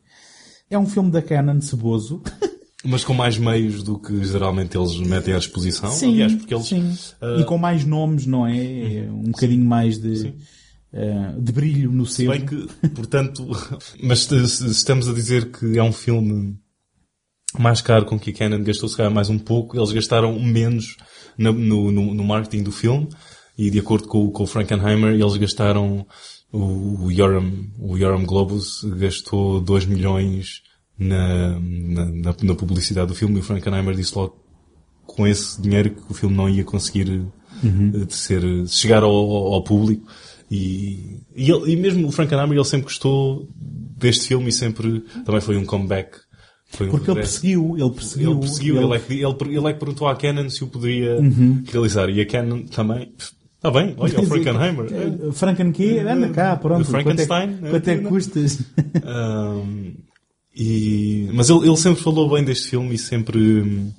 É 0.70 0.78
um 0.78 0.86
filme 0.86 1.10
da 1.10 1.22
Canon 1.22 1.62
ceboso. 1.62 2.22
Mas 2.86 3.04
com 3.04 3.14
mais 3.14 3.38
meios 3.38 3.84
do 3.84 4.00
que 4.00 4.24
geralmente 4.24 4.78
eles 4.78 4.96
metem 5.00 5.34
à 5.34 5.38
disposição. 5.38 5.92
Sim, 5.92 6.14
Aliás, 6.14 6.34
porque 6.36 6.54
eles... 6.54 6.66
sim. 6.68 6.98
ah, 7.22 7.38
E 7.40 7.44
com 7.44 7.58
mais 7.58 7.84
nomes, 7.86 8.26
não 8.26 8.48
é? 8.48 9.06
Um 9.12 9.32
bocadinho 9.32 9.66
mais 9.66 9.98
de, 9.98 10.34
eh, 10.94 11.34
de 11.38 11.52
brilho 11.52 11.92
no 11.92 12.06
Se 12.06 12.14
seu. 12.24 12.32
bem 12.32 12.46
que, 12.46 12.68
portanto, 12.96 13.46
mas 14.02 14.32
estamos 14.32 15.10
a 15.10 15.14
dizer 15.14 15.52
que 15.52 15.78
é 15.78 15.84
um 15.84 15.92
filme 15.92 16.58
mais 17.58 17.82
caro 17.82 18.06
com 18.06 18.18
que 18.20 18.30
a 18.30 18.34
Canon 18.34 18.64
gastou 18.64 18.88
se 18.88 18.96
calhar 18.96 19.12
mais 19.12 19.30
um 19.30 19.40
pouco, 19.40 19.76
eles 19.78 19.92
gastaram 19.92 20.40
menos 20.40 20.96
no, 21.38 21.52
no, 21.52 21.92
no 22.14 22.24
marketing 22.24 22.64
do 22.64 22.72
filme 22.72 23.10
e 23.58 23.70
de 23.70 23.80
acordo 23.80 24.08
com, 24.08 24.26
o- 24.26 24.32
com 24.32 24.44
o 24.44 24.48
Frankenheimer 24.48 25.14
eles 25.14 25.36
gastaram 25.36 26.06
o, 26.52 27.06
o 27.06 27.12
Yoram, 27.12 27.52
o 27.78 27.98
Yoram 27.98 28.24
Globus 28.24 28.84
gastou 28.98 29.60
2 29.60 29.86
milhões 29.86 30.62
na, 31.00 31.60
na, 31.60 32.06
na, 32.44 32.56
publicidade 32.56 33.08
do 33.08 33.16
filme 33.16 33.38
e 33.38 33.40
o 33.40 33.44
Frankenheimer 33.44 33.96
disse 33.96 34.16
logo 34.18 34.38
com 35.06 35.26
esse 35.26 35.60
dinheiro 35.62 35.92
que 35.92 36.12
o 36.12 36.14
filme 36.14 36.36
não 36.36 36.50
ia 36.50 36.64
conseguir 36.64 37.22
Uhum. 37.64 37.92
eh, 37.94 38.06
ser, 38.10 38.42
chegar 38.68 39.04
ao, 39.04 39.12
ao- 39.12 39.64
público 39.64 40.06
e, 40.50 41.20
e, 41.36 41.52
ele- 41.52 41.74
e 41.74 41.76
mesmo 41.76 42.08
o 42.08 42.12
Frankenheimer 42.12 42.56
ele 42.58 42.64
sempre 42.66 42.86
gostou 42.86 43.50
deste 43.98 44.28
filme 44.28 44.48
e 44.50 44.52
sempre 44.52 45.02
também 45.26 45.42
foi 45.42 45.58
um 45.58 45.66
comeback 45.66 46.18
foi 46.72 46.88
um 46.88 46.92
Porque 46.92 47.10
ele 47.12 47.20
perseguiu, 47.20 47.76
ele 47.78 47.90
perseguiu. 47.90 48.32
Ele 48.32 48.40
perseguiu, 48.42 48.82
ele, 48.82 48.94
é 48.96 49.00
que, 49.00 49.14
ele, 49.14 49.58
ele 49.58 49.68
é 49.68 49.74
que 49.74 49.80
perguntou 49.80 50.08
à 50.08 50.16
Canon 50.16 50.50
se 50.50 50.64
o 50.64 50.68
poderia 50.68 51.20
Uhum. 51.20 51.64
realizar. 51.68 52.10
E 52.10 52.22
a 52.22 52.26
Canon 52.28 52.62
também, 52.68 53.12
está 53.58 53.72
bem, 53.72 53.96
olha, 53.98 54.20
o 54.22 54.26
Frankenheimer. 54.26 54.86
Eh, 54.94 55.32
Franken 55.32 55.72
quê? 55.72 56.00
Anda 56.08 56.30
cá, 56.30 56.56
pronto. 56.58 56.84
O 56.84 56.86
Frankenstein, 56.86 57.58
Quanto 57.58 57.66
é, 57.66 57.70
quanto 57.72 57.88
é 57.90 57.98
que 57.98 58.04
né? 58.04 58.10
custas? 58.10 58.60
Um, 59.04 59.94
e, 60.56 61.30
mas 61.34 61.50
ele, 61.50 61.68
ele 61.68 61.78
sempre 61.78 62.04
falou 62.04 62.30
bem 62.30 62.44
deste 62.44 62.70
filme 62.70 62.96
e 62.96 62.98
sempre, 62.98 63.38
hum, 63.62 63.92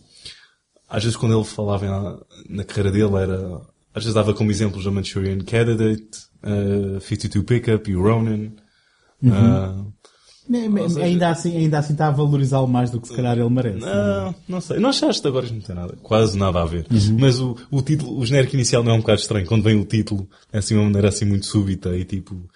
às 0.88 1.02
vezes 1.02 1.16
quando 1.16 1.34
ele 1.36 1.44
falava 1.44 1.86
na, 1.86 2.18
na 2.48 2.64
carreira 2.64 2.90
dele 2.90 3.14
era, 3.16 3.60
às 3.94 4.04
vezes 4.04 4.14
dava 4.14 4.34
como 4.34 4.50
exemplos 4.50 4.86
a 4.86 4.90
Manchurian 4.90 5.38
Candidate, 5.38 6.08
uh, 6.44 7.00
52 7.00 7.44
Pickup 7.44 7.90
e 7.90 7.96
o 7.96 8.02
Ronin. 8.02 8.52
Uhum. 9.22 9.30
Uh, 9.30 9.92
ne- 10.48 11.02
ainda, 11.02 11.30
assim, 11.30 11.56
ainda 11.56 11.78
assim 11.78 11.92
está 11.92 12.08
a 12.08 12.10
valorizá-lo 12.10 12.66
mais 12.66 12.90
do 12.90 13.00
que 13.00 13.08
se 13.08 13.14
calhar 13.14 13.38
ele 13.38 13.48
merece. 13.48 13.78
Não, 13.78 14.34
não 14.48 14.60
sei. 14.60 14.78
Não 14.78 14.90
achaste 14.90 15.26
agora 15.26 15.46
não 15.50 15.60
tem 15.60 15.76
nada, 15.76 15.96
quase 16.02 16.36
nada 16.36 16.60
a 16.60 16.64
ver. 16.64 16.86
Uhum. 16.90 17.16
Mas 17.18 17.38
o, 17.38 17.56
o 17.70 17.80
título, 17.80 18.18
o 18.18 18.26
genérico 18.26 18.56
inicial 18.56 18.82
não 18.82 18.92
é 18.92 18.94
um 18.94 19.00
bocado 19.00 19.20
estranho. 19.20 19.46
Quando 19.46 19.62
vem 19.62 19.80
o 19.80 19.84
título, 19.84 20.28
é 20.52 20.58
assim 20.58 20.74
uma 20.74 20.84
maneira 20.84 21.08
assim 21.08 21.24
muito 21.24 21.46
súbita 21.46 21.96
e 21.96 22.04
tipo, 22.04 22.48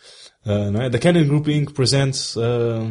ah, 0.45 0.71
não 0.71 0.83
é? 0.83 0.91
The 0.91 0.99
Canon 0.99 1.25
Group 1.27 1.49
Inc. 1.49 1.73
presents, 1.73 2.37
ah, 2.37 2.91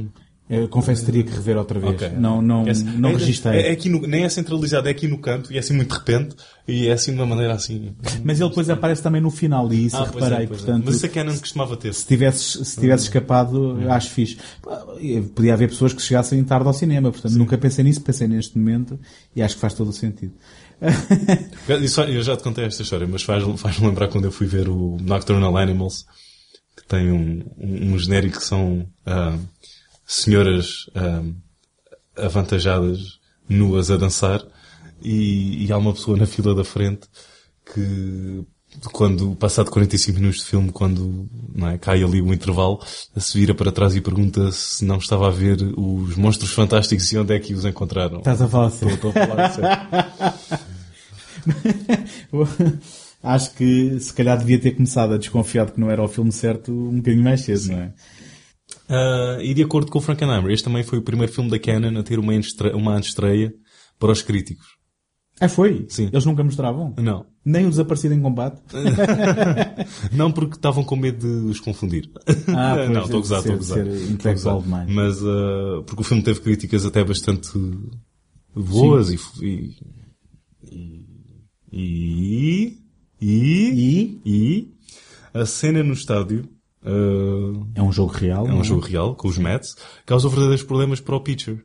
Eu 0.61 0.67
confesso 0.69 1.01
que 1.01 1.05
teria 1.11 1.23
que 1.23 1.31
rever 1.31 1.57
outra 1.57 1.79
vez. 1.79 1.93
Ok. 1.93 2.09
Não, 2.17 2.41
não, 2.41 2.67
É 2.67 2.73
não 2.97 3.09
é- 3.09 3.13
registrei. 3.13 3.59
É, 3.61 3.69
é 3.69 3.71
aqui 3.71 3.89
no- 3.89 4.05
nem 4.07 4.23
é 4.23 4.29
centralizado, 4.29 4.87
é 4.87 4.91
aqui 4.91 5.07
no 5.07 5.17
canto 5.17 5.51
e 5.51 5.57
é 5.57 5.59
assim 5.59 5.73
muito 5.73 5.89
de 5.91 5.97
repente 5.97 6.35
e 6.67 6.87
é 6.87 6.93
assim 6.93 7.11
de 7.11 7.17
uma 7.17 7.25
maneira 7.25 7.53
assim. 7.53 7.95
Mas 8.23 8.39
ele 8.39 8.49
depois 8.49 8.69
aparece 8.69 9.01
também 9.01 9.21
no 9.21 9.29
final 9.31 9.71
e 9.73 9.85
isso 9.87 9.97
Ah, 9.97 10.03
é, 10.03 10.05
reparei. 10.05 10.45
é. 10.45 10.47
portanto, 10.47 10.83
Mas 10.85 10.95
isso 10.95 11.05
a 11.05 11.09
Canon 11.09 11.37
costumava 11.37 11.75
ter. 11.77 11.93
se 11.93 12.05
tivesses, 12.05 12.67
se 12.67 12.79
tivesse 12.79 13.03
escapado, 13.05 13.77
acho 13.89 14.09
fixe. 14.09 14.37
Podia 15.35 15.53
haver 15.53 15.69
pessoas 15.69 15.93
que 15.93 16.01
chegassem 16.01 16.43
tarde 16.43 16.67
ao 16.67 16.73
cinema, 16.73 17.11
portanto 17.11 17.33
nunca 17.33 17.57
pensei 17.57 17.83
nisso, 17.83 18.01
pensei 18.01 18.27
neste 18.27 18.57
momento 18.57 18.99
e 19.35 19.41
acho 19.41 19.55
que 19.55 19.61
faz 19.61 19.73
todo 19.73 19.89
o 19.89 19.93
sentido. 19.93 20.33
Isso, 21.81 22.01
eu 22.01 22.21
já 22.21 22.35
te 22.35 22.43
contei 22.43 22.65
esta 22.65 22.81
história, 22.81 23.07
mas 23.07 23.23
faz- 23.23 23.43
faz-me 23.59 23.87
lembrar 23.87 24.07
quando 24.09 24.25
eu 24.25 24.31
fui 24.31 24.47
ver 24.47 24.67
o 24.67 24.97
Nocturnal 25.01 25.55
Animals, 25.57 26.05
que 26.75 26.85
tem 26.87 27.11
um, 27.11 27.43
um, 27.57 27.93
um 27.93 27.97
genérico 27.99 28.37
que 28.39 28.43
são 28.45 28.85
ah, 29.05 29.37
senhoras 30.13 30.89
ah, 30.95 31.23
avantajadas, 32.17 33.19
nuas 33.49 33.89
a 33.89 33.97
dançar, 33.97 34.41
e, 35.01 35.65
e 35.65 35.71
há 35.71 35.77
uma 35.77 35.93
pessoa 35.93 36.15
na 36.15 36.25
fila 36.25 36.55
da 36.55 36.63
frente 36.63 37.07
que 37.73 38.45
quando, 38.91 39.35
passado 39.35 39.69
45 39.69 40.19
minutos 40.19 40.41
de 40.41 40.45
filme, 40.47 40.71
quando 40.71 41.29
não 41.53 41.67
é, 41.67 41.77
cai 41.77 42.03
ali 42.03 42.21
o 42.21 42.33
intervalo, 42.33 42.79
se 42.85 43.37
vira 43.37 43.53
para 43.53 43.71
trás 43.71 43.95
e 43.95 44.01
pergunta 44.01 44.51
se 44.51 44.83
não 44.83 44.97
estava 44.97 45.27
a 45.27 45.31
ver 45.31 45.61
os 45.77 46.15
monstros 46.15 46.51
fantásticos 46.51 47.11
e 47.11 47.17
onde 47.17 47.35
é 47.35 47.39
que 47.39 47.53
os 47.53 47.65
encontraram. 47.65 48.17
Estás 48.19 48.41
a 48.41 48.47
falar 48.47 48.71
sério? 48.71 48.95
Estou, 48.95 49.09
estou 49.09 49.23
a 49.23 49.27
falar 49.27 49.49
sério. 49.51 49.69
Acho 53.21 53.53
que 53.53 53.99
se 53.99 54.13
calhar 54.13 54.37
devia 54.37 54.59
ter 54.59 54.71
começado 54.71 55.13
a 55.13 55.17
desconfiar 55.17 55.67
de 55.67 55.73
que 55.73 55.79
não 55.79 55.89
era 55.89 56.03
o 56.03 56.07
filme 56.07 56.31
certo 56.31 56.71
um 56.71 56.97
bocadinho 56.97 57.23
mais 57.23 57.41
cedo, 57.41 57.67
não 57.67 57.79
é? 57.79 57.93
Ah, 58.93 59.37
e 59.41 59.55
de 59.55 59.63
acordo 59.63 59.91
com 59.91 59.97
o 59.97 60.01
Frankenheimer, 60.01 60.51
este 60.51 60.65
também 60.65 60.83
foi 60.83 60.99
o 60.99 61.01
primeiro 61.01 61.33
filme 61.33 61.49
da 61.49 61.57
Canon 61.57 61.99
a 61.99 62.03
ter 62.03 62.19
uma, 62.19 62.33
uma 62.75 62.95
antestreia 62.95 63.51
para 63.97 64.11
os 64.11 64.21
críticos. 64.21 64.77
Ah, 65.41 65.49
foi? 65.49 65.87
Sim. 65.89 66.09
Eles 66.13 66.25
nunca 66.25 66.43
mostravam? 66.43 66.93
Não. 66.99 67.25
Nem 67.43 67.65
o 67.65 67.69
desaparecido 67.69 68.13
em 68.13 68.21
combate? 68.21 68.61
não 70.13 70.31
porque 70.31 70.55
estavam 70.55 70.83
com 70.83 70.95
medo 70.95 71.17
de 71.19 71.49
os 71.49 71.59
confundir. 71.59 72.07
Ah, 72.55 72.75
pois, 72.85 72.89
não, 72.91 73.01
estou 73.01 73.17
a 73.17 73.21
gozar, 73.21 73.39
estou 73.39 73.53
a 73.53 73.57
gozar. 73.57 73.79
intelectual 73.79 74.61
gozar. 74.61 74.61
demais. 74.61 74.91
Mas, 74.91 75.23
ah, 75.23 75.81
porque 75.87 76.01
o 76.01 76.05
filme 76.05 76.21
teve 76.21 76.39
críticas 76.39 76.85
até 76.85 77.03
bastante 77.03 77.49
boas 78.55 79.09
e, 79.09 79.19
e, 79.41 79.75
e, 81.71 82.77
e, 83.19 84.21
e, 84.23 84.73
a 85.33 85.47
cena 85.47 85.81
no 85.83 85.93
estádio 85.93 86.47
ah, 86.85 87.63
É 87.75 87.81
um 87.81 87.91
jogo 87.91 88.11
real. 88.13 88.47
é 88.47 88.53
um 88.53 88.63
jogo 88.63 88.81
real, 88.81 89.15
com 89.15 89.27
os 89.27 89.37
Mets, 89.37 89.75
causou 90.05 90.29
verdadeiros 90.29 90.63
problemas 90.63 90.99
para 90.99 91.15
o 91.15 91.21
pitcher. 91.21 91.63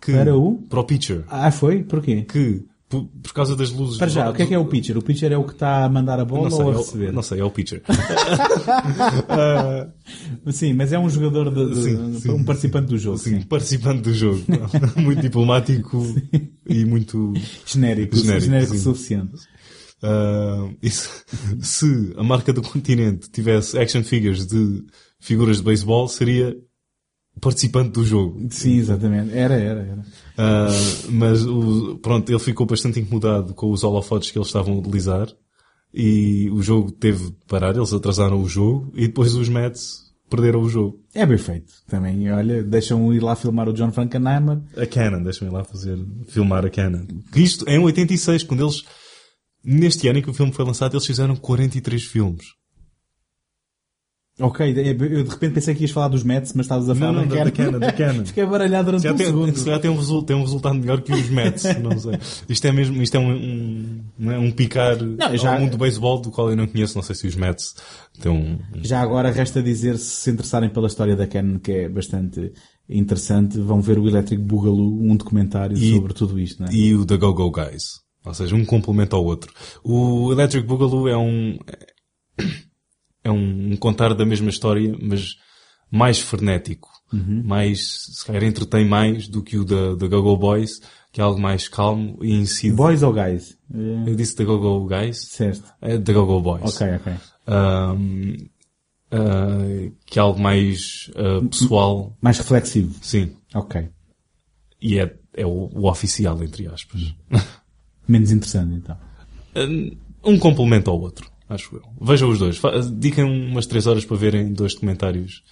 Que, 0.00 0.12
Para 0.12 0.36
o? 0.36 0.58
Para 0.68 0.80
o 0.80 0.84
pitcher. 0.84 1.24
Ah, 1.28 1.50
foi? 1.52 1.84
Porquê? 1.84 2.22
Que, 2.22 2.64
por, 2.88 3.04
por 3.22 3.32
causa 3.32 3.54
das 3.56 3.70
luzes... 3.70 3.98
Para 3.98 4.08
já, 4.08 4.28
o 4.28 4.34
que 4.34 4.42
é 4.42 4.46
que 4.46 4.54
é 4.54 4.58
o 4.58 4.64
pitcher? 4.66 4.98
O 4.98 5.02
pitcher 5.02 5.30
é 5.32 5.36
o 5.38 5.44
que 5.44 5.52
está 5.52 5.84
a 5.84 5.88
mandar 5.88 6.18
a 6.18 6.24
bola 6.24 6.44
Não 6.44 6.50
sei, 6.50 6.60
ou 6.64 6.70
a 6.70 6.72
é 6.72 6.74
o- 6.74 6.78
receber? 6.78 7.12
não 7.12 7.22
sei, 7.22 7.40
é 7.40 7.44
o 7.44 7.50
pitcher. 7.50 7.82
Sim, 10.52 10.74
mas 10.74 10.92
é 10.92 10.98
um 10.98 11.08
jogador, 11.08 11.50
de, 11.54 11.74
de- 11.74 11.82
Sim, 11.82 12.18
sim. 12.20 12.30
um 12.32 12.44
participante 12.44 12.88
do 12.88 12.98
jogo. 12.98 13.18
Sim, 13.18 13.40
sim. 13.40 13.46
participante 13.46 14.02
do 14.02 14.12
jogo. 14.12 14.42
muito 14.96 15.22
diplomático 15.22 16.04
e 16.68 16.84
muito... 16.84 17.32
Genérico, 17.64 18.16
genérico 18.16 18.72
sim. 18.72 18.78
suficiente. 18.78 19.32
Ah, 20.02 20.68
e 20.82 20.90
se, 20.90 22.12
a 22.16 22.22
marca 22.22 22.52
do 22.52 22.62
continente 22.62 23.30
tivesse 23.30 23.78
action 23.78 24.02
figures 24.02 24.46
de 24.46 24.84
figuras 25.20 25.58
de 25.58 25.62
beisebol, 25.62 26.08
seria 26.08 26.56
participante 27.40 27.90
do 27.92 28.04
jogo. 28.04 28.46
Sim, 28.50 28.76
exatamente. 28.78 29.32
Era, 29.32 29.54
era, 29.54 29.80
era. 29.80 30.02
Ah, 30.36 30.68
mas 31.10 31.44
o- 31.46 31.98
pronto, 32.02 32.28
ele 32.30 32.38
ficou 32.38 32.66
bastante 32.66 33.00
incomodado 33.00 33.54
com 33.54 33.70
os 33.70 33.82
holofotes 33.84 34.30
que 34.30 34.38
eles 34.38 34.48
estavam 34.48 34.74
a 34.74 34.78
utilizar 34.78 35.28
e 35.94 36.48
o 36.50 36.62
jogo 36.62 36.90
teve 36.90 37.26
de 37.26 37.36
parar, 37.46 37.76
eles 37.76 37.92
atrasaram 37.92 38.42
o 38.42 38.48
jogo 38.48 38.92
e 38.94 39.06
depois 39.06 39.34
os 39.34 39.48
Mets 39.48 40.10
perderam 40.28 40.60
o 40.62 40.68
jogo. 40.68 40.98
É 41.14 41.26
bem 41.26 41.36
feito. 41.38 41.72
Também, 41.86 42.30
olha, 42.32 42.62
deixam 42.62 43.12
ir 43.12 43.22
lá 43.22 43.36
filmar 43.36 43.68
o 43.68 43.72
John 43.72 43.92
Frankenheimer. 43.92 44.60
A 44.76 44.86
Canon, 44.86 45.22
deixa-me 45.22 45.50
lá 45.50 45.62
fazer, 45.64 45.98
filmar 46.28 46.64
a 46.64 46.70
Canon. 46.70 47.04
Isto 47.36 47.68
é 47.68 47.74
em 47.76 47.78
86, 47.78 48.42
quando 48.44 48.62
eles, 48.64 48.82
neste 49.64 50.08
ano 50.08 50.18
em 50.18 50.22
que 50.22 50.30
o 50.30 50.34
filme 50.34 50.52
foi 50.52 50.64
lançado, 50.64 50.94
eles 50.94 51.06
fizeram 51.06 51.36
43 51.36 52.02
filmes. 52.04 52.46
Ok, 54.40 54.66
eu 54.66 54.94
de 55.24 55.30
repente 55.30 55.52
pensei 55.52 55.74
que 55.74 55.82
ias 55.82 55.90
falar 55.90 56.08
dos 56.08 56.24
Mets, 56.24 56.54
mas 56.54 56.64
estavas 56.64 56.88
a 56.88 56.94
falar 56.94 57.12
Não, 57.12 57.20
não, 57.20 57.28
da 57.28 57.44
da 57.44 57.50
Canon. 57.50 57.70
Canon, 57.72 57.78
da 57.78 57.92
Canon. 57.92 58.24
Fiquei 58.24 58.46
baralhado 58.46 58.86
durante 58.86 59.02
Já 59.02 59.12
um 59.12 59.16
tem, 59.16 59.26
segundo. 59.26 59.56
se 59.58 59.64
calhar 59.64 59.78
tem 59.80 59.90
um, 59.90 60.22
tem 60.24 60.34
um 60.36 60.40
resultado 60.40 60.74
melhor 60.74 61.02
que 61.02 61.12
os 61.12 61.28
Mets, 61.28 61.64
não 61.82 61.98
sei. 61.98 62.18
Isto 62.48 62.66
é 62.66 62.72
mesmo, 62.72 63.00
isto 63.02 63.14
é 63.14 63.20
um, 63.20 63.30
um, 63.30 64.00
não 64.18 64.32
é? 64.32 64.38
um 64.38 64.50
picar 64.50 64.96
Não, 65.02 65.36
já- 65.36 65.52
ao 65.54 65.60
mundo 65.60 65.72
do 65.72 65.78
beisebol 65.78 66.18
do 66.18 66.30
qual 66.30 66.48
eu 66.50 66.56
não 66.56 66.66
conheço, 66.66 66.94
não 66.96 67.02
sei 67.02 67.14
se 67.14 67.26
os 67.26 67.36
Mets 67.36 67.74
têm 68.20 68.32
um... 68.32 68.58
Já 68.82 69.02
agora 69.02 69.30
resta 69.30 69.62
dizer, 69.62 69.98
se 69.98 70.22
se 70.22 70.30
interessarem 70.30 70.70
pela 70.70 70.86
história 70.86 71.14
da 71.14 71.26
Canon, 71.26 71.58
que 71.58 71.70
é 71.70 71.88
bastante 71.90 72.52
interessante, 72.88 73.58
vão 73.60 73.82
ver 73.82 73.98
o 73.98 74.08
Electric 74.08 74.42
Boogaloo, 74.42 74.98
um 75.02 75.14
documentário 75.14 75.76
E- 75.76 75.92
sobre 75.94 76.14
tudo 76.14 76.40
isto, 76.40 76.62
não 76.62 76.68
é? 76.70 76.72
e 76.74 76.94
o 76.94 77.04
The 77.04 77.18
Go-Go 77.18 77.50
Guys. 77.50 78.00
Ou 78.24 78.34
seja, 78.34 78.54
um 78.54 78.64
complementa 78.64 79.16
ao 79.16 79.24
outro. 79.24 79.52
O 79.82 80.30
Electric 80.32 80.66
Boogaloo 80.66 81.08
é 81.08 81.16
um, 81.16 81.58
é 83.24 83.30
um, 83.30 83.72
um 83.72 83.76
contar 83.76 84.14
da 84.14 84.24
mesma 84.24 84.50
história, 84.50 84.96
mas 85.00 85.36
mais 85.90 86.18
frenético. 86.18 86.90
Uhum. 87.12 87.42
Mais, 87.44 88.06
se 88.14 88.24
calhar 88.24 88.42
entretém 88.42 88.86
mais 88.86 89.28
do 89.28 89.42
que 89.42 89.58
o 89.58 89.64
da 89.64 89.94
da 89.94 90.06
Go-Go 90.06 90.36
Boys, 90.36 90.80
que 91.12 91.20
é 91.20 91.24
algo 91.24 91.38
mais 91.38 91.68
calmo 91.68 92.18
e 92.22 92.32
incide. 92.32 92.74
Boys 92.74 93.02
ou 93.02 93.12
Guys? 93.12 93.58
Eu 94.06 94.14
disse 94.14 94.34
The 94.36 94.44
Go-Go 94.44 94.86
Guys. 94.86 95.18
Certo. 95.18 95.64
É 95.82 95.98
The 95.98 96.12
Go-Go 96.12 96.40
Boys. 96.40 96.74
Ok, 96.74 96.94
ok. 96.94 97.12
Ahm, 97.46 98.36
ah, 99.10 99.92
que 100.06 100.18
é 100.18 100.22
algo 100.22 100.40
mais 100.40 101.10
ah, 101.14 101.46
pessoal. 101.50 102.16
Mais 102.20 102.38
reflexivo. 102.38 102.96
Sim. 103.02 103.36
Ok. 103.54 103.88
E 104.80 104.98
é, 104.98 105.14
é 105.34 105.44
o, 105.44 105.68
o 105.74 105.90
oficial, 105.90 106.42
entre 106.42 106.66
aspas. 106.66 107.14
Menos 108.06 108.30
interessante, 108.30 108.74
então. 108.74 108.96
Um 110.24 110.38
complemento 110.38 110.90
ao 110.90 111.00
outro, 111.00 111.30
acho 111.48 111.76
eu. 111.76 111.82
Vejam 112.00 112.30
os 112.30 112.38
dois. 112.38 112.60
Dediquem 112.90 113.24
umas 113.24 113.66
três 113.66 113.86
horas 113.86 114.04
para 114.04 114.16
verem 114.16 114.52
dois 114.52 114.74
documentários 114.74 115.42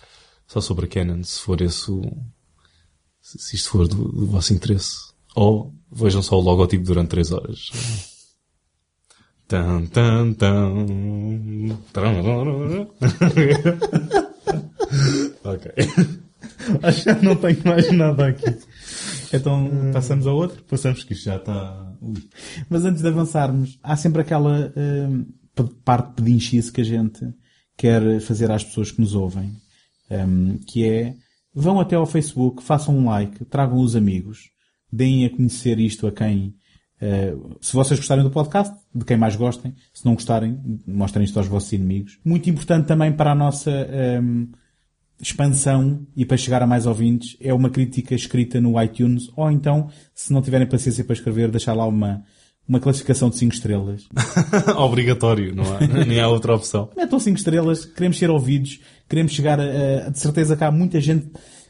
só 0.47 0.61
sobre 0.61 0.87
a 0.87 0.89
Canon, 0.89 1.23
se 1.23 1.41
for 1.41 1.61
esse 1.61 1.91
o, 1.91 2.03
se 3.21 3.57
isto 3.57 3.71
for 3.71 3.87
do, 3.87 4.09
do 4.09 4.27
vosso 4.27 4.53
interesse. 4.53 5.11
Ou 5.35 5.73
vejam 5.91 6.23
só 6.23 6.37
o 6.37 6.41
logotipo 6.41 6.85
durante 6.85 7.11
três 7.11 7.33
horas. 7.33 7.71
Tan, 9.47 9.87
tan, 9.87 10.33
tan. 10.35 10.87
Ok. 15.45 15.71
Acho 16.83 17.05
que 17.05 17.25
não 17.25 17.37
tenho 17.37 17.59
mais 17.65 17.91
nada 17.93 18.29
aqui. 18.29 18.57
Então 19.33 19.91
passamos 19.93 20.27
ao 20.27 20.37
outro? 20.37 20.63
Passamos 20.65 21.05
que 21.05 21.13
isto 21.13 21.25
já 21.25 21.37
está... 21.37 21.90
Mas 22.69 22.85
antes 22.85 23.03
de 23.03 23.09
avançarmos, 23.09 23.79
há 23.83 23.97
sempre 23.97 24.23
aquela 24.23 24.73
p- 25.55 25.75
parte 25.85 26.15
pedinchice 26.15 26.73
que 26.73 26.81
a 26.81 26.85
gente 26.85 27.21
quer 27.77 28.21
fazer 28.21 28.51
às 28.51 28.65
pessoas 28.65 28.91
que 28.91 29.01
nos 29.01 29.15
ouvem, 29.15 29.53
hum, 30.11 30.59
que 30.67 30.85
é, 30.85 31.15
vão 31.55 31.81
até 31.81 31.97
ao 31.97 32.07
Facebook, 32.07 32.63
façam 32.63 32.97
um 32.97 33.07
like, 33.07 33.45
tragam 33.47 33.79
os 33.79 33.97
amigos, 33.97 34.51
deem 34.93 35.25
a 35.25 35.31
conhecer 35.31 35.79
isto 35.79 36.07
a 36.07 36.13
quem, 36.13 36.55
eh, 37.01 37.35
se 37.61 37.73
vocês 37.73 37.99
gostarem 37.99 38.25
do 38.25 38.31
podcast, 38.31 38.75
de 38.95 39.05
quem 39.05 39.17
mais 39.17 39.35
gostem, 39.37 39.75
se 39.95 40.05
não 40.05 40.15
gostarem, 40.15 40.59
mostrem 40.87 41.25
isto 41.25 41.39
aos 41.39 41.49
vossos 41.49 41.73
inimigos. 41.73 42.19
Muito 42.25 42.51
importante 42.51 42.87
também 42.87 43.13
para 43.13 43.33
a 43.33 43.35
nossa 43.35 43.71
hum, 44.23 44.49
expansão 45.21 46.07
e 46.17 46.25
para 46.25 46.37
chegar 46.37 46.63
a 46.63 46.67
mais 46.67 46.87
ouvintes 46.87 47.37
é 47.41 47.53
uma 47.53 47.71
crítica 47.71 48.15
escrita 48.15 48.61
no 48.61 48.81
iTunes 48.83 49.25
ou 49.37 49.51
então, 49.51 49.89
se 50.15 50.33
não 50.33 50.41
tiverem 50.43 50.67
paciência 50.67 51.05
para 51.05 51.15
escrever, 51.15 51.51
deixar 51.51 51.75
lá 51.75 51.87
uma, 51.87 52.23
uma 52.69 52.81
classificação 52.81 53.29
de 53.31 53.37
5 53.37 53.55
estrelas. 53.55 54.09
Obrigatório, 54.77 55.55
não 55.55 55.65
há? 55.65 55.81
Nem 56.07 56.21
há 56.21 56.29
outra 56.29 56.55
opção. 56.55 56.91
Metam 56.97 57.19
5 57.19 57.37
estrelas, 57.39 57.85
queremos 57.85 58.19
ser 58.19 58.31
ouvidos, 58.31 58.81
queremos 59.09 59.33
chegar 59.33 59.59
a, 59.61 60.07
a- 60.07 60.11
de 60.11 60.19
certeza 60.19 60.57
que 60.57 60.65
há 60.65 60.71
muita 60.71 61.01
gente 61.01 61.27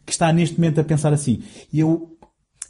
que 0.07 0.13
está 0.13 0.33
neste 0.33 0.59
momento 0.59 0.81
a 0.81 0.85
pensar 0.85 1.13
assim. 1.13 1.41
E 1.73 1.81
eu 1.81 2.17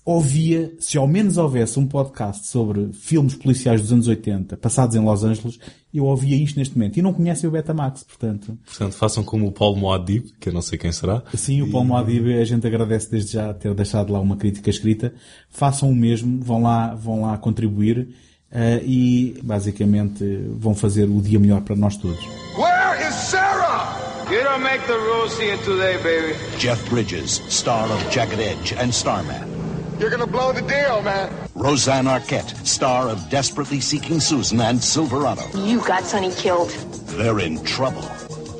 ouvia, 0.05 0.72
se 0.78 0.97
ao 0.97 1.06
menos 1.06 1.36
houvesse 1.36 1.78
um 1.78 1.86
podcast 1.86 2.47
sobre 2.47 2.93
filmes 2.93 3.35
policiais 3.35 3.81
dos 3.81 3.93
anos 3.93 4.09
80, 4.09 4.56
passados 4.56 4.97
em 4.97 5.01
Los 5.01 5.22
Angeles, 5.24 5.59
eu 5.93 6.05
ouvia 6.05 6.36
isto 6.36 6.59
neste 6.59 6.77
momento. 6.77 6.98
E 6.98 7.02
não 7.02 7.12
conhecem 7.12 7.48
o 7.48 7.52
Betamax, 7.52 8.05
portanto. 8.05 8.59
Portanto, 8.64 8.93
façam 8.94 9.22
como 9.22 9.47
o 9.47 9.52
Paulo 9.52 9.77
Moadib, 9.77 10.32
que 10.40 10.48
eu 10.48 10.52
não 10.52 10.62
sei 10.62 10.78
quem 10.78 10.93
será. 10.93 11.22
Sim, 11.35 11.62
o 11.62 11.70
Paulo 11.70 11.86
Moadib, 11.89 12.40
a 12.40 12.44
gente 12.44 12.66
agradece 12.66 13.10
desde 13.10 13.32
já 13.32 13.52
ter 13.52 13.74
deixado 13.74 14.12
lá 14.12 14.20
uma 14.20 14.36
crítica 14.36 14.70
escrita. 14.70 15.12
Façam 15.48 15.90
o 15.90 15.94
mesmo, 15.94 16.43
vão 16.43 16.62
lá, 16.62 16.94
vão 16.94 17.22
lá 17.22 17.36
contribuir 17.36 18.09
eh, 18.51 18.82
e 18.85 19.39
basicamente 19.43 20.24
vão 20.56 20.74
fazer 20.74 21.05
o 21.05 21.20
dia 21.20 21.39
melhor 21.39 21.60
para 21.60 21.77
nós 21.77 21.97
todos. 21.97 22.24
Where 22.56 23.09
is 23.09 23.14
Sarah? 23.14 23.98
You 24.31 24.44
don't 24.44 24.62
make 24.62 24.86
the 24.86 24.97
rules 24.97 25.36
here 25.39 25.59
today, 25.59 25.97
baby. 25.98 26.36
Jeff 26.59 26.89
Bridges, 26.89 27.43
star 27.48 27.90
of 27.90 28.14
Jagged 28.14 28.40
Edge 28.40 28.74
and 28.74 28.90
Starman. 28.90 29.59
You're 30.01 30.09
gonna 30.09 30.27
blow 30.27 30.51
the 30.51 30.62
deal, 30.62 31.02
man. 31.02 31.31
Roseanne 31.55 32.06
Arquette, 32.06 32.66
star 32.66 33.10
of 33.10 33.28
Desperately 33.28 33.81
Seeking 33.81 34.18
Susan 34.18 34.59
and 34.59 34.82
Silverado. 34.82 35.43
You 35.55 35.86
got 35.86 36.05
Sonny 36.05 36.32
killed. 36.32 36.70
They're 37.18 37.39
in 37.39 37.62
trouble. 37.64 38.02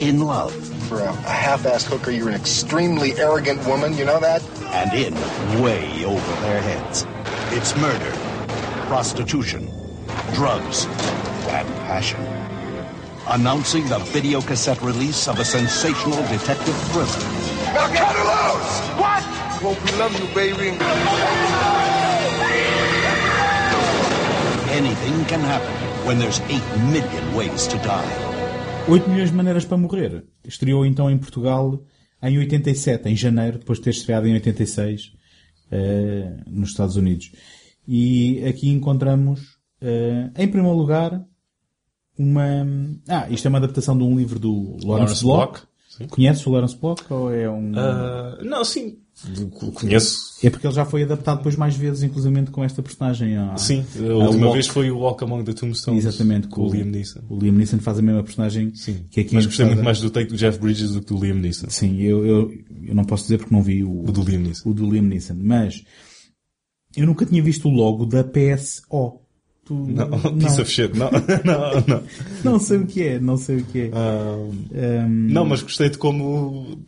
In 0.01 0.21
love. 0.21 0.53
For 0.87 1.01
a, 1.01 1.09
a 1.09 1.31
half-assed 1.33 1.87
hooker, 1.87 2.11
you're 2.11 2.29
an 2.29 2.35
extremely 2.35 3.19
arrogant 3.19 3.67
woman. 3.67 3.97
You 3.97 4.05
know 4.05 4.21
that? 4.21 4.43
And 4.67 4.93
in 4.93 5.15
way 5.62 6.05
over 6.05 6.41
their 6.43 6.61
heads. 6.61 7.07
It's 7.57 7.75
murder, 7.75 8.12
prostitution, 8.89 9.71
drugs, 10.35 10.85
and 11.49 11.67
passion. 11.87 12.21
Announcing 13.29 13.89
the 13.89 13.99
video 13.99 14.43
cassette 14.43 14.83
release 14.83 15.27
of 15.27 15.39
a 15.39 15.45
sensational 15.47 16.21
detective 16.29 16.77
thriller. 16.93 17.19
Now 17.73 17.87
cut 17.87 18.15
her 18.15 18.59
loose! 18.59 19.01
What? 19.01 19.49
Hope 19.62 19.77
we 19.85 19.93
love 19.99 20.19
you, 20.19 20.27
baby. 20.35 20.70
Anything 24.73 25.24
can 25.27 25.41
happen 25.41 26.07
when 26.07 26.19
there's 26.19 26.41
8 26.49 26.62
million 26.91 27.37
ways 27.37 27.66
to 27.66 27.77
die. 27.77 28.31
8 28.89 29.07
milhões 29.11 29.31
de 29.31 29.37
maneiras 29.37 29.66
para 29.66 29.77
morrer. 29.77 30.24
Estreou 30.43 30.87
então 30.87 31.11
em 31.11 31.19
Portugal 31.19 31.78
em 32.23 32.39
87, 32.39 33.07
em 33.11 33.15
janeiro, 33.15 33.59
depois 33.59 33.78
de 33.78 33.85
ter 33.85 33.91
estreado 33.91 34.27
em 34.27 34.32
86 34.32 35.12
eh, 35.70 36.39
nos 36.47 36.70
Estados 36.70 36.97
Unidos. 36.97 37.31
E 37.87 38.43
aqui 38.47 38.70
encontramos, 38.70 39.59
eh, 39.82 40.31
em 40.37 40.49
primeiro 40.49 40.74
lugar, 40.74 41.23
uma... 42.19 42.66
Ah, 43.07 43.28
isto 43.28 43.45
é 43.45 43.51
uma 43.51 43.59
adaptação 43.59 43.97
de 43.99 44.05
um 44.05 44.16
livro 44.16 44.39
do 44.39 44.78
Lawrence, 44.82 44.87
Lawrence 44.87 45.23
Block. 45.23 45.61
Block. 45.99 46.11
Conheces 46.11 46.47
o 46.47 46.51
Lawrence 46.51 46.78
Block 46.78 47.05
ou 47.12 47.31
é 47.31 47.51
um... 47.51 47.73
Ah, 47.77 48.39
não, 48.43 48.65
sim. 48.65 48.99
Conheço. 49.75 50.19
É 50.43 50.49
porque 50.49 50.67
ele 50.67 50.75
já 50.75 50.85
foi 50.85 51.03
adaptado 51.03 51.39
depois 51.39 51.55
mais 51.57 51.77
vezes, 51.77 52.03
inclusive 52.03 52.47
com 52.47 52.65
esta 52.65 52.83
personagem. 52.83 53.37
à- 53.37 53.57
Sim, 53.57 53.85
a 53.99 54.13
última 54.15 54.45
Walk. 54.47 54.53
vez 54.55 54.67
foi 54.67 54.91
o 54.91 54.99
Walk 55.01 55.23
Among 55.25 55.45
the 55.45 55.53
Tombstones. 55.53 56.05
Exatamente, 56.07 56.49
com 56.49 56.63
o 56.63 56.73
Liam 56.73 56.87
Neeson. 56.87 57.21
O 57.29 57.39
Liam 57.39 57.53
Neeson 57.55 57.79
faz 57.79 57.99
a 57.99 58.03
mesma 58.03 58.23
personagem 58.23 58.75
Sim. 58.75 59.05
que 59.11 59.21
aqui 59.21 59.35
Mas 59.35 59.45
é 59.45 59.47
gostei 59.49 59.67
muito 59.67 59.83
mais 59.85 60.01
do 60.01 60.09
take 60.11 60.31
do 60.31 60.37
Jeff 60.37 60.59
Bridges 60.59 60.93
do 60.93 61.01
que 61.03 61.13
do 61.15 61.23
Liam 61.23 61.37
Neeson. 61.37 61.69
Sim, 61.69 62.01
eu, 62.01 62.25
eu, 62.27 62.53
eu 62.87 62.95
não 62.95 63.05
posso 63.05 63.25
dizer 63.25 63.39
porque 63.39 63.55
não 63.55 63.63
vi 63.63 63.85
o, 63.85 64.01
O 64.05 64.13
do 64.13 64.23
Liam 64.23 64.41
Neeson. 64.41 64.71
o 64.71 64.73
do 64.75 64.91
Liam 64.91 65.03
Neeson, 65.05 65.37
mas 65.43 65.83
eu 66.97 67.07
nunca 67.07 67.27
tinha 67.27 67.43
visto 67.43 67.69
o 67.69 67.71
logo 67.71 68.07
da 68.07 68.25
PSO. 68.25 69.21
Tu, 69.65 69.75
Não, 69.75 70.09
piece 70.39 70.61
of 70.61 70.71
shit. 70.71 70.97
Não, 70.97 71.11
não, 71.45 71.85
não. 71.87 72.03
Não 72.43 72.59
sei 72.59 72.79
o 72.79 72.87
que 72.87 73.03
é, 73.03 73.21
não 73.21 73.37
sei 73.37 73.59
o 73.59 73.65
que 73.65 73.79
é. 73.83 73.91
Um, 75.05 75.09
Não, 75.29 75.45
mas 75.45 75.63
gostei 75.63 75.91
de 75.91 75.99
como 75.99 76.79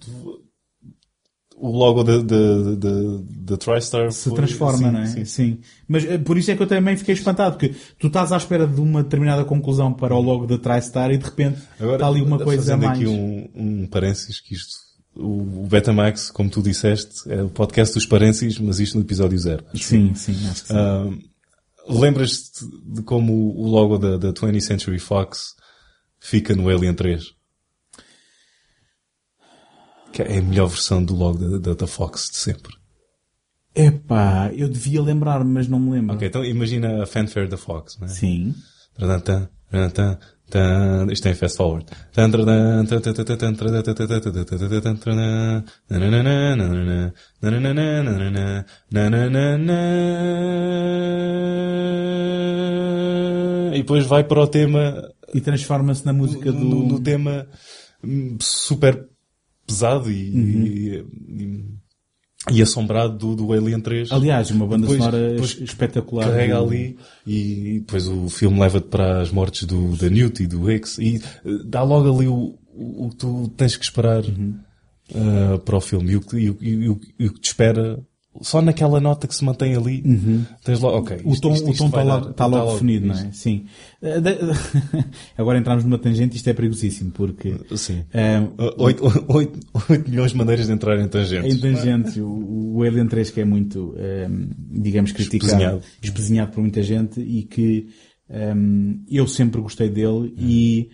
o 1.62 1.70
logo 1.70 2.02
da, 2.02 2.18
da, 2.18 2.74
da, 2.76 2.90
da 3.22 3.56
TriStar 3.56 4.10
se 4.10 4.28
foi- 4.28 4.36
transforma, 4.36 4.78
sim, 4.78 4.90
não 4.90 5.00
é? 5.00 5.06
sim. 5.06 5.24
Sim. 5.24 5.58
Mas 5.86 6.04
eh, 6.04 6.18
por 6.18 6.36
isso 6.36 6.50
é 6.50 6.56
que 6.56 6.62
eu 6.62 6.66
também 6.66 6.96
fiquei 6.96 7.14
espantado, 7.14 7.56
porque 7.56 7.74
tu 7.98 8.08
estás 8.08 8.32
à 8.32 8.36
espera 8.36 8.66
de 8.66 8.80
uma 8.80 9.02
determinada 9.02 9.44
conclusão 9.44 9.92
para 9.92 10.14
o 10.14 10.20
logo 10.20 10.46
da 10.46 10.58
TriStar 10.58 11.10
e 11.12 11.18
de 11.18 11.24
repente 11.24 11.60
está 11.80 12.06
ali 12.08 12.20
uma 12.20 12.38
coisa 12.38 12.74
a 12.74 12.76
fazendo 12.76 12.84
mais. 12.86 12.98
aqui 12.98 13.06
um, 13.08 13.48
um 13.54 13.86
parênteses 13.86 14.40
que 14.40 14.54
isto, 14.54 14.74
o, 15.14 15.62
o 15.62 15.66
Betamax, 15.68 16.30
como 16.32 16.50
tu 16.50 16.60
disseste, 16.62 17.30
é 17.30 17.42
o 17.42 17.48
podcast 17.48 17.94
dos 17.94 18.06
parênteses, 18.06 18.58
mas 18.58 18.80
isto 18.80 18.96
no 18.98 19.04
episódio 19.04 19.38
zero. 19.38 19.64
Sim, 19.74 20.14
sim, 20.16 20.32
acho 20.50 20.62
que 20.62 20.68
sim. 20.68 20.74
Ah, 20.76 21.08
Lembras-te 21.88 22.64
de 22.86 23.02
como 23.02 23.32
o 23.56 23.66
logo 23.68 23.98
da, 23.98 24.16
da 24.16 24.32
20th 24.32 24.60
Century 24.60 24.98
Fox 24.98 25.54
fica 26.20 26.54
no 26.54 26.68
Alien 26.68 26.94
3? 26.94 27.34
que 30.12 30.22
é 30.22 30.38
a 30.38 30.42
melhor 30.42 30.68
versão 30.68 31.02
do 31.02 31.14
logo 31.14 31.38
da, 31.38 31.58
da, 31.58 31.74
da 31.74 31.86
Fox 31.86 32.30
de 32.30 32.36
sempre. 32.36 32.74
Epá, 33.74 34.50
eu 34.54 34.68
devia 34.68 35.00
lembrar, 35.00 35.42
mas 35.44 35.66
não 35.66 35.80
me 35.80 35.92
lembro. 35.92 36.14
Ok, 36.14 36.28
então 36.28 36.44
imagina 36.44 37.02
a 37.02 37.06
fanfare 37.06 37.48
da 37.48 37.56
Fox, 37.56 37.98
né? 37.98 38.06
Sim. 38.06 38.54
Isto 41.10 41.22
tem 41.22 41.34
fast 41.34 41.56
forward. 41.56 41.86
E 53.72 53.78
depois 53.78 54.04
vai 54.04 54.24
para 54.24 54.42
o 54.42 54.46
tema. 54.46 55.10
E 55.32 55.40
transforma-se 55.40 56.04
na 56.04 56.12
música 56.12 56.52
do. 56.52 56.58
No, 56.58 56.86
no 56.86 57.00
tema 57.00 57.46
super 58.38 59.08
pesado 59.66 60.10
e, 60.10 60.30
Uhum. 60.30 60.66
e, 60.66 60.96
e- 61.28 61.72
e 62.50 62.60
assombrado 62.62 63.16
do, 63.16 63.36
do 63.36 63.52
Alien 63.52 63.80
3. 63.80 64.10
Aliás, 64.10 64.50
uma 64.50 64.66
banda 64.66 64.86
Depois- 64.86 64.98
sonora 64.98 65.30
depois 65.32 65.60
espetacular. 65.60 66.28
Carrega 66.28 66.56
do- 66.56 66.64
ali 66.64 66.96
e 67.26 67.78
depois 67.80 68.06
o 68.08 68.28
filme 68.28 68.58
leva-te 68.58 68.88
para 68.88 69.20
as 69.22 69.30
mortes 69.30 69.64
do, 69.64 69.96
da 69.96 70.08
Newt 70.10 70.42
e 70.42 70.46
do 70.46 70.70
Hicks 70.70 70.98
e 70.98 71.16
eh, 71.16 71.20
dá 71.64 71.82
logo 71.82 72.12
ali 72.16 72.26
o, 72.26 72.58
o, 72.74 73.06
o 73.06 73.10
que 73.10 73.16
tu 73.16 73.48
tens 73.56 73.76
que 73.76 73.84
esperar 73.84 74.24
Uhum. 74.24 74.58
eh, 75.14 75.58
para 75.64 75.76
o 75.76 75.80
filme 75.80 76.12
e 76.12 76.16
o, 76.16 76.24
e 76.34 76.50
o- 76.50 76.58
e 76.60 76.88
o- 76.88 77.00
e 77.20 77.26
o 77.26 77.32
que 77.32 77.40
te 77.40 77.46
espera 77.48 78.00
só 78.40 78.62
naquela 78.62 78.98
nota 78.98 79.28
que 79.28 79.34
se 79.34 79.44
mantém 79.44 79.76
ali 79.76 80.02
tens 80.64 80.80
logo, 80.80 80.98
ok. 80.98 81.20
O 81.24 81.32
isto- 81.32 81.42
tom, 81.42 81.52
isto- 81.54 81.70
o 81.70 81.74
tom 81.76 81.86
está 81.86 81.96
vai 81.98 82.04
logo, 82.06 82.24
dar- 82.24 82.30
está 82.30 82.46
logo 82.46 82.72
definido, 82.72 83.06
não 83.08 83.14
é? 83.14 83.30
Sim. 83.32 83.66
Eh, 84.00 84.20
Agora 85.36 85.58
entramos 85.58 85.84
numa 85.84 85.98
tangente, 85.98 86.36
isto 86.36 86.48
é 86.48 86.54
perigosíssimo, 86.54 87.10
porque... 87.10 87.54
Sim. 87.76 88.04
eh, 88.12 88.40
8, 88.78 89.02
milhões 90.08 90.32
de 90.32 90.38
maneiras 90.38 90.66
de 90.66 90.72
entrar 90.72 90.98
em 90.98 91.08
tangentes. 91.08 91.54
Em 91.54 91.60
tangentes, 91.60 92.16
o, 92.16 92.74
o 92.76 92.82
Alien 92.82 93.06
3 93.06 93.30
que 93.30 93.40
é 93.40 93.44
muito, 93.44 93.94
ehm, 93.98 94.48
digamos, 94.80 95.12
criticado, 95.12 95.46
Espezinhado. 95.52 95.82
espezinhado 96.02 96.52
por 96.52 96.60
muita 96.62 96.82
gente 96.82 97.20
e 97.20 97.42
que 97.42 97.88
ehm, 98.30 99.04
eu 99.10 99.26
sempre 99.28 99.60
gostei 99.60 99.90
dele 99.90 100.34
e, 100.38 100.88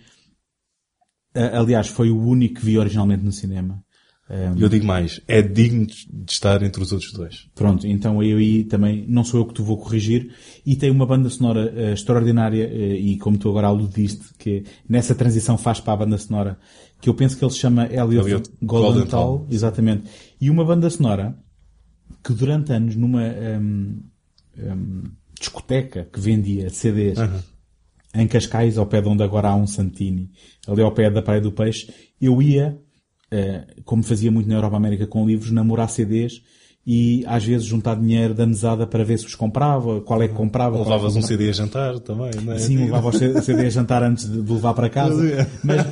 a- 1.33 1.59
aliás, 1.59 1.87
foi 1.87 2.09
o 2.09 2.19
único 2.19 2.55
que 2.59 2.65
vi 2.65 2.77
originalmente 2.77 3.23
no 3.23 3.31
cinema. 3.31 3.81
Ehm, 4.29 4.55
Eu 4.59 4.69
digo 4.69 4.85
mais, 4.85 5.19
é 5.27 5.41
digno 5.41 5.87
de 5.87 6.31
estar 6.31 6.61
entre 6.61 6.83
os 6.83 6.91
outros 6.91 7.11
dois. 7.11 7.47
Pronto, 7.55 7.87
então 7.87 8.21
eu 8.21 8.37
aí 8.37 8.63
também, 8.63 9.03
não 9.07 9.23
sou 9.23 9.39
eu 9.39 9.45
que 9.45 9.55
te 9.55 9.61
vou 9.61 9.77
corrigir, 9.77 10.31
e 10.63 10.75
tem 10.75 10.91
uma 10.91 11.05
banda 11.05 11.29
sonora 11.29 11.73
eh, 11.75 11.93
extraordinária, 11.93 12.63
eh, 12.63 12.95
e 12.95 13.17
como 13.17 13.37
tu 13.37 13.49
agora 13.49 13.67
aludiste, 13.67 14.33
que 14.37 14.63
nessa 14.87 15.15
transição 15.15 15.57
faz 15.57 15.79
para 15.79 15.93
a 15.93 15.97
banda 15.97 16.17
sonora, 16.17 16.59
que 17.01 17.09
eu 17.09 17.15
penso 17.15 17.37
que 17.37 17.43
ele 17.43 17.51
se 17.51 17.57
chama 17.57 17.85
Elliot, 17.85 18.27
Elliot 18.27 18.51
Goldenthal, 18.61 19.47
exatamente, 19.49 20.03
e 20.39 20.49
uma 20.49 20.63
banda 20.63 20.89
sonora 20.89 21.35
que 22.23 22.33
durante 22.33 22.71
anos 22.71 22.95
numa 22.95 23.23
ehm, 23.23 23.99
ehm, 24.57 25.03
discoteca 25.39 26.07
que 26.11 26.19
vendia 26.19 26.69
CDs 26.69 27.17
Aham. 27.17 27.43
em 28.13 28.27
Cascais, 28.27 28.77
ao 28.77 28.85
pé 28.85 29.01
de 29.01 29.07
onde 29.07 29.23
agora 29.23 29.49
há 29.49 29.55
um 29.55 29.65
Santini, 29.65 30.29
ali 30.67 30.81
ao 30.81 30.91
pé 30.91 31.09
da 31.09 31.21
Praia 31.21 31.41
do 31.41 31.51
Peixe, 31.51 31.91
eu 32.21 32.41
ia, 32.41 32.77
eh, 33.31 33.65
como 33.85 34.03
fazia 34.03 34.31
muito 34.31 34.49
na 34.49 34.55
Europa 34.55 34.77
América 34.77 35.07
com 35.07 35.25
livros, 35.25 35.51
namorar 35.51 35.89
CDs 35.89 36.41
e 36.85 37.23
às 37.27 37.45
vezes 37.45 37.67
juntar 37.67 37.95
dinheiro 37.95 38.33
da 38.33 38.45
mesada 38.45 38.87
para 38.87 39.03
ver 39.03 39.19
se 39.19 39.25
os 39.25 39.35
comprava, 39.35 40.01
qual 40.01 40.23
é 40.23 40.27
que 40.27 40.33
comprava. 40.33 40.75
Ou 40.75 40.81
é 40.81 40.85
levavas 40.85 41.15
um. 41.15 41.21
CD 41.21 41.49
a 41.49 41.51
jantar 41.51 41.99
também, 41.99 42.31
não 42.43 42.53
é? 42.53 42.59
Sim, 42.59 42.77
levava 42.77 43.09
o 43.09 43.13
CD 43.13 43.67
a 43.67 43.69
jantar 43.69 44.01
antes 44.01 44.27
de 44.27 44.41
de 44.41 44.53
levar 44.53 44.73
para 44.73 44.89
casa. 44.89 45.47
Mas, 45.63 45.85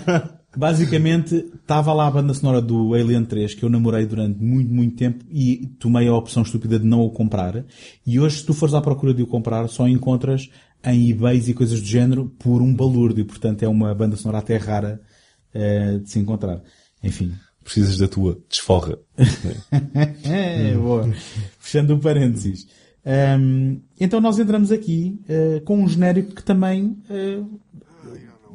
basicamente, 0.55 1.35
estava 1.61 1.93
lá 1.93 2.07
a 2.07 2.11
banda 2.11 2.33
sonora 2.33 2.61
do 2.61 2.93
Alien 2.93 3.25
3, 3.25 3.53
que 3.53 3.63
eu 3.63 3.69
namorei 3.69 4.05
durante 4.05 4.41
muito, 4.41 4.73
muito 4.73 4.95
tempo 4.95 5.23
e 5.29 5.67
tomei 5.79 6.07
a 6.07 6.15
opção 6.15 6.41
estúpida 6.41 6.79
de 6.79 6.85
não 6.85 7.01
o 7.01 7.11
comprar. 7.11 7.63
E 8.05 8.19
hoje, 8.19 8.39
se 8.39 8.45
tu 8.45 8.53
fores 8.53 8.73
à 8.73 8.81
procura 8.81 9.13
de 9.13 9.21
o 9.21 9.27
comprar, 9.27 9.67
só 9.67 9.87
encontras 9.87 10.49
em 10.83 11.09
eBays 11.11 11.47
e 11.47 11.53
coisas 11.53 11.81
do 11.81 11.87
género 11.87 12.33
por 12.39 12.61
um 12.61 12.73
balúrdio. 12.73 13.25
Portanto, 13.25 13.63
é 13.63 13.67
uma 13.67 13.93
banda 13.93 14.15
sonora 14.15 14.39
até 14.39 14.57
rara 14.57 15.01
eh, 15.53 15.99
de 15.99 16.09
se 16.09 16.19
encontrar. 16.19 16.61
Enfim. 17.03 17.33
Precisas 17.63 17.97
da 17.97 18.07
tua 18.07 18.37
desforra. 18.49 18.97
é, 20.23 20.73
boa. 20.75 21.09
Fechando 21.59 21.95
o 21.95 21.99
parênteses. 21.99 22.67
Ahm, 23.05 23.79
então 23.99 24.19
nós 24.19 24.37
entramos 24.39 24.71
aqui 24.71 25.19
eh, 25.29 25.61
com 25.65 25.81
um 25.83 25.87
genérico 25.87 26.33
que 26.35 26.43
também 26.43 26.97
eh, 27.09 27.39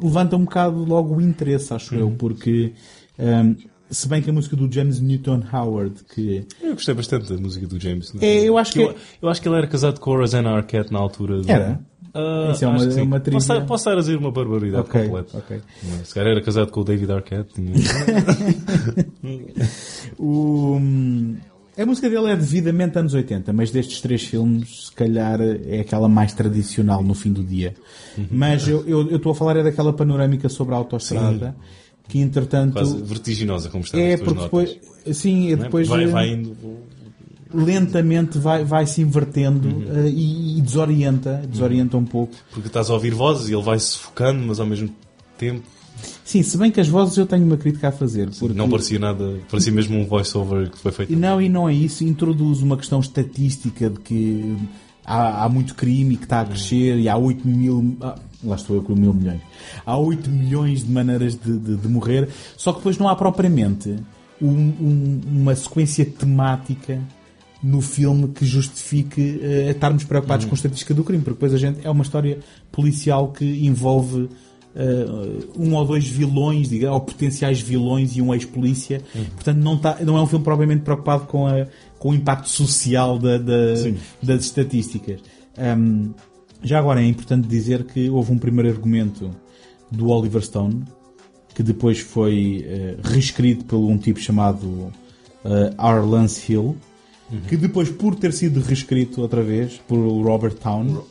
levanta 0.02 0.36
um 0.36 0.44
bocado 0.44 0.84
logo 0.84 1.16
o 1.16 1.20
interesse, 1.20 1.72
acho 1.72 1.94
eu, 1.94 2.10
porque 2.12 2.72
ahm, 3.18 3.54
se 3.90 4.08
bem 4.08 4.20
que 4.22 4.28
a 4.30 4.32
música 4.32 4.56
do 4.56 4.70
James 4.72 5.00
Newton 5.00 5.42
Howard, 5.52 6.02
que 6.14 6.46
Eu 6.62 6.72
gostei 6.74 6.94
bastante 6.94 7.32
da 7.32 7.38
música 7.40 7.66
do 7.66 7.78
James. 7.80 8.12
não 8.12 8.22
É, 8.22 8.40
eu 8.48 8.56
acho 8.58 8.72
que- 8.72 8.80
Eu, 8.82 8.94
eu 9.22 9.28
acho 9.28 9.40
que 9.40 9.48
ele 9.48 9.56
era 9.56 9.66
casado 9.66 10.00
com 10.00 10.12
a 10.14 10.18
Rosanna 10.18 10.50
Arquette 10.50 10.92
na 10.92 10.98
altura. 10.98 11.40
do- 11.40 11.50
Era? 11.50 11.80
Ah, 12.14 12.50
Isso 12.52 12.64
é 12.64 12.68
uma- 12.68 12.84
é 12.84 13.02
uma 13.02 13.20
trivia. 13.20 13.40
Posso, 13.46 13.66
posso 13.66 13.80
estar 13.82 13.92
a 13.92 14.00
dizer 14.00 14.16
uma 14.18 14.30
barbaridade 14.30 14.82
Ok, 14.86 15.02
completa. 15.04 15.38
ok. 15.38 15.60
Mas, 15.84 16.08
Se 16.08 16.14
calhar 16.14 16.30
era 16.32 16.42
casado 16.42 16.70
com 16.70 16.80
o 16.80 16.84
David 16.84 17.10
Arquette. 17.10 17.54
tinha- 17.54 17.72
o, 20.18 20.78
a 21.76 21.86
música 21.86 22.08
dele 22.10 22.30
é 22.30 22.36
devidamente 22.36 22.98
anos 22.98 23.14
80, 23.14 23.52
mas 23.52 23.70
destes 23.70 24.00
três 24.00 24.22
filmes, 24.24 24.86
se 24.86 24.92
calhar 24.92 25.40
é 25.40 25.80
aquela 25.80 26.08
mais 26.08 26.32
tradicional 26.32 27.02
no 27.02 27.14
fim 27.14 27.32
do 27.32 27.42
dia. 27.42 27.74
Uhum. 28.16 28.26
Mas 28.30 28.68
eu 28.68 28.84
eu- 28.86 29.08
eu 29.10 29.16
estou 29.16 29.32
a 29.32 29.34
falar 29.34 29.56
é 29.56 29.62
daquela 29.62 29.92
panorâmica 29.92 30.48
sobre 30.48 30.74
a 30.74 30.78
autostrada, 30.78 31.54
que 32.08 32.18
entretanto 32.18 32.74
Quase 32.74 33.02
vertiginosa, 33.02 33.68
como 33.70 33.84
está 33.84 33.98
é 33.98 34.16
porque 34.16 34.42
depois, 34.42 34.78
sim, 35.12 35.48
é 35.48 35.52
é? 35.52 35.56
depois 35.56 35.88
vai, 35.88 36.06
vai 36.06 36.28
indo. 36.30 36.56
Lentamente 37.54 38.38
vai, 38.38 38.64
vai 38.64 38.86
se 38.86 39.00
invertendo 39.02 39.68
Uhum. 39.68 39.84
eh, 40.06 40.08
e, 40.10 40.58
e 40.58 40.60
desorienta, 40.60 41.42
desorienta 41.48 41.96
um 41.96 42.04
pouco. 42.04 42.34
Porque 42.52 42.66
estás 42.68 42.90
a 42.90 42.94
ouvir 42.94 43.14
vozes 43.14 43.48
e 43.48 43.54
ele 43.54 43.62
vai 43.62 43.78
se 43.78 43.98
focando, 43.98 44.44
mas 44.46 44.58
ao 44.60 44.66
mesmo 44.66 44.88
tempo 45.38 45.62
Sim, 46.24 46.42
se 46.42 46.56
bem 46.56 46.70
que 46.70 46.80
as 46.80 46.88
vozes 46.88 47.16
eu 47.16 47.26
tenho 47.26 47.44
uma 47.44 47.56
crítica 47.56 47.88
a 47.88 47.92
fazer. 47.92 48.30
porque- 48.38 48.54
não 48.54 48.68
parecia 48.68 48.98
nada. 48.98 49.38
Parecia 49.50 49.72
mesmo 49.72 49.98
um 49.98 50.06
voice-over 50.06 50.70
que 50.70 50.78
foi 50.78 50.90
feito. 50.90 51.14
Não, 51.16 51.40
e 51.40 51.48
não 51.48 51.68
é 51.68 51.74
isso, 51.74 52.02
introduz 52.02 52.60
uma 52.60 52.76
questão 52.76 52.98
estatística 52.98 53.88
de 53.90 54.00
que 54.00 54.56
há, 55.04 55.44
há 55.44 55.48
muito 55.48 55.74
crime 55.74 56.16
que 56.16 56.24
está 56.24 56.40
a 56.40 56.44
crescer 56.44 56.98
e 56.98 57.08
há 57.08 57.16
8 57.16 57.46
mil. 57.46 57.96
ah, 58.00 58.16
lá 58.42 58.56
estou 58.56 58.76
eu 58.76 58.82
com 58.82 58.94
mil 58.96 59.12
milhões. 59.14 59.40
Há 59.86 59.96
8 59.96 60.28
milhões 60.30 60.82
de 60.84 60.90
maneiras 60.90 61.36
de, 61.38 61.56
de- 61.58 61.76
de 61.76 61.88
morrer, 61.88 62.28
só 62.56 62.72
que 62.72 62.78
depois 62.78 62.98
não 62.98 63.08
há 63.08 63.14
propriamente 63.14 63.94
um- 64.40 64.48
um- 64.48 65.20
uma 65.30 65.54
sequência 65.54 66.04
temática 66.04 66.98
no 67.62 67.80
filme 67.80 68.28
que 68.28 68.44
justifique 68.44 69.40
eh, 69.42 69.70
estarmos 69.70 70.04
preocupados 70.04 70.44
com 70.46 70.52
a 70.52 70.56
estatística 70.56 70.92
do 70.92 71.04
crime, 71.04 71.22
porque 71.22 71.34
depois 71.36 71.54
a 71.54 71.58
gente 71.58 71.86
é 71.86 71.90
uma 71.90 72.02
história 72.02 72.38
policial 72.72 73.28
que 73.32 73.44
envolve 73.66 74.28
eh, 74.74 75.06
um 75.56 75.74
ou 75.74 75.84
dois 75.84 76.06
vilões, 76.06 76.68
diga, 76.68 76.90
ou 76.92 77.00
potenciais 77.00 77.60
vilões 77.60 78.16
e 78.16 78.22
um 78.22 78.32
ex-polícia. 78.34 79.00
Portanto, 79.34 79.58
não, 79.58 79.76
tá, 79.78 79.98
não 80.04 80.16
é 80.16 80.22
um 80.22 80.26
filme 80.26 80.44
propriamente 80.44 80.82
preocupado 80.82 81.26
com, 81.26 81.46
a, 81.46 81.66
com 81.98 82.10
o 82.10 82.14
impacto 82.14 82.48
social 82.48 83.18
da- 83.18 83.38
da- 83.38 83.74
das 84.22 84.44
estatísticas. 84.44 85.20
Ahm, 85.56 86.10
já 86.64 86.78
agora 86.78 87.02
é 87.02 87.06
importante 87.06 87.46
dizer 87.46 87.84
que 87.84 88.08
houve 88.08 88.32
um 88.32 88.38
primeiro 88.38 88.70
argumento 88.70 89.30
do 89.90 90.08
Oliver 90.08 90.42
Stone 90.42 90.82
que 91.54 91.62
depois 91.62 91.98
foi 92.00 92.64
eh, 92.66 92.96
reescrito 93.04 93.64
por 93.66 93.76
um 93.76 93.98
tipo 93.98 94.18
chamado 94.18 94.90
eh, 95.44 95.74
R. 95.78 96.06
Lance 96.06 96.50
Hill, 96.50 96.76
que 97.48 97.56
depois, 97.56 97.88
por 97.88 98.14
ter 98.14 98.32
sido 98.32 98.60
reescrito 98.60 99.20
outra 99.20 99.42
vez 99.42 99.80
por 99.86 99.98
Robert 99.98 100.54
Town, 100.54 101.02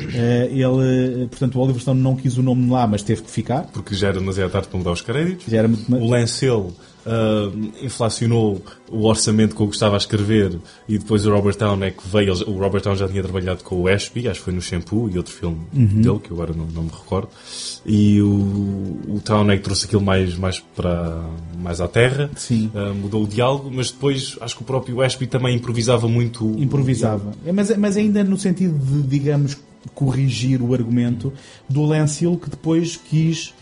eh, 0.00 0.48
ele, 0.50 1.24
eh, 1.24 1.26
portanto, 1.28 1.56
o 1.56 1.60
Oliver 1.62 1.80
Stone 1.80 2.00
não 2.00 2.16
quis 2.16 2.36
o 2.36 2.42
nome 2.42 2.70
lá, 2.70 2.86
mas 2.86 3.02
teve 3.02 3.22
que 3.22 3.30
ficar. 3.30 3.62
Porque 3.72 3.94
já 3.94 4.08
era 4.08 4.18
demasiado 4.18 4.50
tarde 4.50 4.68
para 4.68 4.78
mudar 4.78 4.92
os 4.92 5.00
créditos. 5.00 5.46
Já 5.46 5.58
era 5.58 5.68
muito... 5.68 5.94
O 5.94 6.08
Lance 6.08 6.48
Ah, 7.04 7.50
inflacionou 7.82 8.62
o 8.90 9.06
orçamento 9.06 9.54
com 9.54 9.64
o 9.64 9.68
que 9.68 9.74
estava 9.74 9.96
a 9.96 9.98
escrever 9.98 10.56
e 10.88 10.98
depois 10.98 11.26
o 11.26 11.32
Robert 11.34 11.56
Town 11.56 11.82
é 11.82 11.90
que 11.90 12.06
veio. 12.06 12.32
O 12.48 12.58
Robert 12.58 12.80
Town 12.82 12.94
já 12.94 13.08
tinha 13.08 13.22
trabalhado 13.22 13.64
com 13.64 13.80
o 13.80 13.88
Ashby, 13.88 14.28
acho 14.28 14.38
que 14.40 14.44
foi 14.44 14.52
no 14.54 14.62
Shampoo 14.62 15.10
e 15.10 15.16
outro 15.16 15.32
filme 15.34 15.58
Uhum. 15.74 15.86
dele, 16.00 16.18
que 16.20 16.30
eu 16.30 16.36
agora 16.36 16.52
não, 16.56 16.66
não 16.66 16.82
me 16.84 16.90
recordo. 16.90 17.28
E 17.84 18.20
o, 18.22 18.26
o 19.08 19.20
Town 19.24 19.50
é 19.50 19.56
que 19.56 19.62
trouxe 19.64 19.86
aquilo 19.86 20.02
mais, 20.02 20.36
mais, 20.36 20.60
para, 20.60 21.20
mais 21.60 21.80
à 21.80 21.88
terra. 21.88 22.30
Ah, 22.74 22.92
mudou 22.94 23.24
o 23.24 23.26
diálogo, 23.26 23.70
mas 23.74 23.90
depois 23.90 24.36
acho 24.40 24.56
que 24.56 24.62
o 24.62 24.64
próprio 24.64 25.00
Ashby 25.02 25.26
também 25.26 25.56
improvisava 25.56 26.06
muito. 26.06 26.54
improvisava. 26.58 27.32
É, 27.44 27.50
Mas, 27.52 27.76
mas 27.76 27.96
ainda 27.96 28.22
no 28.22 28.38
sentido 28.38 28.78
de, 28.78 29.02
digamos, 29.08 29.56
corrigir 29.94 30.62
o 30.62 30.72
argumento 30.72 31.32
do 31.68 31.82
Lance 31.84 32.24
Hill, 32.24 32.36
que 32.36 32.48
depois 32.50 32.96
quis 32.96 33.52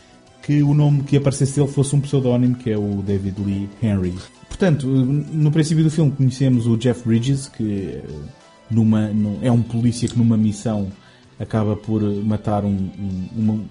que 0.50 0.62
o 0.64 0.74
nome 0.74 1.02
que 1.04 1.16
aparecesse 1.16 1.54
dele 1.60 1.68
fosse 1.70 1.94
um 1.94 2.00
pseudónimo, 2.00 2.56
que 2.56 2.70
é 2.70 2.76
o 2.76 3.02
David 3.06 3.36
Lee 3.40 3.68
Henry. 3.80 4.14
Portanto, 4.48 4.84
no 4.86 5.50
princípio 5.52 5.84
do 5.84 5.90
filme 5.90 6.10
conhecemos 6.10 6.66
o 6.66 6.76
Jeff 6.76 7.06
Bridges, 7.06 7.46
que 7.48 7.84
eh, 8.02 8.04
numa, 8.68 9.08
num- 9.08 9.38
é 9.42 9.50
um 9.52 9.62
polícia 9.62 10.08
que 10.08 10.18
numa 10.18 10.36
missão 10.36 10.88
acaba 11.38 11.76
por 11.76 12.02
matar 12.02 12.64
um, 12.64 12.68
um, 12.68 13.28
uma- 13.36 13.64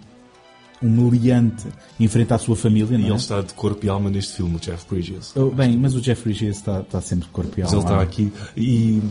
um 0.82 0.90
meliante 0.90 1.68
e 2.00 2.06
enfrentar 2.06 2.36
a 2.36 2.40
sua 2.40 2.56
família. 2.56 2.98
E 2.98 3.04
é? 3.04 3.08
ele 3.08 3.16
está 3.16 3.42
de 3.42 3.54
corpo 3.54 3.86
e 3.86 3.90
alma 3.90 4.10
neste 4.10 4.38
filme, 4.38 4.56
o 4.56 4.60
Jeff 4.60 4.86
Bridges. 4.90 5.34
Oh, 5.36 5.50
Bem, 5.50 5.76
mas 5.78 5.94
o 5.96 6.00
Jeff 6.02 6.24
Bridges 6.24 6.56
está, 6.58 6.80
está 6.80 7.02
sempre 7.02 7.26
de 7.26 7.32
corpo 7.34 7.60
e 7.60 7.62
Mas 7.64 7.74
alma. 7.74 7.86
ele 7.86 7.94
está 7.94 8.02
aqui 8.02 8.32
e. 8.56 9.02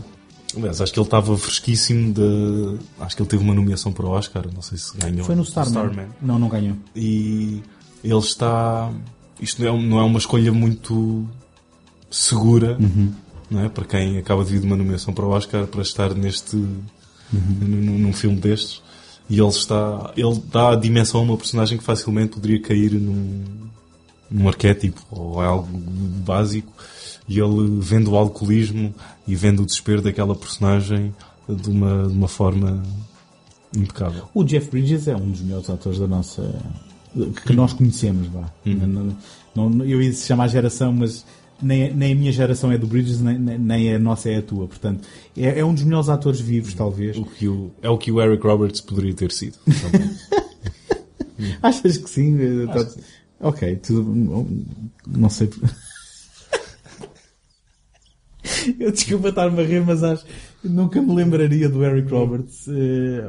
Aliás, 0.56 0.80
acho 0.80 0.92
que 0.92 0.98
ele 0.98 1.06
estava 1.06 1.36
fresquíssimo 1.36 2.12
de. 2.12 2.78
Acho 3.00 3.14
que 3.16 3.22
ele 3.22 3.28
teve 3.28 3.42
uma 3.44 3.54
nomeação 3.54 3.92
para 3.92 4.06
o 4.06 4.10
Oscar, 4.10 4.44
não 4.54 4.62
sei 4.62 4.78
se 4.78 4.96
ganhou. 4.96 5.24
Foi 5.24 5.34
no 5.34 5.42
Starman. 5.42 6.06
Não, 6.22 6.38
não 6.38 6.48
ganhou. 6.48 6.76
E 6.96 7.62
ele 8.02 8.18
está. 8.18 8.90
Isto 9.40 9.62
não 9.62 9.68
é, 9.76 9.82
não 9.82 9.98
é 9.98 10.02
uma 10.02 10.18
escolha 10.18 10.52
muito 10.52 11.26
segura, 12.10 12.76
Uhum. 12.80 13.12
não 13.50 13.60
é? 13.64 13.68
Para 13.68 13.84
quem 13.84 14.18
acaba 14.18 14.44
de 14.44 14.52
vir 14.52 14.60
de 14.60 14.66
uma 14.66 14.76
nomeação 14.76 15.12
para 15.12 15.24
o 15.24 15.28
Oscar 15.30 15.66
para 15.66 15.82
estar 15.82 16.14
neste. 16.14 16.56
Uhum. 16.56 17.58
num, 17.60 17.98
num 17.98 18.12
filme 18.12 18.36
destes. 18.40 18.82
E 19.28 19.38
ele 19.38 19.48
está. 19.48 20.12
Ele 20.16 20.42
dá 20.50 20.70
a 20.70 20.76
dimensão 20.76 21.20
a 21.20 21.24
uma 21.24 21.36
personagem 21.36 21.76
que 21.76 21.84
facilmente 21.84 22.32
poderia 22.32 22.60
cair 22.62 22.92
num, 22.94 23.44
num 24.30 24.48
arquétipo 24.48 25.02
ou 25.10 25.40
algo 25.40 25.68
básico. 26.24 26.72
E 27.28 27.38
ele 27.38 27.78
vendo 27.80 28.12
o 28.12 28.16
alcoolismo 28.16 28.94
e 29.26 29.34
vendo 29.36 29.62
o 29.62 29.66
desespero 29.66 30.00
daquela 30.00 30.34
personagem 30.34 31.14
de 31.48 31.68
uma, 31.70 32.06
de 32.08 32.12
uma 32.14 32.28
forma 32.28 32.82
impecável. 33.76 34.24
O 34.34 34.42
Jeff 34.44 34.70
Bridges 34.70 35.06
é 35.08 35.14
um 35.16 35.30
dos 35.30 35.40
melhores 35.42 35.68
atores 35.68 35.98
da 35.98 36.06
nossa. 36.06 36.54
que 37.44 37.52
nós 37.52 37.72
conhecemos, 37.74 38.28
vá. 38.28 38.50
Uhum. 38.64 39.14
Não, 39.54 39.68
não- 39.70 39.84
eu 39.84 40.00
ia 40.02 40.12
se 40.12 40.26
chamar 40.26 40.48
geração, 40.48 40.92
mas 40.92 41.24
nem, 41.60 41.92
nem 41.92 42.12
a 42.12 42.16
minha 42.16 42.32
geração 42.32 42.70
é 42.72 42.78
do 42.78 42.86
Bridges, 42.86 43.20
nem, 43.20 43.38
nem- 43.38 43.94
a 43.94 43.98
nossa 43.98 44.30
é 44.30 44.36
a 44.38 44.42
tua. 44.42 44.66
Portanto, 44.68 45.06
é, 45.36 45.58
é 45.60 45.64
um 45.64 45.74
dos 45.74 45.82
melhores 45.84 46.08
atores 46.08 46.40
vivos, 46.40 46.72
talvez. 46.72 47.16
O 47.18 47.24
que 47.24 47.46
o- 47.48 47.70
é 47.82 47.90
o 47.90 47.98
que 47.98 48.10
o 48.10 48.22
Eric 48.22 48.42
Roberts 48.46 48.80
poderia 48.80 49.12
ter 49.12 49.32
sido. 49.32 49.58
Achas 51.62 51.96
que 51.98 52.08
sim? 52.10 52.36
Tá- 52.66 52.88
Ok, 53.40 53.76
tudo. 53.76 54.46
Não 55.06 55.28
sei. 55.28 55.48
Eu 58.78 58.92
desculpa 58.92 59.28
estar-me 59.28 59.60
a 59.60 59.64
rir, 59.66 59.84
mas 59.84 60.02
acho. 60.02 60.24
Nunca 60.64 61.00
me 61.00 61.14
lembraria 61.14 61.68
do 61.68 61.84
Eric 61.84 62.10
Roberts. 62.10 62.66
eh, 62.68 63.24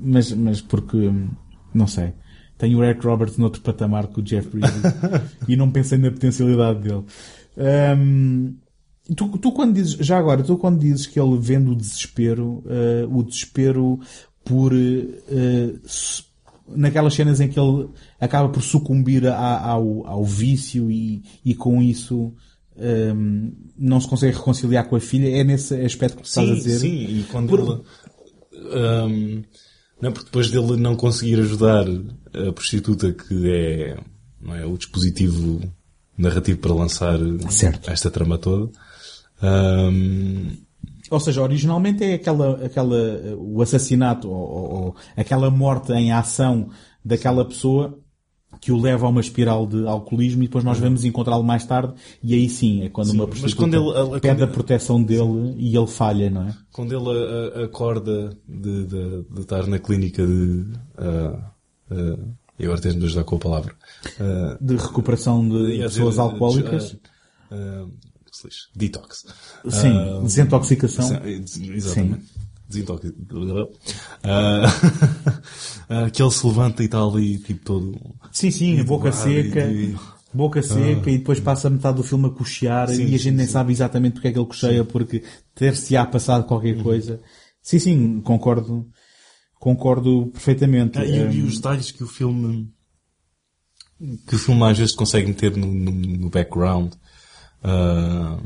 Mas, 0.00 0.32
mas 0.32 0.60
porque. 0.60 1.10
Não 1.74 1.86
sei. 1.86 2.12
Tenho 2.58 2.78
o 2.78 2.84
Eric 2.84 3.04
Roberts 3.06 3.36
noutro 3.36 3.60
patamar 3.60 4.06
que 4.06 4.20
o 4.20 4.22
Jeff 4.22 4.48
Bridges. 4.48 4.82
e 5.48 5.56
não 5.56 5.70
pensei 5.70 5.98
na 5.98 6.10
potencialidade 6.10 6.80
dele. 6.80 7.04
Hum, 7.98 8.54
tu, 9.14 9.28
tu 9.38 9.52
quando 9.52 9.74
dizes. 9.74 9.92
Já 9.94 10.18
agora, 10.18 10.42
tu 10.42 10.56
quando 10.56 10.78
dizes 10.80 11.06
que 11.06 11.20
ele 11.20 11.36
vende 11.38 11.70
o 11.70 11.74
desespero, 11.76 12.62
eh, 12.66 13.06
o 13.10 13.22
desespero 13.22 14.00
por. 14.44 14.72
su- 15.84 16.24
naquelas 16.68 17.14
cenas 17.14 17.40
em 17.40 17.48
que 17.48 17.60
ele 17.60 17.88
acaba 18.20 18.48
por 18.48 18.60
sucumbir 18.60 19.24
a- 19.28 19.60
ao, 19.60 20.04
ao 20.06 20.24
vício 20.24 20.90
e, 20.90 21.22
e 21.44 21.54
com 21.54 21.80
isso 21.80 22.32
hum, 22.78 23.52
não 23.78 24.00
se 24.00 24.08
consegue 24.08 24.36
reconciliar 24.36 24.88
com 24.88 24.96
a 24.96 25.00
filha, 25.00 25.28
é 25.28 25.44
nesse 25.44 25.74
aspecto 25.74 26.16
que 26.16 26.22
tu 26.22 26.26
estás 26.28 26.50
a 26.50 26.54
dizer? 26.54 26.78
Sim, 26.78 26.94
e 27.20 27.24
quando 27.30 27.48
Por- 27.48 27.60
ele. 27.60 27.80
ahm, 28.74 29.42
não, 30.00 30.12
porque 30.12 30.26
depois 30.26 30.50
dele 30.50 30.76
não 30.76 30.94
conseguir 30.96 31.40
ajudar 31.40 31.86
a 31.88 32.52
prostituta 32.52 33.12
que 33.12 33.50
é, 33.50 33.98
não 34.40 34.54
é 34.54 34.66
o 34.66 34.76
dispositivo 34.76 35.60
narrativo 36.18 36.58
para 36.58 36.74
lançar 36.74 37.18
esta 37.86 38.10
trama 38.10 38.38
toda, 38.38 38.70
Um, 39.42 40.50
Ou 41.10 41.20
seja, 41.20 41.42
originalmente 41.42 42.02
é 42.02 42.14
aquela, 42.14 42.64
aquela, 42.64 42.96
o 43.36 43.60
assassinato 43.60 44.28
ou, 44.30 44.34
ou, 44.34 44.72
ou 44.86 44.96
aquela 45.14 45.50
morte 45.50 45.92
em 45.92 46.10
ação 46.10 46.70
daquela 47.04 47.44
pessoa 47.44 47.98
que 48.60 48.72
o 48.72 48.80
leva 48.80 49.06
a 49.06 49.08
uma 49.08 49.20
espiral 49.20 49.66
de 49.66 49.86
alcoolismo 49.86 50.42
e 50.42 50.46
depois 50.46 50.64
nós 50.64 50.78
vamos 50.78 51.04
encontrá-lo 51.04 51.44
mais 51.44 51.64
tarde 51.64 51.92
e 52.22 52.34
aí 52.34 52.48
sim 52.48 52.82
é 52.84 52.88
quando 52.88 53.08
Sim, 53.10 53.16
uma 53.16 53.26
prostituta 53.26 53.56
quando 53.56 53.74
ele- 53.74 54.20
pede 54.20 54.36
quando- 54.38 54.42
a 54.44 54.52
proteção 54.52 55.02
dele 55.02 55.54
e 55.56 55.76
ele 55.76 55.86
falha, 55.86 56.30
não 56.30 56.42
é? 56.48 56.54
quando 56.72 56.92
ele 56.92 57.08
a- 57.10 57.60
a- 57.60 57.64
acorda 57.64 58.30
de, 58.48 58.84
de- 58.86 59.22
de 59.30 59.40
estar 59.40 59.66
na 59.66 59.78
clínica 59.78 60.26
de. 60.26 60.64
ah, 60.98 61.50
ah, 61.90 62.18
e 62.58 62.64
agora 62.64 62.80
tens 62.80 62.94
de 62.94 63.00
me 63.00 63.06
ajudar 63.06 63.24
com 63.24 63.36
a 63.36 63.38
palavra. 63.38 63.74
Ah, 64.18 64.56
De 64.60 64.76
recuperação 64.76 65.46
de 65.46 65.78
pessoas 65.78 66.10
dizer, 66.10 66.20
alcoólicas. 66.20 66.96
lixe, 68.44 68.68
detox. 68.74 69.24
Sim, 69.68 70.22
desintoxicação. 70.22 71.06
sim, 71.06 71.14
Exatamente. 71.14 71.58
Desintoxicação. 71.58 72.18
Ah, 74.24 74.66
ah, 75.88 76.10
que 76.10 76.22
ele 76.22 76.30
se 76.30 76.46
levanta 76.46 76.82
e 76.82 76.86
está 76.86 77.00
ali, 77.02 77.38
tipo, 77.38 77.64
todo. 77.64 77.98
Sim, 78.32 78.50
sim, 78.50 78.82
boca 78.84 79.08
e- 79.08 79.12
seca. 79.12 79.60
e- 79.70 79.96
Boca 80.34 80.62
seca 80.62 81.10
e 81.10 81.16
depois 81.18 81.40
passa 81.40 81.70
metade 81.70 81.96
do 81.96 82.02
filme 82.02 82.26
a 82.26 82.30
cochear 82.30 82.88
Sim, 82.88 83.06
e 83.06 83.14
a 83.14 83.18
gente 83.18 83.36
nem 83.36 83.46
sim. 83.46 83.52
sabe 83.52 83.72
exatamente 83.72 84.14
porque 84.14 84.28
é 84.28 84.32
que 84.32 84.38
ele 84.38 84.46
cocheia, 84.46 84.84
porque 84.84 85.24
ter-se-á 85.54 86.04
passado 86.04 86.44
qualquer 86.44 86.82
coisa. 86.82 87.20
Sim, 87.62 87.78
sim, 87.78 88.20
concordo. 88.20 88.86
Concordo 89.58 90.26
perfeitamente. 90.26 90.98
Ah, 90.98 91.04
e, 91.06 91.36
e 91.36 91.42
Um, 91.42 91.46
os 91.46 91.56
detalhes 91.56 91.90
que 91.90 92.04
o 92.04 92.06
filme 92.06 92.70
que 94.28 94.34
o 94.34 94.38
filme 94.38 94.62
às 94.64 94.76
vezes 94.76 94.94
consegue 94.94 95.28
meter 95.28 95.56
no, 95.56 95.66
no, 95.66 95.90
no 95.90 96.28
background 96.28 96.92
Ah, 97.62 98.38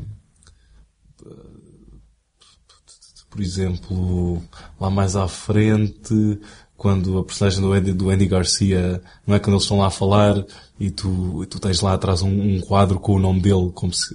por 3.31 3.41
exemplo 3.41 4.41
lá 4.79 4.89
mais 4.91 5.15
à 5.15 5.27
frente 5.27 6.39
quando 6.77 7.17
a 7.17 7.23
personagem 7.23 7.61
do 7.61 7.71
Andy, 7.73 7.93
do 7.93 8.09
Andy 8.09 8.25
Garcia 8.27 9.01
não 9.25 9.33
é 9.35 9.39
quando 9.39 9.53
eles 9.53 9.63
estão 9.63 9.79
lá 9.79 9.87
a 9.87 9.91
falar 9.91 10.45
e 10.79 10.91
tu, 10.91 11.45
tu 11.47 11.59
tens 11.59 11.79
lá 11.81 11.93
atrás 11.93 12.21
um, 12.21 12.29
um 12.57 12.59
quadro 12.61 12.99
com 12.99 13.13
o 13.15 13.19
nome 13.19 13.39
dele 13.41 13.71
como 13.73 13.93
se 13.93 14.13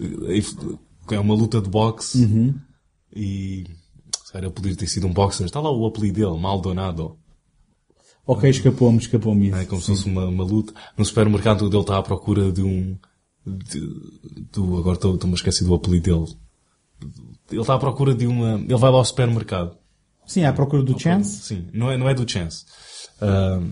é 1.10 1.18
uma 1.18 1.34
luta 1.34 1.60
de 1.60 1.68
boxe 1.70 2.22
Uhum. 2.24 2.54
e 3.14 3.64
se 4.24 4.32
calhar 4.32 4.50
poderia 4.50 4.76
ter 4.76 4.86
sido 4.86 5.06
um 5.06 5.12
boxer 5.12 5.46
está 5.46 5.60
lá 5.60 5.70
o 5.70 5.86
apelido 5.86 6.14
dele 6.28 6.38
Maldonado 6.40 7.16
Ok, 8.28 8.50
escapou-me, 8.50 8.98
escapou-me 8.98 9.46
isso. 9.48 9.56
é 9.56 9.64
como 9.66 9.80
se 9.80 9.86
fosse 9.86 10.04
uma, 10.06 10.26
uma 10.26 10.42
luta. 10.42 10.74
No 10.98 11.04
supermercado 11.04 11.64
onde 11.64 11.76
ele 11.76 11.80
está 11.84 11.96
à 11.96 12.02
procura 12.02 12.50
de 12.50 12.60
um. 12.60 12.98
De, 13.46 13.80
do, 14.52 14.76
agora 14.78 14.96
estou- 14.96 15.14
estou-me 15.14 15.34
a 15.34 15.36
esquecer 15.36 15.64
do 15.64 15.72
apelido 15.72 16.26
dele. 16.26 16.36
Ele 17.50 17.60
está 17.60 17.74
à 17.74 17.78
procura 17.78 18.14
de 18.14 18.26
uma. 18.26 18.54
Ele 18.60 18.76
vai 18.76 18.90
lá 18.90 18.98
ao 18.98 19.04
supermercado. 19.04 19.76
Sim, 20.26 20.44
à 20.44 20.52
procura 20.52 20.82
do 20.82 20.98
Chance. 20.98 21.40
Sim, 21.42 21.68
não 21.72 21.90
é, 21.90 21.96
não 21.96 22.08
é 22.08 22.14
do 22.14 22.28
Chance. 22.28 22.64
Ahm, 23.20 23.70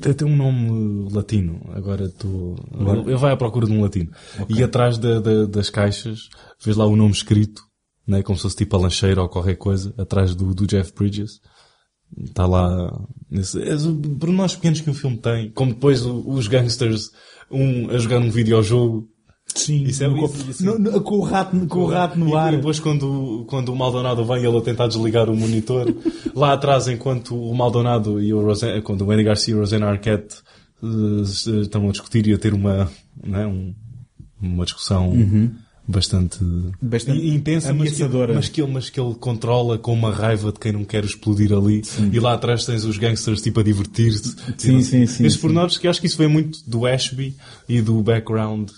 tem, 0.00 0.14
tem 0.14 0.26
um 0.26 0.36
nome 0.36 1.12
latino. 1.12 1.60
Agora 1.74 2.04
estou. 2.06 2.56
Ele 3.06 3.16
vai 3.16 3.32
à 3.32 3.36
procura 3.36 3.66
de 3.66 3.72
um 3.72 3.82
latino. 3.82 4.10
E 4.48 4.62
atrás 4.62 4.96
da- 4.98 5.20
da- 5.20 5.44
das 5.46 5.68
caixas, 5.68 6.28
vês 6.64 6.76
lá 6.76 6.86
o 6.86 6.96
nome 6.96 7.12
escrito, 7.12 7.62
né? 8.06 8.22
como 8.22 8.36
se 8.38 8.42
fosse 8.44 8.56
tipo 8.56 8.76
a 8.76 8.80
lancheira 8.80 9.20
ou 9.22 9.28
qualquer 9.28 9.56
coisa, 9.56 9.94
atrás 9.98 10.34
do, 10.34 10.54
do 10.54 10.66
Jeff 10.66 10.92
Bridges. 10.94 11.32
Está 12.16 12.46
lá. 12.46 12.90
Nesse, 13.30 13.60
é, 13.62 13.74
por 14.18 14.30
nós 14.30 14.54
pequenos 14.54 14.80
que 14.80 14.90
o 14.90 14.94
filme 14.94 15.18
tem. 15.18 15.50
Como 15.52 15.72
depois 15.74 16.04
os 16.04 16.46
gangsters, 16.46 17.10
um 17.50 17.90
a 17.90 17.98
jogar 17.98 18.18
um 18.18 18.30
videojogo. 18.30 19.08
Sim, 19.54 19.84
Isso 19.84 20.02
é 20.04 20.08
no- 20.08 20.24
isso- 20.24 20.50
isso- 20.50 20.64
no- 20.64 20.78
no- 20.78 21.00
com 21.02 21.16
o 21.18 21.22
rato, 21.22 21.66
com 21.66 21.80
o 21.80 21.86
rato 21.86 22.18
no 22.18 22.30
e, 22.30 22.34
ar. 22.34 22.52
E 22.54 22.56
depois 22.56 22.80
quando, 22.80 23.44
quando 23.48 23.70
o 23.72 23.76
Maldonado 23.76 24.24
vem 24.24 24.44
ele 24.44 24.56
a 24.56 24.60
tentar 24.60 24.86
desligar 24.88 25.28
o 25.28 25.36
monitor, 25.36 25.86
lá 26.34 26.52
atrás 26.54 26.88
enquanto 26.88 27.36
o 27.36 27.54
Maldonado 27.54 28.20
e 28.20 28.32
o 28.32 28.40
Rosen, 28.42 28.80
quando 28.82 29.02
o 29.04 29.10
Andy 29.10 29.24
Garcia 29.24 29.52
e 29.52 29.56
o 29.56 29.60
Rosanna 29.60 29.88
Arquette 29.90 30.36
se- 31.26 31.60
estão 31.60 31.88
a 31.88 31.92
discutir 31.92 32.26
e 32.26 32.32
a 32.32 32.38
ter 32.38 32.54
uma, 32.54 32.90
não 33.24 33.38
é, 33.38 33.46
um- 33.46 33.74
uma 34.40 34.64
discussão 34.64 35.10
Uhum. 35.10 35.50
bastante, 35.86 36.38
Bastante 36.80 37.28
intensa, 37.28 37.72
mas 37.72 37.92
que, 37.92 38.04
mas, 38.04 38.48
que 38.48 38.60
ele, 38.62 38.72
mas 38.72 38.90
que 38.90 39.00
ele 39.00 39.14
controla 39.14 39.78
com 39.78 39.92
uma 39.92 40.10
raiva 40.12 40.50
de 40.52 40.58
quem 40.58 40.72
não 40.72 40.84
quer 40.84 41.04
explodir 41.04 41.52
ali. 41.52 41.82
E 42.12 42.18
lá 42.18 42.32
atrás 42.34 42.64
tens 42.64 42.84
os 42.84 42.96
gangsters 42.98 43.42
tipo 43.42 43.60
a 43.60 43.62
divertir-se. 43.62 44.34
Sim, 44.58 44.82
sim, 44.82 45.06
sim, 45.06 45.24
Esses 45.24 45.34
sim. 45.34 45.40
pormenores 45.40 45.78
que 45.78 45.86
acho 45.86 46.00
que 46.00 46.06
isso 46.06 46.18
vem 46.18 46.28
muito 46.28 46.58
do 46.68 46.86
Ashby 46.86 47.36
e 47.68 47.80
do 47.80 48.02
background 48.02 48.70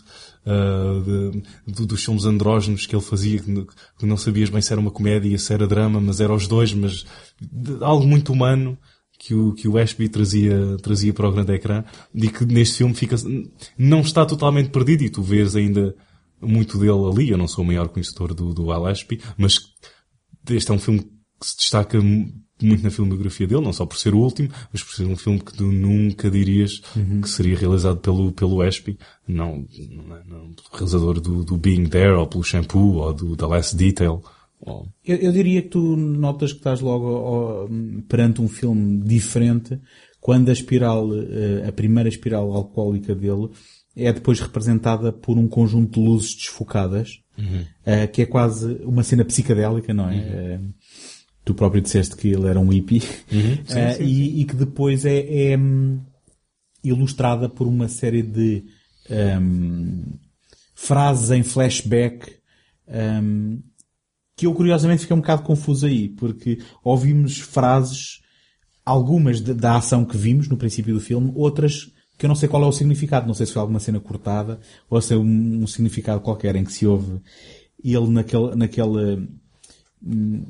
ah, 0.46 1.02
de- 1.04 1.42
do- 1.72 1.86
dos 1.86 2.04
filmes 2.04 2.24
andrógenos 2.24 2.86
que 2.86 2.94
ele 2.94 3.02
fazia, 3.02 3.38
que, 3.40 4.06
não 4.06 4.16
sabias 4.16 4.50
bem 4.50 4.60
se 4.62 4.72
era 4.72 4.80
uma 4.80 4.90
comédia, 4.90 5.38
se 5.38 5.52
era 5.52 5.66
drama, 5.66 6.00
mas 6.00 6.20
era 6.20 6.34
os 6.34 6.46
dois, 6.46 6.72
mas 6.74 7.04
de- 7.40 7.82
algo 7.82 8.06
muito 8.06 8.32
humano 8.32 8.78
que 9.18 9.34
o, 9.34 9.52
que 9.54 9.66
o 9.68 9.78
Ashby 9.78 10.08
trazia, 10.08 10.76
trazia 10.82 11.12
para 11.14 11.28
o 11.28 11.32
grande 11.32 11.52
ecrã 11.54 11.84
e 12.14 12.28
que 12.28 12.44
neste 12.44 12.78
filme 12.78 12.94
fica, 12.94 13.16
não 13.78 14.00
está 14.00 14.26
totalmente 14.26 14.70
perdido 14.70 15.02
e 15.04 15.10
tu 15.10 15.22
vês 15.22 15.56
ainda 15.56 15.94
muito 16.42 16.76
dele 16.78 17.08
ali. 17.10 17.30
Eu 17.30 17.38
não 17.38 17.48
sou 17.48 17.64
o 17.64 17.66
maior 17.66 17.88
conhecedor 17.88 18.34
do, 18.34 18.52
do 18.52 18.70
Al 18.70 18.86
Ashby, 18.86 19.20
mas 19.38 19.58
este 20.50 20.70
é 20.70 20.74
um 20.74 20.78
filme 20.78 21.00
que 21.00 21.46
se 21.46 21.56
destaca 21.56 21.98
muito 22.62 22.82
na 22.82 22.90
filmografia 22.90 23.46
dele, 23.46 23.60
não 23.62 23.72
só 23.72 23.84
por 23.84 23.96
ser 23.98 24.14
o 24.14 24.18
último, 24.18 24.48
mas 24.72 24.82
por 24.82 24.94
ser 24.94 25.04
um 25.04 25.16
filme 25.16 25.40
que 25.40 25.52
tu 25.54 25.64
nunca 25.64 26.30
dirias 26.30 26.80
que 27.22 27.28
seria 27.28 27.56
realizado 27.56 27.98
pelo, 27.98 28.30
pelo 28.32 28.62
Ashby, 28.62 28.96
não, 29.26 29.64
não, 29.90 30.16
é- 30.16 30.22
não 30.26 30.50
realizador 30.72 31.20
do, 31.20 31.44
do 31.44 31.56
Being 31.56 31.86
There, 31.86 32.12
ou 32.14 32.26
pelo 32.26 32.44
Shampoo, 32.44 32.96
ou 32.98 33.12
do 33.12 33.36
The 33.36 33.46
Last 33.46 33.76
Detail. 33.76 34.22
ou- 34.60 34.88
Eu, 35.04 35.16
eu 35.16 35.32
diria 35.32 35.62
que 35.62 35.68
tu 35.68 35.96
notas 35.96 36.52
que 36.52 36.58
estás 36.58 36.80
logo 36.80 37.06
ó, 37.06 37.68
perante 38.08 38.40
um 38.40 38.48
filme 38.48 39.02
diferente 39.04 39.78
quando 40.20 40.48
a 40.48 40.52
espiral, 40.52 41.08
eh, 41.14 41.66
a 41.68 41.72
primeira 41.72 42.08
espiral 42.08 42.50
alcoólica 42.52 43.14
dele 43.14 43.50
é 43.96 44.10
depois 44.12 44.40
representada 44.40 45.12
por 45.12 45.36
um 45.36 45.46
conjunto 45.46 46.00
de 46.00 46.06
luzes 46.06 46.34
desfocadas, 46.34 47.20
Uhum. 47.36 47.64
eh, 47.84 48.06
que 48.06 48.22
é 48.22 48.26
quase 48.26 48.74
uma 48.84 49.02
cena 49.02 49.24
psicadélica, 49.24 49.92
não 49.92 50.08
é? 50.08 50.16
Eh, 50.16 50.60
tu 51.44 51.54
próprio 51.54 51.82
disseste 51.82 52.16
que 52.16 52.28
ele 52.28 52.46
era 52.48 52.58
um 52.60 52.68
hippie, 52.68 53.02
Uhum. 53.32 53.58
Sim, 53.66 53.88
Eh, 53.88 53.96
sim, 53.96 54.04
e, 54.04 54.40
e 54.40 54.44
que 54.44 54.54
depois 54.56 55.04
é, 55.04 55.52
é, 55.52 55.58
hum, 55.58 56.00
ilustrada 56.82 57.48
por 57.48 57.66
uma 57.66 57.88
série 57.88 58.22
de 58.22 58.64
hum, 59.40 60.04
frases 60.74 61.30
em 61.30 61.42
flashback 61.42 62.32
hum, 62.88 63.60
que 64.36 64.46
eu 64.46 64.54
curiosamente 64.54 65.02
fiquei 65.02 65.16
um 65.16 65.20
bocado 65.20 65.42
confuso 65.42 65.86
aí, 65.86 66.08
porque 66.08 66.58
ouvimos 66.82 67.38
frases, 67.38 68.20
algumas 68.84 69.40
de- 69.40 69.54
da 69.54 69.76
ação 69.76 70.04
que 70.04 70.16
vimos 70.16 70.48
no 70.48 70.56
princípio 70.56 70.94
do 70.94 71.00
filme, 71.00 71.32
outras 71.34 71.90
que 72.18 72.26
eu 72.26 72.28
não 72.28 72.36
sei 72.36 72.48
qual 72.48 72.62
é 72.62 72.66
o 72.66 72.72
significado, 72.72 73.26
não 73.26 73.34
sei 73.34 73.46
se 73.46 73.52
foi 73.52 73.60
alguma 73.60 73.80
cena 73.80 73.98
cortada 74.00 74.60
ou 74.88 75.00
se 75.00 75.14
é 75.14 75.16
um, 75.16 75.62
um 75.62 75.66
significado 75.66 76.20
qualquer 76.20 76.54
em 76.56 76.64
que 76.64 76.72
se 76.72 76.86
ouve 76.86 77.20
ele 77.84 78.08
naquele, 78.08 78.54
naquele, 78.56 79.28
hum, 80.02 80.44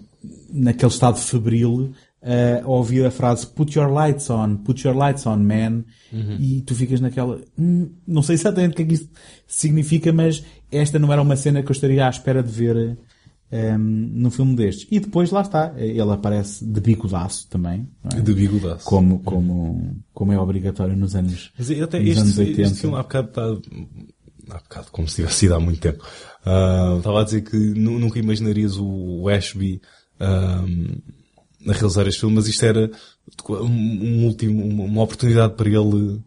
naquele 0.52 0.90
estado 0.92 1.18
febril 1.18 1.92
eh, 2.22 2.62
a 2.64 2.68
ouvir 2.68 3.04
a 3.04 3.10
frase 3.10 3.46
put 3.46 3.78
your 3.78 3.90
lights 3.92 4.30
on, 4.30 4.56
put 4.56 4.86
your 4.86 4.96
lights 4.96 5.26
on, 5.26 5.36
man, 5.38 5.84
Uhum. 6.12 6.36
e 6.40 6.62
tu 6.62 6.74
ficas 6.74 7.00
naquela, 7.00 7.40
"Hum, 7.58 7.90
não 8.06 8.22
sei 8.22 8.34
exatamente 8.34 8.72
o 8.72 8.76
que 8.76 8.82
é 8.82 8.86
que 8.86 8.94
isso 8.94 9.08
significa, 9.46 10.12
mas 10.12 10.42
esta 10.72 10.98
não 10.98 11.12
era 11.12 11.20
uma 11.20 11.36
cena 11.36 11.62
que 11.62 11.68
eu 11.70 11.72
estaria 11.74 12.06
à 12.06 12.10
espera 12.10 12.42
de 12.42 12.50
ver 12.50 12.96
ehm, 13.52 13.78
num 13.78 14.30
filme 14.30 14.56
destes. 14.56 14.88
E 14.90 14.98
depois 14.98 15.30
lá 15.30 15.42
está, 15.42 15.74
ele 15.76 16.00
aparece 16.10 16.64
de 16.64 16.80
bigodaço 16.80 17.46
também. 17.48 17.86
é? 18.12 18.20
De 18.20 18.34
bigodaço. 18.34 18.84
Como, 18.84 19.20
como, 19.20 19.96
como 20.12 20.32
é 20.32 20.38
obrigatório 20.40 20.96
nos 20.96 21.14
anos, 21.14 21.52
Mas 21.56 21.70
até 21.70 22.00
nos 22.00 22.16
anos 22.18 22.28
este, 22.30 22.40
80. 22.40 22.62
este 22.62 22.80
filme 22.80 22.96
há 22.96 23.02
bocado 23.02 23.28
está, 23.28 23.42
há 24.56 24.58
bocado, 24.58 24.86
como 24.90 25.06
se 25.06 25.16
tivesse 25.16 25.34
sido 25.36 25.54
há 25.54 25.60
muito 25.60 25.78
tempo. 25.80 26.02
Ah, 26.44 26.94
estava 26.98 27.20
a 27.20 27.24
dizer 27.24 27.42
que 27.42 27.56
nu- 27.56 27.98
nunca 28.00 28.18
imaginarias 28.18 28.76
o 28.76 29.28
Ashby 29.28 29.80
ahm, 30.20 30.98
a 31.66 31.72
realizar 31.72 32.06
este 32.06 32.20
filme, 32.20 32.36
mas 32.36 32.46
isto 32.46 32.64
era 32.64 32.90
um, 33.48 33.64
um 33.64 34.26
último, 34.26 34.64
uma, 34.84 35.02
oportunidade 35.02 35.54
para 35.54 35.68
ele 35.68 36.20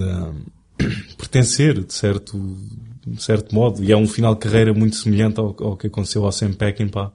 ah, 0.00 0.32
pertencer, 1.16 1.82
de 1.82 1.92
certo, 1.92 2.38
de 3.06 3.22
certo 3.22 3.54
modo. 3.54 3.82
E 3.82 3.92
é 3.92 3.96
um 3.96 4.06
final 4.06 4.34
de 4.34 4.40
carreira 4.40 4.74
muito 4.74 4.96
semelhante 4.96 5.40
ao, 5.40 5.56
ao 5.58 5.76
que 5.76 5.86
aconteceu 5.86 6.24
ao 6.24 6.32
Sam 6.32 6.52
Peckinpah, 6.52 7.12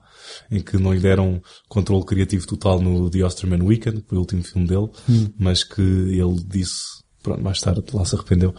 em 0.50 0.60
que 0.60 0.76
não 0.76 0.92
lhe 0.92 1.00
deram 1.00 1.40
controle 1.68 2.04
criativo 2.04 2.46
total 2.46 2.80
no 2.80 3.08
The 3.08 3.24
Osterman 3.24 3.62
Weekend, 3.62 4.04
foi 4.06 4.18
o 4.18 4.20
último 4.20 4.42
filme 4.42 4.66
dele, 4.66 4.88
Hum. 5.08 5.28
mas 5.38 5.62
que 5.64 5.80
ele 5.80 6.36
disse, 6.46 7.02
pronto, 7.22 7.42
mais 7.42 7.60
tarde 7.60 7.82
lá 7.92 8.04
se 8.04 8.14
arrependeu. 8.14 8.54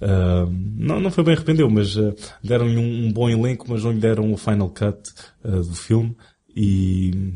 Ah, 0.00 0.46
não, 0.50 1.00
não 1.00 1.10
foi 1.10 1.24
bem 1.24 1.34
arrependeu, 1.34 1.68
mas 1.68 1.96
ah, 1.98 2.14
deram-lhe 2.42 2.76
um, 2.76 3.06
um 3.06 3.12
bom 3.12 3.28
elenco, 3.28 3.66
mas 3.68 3.84
não 3.84 3.92
lhe 3.92 4.00
deram 4.00 4.32
o 4.32 4.36
final 4.36 4.70
cut 4.70 4.98
ah, 5.44 5.50
do 5.50 5.74
filme 5.74 6.16
e, 6.56 7.34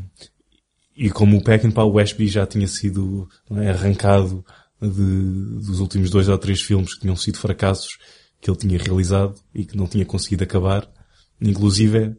e 0.95 1.09
como 1.09 1.37
o 1.37 1.43
Peckinpah, 1.43 1.83
o 1.85 1.99
Ashby 1.99 2.27
já 2.27 2.45
tinha 2.45 2.67
sido 2.67 3.27
é, 3.51 3.69
arrancado 3.71 4.43
de, 4.81 4.87
dos 5.65 5.79
últimos 5.79 6.09
dois 6.09 6.27
ou 6.29 6.37
três 6.37 6.61
filmes 6.61 6.93
que 6.93 7.01
tinham 7.01 7.15
sido 7.15 7.37
fracassos, 7.37 7.97
que 8.41 8.49
ele 8.49 8.57
tinha 8.57 8.77
realizado 8.77 9.35
e 9.53 9.65
que 9.65 9.75
não 9.77 9.87
tinha 9.87 10.05
conseguido 10.05 10.43
acabar. 10.43 10.87
Inclusive, 11.41 12.15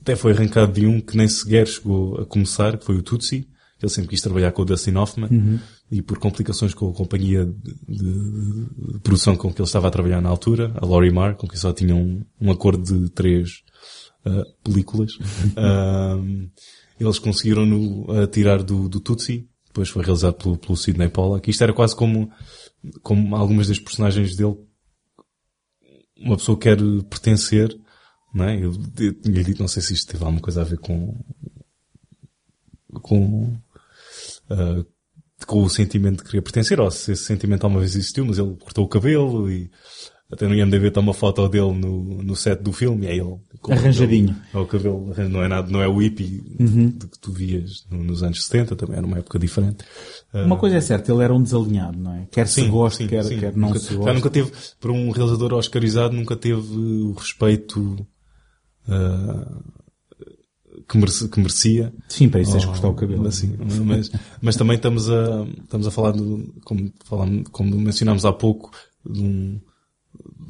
até 0.00 0.16
foi 0.16 0.32
arrancado 0.32 0.72
de 0.72 0.86
um 0.86 1.00
que 1.00 1.16
nem 1.16 1.28
sequer 1.28 1.66
chegou 1.66 2.20
a 2.20 2.26
começar, 2.26 2.76
que 2.78 2.84
foi 2.84 2.96
o 2.96 3.02
Tutsi. 3.02 3.48
Ele 3.82 3.90
sempre 3.90 4.10
quis 4.10 4.20
trabalhar 4.22 4.52
com 4.52 4.62
o 4.62 4.64
Dustin 4.64 4.94
Hoffman 4.94 5.28
Uhum. 5.30 5.58
e 5.90 6.00
por 6.00 6.18
complicações 6.18 6.72
com 6.72 6.88
a 6.88 6.94
companhia 6.94 7.44
de, 7.44 7.74
de- 7.86 8.92
de 8.94 8.98
produção 9.02 9.36
com 9.36 9.52
que 9.52 9.60
ele 9.60 9.66
estava 9.66 9.88
a 9.88 9.90
trabalhar 9.90 10.22
na 10.22 10.28
altura, 10.30 10.72
a 10.76 10.86
Laurie 10.86 11.10
Marr, 11.12 11.34
com 11.36 11.46
quem 11.46 11.58
só 11.58 11.70
tinha 11.72 11.94
um, 11.94 12.24
um 12.40 12.50
acordo 12.50 12.82
de 12.82 13.10
três 13.10 13.62
ah, 14.24 14.44
películas, 14.62 15.12
ah, 15.56 16.18
eles 16.98 17.18
conseguiram 17.18 17.66
no 17.66 18.26
tirar 18.28 18.62
do, 18.62 18.88
do 18.88 19.00
Tutsi. 19.00 19.48
Depois 19.66 19.88
foi 19.88 20.04
realizado 20.04 20.34
pelo, 20.34 20.56
pelo 20.56 20.76
Sidney 20.76 21.08
Pollack. 21.08 21.50
Isto 21.50 21.64
era 21.64 21.72
quase 21.72 21.96
como, 21.96 22.30
como 23.02 23.34
algumas 23.34 23.66
das 23.66 23.80
personagens 23.80 24.36
dele 24.36 24.56
uma 26.16 26.36
pessoa 26.36 26.58
quer 26.58 26.78
pertencer, 27.10 27.76
não 28.32 28.44
é? 28.44 28.56
Eu, 28.56 28.72
eu 28.98 29.14
tinha 29.20 29.44
dito, 29.44 29.60
não 29.60 29.68
sei 29.68 29.82
se 29.82 29.92
isto 29.92 30.10
teve 30.10 30.24
alguma 30.24 30.40
coisa 30.40 30.62
a 30.62 30.64
ver 30.64 30.78
com, 30.78 31.14
com, 33.02 33.56
ah, 34.48 34.84
com 35.46 35.62
o 35.62 35.70
sentimento 35.70 36.18
de 36.18 36.30
querer 36.30 36.42
pertencer, 36.42 36.80
ou 36.80 36.90
se 36.90 37.12
esse 37.12 37.24
sentimento 37.24 37.64
alguma 37.64 37.80
vez 37.80 37.94
existiu, 37.94 38.24
mas 38.24 38.38
ele 38.38 38.56
cortou 38.56 38.84
o 38.84 38.88
cabelo 38.88 39.50
e 39.50 39.70
até 40.34 40.46
no 40.46 40.54
IMDB 40.54 40.88
está 40.88 41.00
uma 41.00 41.14
foto 41.14 41.48
dele 41.48 41.72
no, 41.72 42.22
no 42.22 42.36
set 42.36 42.60
do 42.62 42.72
filme 42.72 43.06
e 43.06 43.08
é 43.08 43.16
ele. 43.16 43.36
Arranjadinho. 43.70 44.36
É 44.52 44.58
o 44.58 44.66
cabelo, 44.66 45.14
não 45.30 45.42
é 45.42 45.48
nada, 45.48 45.70
não 45.70 45.80
é 45.80 45.88
o 45.88 45.96
hippie 45.98 46.56
Uhum. 46.60 46.88
de 46.90 47.06
que 47.06 47.18
tu 47.18 47.32
vias 47.32 47.86
no- 47.90 48.04
nos 48.04 48.22
anos 48.22 48.44
70, 48.44 48.76
também 48.76 48.96
era 48.98 49.06
uma 49.06 49.18
época 49.18 49.38
diferente. 49.38 49.84
Uma 50.34 50.56
Ah, 50.56 50.58
coisa 50.58 50.76
é 50.76 50.80
certa, 50.80 51.10
ele 51.12 51.22
era 51.24 51.32
um 51.34 51.42
desalinhado, 51.42 51.98
não 51.98 52.12
é? 52.14 52.26
Quer 52.30 52.46
se 52.48 52.60
Sim, 52.62 52.68
goste, 52.68 53.04
sim, 53.04 53.08
quer, 53.08 53.24
sim. 53.24 53.38
quer 53.38 53.56
não 53.56 53.68
nunca, 53.68 53.78
se 53.80 53.90
já 53.90 53.96
goste. 53.96 54.14
nunca 54.14 54.30
teve, 54.30 54.52
para 54.80 54.92
um 54.92 55.10
realizador 55.10 55.54
oscarizado, 55.54 56.14
nunca 56.14 56.36
teve 56.36 56.60
o 56.76 57.12
respeito 57.12 58.06
ah, 58.88 59.58
que, 60.88 60.98
merece- 60.98 61.28
que 61.28 61.38
merecia. 61.40 61.92
Sim, 62.08 62.28
para 62.28 62.40
isso 62.40 62.52
tens 62.52 62.64
Oh, 62.64 62.68
cortar 62.68 62.88
o 62.88 62.94
cabelo. 62.94 63.26
Assim, 63.26 63.54
mas, 63.84 64.10
mas 64.42 64.56
também 64.56 64.76
estamos 64.76 65.08
a, 65.08 65.46
estamos 65.62 65.86
a 65.86 65.90
falar, 65.90 66.12
de, 66.12 66.52
como, 66.64 66.92
falamos, 67.04 67.48
como 67.50 67.76
mencionámos 67.78 68.24
há 68.24 68.32
pouco, 68.32 68.70
de 69.08 69.20
um, 69.22 69.60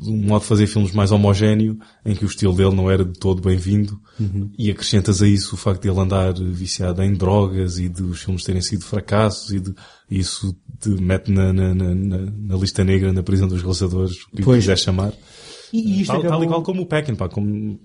um 0.06 0.16
modo 0.26 0.42
de 0.42 0.48
fazer 0.48 0.66
filmes 0.66 0.92
mais 0.92 1.10
homogéneo, 1.12 1.78
em 2.04 2.14
que 2.14 2.24
o 2.24 2.28
estilo 2.28 2.52
dele 2.52 2.74
não 2.74 2.90
era 2.90 3.04
de 3.04 3.18
todo 3.18 3.40
bem-vindo, 3.42 3.98
Uhum. 4.20 4.50
e 4.56 4.70
acrescentas 4.70 5.20
a 5.22 5.26
isso 5.26 5.54
o 5.54 5.58
facto 5.58 5.82
de 5.82 5.88
ele 5.88 5.98
andar 5.98 6.32
viciado 6.34 7.02
em 7.02 7.12
drogas 7.14 7.78
e 7.78 7.88
de 7.88 8.02
os 8.02 8.22
filmes 8.22 8.44
terem 8.44 8.60
sido 8.62 8.84
fracassos 8.84 9.50
e 9.50 9.58
de 9.60 9.74
isso 10.10 10.54
te 10.80 10.88
mete 10.90 11.32
na, 11.32 11.52
na, 11.52 11.74
na, 11.74 11.94
na- 11.94 12.56
lista 12.56 12.84
negra 12.84 13.12
na 13.12 13.22
prisão 13.24 13.48
dos 13.48 13.60
realizadores, 13.60 14.16
o 14.32 14.36
que 14.36 14.42
quiser 14.44 14.78
chamar. 14.78 15.12
E 15.72 16.02
isto 16.02 16.12
tal, 16.12 16.20
tal 16.20 16.28
acabou- 16.30 16.44
e 16.44 16.48
qual 16.48 16.62
como 16.62 16.82
o 16.82 16.86
Peckinpah, 16.86 17.28
como 17.28 17.80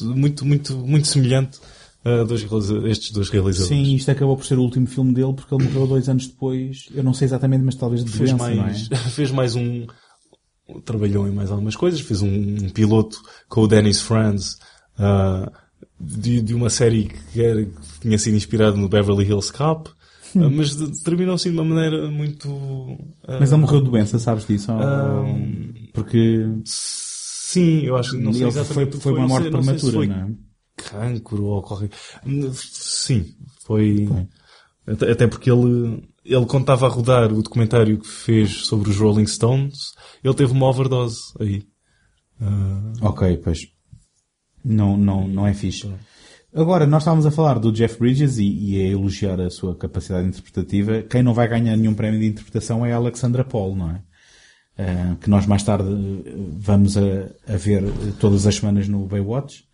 muito, 0.00 0.44
muito, 0.46 0.76
muito 0.78 1.08
semelhante 1.08 1.58
a 2.04 2.22
dois, 2.24 2.42
estes 2.86 3.10
dois 3.12 3.28
realizadores. 3.28 3.68
Sim, 3.68 3.94
isto 3.94 4.10
acabou 4.10 4.36
por 4.36 4.46
ser 4.46 4.58
o 4.58 4.62
último 4.62 4.86
filme 4.86 5.12
dele 5.12 5.34
porque 5.34 5.54
ele 5.54 5.64
morreu 5.64 5.86
dois 5.86 6.08
anos 6.08 6.26
depois. 6.26 6.88
Eu 6.94 7.02
não 7.04 7.12
sei 7.12 7.26
exatamente, 7.26 7.62
mas 7.64 7.74
talvez 7.74 8.02
de 8.04 8.10
fez 8.10 8.30
doença, 8.30 8.54
mais, 8.54 8.88
não 8.88 8.96
é? 8.96 9.00
fez 9.10 9.30
mais 9.30 9.54
um, 9.54 9.86
trabalhou 10.84 11.26
em 11.26 11.32
mais 11.32 11.50
algumas 11.50 11.76
coisas, 11.76 12.00
fez 12.00 12.22
um, 12.22 12.28
um 12.28 12.68
piloto 12.70 13.20
com 13.48 13.62
o 13.62 13.66
Dennis 13.68 14.00
Franz, 14.00 14.58
ah, 14.98 15.50
de, 15.98 16.40
de 16.40 16.54
uma 16.54 16.70
série 16.70 17.10
que, 17.32 17.42
era, 17.42 17.64
que 17.64 18.00
tinha 18.00 18.18
sido 18.18 18.36
inspirado 18.36 18.76
no 18.76 18.88
Beverly 18.88 19.24
Hills 19.26 19.52
Cop, 19.52 19.90
ah, 20.36 20.48
mas 20.48 20.74
terminou 21.02 21.34
assim 21.34 21.50
de 21.50 21.56
uma 21.58 21.64
maneira 21.64 22.08
muito... 22.10 22.48
ah, 23.26 23.38
Mas 23.40 23.50
ele 23.52 23.60
morreu 23.60 23.80
de 23.82 23.90
doença, 23.90 24.18
sabes 24.18 24.46
disso? 24.46 24.70
Porque... 25.92 26.46
Sim, 26.64 27.80
eu 27.80 27.96
acho 27.96 28.12
que 28.12 28.18
não 28.18 28.32
sei 28.32 28.42
foi, 28.42 28.48
exatamente 28.50 28.96
que 28.96 29.02
foi 29.02 29.12
uma 29.12 29.20
não 29.22 29.28
morte 29.28 29.42
sei- 29.42 29.50
não 29.50 29.62
sei 29.62 29.78
se 29.78 29.90
prematura, 29.90 29.96
foi 29.96 30.06
não 30.06 30.28
é? 30.28 30.34
cancro 30.76 31.44
ou 31.44 31.62
qualquer... 31.62 31.90
Sim, 32.54 33.26
foi... 33.64 34.08
Até, 34.86 35.12
até 35.12 35.26
porque 35.26 35.50
ele, 35.50 36.08
ele 36.30 36.44
estava 36.44 36.86
a 36.86 36.88
rodar 36.88 37.32
o 37.32 37.42
documentário 37.42 37.98
que 37.98 38.06
fez 38.06 38.66
sobre 38.66 38.90
os 38.90 38.96
Rolling 38.96 39.26
Stones, 39.26 39.92
ele 40.22 40.34
teve 40.34 40.52
uma 40.52 40.66
overdose 40.66 41.18
aí. 41.40 41.64
Ah, 42.40 42.92
Ok, 43.02 43.36
pois. 43.38 43.58
Não, 44.64 44.96
não, 44.96 45.26
não 45.26 45.46
é 45.46 45.54
fixe. 45.54 45.90
Agora, 46.54 46.86
nós 46.86 47.02
estávamos 47.02 47.26
a 47.26 47.30
falar 47.30 47.58
do 47.58 47.72
Jeff 47.72 47.98
Bridges 47.98 48.38
e, 48.38 48.44
e 48.44 48.82
a 48.82 48.88
elogiar 48.88 49.40
a 49.40 49.50
sua 49.50 49.74
capacidade 49.74 50.28
interpretativa. 50.28 51.02
Quem 51.02 51.22
não 51.22 51.32
vai 51.32 51.48
ganhar 51.48 51.76
nenhum 51.76 51.94
prémio 51.94 52.20
de 52.20 52.26
interpretação 52.26 52.84
é 52.84 52.92
a 52.92 52.96
Alexandra 52.96 53.44
Paul, 53.44 53.76
não 53.76 53.90
é? 53.90 54.02
Ah, 54.78 55.16
que 55.20 55.28
nós 55.30 55.46
mais 55.46 55.62
tarde 55.62 55.88
vamos 56.58 56.96
a, 56.96 57.30
a 57.46 57.56
ver 57.56 57.84
todas 58.18 58.46
as 58.46 58.56
semanas 58.56 58.88
no 58.88 59.06
Baywatch. 59.06 59.64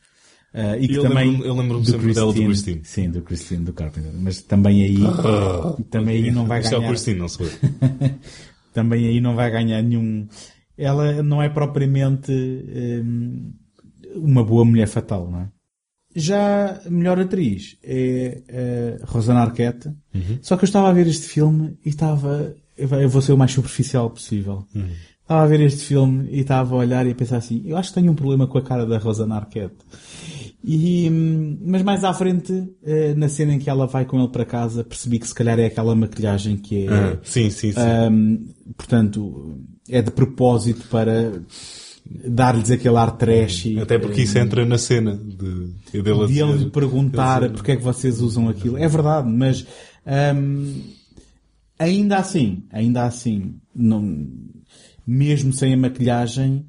Ah, 0.59 0.75
e 0.79 0.89
que 0.89 0.95
Eu 0.95 1.03
também 1.03 1.27
lembro-me- 1.33 1.47
eu 1.49 1.55
lembro-me 1.55 1.85
sempre 1.87 2.15
dela 2.15 2.33
do 2.33 2.43
Christine. 2.43 2.81
Sim, 2.83 3.11
do 3.11 3.21
Christine, 3.21 3.63
do 3.65 3.73
Carpenter. 3.75 4.11
Mas 4.15 4.41
também 4.41 4.83
aí, 4.85 4.97
Ah. 5.05 5.77
também 5.91 6.25
aí 6.25 6.31
não 6.31 6.47
vai 6.47 6.61
Isso 6.61 6.73
é 6.73 6.79
o 6.79 6.81
ganhar. 6.81 6.89
Christine, 6.93 7.19
não 7.19 7.29
sou 7.29 7.45
eu. 7.47 7.53
também 8.73 9.07
aí 9.07 9.21
não 9.21 9.35
vai 9.35 9.51
ganhar 9.51 9.83
nenhum. 9.83 10.27
Ela 10.79 11.23
não 11.23 11.43
é 11.43 11.49
propriamente 11.51 12.33
hum, 12.33 13.53
uma 14.15 14.43
boa 14.43 14.65
mulher 14.65 14.89
fatal, 14.89 15.31
não 15.31 15.41
é? 15.43 15.49
Já 16.15 16.81
a 16.87 16.91
melhor 16.91 17.19
atriz 17.21 17.77
é 17.85 18.41
a 19.03 19.07
Rosanna 19.07 19.41
Arquette. 19.41 19.89
Uhum. 20.15 20.39
Só 20.41 20.57
que 20.57 20.65
eu 20.65 20.67
estava 20.67 20.89
a 20.89 20.93
ver 20.93 21.07
este 21.07 21.27
filme 21.27 21.77
e 21.85 21.91
estava. 21.91 22.55
Eu 22.79 23.09
vou 23.11 23.21
ser 23.21 23.33
o 23.35 23.39
mais 23.39 23.53
superficial 23.53 24.09
possível. 24.09 24.65
Uhum. 24.75 24.89
Estava 25.21 25.43
a 25.43 25.47
ver 25.47 25.61
este 25.61 25.85
filme 25.85 26.29
e 26.31 26.41
estava 26.41 26.75
a 26.75 26.79
olhar 26.79 27.07
e 27.07 27.11
a 27.11 27.15
pensar 27.15 27.37
assim: 27.39 27.63
eu 27.67 27.77
acho 27.77 27.91
que 27.91 27.97
tenho 28.01 28.13
um 28.13 28.15
problema 28.15 28.47
com 28.47 28.57
a 28.57 28.63
cara 28.63 28.87
da 28.87 28.97
Rosanna 28.97 29.37
Arquette. 29.37 29.77
E, 30.69 31.09
hum, 31.09 31.59
mas 31.65 31.83
mais 31.83 32.03
à 32.03 32.13
frente, 32.13 32.69
eh, 32.83 33.15
na 33.15 33.29
cena 33.29 33.55
em 33.55 33.59
que 33.61 33.71
ela 33.71 33.87
vai 33.87 34.05
com 34.05 34.19
ele 34.19 34.29
para 34.29 34.45
casa, 34.45 34.83
percebi 34.83 35.21
que 35.21 35.29
se 35.29 35.35
calhar 35.35 35.57
é 35.61 35.67
aquela 35.67 35.95
maquilhagem 35.95 36.57
que 36.57 36.89
é. 36.89 36.93
Ah, 36.93 37.19
sim, 37.23 37.51
sim, 37.51 37.71
sim. 37.71 37.81
hum, 38.11 38.49
portanto, 38.77 39.61
é 39.89 40.03
de 40.03 40.11
propósito 40.11 40.89
para 40.89 41.41
dar-lhes 42.05 42.69
aquele 42.73 42.97
ar 42.97 43.13
trash. 43.13 43.69
Até 43.81 43.97
porque 43.97 44.23
isso 44.23 44.37
entra 44.39 44.67
na 44.67 44.77
cena 44.77 45.17
de, 45.17 46.03
dele 46.03 46.25
a 46.25 46.27
de 46.27 46.41
ele 46.41 46.53
lhe 46.65 46.71
perguntar 46.71 47.49
porque 47.53 47.71
é 47.71 47.77
que 47.77 47.83
vocês 47.83 48.21
usam 48.21 48.49
aquilo. 48.49 48.77
É 48.77 48.89
verdade, 48.89 49.29
mas 49.31 49.65
hum, 50.35 50.83
ainda 51.79 52.17
assim, 52.17 52.65
ainda 52.73 53.05
assim, 53.05 53.55
não, 53.73 54.27
mesmo 55.07 55.53
sem 55.53 55.75
a 55.75 55.77
maquilhagem, 55.77 56.67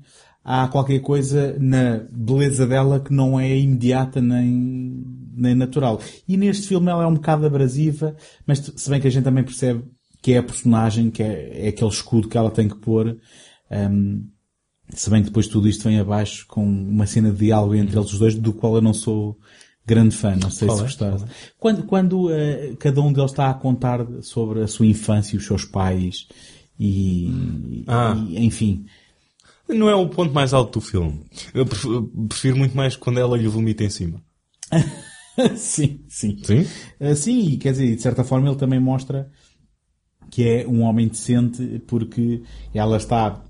há 0.50 0.66
qualquer 0.70 1.00
coisa 1.02 1.58
na 1.60 2.06
beleza 2.10 2.66
dela 2.66 3.02
que 3.02 3.14
não 3.14 3.38
é 3.38 3.54
imediata 3.58 4.22
nem, 4.22 5.04
nem 5.36 5.54
natural. 5.54 6.00
E 6.26 6.38
neste 6.38 6.70
filme 6.70 6.90
ela 6.90 7.04
é 7.04 7.08
um 7.08 7.16
bocado 7.16 7.46
abrasiva, 7.46 8.16
mas 8.46 8.60
se 8.60 8.90
bem 8.90 9.02
que 9.02 9.08
a 9.08 9.12
gente 9.12 9.26
também 9.26 9.44
percebe 9.44 9.84
que 10.22 10.32
é 10.32 10.38
a 10.38 10.44
personagem, 10.44 11.12
que 11.12 11.22
é, 11.22 11.66
é 11.66 11.68
aquele 11.68 11.90
escudo 11.92 12.30
que 12.30 12.38
ela 12.38 12.50
tem 12.50 12.70
que 12.70 12.78
pôr. 12.78 13.18
hum, 13.70 14.26
se 14.94 15.10
bem 15.10 15.22
que 15.22 15.28
depois 15.28 15.48
tudo 15.50 15.68
isto 15.68 15.84
vem 15.84 16.00
abaixo 16.00 16.46
com 16.48 16.64
uma 16.66 17.06
cena 17.06 17.30
de 17.30 17.40
diálogo 17.40 17.76
entre 17.76 17.98
eles 18.00 18.14
os 18.14 18.18
dois, 18.20 18.34
do 18.36 18.54
qual 18.54 18.76
eu 18.76 18.82
não 18.82 18.94
sou 18.94 19.38
grande 19.86 20.16
fã, 20.16 20.34
não 20.42 20.50
sei 20.50 20.66
Qual 20.68 20.78
se 20.78 20.84
é? 20.84 20.86
gostaste. 20.88 21.28
Quando, 21.60 21.84
quando 21.84 22.32
eh, 22.32 22.74
cada 22.80 23.02
um 23.02 23.12
deles 23.12 23.32
está 23.32 23.50
a 23.50 23.54
contar 23.54 24.06
sobre 24.22 24.62
a 24.62 24.68
sua 24.68 24.86
infância 24.86 25.36
e 25.36 25.38
os 25.40 25.46
seus 25.46 25.66
pais 25.66 26.28
e, 26.80 27.84
Ah. 27.86 28.16
e, 28.30 28.46
enfim. 28.46 28.86
Não 29.70 29.90
é 29.90 29.96
o 29.96 30.08
ponto 30.08 30.34
mais 30.34 30.54
alto 30.54 30.80
do 30.80 30.86
filme. 30.86 31.26
Eu 31.54 31.66
prefiro, 31.66 32.58
muito 32.58 32.76
mais 32.76 32.96
quando 32.96 33.20
ela 33.20 33.38
lhe 33.38 33.48
vomita 33.48 33.84
em 33.84 33.90
cima. 33.90 34.22
sim, 35.56 36.02
sim. 36.08 36.38
Sim? 36.44 36.66
Ah, 37.00 37.16
sim, 37.16 37.52
e 37.52 37.58
quer 37.58 37.72
dizer, 37.72 37.96
de 37.96 38.02
certa 38.02 38.24
forma 38.24 38.48
ele 38.48 38.58
também 38.58 38.80
mostra 38.80 39.30
que 40.30 40.48
é 40.48 40.68
um 40.68 40.82
homem 40.82 41.08
decente 41.08 41.82
porque 41.88 42.42
ela 42.74 42.98
está 42.98 43.44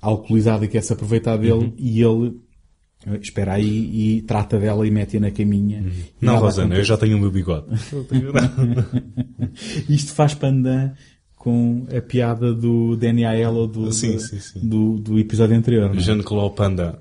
alcoolizada 0.00 0.64
e 0.64 0.68
quer 0.68 0.82
se 0.82 0.92
aproveitar 0.92 1.36
dele 1.36 1.52
Uhum. 1.52 1.74
e 1.78 2.02
ele 2.02 2.40
eh, 3.06 3.18
espera 3.22 3.54
aí 3.54 4.16
e 4.18 4.22
trata 4.22 4.58
dela 4.58 4.86
e 4.86 4.90
mete-a 4.90 5.20
na 5.20 5.30
caminha. 5.30 5.80
Uhum. 5.82 5.90
Não, 6.20 6.36
Rosana, 6.38 6.74
eu 6.76 6.84
já 6.84 6.96
tenho 6.96 7.16
o 7.16 7.20
meu 7.20 7.30
bigode. 7.30 7.66
Isto 9.88 10.12
faz 10.14 10.34
pandan 10.34 10.92
com 11.48 11.86
a 11.96 12.00
piada 12.02 12.52
do 12.52 12.94
Danny 12.96 13.24
Aiello 13.24 13.66
do, 13.66 13.90
Sim, 13.90 14.12
do, 14.12 14.20
sim, 14.20 14.38
sim. 14.38 14.68
do, 14.68 14.98
do 14.98 15.18
episódio 15.18 15.56
anterior. 15.56 15.96
é? 15.96 15.98
Jean-Claude 15.98 16.54
Panda. 16.54 16.98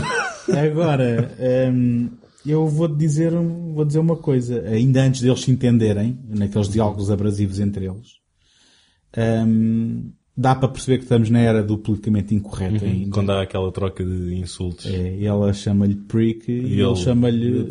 Agora, 0.48 1.30
hum, 1.70 2.08
eu 2.46 2.66
vou 2.66 2.88
dizer, 2.88 3.34
um- 3.34 3.74
vou 3.74 3.84
dizer 3.84 3.98
uma 3.98 4.16
coisa. 4.16 4.62
Ainda 4.68 5.02
antes 5.02 5.20
deles 5.20 5.40
se 5.42 5.50
entenderem, 5.50 6.18
naqueles 6.28 6.68
diálogos 6.70 7.10
abrasivos 7.10 7.60
entre 7.60 7.84
eles, 7.86 8.08
hum, 9.46 10.10
dá 10.36 10.54
para 10.54 10.68
perceber 10.68 10.98
que 10.98 11.04
estamos 11.04 11.28
na 11.28 11.38
era 11.40 11.62
do 11.62 11.76
politicamente 11.76 12.34
incorreto 12.34 12.84
ainda. 12.84 13.04
Uhum. 13.04 13.10
Quando 13.10 13.30
há 13.30 13.42
aquela 13.42 13.70
troca 13.72 14.04
de 14.04 14.34
insultos. 14.36 14.86
É, 14.86 15.16
e 15.16 15.26
ela 15.26 15.52
chama-lhe 15.52 15.94
prick 15.96 16.50
e, 16.50 16.54
ele 16.54 16.82
ele- 16.82 16.96
chama-lhe 16.96 17.66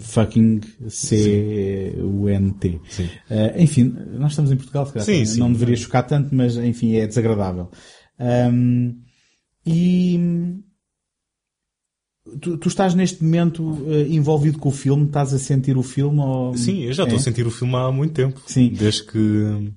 fucking 0.00 0.60
C-U-N-T. 0.88 2.80
Eh, 3.30 3.62
enfim, 3.62 3.94
nós 4.12 4.32
estamos 4.32 4.52
em 4.52 4.56
Portugal, 4.56 4.86
se 4.86 4.92
calhar, 4.92 5.06
Sim, 5.06 5.24
sim. 5.24 5.40
não 5.40 5.52
deveria 5.52 5.76
chocar 5.76 6.06
tanto, 6.06 6.34
mas 6.34 6.56
enfim, 6.56 6.94
é 6.96 7.06
desagradável. 7.06 7.68
Ahm, 8.18 8.94
E 9.64 10.18
tu, 12.40 12.56
tu 12.58 12.68
estás 12.68 12.94
neste 12.94 13.22
momento 13.22 13.84
eh, 13.88 14.08
envolvido 14.08 14.58
com 14.58 14.68
o 14.68 14.72
filme? 14.72 15.06
Estás 15.06 15.32
a 15.32 15.38
sentir 15.38 15.76
o 15.76 15.82
filme? 15.82 16.18
Ou... 16.20 16.56
Sim, 16.56 16.82
eu 16.82 16.92
já 16.92 17.04
estou 17.04 17.16
É? 17.16 17.20
a 17.20 17.22
sentir 17.22 17.46
o 17.46 17.50
filme 17.50 17.74
há 17.76 17.90
muito 17.92 18.12
tempo. 18.14 18.40
Sim. 18.46 18.68
Desde 18.70 19.04
que. 19.06 19.72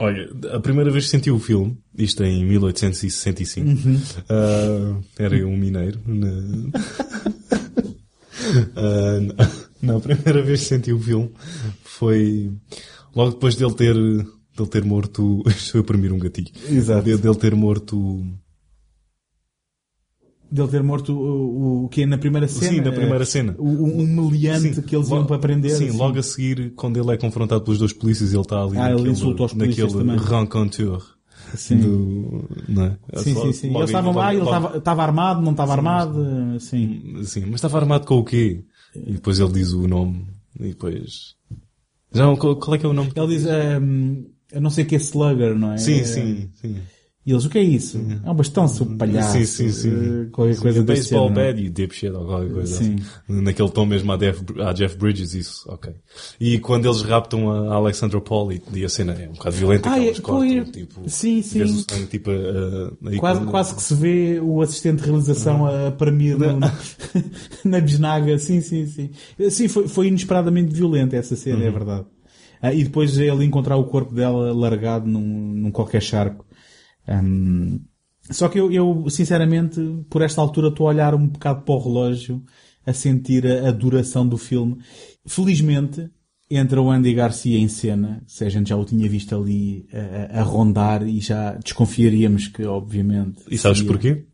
Olha, 0.00 0.28
a 0.52 0.58
primeira 0.60 0.90
vez 0.90 1.04
que 1.04 1.10
senti 1.10 1.30
o 1.30 1.38
filme, 1.38 1.76
isto 1.96 2.24
em 2.24 2.44
1865, 2.44 3.68
Uhum. 3.68 4.00
ah, 4.30 5.00
era 5.18 5.46
um 5.46 5.56
mineiro. 5.56 6.00
Na... 6.06 6.30
Ah, 8.74 9.20
não, 9.82 9.98
a 9.98 10.00
primeira 10.00 10.42
vez 10.42 10.60
que 10.60 10.66
senti 10.66 10.92
o 10.92 10.98
filme 10.98 11.30
foi 11.84 12.50
logo 13.14 13.32
depois 13.32 13.54
dele 13.54 13.74
ter, 13.74 13.94
dele 13.94 14.68
ter 14.70 14.84
morto. 14.84 15.42
Estou 15.46 15.78
a 15.80 15.82
oprimir 15.82 16.12
um 16.12 16.18
gatilho. 16.18 16.50
Exato. 16.68 17.04
De- 17.04 17.16
Dele 17.16 17.34
ter 17.36 17.54
morto. 17.54 18.24
Dele 20.50 20.68
ter 20.68 20.82
morto 20.82 21.12
o, 21.12 21.84
o 21.84 21.88
que 21.88 22.02
é 22.02 22.06
na 22.06 22.18
primeira 22.18 22.48
cena? 22.48 22.72
Sim, 22.72 22.80
na 22.80 22.90
primeira 22.90 23.24
cena. 23.24 23.54
O, 23.56 23.68
um 23.68 24.06
meliante 24.06 24.74
Sim, 24.74 24.82
que 24.82 24.96
eles 24.96 25.08
iam 25.08 25.24
para 25.24 25.38
prender. 25.38 25.70
Sim, 25.70 25.88
assim. 25.88 25.96
logo 25.96 26.18
a 26.18 26.22
seguir, 26.22 26.72
quando 26.74 26.96
ele 27.00 27.12
é 27.12 27.16
confrontado 27.16 27.62
pelos 27.62 27.78
dois 27.78 27.92
polícias, 27.92 28.32
ele 28.32 28.42
está 28.42 28.60
ali 28.62 28.76
Ah, 28.76 28.86
ele 28.86 28.94
naquele, 28.96 29.10
insulta 29.10 29.44
os 29.44 29.52
polícias 29.52 29.92
naquele 29.94 30.10
também. 30.16 30.26
rencontre. 30.26 30.88
Sim. 31.54 31.78
Do, 31.78 32.48
não 32.68 32.84
é? 32.84 32.96
Sim, 33.16 33.34
sim, 33.34 33.52
sim. 33.52 33.66
logo 33.68 33.78
aí, 33.80 33.84
estavam 33.86 34.12
lá, 34.12 34.34
ele 34.34 34.42
estava 34.42 34.78
estava 34.78 35.02
armado, 35.02 35.40
não 35.40 35.52
estava 35.52 35.72
armado, 35.72 36.60
sim. 36.60 37.02
Sim, 37.24 37.42
mas 37.46 37.54
estava 37.56 37.78
armado 37.78 38.06
com 38.06 38.18
o 38.18 38.24
quê? 38.24 38.64
E 38.94 39.12
depois 39.12 39.38
ele 39.38 39.52
diz 39.52 39.72
o 39.72 39.86
nome. 39.86 40.26
E 40.58 40.68
depois... 40.68 41.34
Já 42.12 42.36
qual, 42.36 42.56
qual 42.56 42.74
é 42.74 42.78
que 42.78 42.86
é 42.86 42.88
o 42.88 42.92
nome? 42.92 43.12
Ele 43.14 43.26
diz, 43.28 43.46
ehm, 43.46 44.24
eu 44.52 44.60
não 44.60 44.70
sei 44.70 44.84
que 44.84 44.96
é 44.96 44.98
slugger, 44.98 45.56
não 45.56 45.72
é? 45.72 45.78
Sim, 45.78 46.00
É, 46.00 46.04
sim, 46.04 46.50
sim. 46.54 46.76
E 47.26 47.32
eles, 47.32 47.44
o 47.44 47.50
que 47.50 47.58
é 47.58 47.62
isso? 47.62 48.00
É 48.24 48.30
um 48.30 48.34
bastão, 48.34 48.66
seu 48.66 48.86
palhaço. 48.86 49.32
Sim, 49.38 49.44
sim, 49.44 49.70
sim. 49.70 49.90
eh, 49.90 50.26
Qualquer 50.32 50.54
Sim, 50.54 50.60
coisa 50.62 50.82
desse 50.82 51.02
Baseball 51.14 51.30
bad, 51.30 51.62
you 51.62 51.70
dipshit, 51.70 52.10
ou 52.10 52.24
qualquer 52.24 52.50
coisa 52.50 52.76
Sim. 52.78 52.96
assim. 52.96 53.42
Naquele 53.42 53.68
tom 53.68 53.84
mesmo 53.84 54.10
à 54.10 54.16
Jeff, 54.16 54.42
à 54.58 54.72
Jeff 54.72 54.96
Bridges, 54.96 55.34
isso, 55.34 55.70
ok. 55.70 55.92
E 56.40 56.58
quando 56.60 56.86
eles 56.86 57.02
raptam 57.02 57.50
a 57.50 57.74
Alexandra 57.74 58.18
Paul 58.22 58.50
e, 58.54 58.62
e 58.72 58.84
a 58.86 58.88
cena 58.88 59.12
é 59.12 59.28
um 59.28 59.32
bocado 59.32 59.54
violenta, 59.54 59.90
Ah, 59.90 59.94
que 59.96 60.00
é, 60.00 60.06
eles 60.06 60.18
cortam, 60.20 60.48
foi- 60.48 60.64
tipo... 60.72 61.02
sim, 61.10 61.42
sim. 61.42 61.66
sangue, 61.90 62.06
tipo, 62.06 62.30
a- 62.30 62.34
a- 62.34 63.10
aí 63.10 63.18
Quase, 63.18 63.44
quase 63.44 63.74
que 63.74 63.82
se 63.82 63.94
vê 63.94 64.40
o 64.42 64.62
assistente 64.62 65.00
de 65.02 65.04
realização 65.10 65.66
a 65.66 65.90
premir 65.90 66.38
no- 66.38 66.58
na 67.64 67.80
bisnaga. 67.80 68.38
Sim, 68.38 68.62
sim, 68.62 68.86
sim. 68.86 69.10
Sim, 69.50 69.68
foi, 69.68 69.86
foi 69.88 70.06
inesperadamente 70.06 70.72
violenta 70.72 71.16
essa 71.16 71.36
cena, 71.36 71.62
é 71.64 71.66
Uhum. 71.66 71.72
verdade. 71.74 72.06
Ah, 72.62 72.72
e 72.72 72.82
depois 72.84 73.18
ele 73.18 73.44
encontrar 73.44 73.76
o 73.76 73.84
corpo 73.84 74.14
dela 74.14 74.52
largado 74.54 75.06
num, 75.06 75.20
num 75.20 75.70
qualquer 75.70 76.00
charco. 76.02 76.44
Ahm, 77.10 77.78
só 78.30 78.48
que 78.48 78.58
eu, 78.60 78.70
eu, 78.70 79.10
sinceramente, 79.10 79.80
por 80.08 80.22
esta 80.22 80.40
altura 80.40 80.68
estou 80.68 80.86
a 80.86 80.90
olhar 80.90 81.14
um 81.14 81.26
bocado 81.26 81.62
para 81.62 81.74
o 81.74 81.78
relógio, 81.82 82.42
a 82.86 82.92
sentir 82.92 83.46
a, 83.46 83.68
a 83.68 83.72
duração 83.72 84.26
do 84.26 84.38
filme. 84.38 84.78
Felizmente, 85.26 86.08
entra 86.50 86.80
o 86.80 86.90
Andy 86.90 87.12
Garcia 87.12 87.58
em 87.58 87.68
cena, 87.68 88.22
se 88.26 88.44
a 88.44 88.48
gente 88.48 88.68
já 88.70 88.76
o 88.76 88.84
tinha 88.84 89.08
visto 89.08 89.34
ali 89.34 89.86
a, 90.32 90.40
a- 90.40 90.42
rondar 90.44 91.02
e 91.06 91.20
já 91.20 91.52
desconfiaríamos 91.54 92.46
que, 92.48 92.64
obviamente... 92.64 93.40
E 93.50 93.58
sabes 93.58 93.78
seria- 93.78 93.92
porquê? 93.92 94.26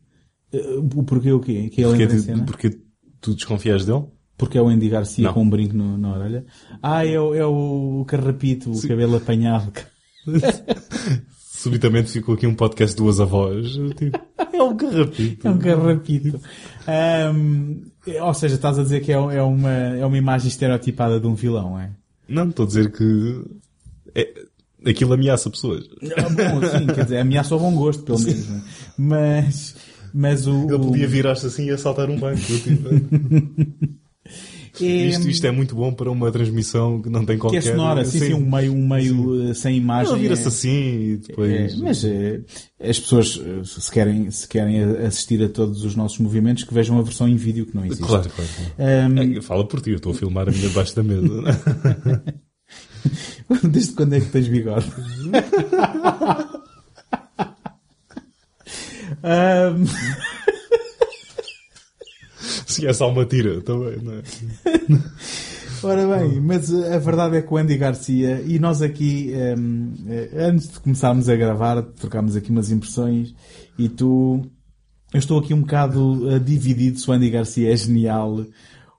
Uh, 0.53 0.99
O 0.99 1.03
porquê 1.03 1.31
o 1.31 1.39
quê? 1.39 1.69
Que 1.69 1.81
ele 1.81 1.89
Porque, 1.89 2.03
entra 2.03 2.15
em 2.17 2.21
cena? 2.21 2.43
porque 2.45 2.79
tu 3.19 3.33
desconfias 3.35 3.83
dele? 3.85 4.05
Porque 4.37 4.57
é 4.57 4.61
o 4.61 4.67
Andy 4.67 4.87
Garcia 4.89 5.25
Não. 5.25 5.33
com 5.33 5.41
um 5.41 5.49
brinco 5.49 5.75
no- 5.75 5.97
na 5.97 6.13
orelha? 6.13 6.45
Ah, 6.81 7.05
é, 7.05 7.19
o- 7.19 7.33
é 7.33 7.45
o 7.45 8.05
carrapito, 8.07 8.71
o 8.71 8.87
cabelo 8.87 9.17
apanhado. 9.17 9.71
Subitamente 11.57 12.11
ficou 12.11 12.35
aqui 12.35 12.45
um 12.45 12.53
podcast 12.53 12.95
de 12.95 13.01
duas 13.01 13.19
avós. 13.19 13.71
Tipo, 13.95 14.19
é 14.53 14.61
um 14.61 14.77
carrapito. 14.77 15.47
É 15.47 15.49
um 15.49 15.57
carrapito. 15.57 16.39
Ahm, 16.87 17.81
ou 18.21 18.33
seja, 18.35 18.53
estás 18.53 18.77
a 18.77 18.83
dizer 18.83 18.99
que 19.01 19.11
é, 19.11 19.15
é 19.15 19.41
uma, 19.41 19.71
é 19.71 20.05
uma 20.05 20.17
imagem 20.19 20.49
estereotipada 20.49 21.19
de 21.19 21.25
um 21.25 21.33
vilão, 21.33 21.79
é? 21.79 21.89
Não, 22.29 22.47
estou 22.47 22.63
a 22.63 22.67
dizer 22.67 22.91
que 22.91 23.41
é, 24.13 24.31
aquilo 24.85 25.13
ameaça 25.13 25.49
pessoas. 25.49 25.83
Ah, 26.15 26.29
bom, 26.29 26.61
sim, 26.77 26.85
quer 26.93 27.05
dizer, 27.05 27.17
ameaça 27.17 27.55
ao 27.55 27.59
bom 27.59 27.73
gosto, 27.73 28.03
pelo 28.03 28.19
menos. 28.19 28.51
é? 28.51 28.61
Mas, 28.95 29.75
mas 30.13 30.45
o... 30.45 30.69
Ele 30.69 30.77
podia 30.77 31.07
virar-se 31.07 31.47
assim 31.47 31.65
e 31.65 31.71
assaltar 31.71 32.07
um 32.07 32.19
banco. 32.19 32.39
tipo. 32.39 32.87
É, 34.85 35.07
isto, 35.07 35.29
isto 35.29 35.45
é 35.47 35.51
muito 35.51 35.75
bom 35.75 35.93
para 35.93 36.09
uma 36.11 36.31
transmissão 36.31 37.01
que 37.01 37.09
não 37.09 37.25
tem 37.25 37.35
que 37.35 37.41
qualquer... 37.41 37.57
é 37.57 37.61
sonora, 37.61 38.05
sim, 38.05 38.19
sim, 38.19 38.33
um 38.33 38.49
meio, 38.49 38.73
um 38.73 38.87
meio 38.87 39.49
eh, 39.49 39.53
sem 39.53 39.77
imagem. 39.77 40.13
Ele 40.13 40.21
vira-se 40.21 40.43
é- 40.43 40.47
assim 40.47 40.99
e 40.99 41.17
depois... 41.17 41.51
É, 41.51 41.75
mas 41.77 42.03
eh, 42.03 42.41
as 42.79 42.99
pessoas, 42.99 43.41
eh, 43.43 43.61
se 43.63 43.91
querem, 43.91 44.29
se 44.31 44.47
querem 44.47 44.81
assistir 45.05 45.43
a 45.43 45.49
todos 45.49 45.83
os 45.83 45.95
nossos 45.95 46.19
movimentos, 46.19 46.63
que 46.63 46.73
vejam 46.73 46.97
a 46.99 47.01
versão 47.01 47.27
em 47.27 47.35
vídeo 47.35 47.65
que 47.65 47.75
não 47.75 47.85
existe. 47.85 48.03
Claro, 48.03 48.29
claro. 48.29 48.49
É, 48.77 49.41
fala 49.41 49.67
por 49.67 49.81
ti, 49.81 49.91
eu 49.91 49.97
estou 49.97 50.11
a 50.11 50.15
filmar 50.15 50.47
a 50.47 50.51
minha 50.51 50.67
debaixo 50.67 50.95
da 50.95 51.03
mesa. 51.03 51.27
Desde 53.63 53.93
quando 53.93 54.13
é 54.13 54.19
que 54.19 54.27
tens 54.27 54.47
bigode? 54.47 54.85
Ahm, 59.23 59.85
Se 62.69 62.85
é 62.85 62.91
só 62.91 63.09
uma 63.09 63.25
tira, 63.25 63.61
também, 63.61 63.97
não 64.01 64.13
é? 64.13 64.21
Ora 65.81 66.05
bem, 66.05 66.41
mas 66.41 66.73
eh, 66.73 66.95
a 66.95 66.97
verdade 66.97 67.37
é 67.37 67.41
que 67.41 67.53
o 67.53 67.55
Andy 67.55 67.77
Garcia, 67.77 68.41
e 68.45 68.59
nós 68.59 68.81
aqui, 68.81 69.31
ehm, 69.31 69.93
eh, 70.09 70.29
antes 70.35 70.69
de 70.69 70.79
começarmos 70.79 71.29
a 71.29 71.35
gravar, 71.35 71.81
trocámos 71.81 72.35
aqui 72.35 72.49
umas 72.49 72.69
impressões, 72.71 73.33
e 73.77 73.87
tu, 73.87 74.41
eu 75.13 75.19
estou 75.19 75.39
aqui 75.39 75.53
um 75.53 75.61
bocado 75.61 76.29
eh, 76.29 76.39
dividido 76.39 76.99
se 76.99 77.09
o 77.09 77.13
Andy 77.13 77.29
Garcia 77.29 77.71
é 77.71 77.77
genial, 77.77 78.45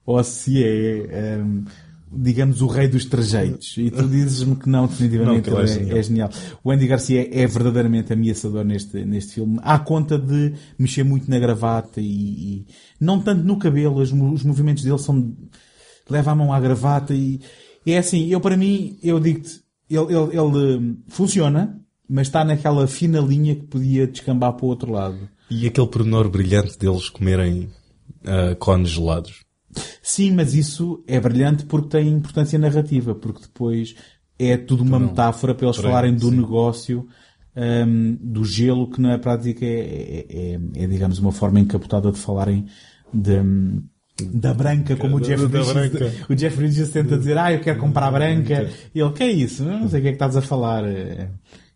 ou 0.06 0.24
se 0.24 0.64
é, 0.64 1.34
ehm, 1.34 1.64
digamos, 2.10 2.62
o 2.62 2.66
rei 2.66 2.88
dos 2.88 3.04
trajeitos. 3.04 3.76
E 3.76 3.90
tu 3.90 4.06
dizes-me 4.08 4.56
que 4.56 4.68
não, 4.68 4.86
definitivamente 4.86 5.50
Não, 5.50 5.60
é 5.60 5.66
genial. 5.66 5.96
é 5.96 6.02
genial. 6.02 6.30
O 6.62 6.70
Andy 6.70 6.86
Garcia 6.86 7.28
é 7.32 7.46
verdadeiramente 7.46 8.12
ameaçador 8.12 8.64
neste, 8.64 9.04
neste 9.04 9.34
filme. 9.34 9.58
Há 9.62 9.78
conta 9.78 10.18
de 10.18 10.54
mexer 10.78 11.04
muito 11.04 11.30
na 11.30 11.38
gravata 11.38 12.00
e, 12.00 12.04
e 12.04 12.66
não 13.00 13.20
tanto 13.20 13.44
no 13.44 13.58
cabelo, 13.58 14.00
os, 14.00 14.12
os 14.12 14.42
movimentos 14.42 14.82
dele 14.82 14.98
são, 14.98 15.36
leva 16.08 16.32
a 16.32 16.34
mão 16.34 16.52
à 16.52 16.60
gravata 16.60 17.14
e, 17.14 17.40
é 17.86 17.98
assim, 17.98 18.28
eu 18.28 18.40
para 18.40 18.56
mim, 18.56 18.98
eu 19.02 19.18
digo-te, 19.18 19.60
ele, 19.88 20.14
ele, 20.14 20.36
ele 20.36 20.76
hum, 20.76 20.98
funciona, 21.08 21.80
mas 22.08 22.26
está 22.26 22.44
naquela 22.44 22.86
fina 22.86 23.20
linha 23.20 23.54
que 23.54 23.66
podia 23.66 24.06
descambar 24.06 24.52
para 24.52 24.66
o 24.66 24.68
outro 24.68 24.92
lado. 24.92 25.28
E 25.50 25.66
aquele 25.66 25.86
pormenor 25.86 26.28
brilhante 26.28 26.78
deles 26.78 27.08
comerem 27.08 27.70
ah, 28.24 28.54
cones 28.58 28.90
gelados. 28.90 29.44
Sim, 30.02 30.32
mas 30.32 30.54
isso 30.54 31.02
é 31.06 31.20
brilhante 31.20 31.64
porque 31.66 31.88
tem 31.90 32.08
importância 32.08 32.58
narrativa, 32.58 33.14
porque 33.14 33.42
depois 33.42 33.94
é 34.38 34.56
tudo 34.56 34.82
uma 34.82 34.98
Não. 34.98 35.08
metáfora 35.08 35.54
para 35.54 35.66
eles 35.66 35.76
Porém, 35.76 35.90
falarem 35.90 36.14
do 36.14 36.30
sim. 36.30 36.36
negócio 36.36 37.06
hum, 37.56 38.16
do 38.20 38.44
gelo, 38.44 38.88
que 38.90 39.00
na 39.00 39.18
prática 39.18 39.64
é, 39.64 39.68
é, 39.68 40.26
é- 40.30 40.84
é, 40.84 40.86
digamos, 40.86 41.18
uma 41.18 41.32
forma 41.32 41.60
encapotada 41.60 42.10
de 42.10 42.18
falarem 42.18 42.66
de, 43.12 43.38
hum, 43.40 43.82
da 44.32 44.52
branca, 44.54 44.96
como 44.96 45.16
o 45.16 45.20
Jeff 45.20 45.46
da 45.46 45.48
Bridges, 45.48 46.28
o 46.28 46.34
Jeff 46.34 46.56
Bridges 46.56 46.90
tenta 46.90 47.16
dizer, 47.18 47.36
ah, 47.38 47.52
eu 47.52 47.60
quero 47.60 47.78
comprar 47.78 48.10
branca. 48.10 48.68
E 48.94 49.00
ele, 49.00 49.12
que 49.12 49.22
é 49.22 49.30
isso? 49.30 49.64
Não 49.64 49.88
sei 49.88 50.00
o 50.00 50.02
que 50.02 50.08
é 50.08 50.12
que 50.12 50.16
estás 50.16 50.36
a 50.36 50.42
falar. 50.42 50.84
Eh, 50.84 51.28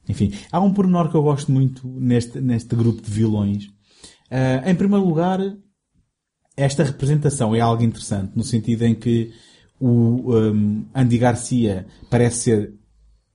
Enfim, 0.09 0.33
há 0.51 0.59
um 0.61 0.73
pormenor 0.73 1.09
que 1.09 1.15
eu 1.17 1.23
gosto 1.23 1.53
muito 1.53 1.87
neste, 1.87 2.41
neste 2.41 2.75
grupo 2.75 3.01
de 3.03 3.11
vilões. 3.11 3.69
Ah, 4.31 4.69
em 4.69 4.75
primeiro 4.75 5.05
lugar, 5.07 5.39
esta 6.57 6.85
representação 6.85 7.55
é 7.55 7.61
algo 7.61 7.83
interessante, 7.83 8.33
no 8.37 8.45
sentido 8.45 8.83
em 8.85 8.95
que 8.95 9.33
o 9.81 10.35
um, 10.37 10.85
Andy 10.95 11.19
Garcia 11.19 11.87
parece 12.09 12.37
ser 12.39 12.75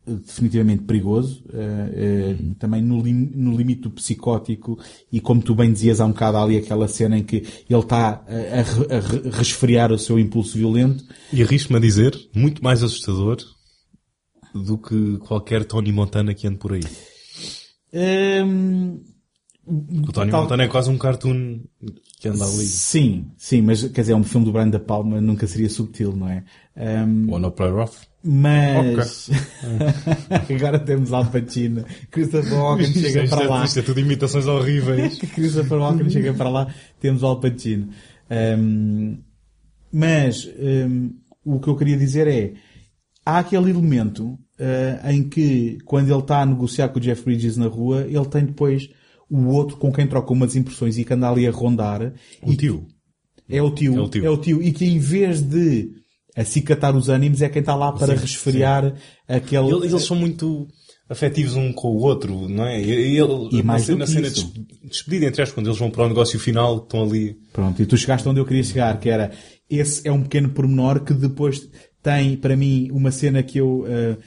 eh, 0.08 0.14
definitivamente 0.14 0.84
perigoso, 0.84 1.44
eh, 1.52 2.36
eh, 2.40 2.54
também 2.58 2.82
no, 2.82 3.02
lim- 3.02 3.32
no 3.36 3.58
limite 3.58 3.82
do 3.82 3.92
psicótico, 3.92 4.80
e 5.12 5.20
como 5.20 5.42
tu 5.42 5.54
bem 5.54 5.74
dizias 5.74 6.00
há 6.00 6.06
um 6.06 6.12
bocado 6.12 6.38
ali 6.38 6.58
aquela 6.58 6.88
cena 6.88 7.18
em 7.18 7.24
que 7.24 7.38
ele 7.70 7.80
está 7.82 8.24
a, 8.28 8.94
a 8.94 8.98
a 8.98 9.00
re- 9.02 9.30
resfriar 9.32 9.92
o 9.92 10.00
seu 10.00 10.18
impulso 10.18 10.58
violento. 10.58 11.04
E 11.34 11.44
arrisco-me 11.44 11.78
a 11.78 11.82
dizer, 11.82 12.16
muito 12.34 12.64
mais 12.64 12.82
assustador 12.84 13.38
do 14.54 14.78
que 14.78 15.18
qualquer 15.18 15.66
Tony 15.66 15.92
Montana 15.92 16.34
que 16.34 16.48
ande 16.48 16.58
por 16.58 16.74
aí. 16.74 16.84
Hum, 17.94 19.02
O 19.68 20.12
Tony 20.14 20.32
tal- 20.32 20.44
Montana 20.44 20.64
é 20.64 20.68
quase 20.68 20.90
um 20.90 20.98
cartoon 20.98 21.60
que 22.22 22.30
anda 22.30 22.46
ali. 22.46 22.66
Sim, 22.66 23.26
sim, 23.38 23.62
mas 23.62 23.84
quer 23.90 24.02
dizer, 24.02 24.14
um 24.14 24.24
filme 24.24 24.46
do 24.46 24.52
Brian 24.54 24.70
da 24.70 24.80
Palma 24.80 25.20
nunca 25.20 25.46
seria 25.46 25.70
subtil, 25.70 26.16
não 26.16 26.30
é? 26.30 26.44
Um, 26.78 27.32
Wanna 27.32 27.52
play 27.52 27.70
rough? 27.70 27.96
Mas 28.24 29.30
agora 30.50 30.80
temos 30.80 31.12
Al 31.14 31.26
Pacino, 31.28 31.84
Christopher 32.12 32.54
Walken 32.60 32.94
chega 32.94 33.24
isto 33.24 33.36
para 33.36 33.46
é- 33.46 33.48
lá. 33.50 33.66
isto 33.66 33.80
é 33.80 33.82
tudo 33.82 34.00
imitações 34.00 34.46
horríveis. 34.48 35.18
Christopher 35.36 35.78
Walken 35.80 36.10
chega 36.10 36.34
para 36.34 36.50
lá, 36.50 36.74
temos 37.00 37.24
Al 37.24 37.40
Pacino. 37.40 37.90
Um, 38.30 39.18
mas 39.92 40.48
um, 40.60 41.12
o 41.46 41.60
que 41.60 41.68
eu 41.70 41.76
queria 41.76 41.98
dizer 41.98 42.28
é 42.28 42.54
há 43.26 43.40
aquele 43.40 43.70
elemento 43.70 44.26
uh, 44.60 45.10
em 45.10 45.28
que 45.28 45.78
quando 45.86 46.10
ele 46.12 46.20
está 46.20 46.42
a 46.42 46.46
negociar 46.46 46.90
com 46.90 47.00
o 47.00 47.02
Jeff 47.02 47.24
Bridges 47.24 47.58
na 47.58 47.68
rua, 47.68 48.02
ele 48.08 48.26
tem 48.26 48.46
depois 48.46 48.90
o 49.30 49.48
outro 49.48 49.78
com 49.78 49.92
quem 49.92 50.08
troca 50.08 50.32
umas 50.34 50.56
impressões 50.56 50.98
e 50.98 51.04
que 51.04 51.14
anda 51.14 51.30
ali 51.30 51.48
a 51.48 51.52
rondar. 51.52 52.14
O 52.42 52.56
tio. 52.56 52.88
É 53.50 53.62
o 53.62 53.72
tio. 53.72 53.96
É 53.96 54.02
o 54.02 54.10
tio. 54.10 54.26
É 54.26 54.30
o 54.30 54.38
tio. 54.38 54.62
E 54.62 54.72
que 54.72 54.86
em 54.86 55.00
vez 55.00 55.42
de 55.42 55.90
acicatar 56.36 56.96
os 56.96 57.10
ânimos 57.10 57.42
é 57.42 57.50
quem 57.50 57.62
está 57.62 57.76
lá 57.76 57.92
para 57.92 58.16
Sim, 58.16 58.22
resfriar 58.22 58.94
aquele... 59.28 59.70
Eles, 59.70 59.92
eles 59.92 60.04
são 60.04 60.16
muito 60.16 60.68
afetivos 61.10 61.56
um 61.56 61.72
com 61.72 61.90
o 61.90 62.02
outro, 62.02 62.48
não 62.50 62.66
é? 62.66 62.82
E, 62.82 63.18
ele, 63.18 63.50
E 63.52 63.64
mais 63.64 63.88
na, 63.88 64.06
cena 64.06 64.30
de 64.30 64.44
despedida, 64.84 65.26
entre 65.26 65.42
aspas, 65.42 65.56
quando 65.56 65.68
eles 65.68 65.80
vão 65.80 65.90
para 65.90 66.06
o 66.06 66.10
negócio 66.10 66.40
final, 66.40 66.78
estão 66.78 67.04
ali. 67.04 67.38
Pronto, 67.54 67.82
e 67.82 67.86
tu 67.86 67.96
chegaste 67.96 68.28
onde 68.28 68.40
eu 68.40 68.46
queria 68.46 68.64
chegar, 68.64 69.00
que 69.00 69.10
era, 69.10 69.32
esse 69.70 70.08
é 70.08 70.12
um 70.12 70.22
pequeno 70.24 70.50
pormenor 70.50 71.04
que 71.04 71.14
depois 71.14 71.70
tem, 72.04 72.36
para 72.36 72.56
mim, 72.56 72.90
uma 72.92 73.12
cena 73.12 73.42
que 73.42 73.58
eu 73.58 73.86
eh, 73.88 74.18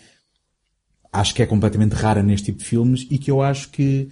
acho 1.13 1.35
que 1.35 1.43
é 1.43 1.47
completamente 1.47 1.93
rara 1.93 2.23
neste 2.23 2.47
tipo 2.47 2.59
de 2.59 2.65
filmes 2.65 3.07
e 3.11 3.19
que 3.19 3.31
eu 3.31 3.43
acho 3.43 3.71
que 3.71 4.09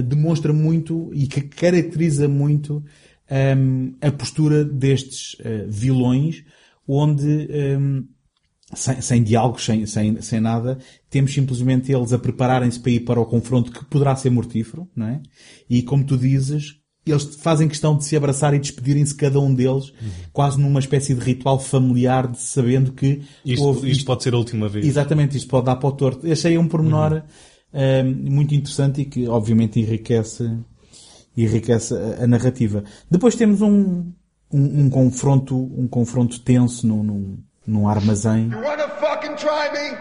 demonstra 0.00 0.52
muito 0.52 1.10
e 1.12 1.26
que 1.26 1.42
caracteriza 1.42 2.28
muito 2.28 2.82
ehm, 3.28 3.90
a 4.00 4.10
postura 4.12 4.64
destes 4.64 5.36
eh, 5.40 5.66
vilões, 5.68 6.42
onde 6.88 7.46
ehm, 7.50 8.04
sem, 8.74 9.00
sem 9.02 9.22
diálogos, 9.22 9.64
sem, 9.64 9.84
sem, 9.86 10.20
sem 10.22 10.40
nada, 10.40 10.78
temos 11.10 11.32
simplesmente 11.34 11.92
eles 11.92 12.12
a 12.12 12.18
prepararem-se 12.18 12.80
para 12.80 12.90
ir 12.92 13.00
para 13.00 13.20
o 13.20 13.26
confronto 13.26 13.70
que 13.70 13.84
poderá 13.84 14.16
ser 14.16 14.30
mortífero, 14.30 14.88
não 14.96 15.06
é? 15.08 15.20
E 15.68 15.82
como 15.82 16.04
tu 16.04 16.16
dizes, 16.16 16.76
eles 17.04 17.34
fazem 17.36 17.68
questão 17.68 17.96
de 17.98 18.04
se 18.04 18.16
abraçar 18.16 18.54
e 18.54 18.58
despedirem-se 18.58 19.14
cada 19.14 19.38
um 19.40 19.52
deles, 19.52 19.92
quase 20.32 20.58
numa 20.58 20.78
espécie 20.80 21.14
de 21.14 21.20
ritual 21.20 21.58
familiar, 21.58 22.28
de, 22.28 22.40
sabendo 22.40 22.92
que 22.92 23.20
Isto, 23.44 23.62
houve- 23.64 23.90
isto 23.90 24.04
pode 24.04 24.22
ser 24.22 24.32
a 24.34 24.38
última 24.38 24.68
vez. 24.68 24.86
Exatamente, 24.86 25.36
isto 25.36 25.48
pode 25.48 25.66
dar 25.66 25.76
para 25.76 25.88
o 25.88 25.92
torto. 25.92 26.30
Achei 26.30 26.56
um 26.56 26.66
pormenor 26.68 27.24
eh, 27.72 28.02
muito 28.02 28.54
interessante 28.54 29.02
e 29.02 29.04
que 29.04 29.28
obviamente 29.28 29.80
enriquece, 29.80 30.50
enriquece 31.36 31.94
a, 31.94 32.24
a 32.24 32.26
narrativa. 32.26 32.84
Depois 33.10 33.34
temos 33.34 33.60
um, 33.60 34.12
um, 34.52 34.84
um 34.84 34.90
confronto, 34.90 35.56
um 35.56 35.88
confronto 35.88 36.40
tenso 36.40 36.86
num, 36.86 37.02
num, 37.02 37.38
num 37.66 37.88
armazém. 37.88 38.50
You 38.50 38.60
wanna 38.62 38.88
fucking 38.88 39.36
try 39.36 39.70
me? 39.72 39.96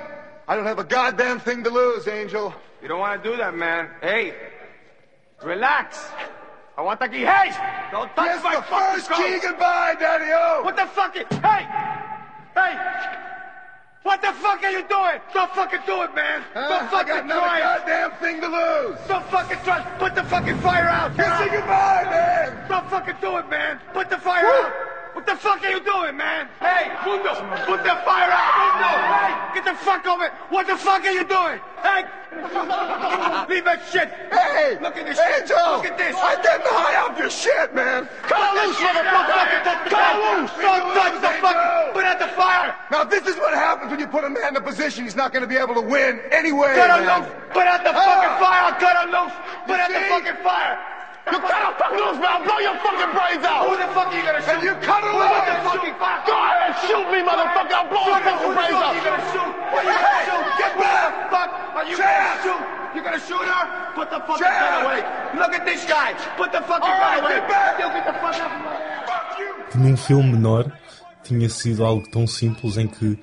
I 0.48 0.56
don't 0.56 0.68
have 0.68 0.80
a 0.80 0.84
goddamn 0.84 1.39
thing 1.39 1.64
to 1.64 1.69
lose, 1.69 2.07
Angel. 2.10 2.53
You 2.81 2.88
don't 2.88 2.99
want 2.99 3.23
to 3.23 3.30
do 3.30 3.38
that, 3.38 3.56
man. 3.56 3.89
Hey, 4.02 4.34
relax. 5.43 6.11
I 6.77 6.81
want 6.81 6.99
to 6.99 7.07
get. 7.07 7.27
Hey! 7.27 7.52
Don't 7.91 8.14
touch 8.15 8.35
Kiss 8.35 8.43
my 8.43 8.56
the 8.56 8.61
first 8.64 9.11
key 9.11 9.39
goodbye, 9.39 9.95
Daddy-O! 9.99 10.64
What 10.64 10.76
the 10.76 10.88
fuck? 10.88 11.15
Is, 11.15 11.26
hey! 11.30 11.68
Hey! 12.56 13.31
What 14.03 14.22
the 14.22 14.34
fuck 14.34 14.64
are 14.64 14.72
you 14.72 14.82
doing? 14.88 15.22
Don't 15.34 15.52
fucking 15.52 15.82
do 15.86 16.02
it, 16.02 16.15
man. 16.15 16.44
Huh? 16.53 16.68
Don't 16.69 16.84
I 16.84 16.88
fucking 16.90 17.14
got 17.14 17.26
not 17.28 17.44
try 17.44 17.57
it. 17.60 17.61
goddamn 17.61 18.11
thing 18.19 18.41
to 18.41 18.48
lose. 18.48 18.98
Don't 19.07 19.26
fucking 19.26 19.57
try. 19.64 19.82
Put 19.99 20.15
the 20.15 20.23
fucking 20.23 20.57
fire 20.60 20.90
out. 20.90 21.15
Kiss 21.15 21.26
it 21.28 21.52
goodbye, 21.52 22.07
man. 22.10 22.68
Don't 22.68 22.90
fucking 22.90 23.15
do 23.22 23.38
it, 23.38 23.48
man. 23.49 23.80
Put 23.94 24.10
the 24.10 24.18
fire 24.18 24.45
out. 24.45 24.90
What 25.22 25.38
the 25.38 25.38
fuck 25.38 25.61
are 25.64 25.69
you 25.69 25.80
doing, 25.85 26.18
man? 26.18 26.49
Hey, 26.60 26.89
Mundo, 27.06 27.30
put 27.69 27.85
the 27.85 27.93
fire 28.02 28.34
out. 28.34 28.57
Mundo, 28.57 28.89
hey, 28.89 29.53
get 29.53 29.65
the 29.69 29.77
fuck 29.85 30.02
over. 30.07 30.26
it. 30.26 30.31
What 30.49 30.65
the 30.65 30.76
fuck 30.76 31.06
are 31.06 31.11
you 31.14 31.22
doing? 31.23 31.61
Hey, 31.85 32.10
leave 33.45 33.61
that 33.69 33.85
shit. 33.93 34.10
Hey! 34.34 34.81
look 34.81 34.98
at 34.98 35.06
this 35.06 35.22
shit. 35.22 35.41
Angel! 35.45 35.77
Look 35.77 35.85
at 35.85 35.98
this. 36.02 36.18
I 36.18 36.41
didn't 36.41 36.65
high 36.65 37.06
off 37.06 37.14
your 37.22 37.30
shit, 37.30 37.69
man! 37.76 38.10
Cut 38.26 38.41
loose, 38.65 38.81
motherfucker! 38.81 39.93
Cut 39.93 40.14
loose! 40.26 40.49
Don't 40.57 40.89
touch 40.98 41.22
the 41.22 41.30
fucking. 41.38 41.93
Put 41.93 42.06
out 42.06 42.18
the 42.18 42.34
fire. 42.34 42.73
Now, 42.89 43.03
this 43.03 43.22
is 43.27 43.38
what 43.38 43.53
happens 43.53 43.91
when 43.91 43.99
you 43.99 44.07
put 44.07 44.23
a 44.23 44.30
man 44.30 44.49
in 44.49 44.56
a 44.56 44.61
position 44.61 45.03
he's 45.03 45.15
not 45.15 45.31
going 45.34 45.43
to 45.43 45.48
be 45.48 45.57
able 45.57 45.76
to 45.76 45.85
win 45.85 46.19
anyway. 46.31 46.73
Cut 46.73 46.89
man. 46.98 47.22
loose! 47.22 47.30
Put 47.53 47.68
out 47.69 47.84
the 47.85 47.93
Ah. 47.93 48.02
fucking 48.10 48.35
fire! 48.41 48.73
Cut 48.81 48.98
her 48.98 49.06
loose! 49.06 49.34
Put 49.69 49.77
out 49.80 49.89
the 49.93 50.02
fucking 50.10 50.41
fire! 50.43 50.81
You 51.30 51.38
cut 51.38 51.53
her 51.53 51.73
fucking 51.77 51.99
loose, 52.02 52.18
man! 52.18 52.31
I'll 52.34 52.43
blow 52.43 52.60
your 52.60 52.76
fucking 52.81 53.11
brains 53.14 53.43
out! 53.45 53.61
Who 53.69 53.73
the 53.77 53.88
fuck 53.93 54.07
are 54.10 54.18
you 54.18 54.23
gonna 54.26 54.41
shoot? 54.41 54.57
And 54.57 54.64
you 54.65 54.73
cut 54.81 55.03
out 55.06 55.14
loose! 55.14 55.61
fucking 55.69 55.95
fire! 56.02 56.19
Go 56.26 56.34
ahead, 56.34 56.73
shoot 56.88 57.06
me, 57.14 57.19
motherfucker! 57.22 57.76
I'll 57.77 57.89
blow 57.91 58.06
your 58.10 58.19
Fuck, 58.22 58.26
fucking 58.26 58.41
who 58.41 58.49
the 58.49 58.57
brains 58.57 58.73
fuck 58.73 58.81
out! 58.81 58.91
are 58.91 58.98
you 58.98 59.03
gonna 59.06 59.26
shoot? 59.31 59.52
What 59.72 59.81
are 59.81 59.91
you 59.91 59.98
gonna 60.02 60.23
shoot? 60.26 60.43
get 60.57 60.72
Who 60.73 60.81
the 60.81 61.11
fuck 61.30 61.49
are 61.77 61.85
you 61.85 61.98
gonna 62.02 62.35
shoot? 62.41 62.61
You 62.95 63.02
gonna 63.06 63.22
shoot 63.22 63.45
her? 63.48 63.64
Put 63.95 64.07
the 64.10 64.19
fucking 64.26 64.41
Chad! 64.41 64.60
gun 64.61 64.73
away! 64.85 64.99
Look 65.39 65.53
at 65.53 65.64
this 65.65 65.84
guy! 65.85 66.10
Put 66.38 66.49
the 66.52 66.61
fucking 66.65 66.89
gun 66.89 67.14
away! 67.22 67.34
get 67.38 67.48
back! 67.48 67.80
You 67.80 67.88
get 67.93 68.06
the 68.06 68.15
fuck 68.19 68.35
out 68.41 68.52
of 68.52 68.61
my 68.65 68.76
Fuck 69.06 69.77
num 69.77 69.95
filme 69.95 70.31
menor 70.34 70.65
tinha 71.23 71.48
sido 71.49 71.85
algo 71.85 72.03
tão 72.11 72.27
simples 72.27 72.76
em 72.77 72.88
que 72.88 73.18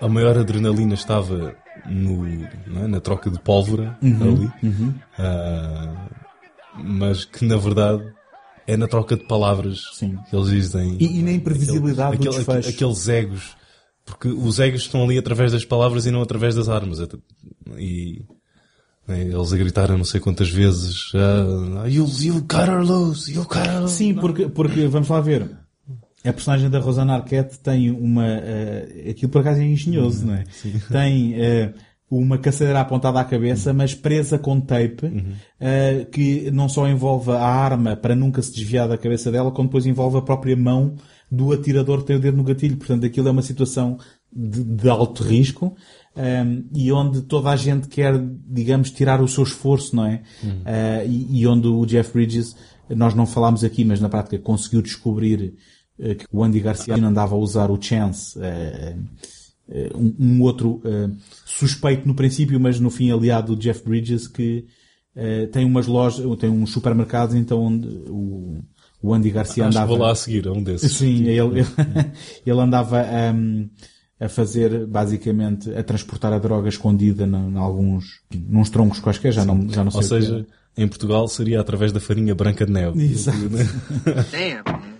a 0.00 0.08
maior 0.08 0.38
adrenalina 0.38 0.94
estava 0.94 1.54
no, 1.84 2.24
não 2.66 2.84
é? 2.84 2.86
na 2.88 3.00
troca 3.00 3.28
de 3.28 3.38
pólvora 3.38 3.98
ali, 4.02 4.50
Ah, 5.18 5.92
mas 6.84 7.24
que 7.24 7.44
na 7.44 7.56
verdade 7.56 8.02
é 8.66 8.76
na 8.76 8.86
troca 8.86 9.16
de 9.16 9.24
palavras 9.24 9.82
Sim. 9.94 10.16
que 10.28 10.36
eles 10.36 10.48
dizem. 10.50 10.96
E- 11.00 11.18
e 11.18 11.22
na 11.22 11.32
imprevisibilidade 11.32 12.16
do 12.18 12.28
aquele, 12.28 12.44
desfecho. 12.44 12.68
Aqueles 12.68 13.08
egos, 13.08 13.56
porque 14.04 14.28
os 14.28 14.58
egos 14.60 14.82
estão 14.82 15.02
ali 15.04 15.18
através 15.18 15.52
das 15.52 15.64
palavras 15.64 16.06
e 16.06 16.10
não 16.10 16.22
através 16.22 16.54
das 16.54 16.68
armas. 16.68 16.98
E 17.78 18.22
né, 19.08 19.22
eles 19.22 19.52
a 19.52 19.56
gritaram 19.56 19.98
não 19.98 20.04
sei 20.04 20.20
quantas 20.20 20.48
vezes: 20.50 21.10
ah, 21.14 21.86
you, 21.88 22.06
you 22.20 22.44
loose, 22.84 23.32
you 23.32 23.46
loose. 23.80 23.94
Sim, 23.94 24.14
porque, 24.14 24.48
porque 24.48 24.86
vamos 24.86 25.08
lá 25.08 25.20
ver. 25.20 25.50
A 26.22 26.32
personagem 26.34 26.68
da 26.68 26.78
Rosanna 26.78 27.14
Arquette 27.14 27.58
tem 27.60 27.90
uma. 27.90 28.26
eh, 28.26 29.06
aquilo 29.10 29.32
por 29.32 29.40
acaso 29.40 29.60
é 29.60 29.64
engenhoso, 29.64 30.26
não 30.26 30.34
é? 30.34 30.44
Tem 30.92 31.34
eh, 31.34 31.72
uma 32.10 32.36
caçadeira 32.38 32.80
apontada 32.80 33.20
à 33.20 33.24
cabeça, 33.24 33.72
mas 33.72 33.94
presa 33.94 34.36
com 34.36 34.60
tape, 34.60 35.06
eh, 35.60 36.06
que 36.10 36.50
não 36.50 36.68
só 36.68 36.88
envolve 36.88 37.30
a 37.30 37.44
arma 37.44 37.94
para 37.94 38.16
nunca 38.16 38.42
se 38.42 38.52
desviar 38.52 38.88
da 38.88 38.98
cabeça 38.98 39.30
dela, 39.30 39.52
como 39.52 39.68
depois 39.68 39.86
envolve 39.86 40.18
a 40.18 40.22
própria 40.22 40.56
mão 40.56 40.96
do 41.30 41.52
atirador 41.52 42.00
que 42.00 42.06
tem 42.06 42.16
o 42.16 42.20
dedo 42.20 42.36
no 42.36 42.42
gatilho. 42.42 42.76
Portanto, 42.76 43.06
aquilo 43.06 43.28
é 43.28 43.30
uma 43.30 43.42
situação 43.42 43.96
de, 44.32 44.64
de 44.64 44.88
alto 44.88 45.22
risco. 45.22 45.76
um, 46.16 46.64
e 46.74 46.90
onde 46.90 47.22
toda 47.22 47.50
a 47.50 47.56
gente 47.56 47.86
quer, 47.86 48.20
digamos, 48.46 48.90
tirar 48.90 49.22
o 49.22 49.28
seu 49.28 49.44
esforço, 49.44 49.94
não 49.94 50.06
é? 50.06 50.22
Uh, 50.42 51.08
e, 51.08 51.40
e 51.40 51.46
onde 51.46 51.68
o 51.68 51.86
Jeff 51.86 52.12
Bridges, 52.12 52.56
nós 52.88 53.14
não 53.14 53.26
falámos 53.26 53.62
aqui, 53.62 53.84
mas 53.84 54.00
na 54.00 54.08
prática 54.08 54.36
conseguiu 54.38 54.82
descobrir 54.82 55.54
uh, 55.98 56.14
que 56.16 56.26
o 56.32 56.42
Andy 56.42 56.58
Garcia 56.58 56.96
andava 56.96 57.36
a 57.36 57.38
usar 57.38 57.70
o 57.70 57.80
Chance, 57.80 58.36
uh, 58.36 58.42
uh, 58.42 59.39
um, 59.94 60.14
um 60.18 60.42
outro 60.42 60.82
uh, 60.84 61.14
suspeito 61.44 62.06
no 62.06 62.14
princípio, 62.14 62.58
mas 62.58 62.80
no 62.80 62.90
fim 62.90 63.10
aliado 63.10 63.54
do 63.54 63.60
Jeff 63.60 63.82
Bridges, 63.84 64.26
que 64.26 64.66
uh, 65.16 65.46
tem 65.48 65.64
umas 65.64 65.86
lojas, 65.86 66.24
tem 66.38 66.50
uns 66.50 66.70
supermercados, 66.70 67.34
então 67.34 67.60
onde 67.60 67.88
o, 68.08 68.58
o 69.02 69.14
Andy 69.14 69.30
Garcia 69.30 69.64
Acho 69.64 69.72
que 69.72 69.78
andava... 69.78 69.86
vou 69.86 69.98
lá 69.98 70.12
a 70.12 70.14
seguir, 70.14 70.48
um 70.48 70.62
desses. 70.62 70.96
Sim, 70.96 71.24
ele, 71.24 71.64
ele 72.44 72.60
andava 72.60 73.04
um, 73.34 73.68
a 74.18 74.28
fazer, 74.28 74.86
basicamente, 74.86 75.72
a 75.74 75.82
transportar 75.82 76.32
a 76.32 76.38
droga 76.38 76.68
escondida 76.68 77.24
em 77.24 77.56
alguns, 77.56 78.20
nos 78.34 78.68
troncos 78.68 79.00
quaisquer, 79.00 79.32
já 79.32 79.44
não, 79.44 79.68
já 79.68 79.82
não 79.82 79.90
sei 79.90 80.00
Ou 80.00 80.04
é. 80.04 80.08
seja, 80.20 80.46
em 80.76 80.86
Portugal 80.88 81.26
seria 81.28 81.60
através 81.60 81.92
da 81.92 82.00
farinha 82.00 82.34
branca 82.34 82.66
de 82.66 82.72
neve. 82.72 83.02
Exato. 83.02 83.38
Damn. 84.30 84.90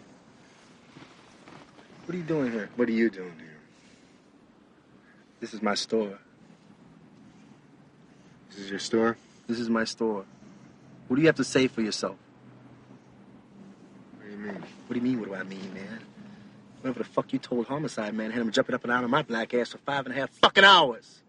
What 2.06 2.16
are 2.16 2.18
you 2.18 2.24
doing 2.26 2.50
here? 2.50 2.68
What 2.76 2.90
are 2.90 2.98
you 2.98 3.10
doing? 3.10 3.39
This 5.40 5.54
is 5.54 5.62
my 5.62 5.74
store. 5.74 6.18
This 8.50 8.58
is 8.58 8.70
your 8.70 8.78
store? 8.78 9.16
This 9.46 9.58
is 9.58 9.70
my 9.70 9.84
store. 9.84 10.24
What 11.08 11.16
do 11.16 11.22
you 11.22 11.28
have 11.28 11.36
to 11.36 11.44
say 11.44 11.66
for 11.66 11.80
yourself? 11.80 12.16
What 14.16 14.26
do 14.26 14.30
you 14.30 14.38
mean? 14.38 14.54
What 14.54 14.94
do 14.94 14.96
you 14.96 15.02
mean, 15.02 15.20
what 15.20 15.28
do 15.30 15.34
I 15.34 15.42
mean, 15.42 15.74
man? 15.74 16.00
Whatever 16.82 17.00
the 17.00 17.08
fuck 17.08 17.32
you 17.32 17.38
told 17.38 17.66
Homicide, 17.66 18.14
man, 18.14 18.30
had 18.30 18.42
him 18.42 18.50
jumping 18.52 18.74
up 18.74 18.84
and 18.84 18.90
down 18.90 19.04
on 19.04 19.10
my 19.10 19.22
black 19.22 19.52
ass 19.54 19.70
for 19.70 19.78
five 19.78 20.06
and 20.06 20.14
a 20.14 20.18
half 20.18 20.30
fucking 20.30 20.64
hours. 20.64 21.20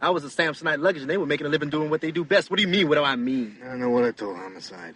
I 0.00 0.10
was 0.10 0.24
a 0.24 0.28
Samsonite 0.28 0.80
luggage 0.80 1.02
and 1.02 1.10
they 1.10 1.16
were 1.16 1.26
making 1.26 1.46
a 1.46 1.50
living 1.50 1.70
doing 1.70 1.88
what 1.88 2.00
they 2.00 2.10
do 2.10 2.24
best. 2.24 2.50
What 2.50 2.56
do 2.56 2.62
you 2.62 2.68
mean, 2.68 2.88
what 2.88 2.96
do 2.96 3.04
I 3.04 3.16
mean? 3.16 3.56
I 3.62 3.68
don't 3.68 3.80
know 3.80 3.90
what 3.90 4.04
I 4.04 4.10
told 4.10 4.36
Homicide. 4.36 4.94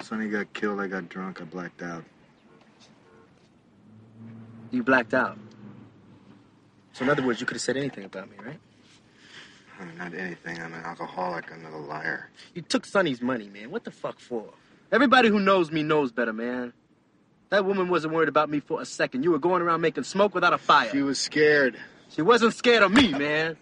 Sonny 0.00 0.28
got 0.28 0.52
killed, 0.52 0.80
I 0.80 0.86
got 0.86 1.08
drunk, 1.08 1.40
I 1.40 1.44
blacked 1.44 1.82
out. 1.82 2.04
You 4.70 4.82
blacked 4.82 5.14
out. 5.14 5.38
So 6.94 7.04
in 7.04 7.10
other 7.10 7.26
words, 7.26 7.40
you 7.40 7.46
could 7.46 7.56
have 7.56 7.62
said 7.62 7.76
anything 7.76 8.04
about 8.04 8.30
me, 8.30 8.36
right? 8.44 8.58
I 9.80 9.84
mean, 9.84 9.98
not 9.98 10.14
anything. 10.14 10.62
I'm 10.62 10.72
an 10.72 10.84
alcoholic, 10.84 11.52
I'm 11.52 11.62
not 11.62 11.72
a 11.72 11.76
liar. 11.76 12.30
You 12.54 12.62
took 12.62 12.86
Sonny's 12.86 13.20
money, 13.20 13.48
man. 13.48 13.72
What 13.72 13.82
the 13.82 13.90
fuck 13.90 14.20
for? 14.20 14.44
Everybody 14.92 15.28
who 15.28 15.40
knows 15.40 15.72
me 15.72 15.82
knows 15.82 16.12
better, 16.12 16.32
man. 16.32 16.72
That 17.50 17.64
woman 17.64 17.88
wasn't 17.88 18.14
worried 18.14 18.28
about 18.28 18.48
me 18.48 18.60
for 18.60 18.80
a 18.80 18.84
second. 18.84 19.24
You 19.24 19.32
were 19.32 19.40
going 19.40 19.60
around 19.60 19.80
making 19.80 20.04
smoke 20.04 20.34
without 20.34 20.52
a 20.52 20.58
fire. 20.58 20.90
She 20.90 21.02
was 21.02 21.18
scared. 21.18 21.76
She 22.10 22.22
wasn't 22.22 22.54
scared 22.54 22.84
of 22.84 22.92
me, 22.92 23.12
man. 23.12 23.56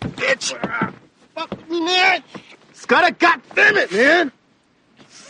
Bitch! 0.00 0.92
Fuck 1.36 1.70
me, 1.70 1.84
man! 1.84 2.24
Scudder, 2.72 3.14
goddamn 3.16 3.76
it, 3.76 3.92
man! 3.92 4.32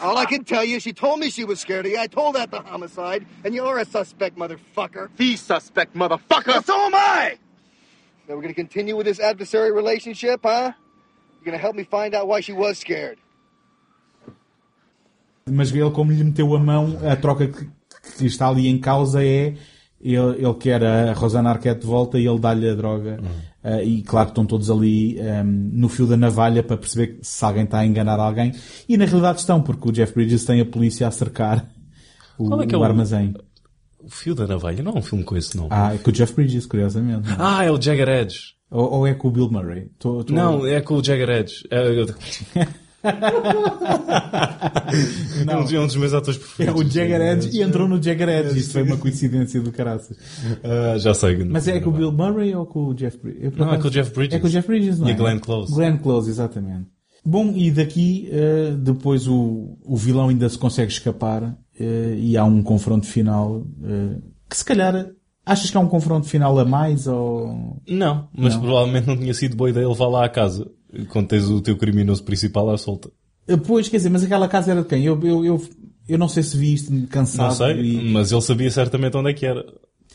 All 0.03 0.19
I 0.19 0.25
can 0.27 0.43
tell 0.43 0.65
you, 0.65 0.81
she 0.81 0.93
told 0.93 1.21
me 1.21 1.31
she 1.31 1.45
was 1.45 1.61
scared 1.61 1.87
of 1.87 1.93
you. 1.93 1.99
I 1.99 2.09
told 2.09 2.35
that 2.35 2.51
to 2.51 2.59
homicide, 2.61 3.25
and 3.45 3.55
you're 3.55 3.79
a 3.79 3.85
suspect, 3.85 4.37
motherfucker. 4.37 5.09
The 5.17 5.37
suspect, 5.37 5.95
motherfucker! 5.95 6.65
So 6.65 6.75
am 6.75 6.95
I! 6.95 7.39
So 8.27 8.35
we're 8.35 8.43
gonna 8.43 8.55
continue 8.55 8.97
with 8.97 9.07
this 9.07 9.21
adversary 9.21 9.71
relationship, 9.71 10.41
huh? 10.43 10.73
You're 11.39 11.45
gonna 11.45 11.59
help 11.59 11.77
me 11.77 11.85
find 11.85 12.15
out 12.15 12.27
why 12.27 12.41
she 12.41 12.53
was 12.53 12.79
scared? 12.79 13.19
Mas 15.47 15.73
ele, 15.73 15.91
como 15.93 16.11
lhe 16.13 16.23
meteu 16.25 16.55
a 16.55 16.59
mão, 16.59 16.99
a 17.09 17.17
troca 17.17 17.47
que, 17.49 17.69
que 18.17 18.27
está 18.27 18.49
ali 18.49 18.69
em 18.69 18.79
causa 18.81 19.23
é 19.23 19.55
ele, 20.01 20.37
ele 20.39 20.55
quer 20.55 20.83
a 20.85 21.13
Rosana 21.13 21.51
Arquette 21.51 21.81
de 21.81 21.87
volta 21.87 22.19
e 22.19 22.27
ele 22.27 22.39
dá-lhe 22.39 22.69
a 22.69 22.75
droga. 22.75 23.21
Uh, 23.65 23.81
e 23.85 24.03
claro 24.03 24.27
que 24.27 24.33
estão 24.33 24.45
todos 24.45 24.71
ali 24.71 25.17
um, 25.21 25.45
no 25.45 25.89
fio 25.89 26.07
da 26.07 26.17
navalha 26.17 26.63
para 26.65 26.77
perceber 26.77 27.19
se 27.23 27.45
alguém 27.45 27.63
está 27.65 27.79
a 27.79 27.87
enganar 27.87 28.19
alguém. 28.19 28.53
E 28.89 28.97
na 28.97 29.05
realidade 29.05 29.39
estão, 29.41 29.63
porque 29.63 29.89
o 29.89 29.93
Jeff 29.93 30.13
Bridges 30.15 30.45
tem 30.45 30.61
a 30.61 30.65
polícia 30.67 31.07
a 31.07 31.11
cercar 31.13 31.69
o, 32.37 32.49
Qual 32.49 32.63
é 32.63 32.67
que 32.67 32.75
é 32.75 32.79
o 32.79 32.81
o- 32.81 32.85
armazém. 32.85 33.35
O 34.03 34.11
Fio 34.11 34.35
da 34.35 34.49
Navalha 34.49 34.83
não 34.83 34.93
é 34.95 34.99
um 34.99 35.03
filme 35.03 35.23
com 35.23 35.37
esse 35.37 35.57
nome. 35.57 35.69
Ah, 35.71 35.95
é 35.95 35.99
com 35.99 36.11
o 36.11 36.13
Jeff 36.13 36.35
Bridges, 36.35 36.67
curiosamente. 36.67 37.29
Ah, 37.39 37.63
é 37.65 37.71
o 37.71 37.81
Jagger 37.81 38.09
Edge. 38.09 38.39
Ou, 38.69 38.91
ou 38.95 39.07
é 39.07 39.15
com 39.15 39.29
o 39.29 39.31
Bill 39.31 39.49
Murray? 39.49 39.91
Tô- 39.97 40.25
tô- 40.25 40.33
Não, 40.33 40.67
é 40.67 40.81
com 40.81 40.95
o 40.97 41.05
Jagger 41.05 41.29
Edge. 41.31 41.63
É, 43.05 43.13
Não. 45.45 45.55
É 45.55 45.59
um 45.81 45.87
dos- 45.87 45.97
é 45.97 45.99
meus 45.99 46.15
atores 46.15 46.39
É 46.39 46.43
preferidos. 46.43 46.81
o 46.81 46.85
Jagger 46.91 47.21
Edge 47.21 47.57
e 47.57 47.63
entrou 47.63 47.89
no 47.89 48.03
Jagger 48.03 48.29
Edge. 48.29 48.59
Isto 48.59 48.73
foi 48.75 48.83
uma 48.83 48.97
coincidência 48.97 49.61
do 49.61 49.73
caraças. 49.73 50.17
Ah, 50.63 50.99
já 50.99 51.15
sei. 51.15 51.45
Mas 51.45 51.67
é 51.69 51.81
com 51.81 51.91
o 51.91 51.93
Bill 51.93 52.13
Murray 52.13 52.55
ou 52.55 52.67
com 52.67 52.87
o 52.87 52.95
Jeff 52.95 53.19
Bridges? 53.19 53.53
Não, 53.57 53.73
é 53.73 53.79
com 53.79 53.89
o 53.89 53.91
Jeff 53.91 54.15
Bridges. 54.15 54.37
É 54.37 54.41
com 54.41 54.47
o 54.47 54.51
Jeff 54.51 54.69
Bridges, 54.69 54.99
não 54.99 55.09
E 55.09 55.11
é? 55.11 55.15
a 55.15 55.17
Glenn 55.17 55.39
Close. 55.39 55.75
Glenn 55.75 55.97
Close, 55.99 56.31
exatamente. 56.31 56.87
Bom, 57.25 57.53
e 57.55 57.71
daqui 57.71 58.29
eh, 58.33 58.75
depois 58.79 59.29
o, 59.29 59.79
o 59.85 59.97
vilão 59.97 60.29
ainda 60.29 60.49
se 60.49 60.59
consegue 60.59 60.91
escapar 60.93 61.57
eh, 61.79 62.17
e 62.19 62.37
há 62.37 62.45
um 62.45 62.63
confronto 62.63 63.07
final 63.07 63.65
que 64.51 64.57
se 64.57 64.65
calhar 64.65 65.07
achas 65.47 65.71
que 65.71 65.77
há 65.77 65.81
um 65.81 65.87
confronto 65.89 66.27
final 66.27 66.59
a 66.59 66.65
mais 66.65 67.07
ou... 67.07 67.81
Não, 67.89 68.29
mas 68.37 68.55
Não. 68.55 68.61
provavelmente 68.63 69.07
não 69.07 69.17
tinha 69.17 69.33
sido 69.35 69.57
boa 69.57 69.71
ideia 69.71 69.89
levar 69.89 70.07
lá 70.09 70.25
à 70.25 70.29
casa 70.29 70.69
quando 71.09 71.29
tens 71.29 71.49
o 71.49 71.61
teu 71.61 71.77
criminoso 71.77 72.23
principal 72.25 72.71
à 72.71 72.79
solta. 72.79 73.11
Eh, 73.49 73.57
Pois, 73.57 73.89
quer 73.89 73.97
dizer, 73.99 74.11
mas 74.11 74.23
aquela 74.25 74.49
casa 74.49 74.71
era 74.73 74.83
de 74.83 74.89
quem? 74.89 75.05
Eu, 75.05 75.21
eu, 75.23 75.45
eu, 75.45 75.63
eu 76.09 76.19
não 76.19 76.29
sei 76.29 76.43
se 76.43 76.57
vi 76.57 76.75
isto 76.75 76.93
cansado. 77.09 77.49
Não 77.49 77.55
sei, 77.57 77.81
e- 77.83 78.13
mas 78.13 78.31
ele 78.33 78.41
sabia 78.43 78.71
certamente 78.71 79.17
onde 79.17 79.31
é 79.31 79.35
que 79.35 79.45
era. 79.47 79.65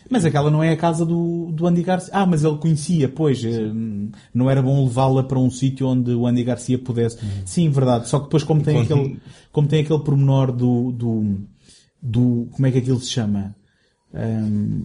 Mas 0.09 0.23
aquela 0.23 0.49
não 0.49 0.63
é 0.63 0.69
a 0.71 0.77
casa 0.77 1.05
do, 1.05 1.51
do 1.51 1.67
Andy 1.67 1.81
Garcia. 1.83 2.13
Ah, 2.13 2.25
mas 2.25 2.43
ele 2.43 2.55
conhecia, 2.57 3.09
pois. 3.09 3.43
eh, 3.43 3.71
Não 4.33 4.49
era 4.49 4.61
bom 4.61 4.83
levá-la 4.85 5.23
para 5.23 5.37
um 5.39 5.49
sítio 5.51 5.85
onde 5.87 6.11
o 6.11 6.25
Andy 6.25 6.43
Garcia 6.45 6.77
pudesse. 6.79 7.17
Sim, 7.45 7.69
verdade. 7.69 8.07
Só 8.07 8.19
que 8.19 8.25
depois, 8.25 8.43
como 8.43 8.61
tem, 8.63 8.79
aquele, 8.79 9.19
como 9.51 9.67
tem 9.67 9.81
aquele 9.83 9.99
pormenor 9.99 10.51
do, 10.53 10.91
do, 10.93 11.37
do. 12.01 12.47
Como 12.51 12.65
é 12.67 12.71
que 12.71 12.77
aquilo 12.77 12.99
se 13.01 13.09
chama? 13.09 13.53
Ahm, 14.13 14.83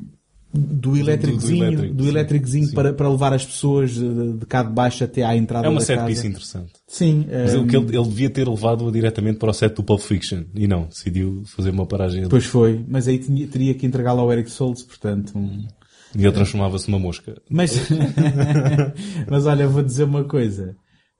do 0.54 0.96
elétricozinho, 0.96 1.94
do, 1.94 2.06
elétricozinho 2.06 2.72
para, 2.72 2.92
para 2.92 3.08
levar 3.08 3.32
as 3.32 3.44
pessoas 3.46 3.92
de, 3.94 4.34
de 4.34 4.44
cá 4.46 4.62
de 4.62 4.70
baixo 4.70 5.02
até 5.02 5.22
à 5.22 5.34
entrada 5.34 5.66
É 5.66 5.70
uma 5.70 5.80
da 5.80 5.86
set 5.86 5.96
casa. 5.98 6.26
interessante. 6.26 6.72
Sim. 6.86 7.24
Mas 7.26 7.54
ahm, 7.54 7.58
ele, 7.60 7.66
que 7.88 7.96
ele, 7.96 8.08
devia 8.08 8.28
ter 8.30 8.46
levado-a 8.46 8.90
diretamente 8.90 9.38
para 9.38 9.50
o 9.50 9.54
set 9.54 9.74
do 9.74 9.82
Pulp 9.82 10.00
Fiction. 10.00 10.42
E 10.54 10.66
não, 10.68 10.84
decidiu 10.86 11.42
fazer 11.46 11.70
uma 11.70 11.86
paragem 11.86 12.20
ali. 12.20 12.28
Pois 12.28 12.44
foi. 12.44 12.84
Mas 12.86 13.08
aí 13.08 13.18
tinha- 13.18 13.46
teria 13.46 13.72
que 13.74 13.86
entregá-la 13.86 14.20
ao 14.20 14.30
Eric 14.32 14.50
Souls, 14.50 14.82
portanto... 14.82 15.32
um- 15.38 15.66
E 16.14 16.22
ele 16.22 16.32
transformava-se 16.32 16.90
numa 16.90 17.00
mosca. 17.00 17.40
Mas, 17.48 17.74
mas 19.28 19.46
olha, 19.46 19.66
vou 19.68 19.82
dizer 19.82 20.04
uma 20.04 20.24
coisa. 20.24 20.76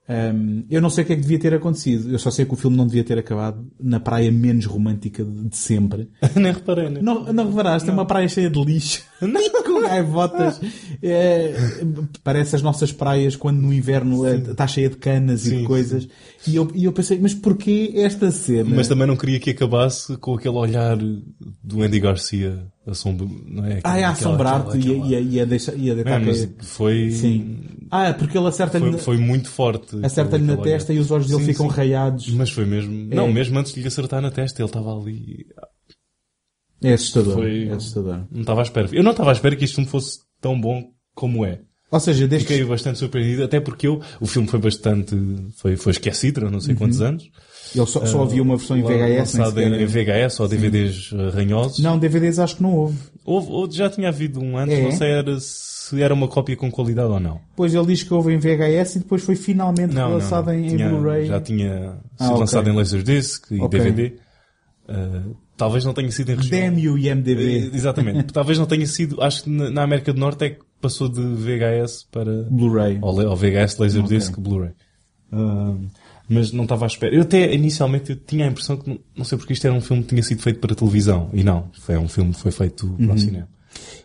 Hum, 0.07 0.65
eu 0.69 0.81
não 0.81 0.89
sei 0.89 1.03
o 1.05 1.07
que 1.07 1.13
é 1.13 1.15
que 1.15 1.21
devia 1.21 1.39
ter 1.39 1.53
acontecido. 1.53 2.11
Eu 2.11 2.19
só 2.19 2.29
sei 2.29 2.43
que 2.45 2.53
o 2.53 2.57
filme 2.57 2.75
não 2.75 2.85
devia 2.85 3.05
ter 3.05 3.17
acabado 3.17 3.65
na 3.79 4.01
praia 4.01 4.29
menos 4.33 4.65
romântica 4.65 5.23
de 5.23 5.55
sempre. 5.55 6.09
Nem 6.35 6.51
reparei, 6.51 6.89
né? 6.89 6.99
Não, 7.01 7.31
não 7.31 7.47
reparaste? 7.49 7.89
É 7.89 7.93
uma 7.93 8.05
praia 8.05 8.27
cheia 8.27 8.49
de 8.49 8.61
lixo. 8.63 9.01
Com 9.63 9.81
gaivotas. 9.81 10.59
É, 11.01 11.53
parece 12.23 12.55
as 12.55 12.61
nossas 12.61 12.91
praias 12.91 13.35
quando 13.35 13.59
no 13.61 13.73
inverno 13.73 14.25
é- 14.25 14.35
está 14.37 14.67
cheia 14.67 14.89
de 14.89 14.97
canas 14.97 15.45
e 15.45 15.49
Sim, 15.51 15.57
de 15.59 15.63
coisas. 15.65 16.07
E 16.47 16.55
eu, 16.55 16.69
e 16.73 16.85
eu 16.85 16.91
pensei, 16.91 17.17
mas 17.19 17.33
porquê 17.33 17.91
esta 17.95 18.29
cena? 18.31 18.69
Mas 18.75 18.87
também 18.87 19.07
não 19.07 19.15
queria 19.15 19.39
que 19.39 19.49
acabasse 19.51 20.17
com 20.17 20.33
aquele 20.35 20.55
olhar 20.55 20.97
do 20.97 21.81
Andy 21.81 21.99
Garcia 21.99 22.65
assombro, 22.85 23.29
não 23.47 23.65
é? 23.65 23.79
Ah, 23.83 23.97
é 23.97 24.03
assombrar-te 24.03 24.77
e, 24.77 25.15
a- 25.15 25.19
e, 25.21 25.29
e 25.35 25.39
a 25.39 25.45
deixar, 25.45 25.73
e 25.77 25.89
a 25.89 25.93
deitar 25.93 26.19
Não, 26.19 26.27
mas 26.27 26.49
foi- 26.61 27.11
Sim. 27.11 27.59
Ah, 27.89 28.07
é 28.09 28.13
porque 28.13 28.37
ele 28.37 28.47
acerta-lhe. 28.47 28.91
Foi, 28.91 28.99
foi 28.99 29.17
muito 29.17 29.49
forte. 29.49 29.97
Acerta-lhe 30.03 30.43
na 30.43 30.53
aquele 30.53 30.67
olhar. 30.67 30.77
testa 30.77 30.93
e 30.93 30.99
os 30.99 31.09
olhos 31.11 31.27
dele 31.27 31.39
Sim, 31.41 31.45
ficam 31.53 31.69
sim. 31.69 31.75
raiados. 31.77 32.29
Mas 32.33 32.49
foi 32.49 32.65
mesmo. 32.65 33.07
É. 33.11 33.15
Não, 33.15 33.31
mesmo 33.31 33.57
antes 33.57 33.73
de 33.73 33.81
lhe 33.81 33.87
acertar 33.87 34.21
na 34.21 34.31
testa, 34.31 34.61
ele 34.61 34.67
estava 34.67 34.97
ali. 34.99 35.45
É 36.83 36.93
assustador. 36.93 37.35
Foi- 37.35 37.67
É 37.67 37.73
assustador. 37.73 38.19
Não 38.31 38.41
estava 38.41 38.61
à 38.61 38.63
espera. 38.63 38.89
Eu 38.91 39.03
não 39.03 39.11
estava 39.11 39.29
à 39.31 39.33
espera 39.33 39.55
que 39.55 39.63
este 39.63 39.75
filme 39.75 39.89
fosse 39.89 40.19
tão 40.41 40.59
bom 40.59 40.83
como 41.15 41.45
é. 41.45 41.59
Ou 41.91 41.99
seja, 41.99 42.27
desde 42.27 42.47
Fiquei 42.47 42.65
bastante 42.65 42.97
surpreendido, 42.97 43.43
até 43.43 43.59
porque 43.59 43.85
eu, 43.87 44.01
o 44.19 44.25
filme 44.25 44.47
foi 44.47 44.59
bastante, 44.59 45.15
foi, 45.57 45.75
foi 45.75 45.91
esquecido 45.91 46.49
não 46.49 46.59
sei 46.59 46.73
quantos 46.73 46.99
Uhum. 46.99 47.07
anos. 47.07 47.29
Ele 47.75 47.85
só- 47.85 48.03
só 48.05 48.23
havia 48.23 48.41
uma 48.41 48.57
versão 48.57 48.75
em 48.77 48.81
lá- 48.81 48.89
VHS, 48.89 49.37
Lançado 49.37 49.61
em, 49.61 49.81
em 49.81 49.85
VHS 49.85 50.39
ou 50.41 50.47
Sim. 50.49 50.55
DVDs 50.55 51.11
ranhosos. 51.33 51.79
Não, 51.79 51.97
DVDs 51.99 52.39
acho 52.39 52.55
que 52.57 52.63
não 52.63 52.73
houve. 52.75 52.97
Houve, 53.23 53.47
houve- 53.51 53.75
já 53.77 53.89
tinha 53.91 54.09
havido 54.09 54.39
um 54.41 54.57
antes, 54.57 54.75
É? 54.77 54.81
não 54.81 54.91
sei 54.91 55.11
era, 55.11 55.39
se 55.39 56.01
era 56.01 56.13
uma 56.13 56.27
cópia 56.27 56.57
com 56.57 56.71
qualidade 56.71 57.09
ou 57.11 57.19
não. 57.19 57.39
Pois 57.55 57.73
ele 57.75 57.85
diz 57.85 58.01
que 58.01 58.11
houve 58.13 58.33
em 58.33 58.39
VHS 58.39 58.95
e 58.95 58.99
depois 58.99 59.21
foi 59.23 59.35
finalmente 59.35 59.93
Não, 59.93 60.09
não, 60.09 60.17
lançado 60.17 60.47
não. 60.47 60.53
em, 60.55 60.65
em 60.65 60.69
Tinha- 60.75 60.89
Blu-ray. 60.89 61.25
Já 61.27 61.39
tinha 61.41 61.73
Ah, 62.19 62.23
sido 62.23 62.29
ok. 62.31 62.39
lançado 62.39 62.69
em 62.69 62.75
Laserdisc 62.75 63.51
e 63.51 63.59
Ok. 63.61 63.79
DVD. 63.79 64.13
Uh, 64.89 65.35
talvez 65.63 65.85
não 65.85 65.93
tenha 65.93 66.11
sido 66.11 66.31
em 66.31 66.35
região. 66.35 66.77
You, 66.77 66.97
IMDB. 66.97 67.69
Eh, 67.71 67.75
Exatamente. 67.75 68.31
talvez 68.33 68.57
não 68.59 68.65
tenha 68.65 68.85
sido, 68.85 69.21
acho 69.21 69.43
que 69.43 69.49
na, 69.49 69.81
América 69.83 70.11
do 70.13 70.19
Norte 70.19 70.45
é 70.45 70.49
que 70.51 70.59
passou 70.81 71.07
de 71.07 71.21
VHS 71.21 72.05
para 72.11 72.43
Blu-ray. 72.49 72.99
Ou, 73.01 73.35
VHS 73.35 73.77
Laserdisc. 73.77 74.37
Blu-ray. 74.39 74.71
Mas 76.29 76.51
não 76.51 76.63
estava 76.63 76.85
à 76.85 76.87
espera. 76.87 77.13
Eu 77.15 77.21
até 77.21 77.53
inicialmente 77.53 78.11
eu 78.11 78.15
tinha 78.15 78.45
a 78.45 78.49
impressão 78.49 78.77
que 78.77 78.89
não, 78.89 78.99
não 79.15 79.25
sei 79.25 79.37
porque 79.37 79.53
isto 79.53 79.65
era 79.65 79.73
um 79.75 79.81
filme 79.81 80.03
que 80.03 80.09
tinha 80.09 80.23
sido 80.23 80.41
feito 80.41 80.59
para 80.59 80.73
televisão. 80.75 81.29
E 81.33 81.43
não, 81.43 81.69
foi 81.81 81.97
um 81.97 82.07
filme 82.07 82.33
que 82.33 82.39
foi 82.39 82.51
feito 82.51 82.87
para 82.87 83.05
Uhum. 83.07 83.13
o 83.13 83.17
cinema. 83.17 83.47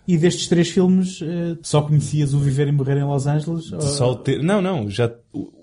E 0.06 0.16
destes 0.16 0.48
três 0.48 0.68
filmes, 0.70 1.20
eh, 1.22 1.56
só 1.62 1.82
conhecias 1.82 2.32
o 2.34 2.38
Viver 2.40 2.66
e 2.68 2.72
Morrer 2.72 2.96
em 2.98 3.04
Los 3.04 3.26
Angeles? 3.26 3.70
ou- 3.72 3.80
Só 3.80 4.14
ter, 4.14 4.42
não, 4.42 4.60
não, 4.62 4.88
já 4.88 5.12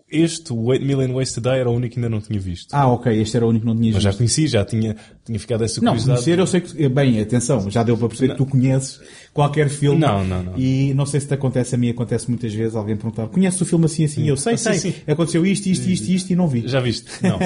este, 0.10 0.54
o 0.54 0.66
8 0.66 0.86
Million 0.86 1.12
Ways 1.14 1.34
to 1.34 1.42
Die 1.42 1.50
era 1.50 1.70
o 1.70 1.74
único 1.74 1.94
que 1.96 2.00
ainda 2.00 2.10
não 2.10 2.22
tinha 2.22 2.40
visto. 2.40 2.74
Ah, 2.74 2.88
ok, 2.88 3.12
este 3.20 3.36
era 3.38 3.46
o 3.46 3.50
único 3.50 3.66
que 3.66 3.72
não 3.74 3.76
tinhas 3.80 3.96
Mas 3.96 4.04
já 4.04 4.10
visto. 4.12 4.18
conheci, 4.20 4.48
já 4.48 4.64
tinha, 4.64 4.96
tinha 5.26 5.40
ficado 5.40 5.64
essa 5.64 5.82
Não, 5.82 5.94
curiosidade. 5.94 6.20
conhecer 6.24 6.40
eu 6.40 6.48
sei 6.48 6.62
que... 6.62 6.84
eh, 6.84 6.90
Bem, 6.90 7.20
atenção, 7.20 7.70
já 7.72 7.82
deu 7.84 7.98
para 7.98 8.08
perceber 8.08 8.32
que 8.34 8.38
tu 8.38 8.46
conheces 8.46 9.00
qualquer 9.34 9.68
filme. 9.70 10.00
Não, 10.00 10.24
não, 10.24 10.44
não. 10.44 10.58
E 10.58 10.94
não 10.94 11.06
sei 11.06 11.20
se 11.20 11.28
te 11.28 11.34
acontece, 11.34 11.74
a 11.76 11.78
mim 11.78 11.90
acontece 11.90 12.30
muitas 12.30 12.54
vezes 12.54 12.76
alguém 12.76 12.96
perguntar 12.96 13.28
conheces 13.28 13.60
o 13.60 13.66
filme 13.66 13.86
assim, 13.86 14.06
assim? 14.06 14.28
Eu 14.28 14.38
sei, 14.38 14.54
Ah, 14.54 14.58
sim, 14.58 14.74
sei. 14.74 14.92
sim. 14.92 14.94
Aconteceu 15.08 15.46
isto, 15.46 15.66
isto, 15.68 15.88
isto, 15.90 16.08
isto 16.10 16.30
e 16.32 16.36
não 16.36 16.48
vi. 16.48 16.68
Já 16.68 16.80
viste? 16.80 17.10
Não. 17.24 17.40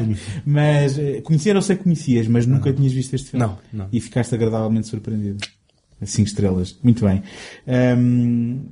mas 0.44 0.98
eh, 0.98 1.20
conhecer 1.22 1.54
eu 1.54 1.62
sei 1.62 1.76
que 1.76 1.82
conhecias, 1.84 2.26
mas 2.28 2.46
nunca 2.46 2.72
tinhas 2.72 2.92
visto 2.92 3.14
este 3.14 3.30
filme. 3.30 3.46
Não, 3.46 3.58
não. 3.72 3.88
E 3.92 4.00
ficaste 4.00 4.34
agradavelmente 4.34 4.86
surpreendido. 4.88 5.44
Cinco 6.02 6.28
estrelas. 6.28 6.76
Muito 6.82 7.04
bem. 7.06 7.22
Ahm, 7.66 8.66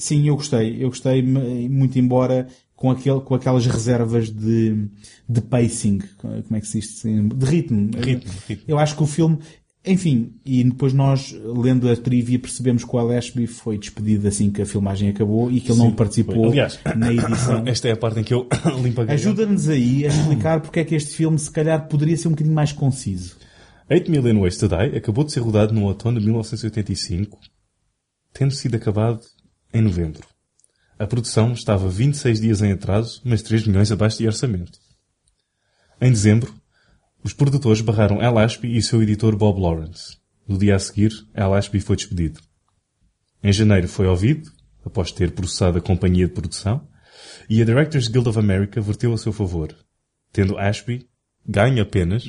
sim, 0.00 0.26
eu 0.26 0.36
gostei. 0.36 0.82
Eu 0.82 0.88
gostei, 0.88 1.22
muito 1.22 1.98
embora 1.98 2.48
com, 2.80 2.90
aquele, 2.90 3.20
com 3.20 3.34
aquelas 3.34 3.66
reservas 3.66 4.30
de, 4.30 4.88
de 5.28 5.40
pacing. 5.42 6.00
Como 6.18 6.56
é 6.56 6.60
que 6.60 6.66
se 6.66 6.80
diz? 6.80 7.02
De 7.02 7.46
ritmo. 7.46 7.90
Ritmo, 7.96 8.32
ritmo. 8.48 8.64
Eu 8.66 8.78
acho 8.78 8.96
que 8.96 9.02
o 9.02 9.06
filme, 9.06 9.38
enfim, 9.84 10.32
e 10.46 10.64
depois 10.64 10.94
nós, 10.94 11.36
lendo 11.44 11.90
a 11.90 11.96
trivia, 11.96 12.38
percebemos 12.38 12.82
que 12.82 12.96
o 12.96 12.98
Al 12.98 13.10
Ashby 13.10 13.46
foi 13.46 13.76
despedido 13.76 14.26
assim 14.26 14.50
que 14.50 14.62
a 14.62 14.66
filmagem 14.66 15.10
acabou 15.10 15.50
e 15.50 15.60
que 15.60 15.70
ele 15.70 15.78
não 15.78 15.90
Sim, 15.90 15.94
participou 15.94 16.34
foi. 16.34 16.52
Aliás, 16.52 16.80
na 16.96 17.12
edição. 17.12 17.62
Esta 17.68 17.88
é 17.88 17.92
a 17.92 17.96
parte 17.96 18.20
em 18.20 18.24
que 18.24 18.32
eu 18.32 18.48
limpo 18.82 19.02
a. 19.02 19.12
Ajuda-nos 19.12 19.68
aí 19.68 20.06
a 20.06 20.08
explicar 20.08 20.60
porque 20.60 20.80
é 20.80 20.84
que 20.84 20.94
este 20.94 21.14
filme 21.14 21.38
se 21.38 21.50
calhar 21.50 21.86
poderia 21.86 22.16
ser 22.16 22.28
um 22.28 22.32
bocadinho 22.32 22.54
mais 22.54 22.72
conciso. 22.72 23.36
8 23.90 24.10
Million 24.10 24.40
Ways 24.40 24.56
to 24.56 24.68
Die 24.68 24.96
acabou 24.96 25.24
de 25.24 25.32
ser 25.32 25.40
rodado 25.40 25.74
no 25.74 25.84
outono 25.84 26.18
de 26.18 26.24
1985, 26.24 27.38
tendo 28.32 28.52
sido 28.54 28.76
acabado 28.76 29.20
em 29.72 29.80
novembro. 29.80 30.26
A 30.98 31.06
produção 31.06 31.52
estava 31.52 31.88
26 31.88 32.40
dias 32.40 32.62
em 32.62 32.72
atraso, 32.72 33.20
mas 33.24 33.42
3 33.42 33.66
milhões 33.66 33.90
abaixo 33.90 34.18
de 34.18 34.26
orçamento. 34.26 34.78
Em 36.00 36.10
dezembro, 36.10 36.54
os 37.22 37.32
produtores 37.32 37.80
barraram 37.80 38.20
Al 38.20 38.38
Ashby 38.38 38.76
e 38.76 38.82
seu 38.82 39.02
editor 39.02 39.36
Bob 39.36 39.60
Lawrence. 39.60 40.18
No 40.46 40.58
dia 40.58 40.76
a 40.76 40.78
seguir, 40.78 41.12
Al 41.34 41.54
Ashby 41.54 41.80
foi 41.80 41.96
despedido. 41.96 42.40
Em 43.42 43.52
janeiro 43.52 43.88
foi 43.88 44.06
ouvido, 44.06 44.50
após 44.84 45.12
ter 45.12 45.30
processado 45.32 45.78
a 45.78 45.82
companhia 45.82 46.26
de 46.26 46.34
produção, 46.34 46.86
e 47.48 47.60
a 47.60 47.64
Directors 47.64 48.08
Guild 48.08 48.28
of 48.28 48.38
America 48.38 48.80
verteu 48.80 49.12
a 49.12 49.18
seu 49.18 49.32
favor, 49.32 49.74
tendo 50.32 50.58
Ashby 50.58 51.08
ganho 51.46 51.82
apenas 51.82 52.24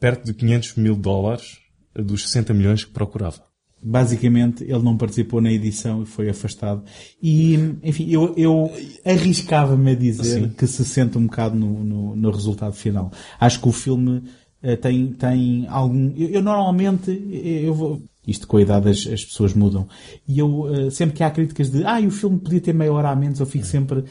perto 0.00 0.24
de 0.24 0.34
500 0.34 0.74
mil 0.76 0.96
dólares 0.96 1.58
dos 1.94 2.22
60 2.22 2.52
milhões 2.54 2.84
que 2.84 2.92
procurava. 2.92 3.45
Basicamente, 3.88 4.64
ele 4.64 4.82
não 4.82 4.96
participou 4.96 5.40
na 5.40 5.52
edição 5.52 6.02
e 6.02 6.06
foi 6.06 6.28
afastado. 6.28 6.82
E, 7.22 7.54
enfim, 7.84 8.10
eu, 8.10 8.34
eu 8.36 8.68
arriscava-me 9.04 9.92
a 9.92 9.94
dizer 9.94 10.40
Sim. 10.40 10.48
que 10.48 10.66
se 10.66 10.84
sente 10.84 11.16
um 11.16 11.26
bocado 11.26 11.54
no, 11.54 11.84
no, 11.84 12.16
no 12.16 12.30
resultado 12.32 12.72
final. 12.72 13.12
Acho 13.38 13.60
que 13.60 13.68
o 13.68 13.72
filme 13.72 14.24
eh, 14.60 14.74
tem, 14.74 15.12
tem 15.12 15.68
algum. 15.68 16.12
Eu, 16.16 16.30
eu 16.30 16.42
normalmente, 16.42 17.12
eu 17.30 17.72
vou. 17.72 18.02
Isto 18.26 18.48
com 18.48 18.56
a 18.56 18.62
idade 18.62 18.88
as, 18.88 19.06
as 19.06 19.24
pessoas 19.24 19.54
mudam. 19.54 19.86
E 20.26 20.36
eu, 20.40 20.66
eh, 20.74 20.90
sempre 20.90 21.14
que 21.14 21.22
há 21.22 21.30
críticas 21.30 21.70
de, 21.70 21.84
ah, 21.84 22.00
o 22.00 22.10
filme 22.10 22.40
podia 22.40 22.60
ter 22.60 22.74
meia 22.74 22.92
hora 22.92 23.10
a 23.10 23.14
menos, 23.14 23.38
eu 23.38 23.46
fico 23.46 23.64
sempre. 23.64 24.02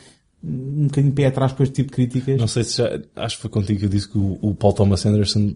um 0.42 0.86
bocadinho 0.86 1.14
pé 1.14 1.26
atrás 1.26 1.52
com 1.52 1.64
este 1.64 1.76
tipo 1.76 1.90
de 1.90 1.96
críticas. 1.96 2.40
Não 2.40 2.48
sei 2.48 2.64
se 2.64 2.78
já, 2.78 2.98
acho 3.18 3.36
que 3.36 3.42
foi 3.42 3.52
contigo 3.52 3.80
que 3.80 3.86
eu 3.88 3.90
disse 3.90 4.08
que 4.08 4.18
o, 4.18 4.40
o 4.42 4.56
Paul 4.56 4.72
Thomas 4.72 5.06
Anderson, 5.06 5.54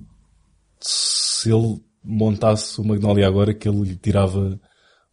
se 0.82 1.50
ele 1.50 1.80
montasse 2.04 2.80
o 2.80 2.84
Magnolia 2.84 3.28
agora, 3.28 3.54
que 3.54 3.68
ele 3.68 3.82
lhe 3.82 3.96
tirava 3.96 4.60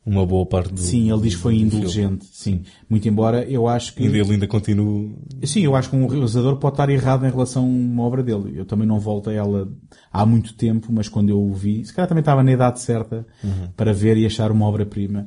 uma 0.07 0.25
boa 0.25 0.47
parte 0.47 0.73
do 0.73 0.81
Sim, 0.81 1.11
ele 1.11 1.21
diz 1.23 1.35
que 1.35 1.43
foi 1.43 1.57
indulgente, 1.57 2.25
sim. 2.31 2.63
Muito 2.89 3.09
embora 3.09 3.43
eu 3.45 3.67
acho 3.67 3.93
que... 3.93 4.05
E 4.05 4.07
ele 4.07 4.35
ainda 4.35 4.47
continua... 4.47 5.13
Sim, 5.43 5.63
eu 5.63 5.75
acho 5.75 5.91
que 5.91 5.97
um 5.97 6.07
realizador 6.07 6.57
pode 6.59 6.75
estar 6.75 6.89
errado 6.89 7.27
em 7.27 7.31
relação 7.31 7.65
a 7.65 7.67
uma 7.67 8.05
obra 8.05 8.23
dele. 8.23 8.53
Eu 8.55 8.65
também 8.65 8.87
não 8.87 9.01
volto 9.01 9.31
a 9.31 9.33
ela 9.33 9.69
há 10.13 10.25
muito 10.25 10.55
tempo, 10.55 10.93
mas 10.93 11.09
quando 11.09 11.31
eu 11.31 11.43
o 11.43 11.53
vi, 11.53 11.85
se 11.85 11.93
calhar 11.93 12.09
também 12.09 12.21
estava 12.21 12.45
na 12.45 12.53
idade 12.53 12.81
certa 12.81 13.27
Uhum. 13.43 13.69
para 13.77 13.93
ver 13.93 14.17
e 14.17 14.25
achar 14.25 14.53
uma 14.53 14.67
obra-prima. 14.67 15.27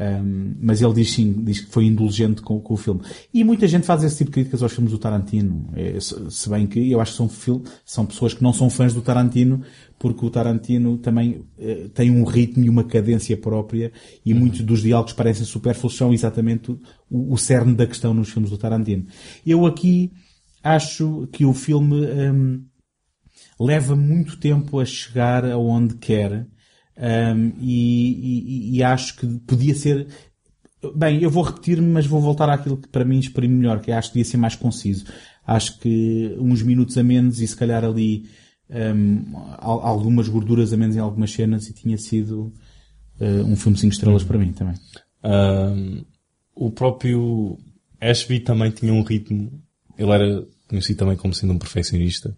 Um, 0.00 0.54
mas 0.62 0.80
ele 0.80 0.94
diz 0.94 1.10
sim, 1.10 1.30
diz 1.44 1.60
que 1.60 1.70
foi 1.70 1.84
indulgente 1.84 2.40
com, 2.40 2.58
com 2.58 2.72
o 2.72 2.76
filme. 2.76 3.02
E 3.34 3.44
muita 3.44 3.68
gente 3.68 3.84
faz 3.84 4.02
esse 4.02 4.16
tipo 4.16 4.30
de 4.30 4.34
críticas 4.36 4.62
aos 4.62 4.72
filmes 4.72 4.92
do 4.92 4.98
Tarantino. 4.98 5.68
É, 5.74 6.00
se, 6.00 6.48
bem 6.48 6.66
que 6.66 6.90
eu 6.90 7.02
acho 7.02 7.12
que 7.12 7.16
são, 7.18 7.28
fil- 7.28 7.62
são 7.84 8.06
pessoas 8.06 8.32
que 8.32 8.42
não 8.42 8.50
são 8.50 8.70
fãs 8.70 8.94
do 8.94 9.02
Tarantino, 9.02 9.60
porque 9.98 10.24
o 10.24 10.30
Tarantino 10.30 10.96
também 10.96 11.44
eh, 11.58 11.90
tem 11.92 12.10
um 12.10 12.24
ritmo 12.24 12.64
e 12.64 12.70
uma 12.70 12.82
cadência 12.82 13.36
própria, 13.36 13.92
e 14.24 14.32
muitos 14.32 14.62
dos 14.62 14.80
diálogos 14.80 15.12
parecem 15.12 15.44
supérfluos, 15.44 15.94
são 15.94 16.14
exatamente 16.14 16.70
o, 17.10 17.34
o 17.34 17.36
cerne 17.36 17.74
da 17.74 17.86
questão 17.86 18.14
nos 18.14 18.30
filmes 18.30 18.50
do 18.50 18.56
Tarantino. 18.56 19.04
Eu 19.44 19.66
aqui 19.66 20.10
acho 20.62 21.28
que 21.30 21.44
o 21.44 21.52
filme 21.52 22.06
hum, 22.06 22.64
leva 23.60 23.94
muito 23.94 24.38
tempo 24.38 24.80
a 24.80 24.84
chegar 24.86 25.44
aonde 25.44 25.96
quer. 25.96 26.46
Um, 27.02 27.52
e, 27.60 28.72
e- 28.72 28.76
e 28.76 28.82
acho 28.82 29.16
que 29.16 29.26
podia 29.46 29.74
ser. 29.74 30.06
Bem, 30.94 31.22
eu 31.22 31.30
vou 31.30 31.42
repetir-me, 31.42 31.86
mas 31.86 32.06
vou 32.06 32.20
voltar 32.20 32.48
àquilo 32.50 32.76
que 32.76 32.88
para 32.88 33.04
mim 33.04 33.18
exprime 33.18 33.54
melhor, 33.54 33.80
que 33.80 33.90
acho 33.90 34.08
que 34.10 34.14
devia 34.18 34.30
ser 34.30 34.36
mais 34.36 34.54
conciso. 34.54 35.06
Acho 35.46 35.78
que 35.78 36.36
uns 36.38 36.62
minutos 36.62 36.96
a 36.98 37.02
menos 37.02 37.40
e 37.40 37.46
se 37.46 37.56
calhar 37.56 37.84
ali 37.84 38.28
um, 38.68 39.24
al- 39.58 39.80
algumas 39.86 40.28
gorduras 40.28 40.72
a 40.72 40.76
menos 40.76 40.94
em 40.96 40.98
algumas 41.00 41.30
cenas 41.32 41.68
e 41.68 41.74
tinha 41.74 41.96
sido 41.98 42.52
uh, 43.20 43.44
um 43.46 43.56
filme 43.56 43.76
5 43.78 43.92
estrelas 43.94 44.22
para 44.24 44.38
mim 44.38 44.52
também. 44.52 44.74
Ahm, 45.22 46.02
o 46.54 46.70
próprio 46.70 47.58
Ashby 48.00 48.40
também 48.40 48.70
tinha 48.70 48.92
um 48.92 49.02
ritmo. 49.02 49.50
Ele 49.98 50.10
era 50.12 50.46
conhecido 50.68 50.98
também 50.98 51.16
como 51.16 51.34
sendo 51.34 51.52
um 51.54 51.58
perfeccionista. 51.58 52.36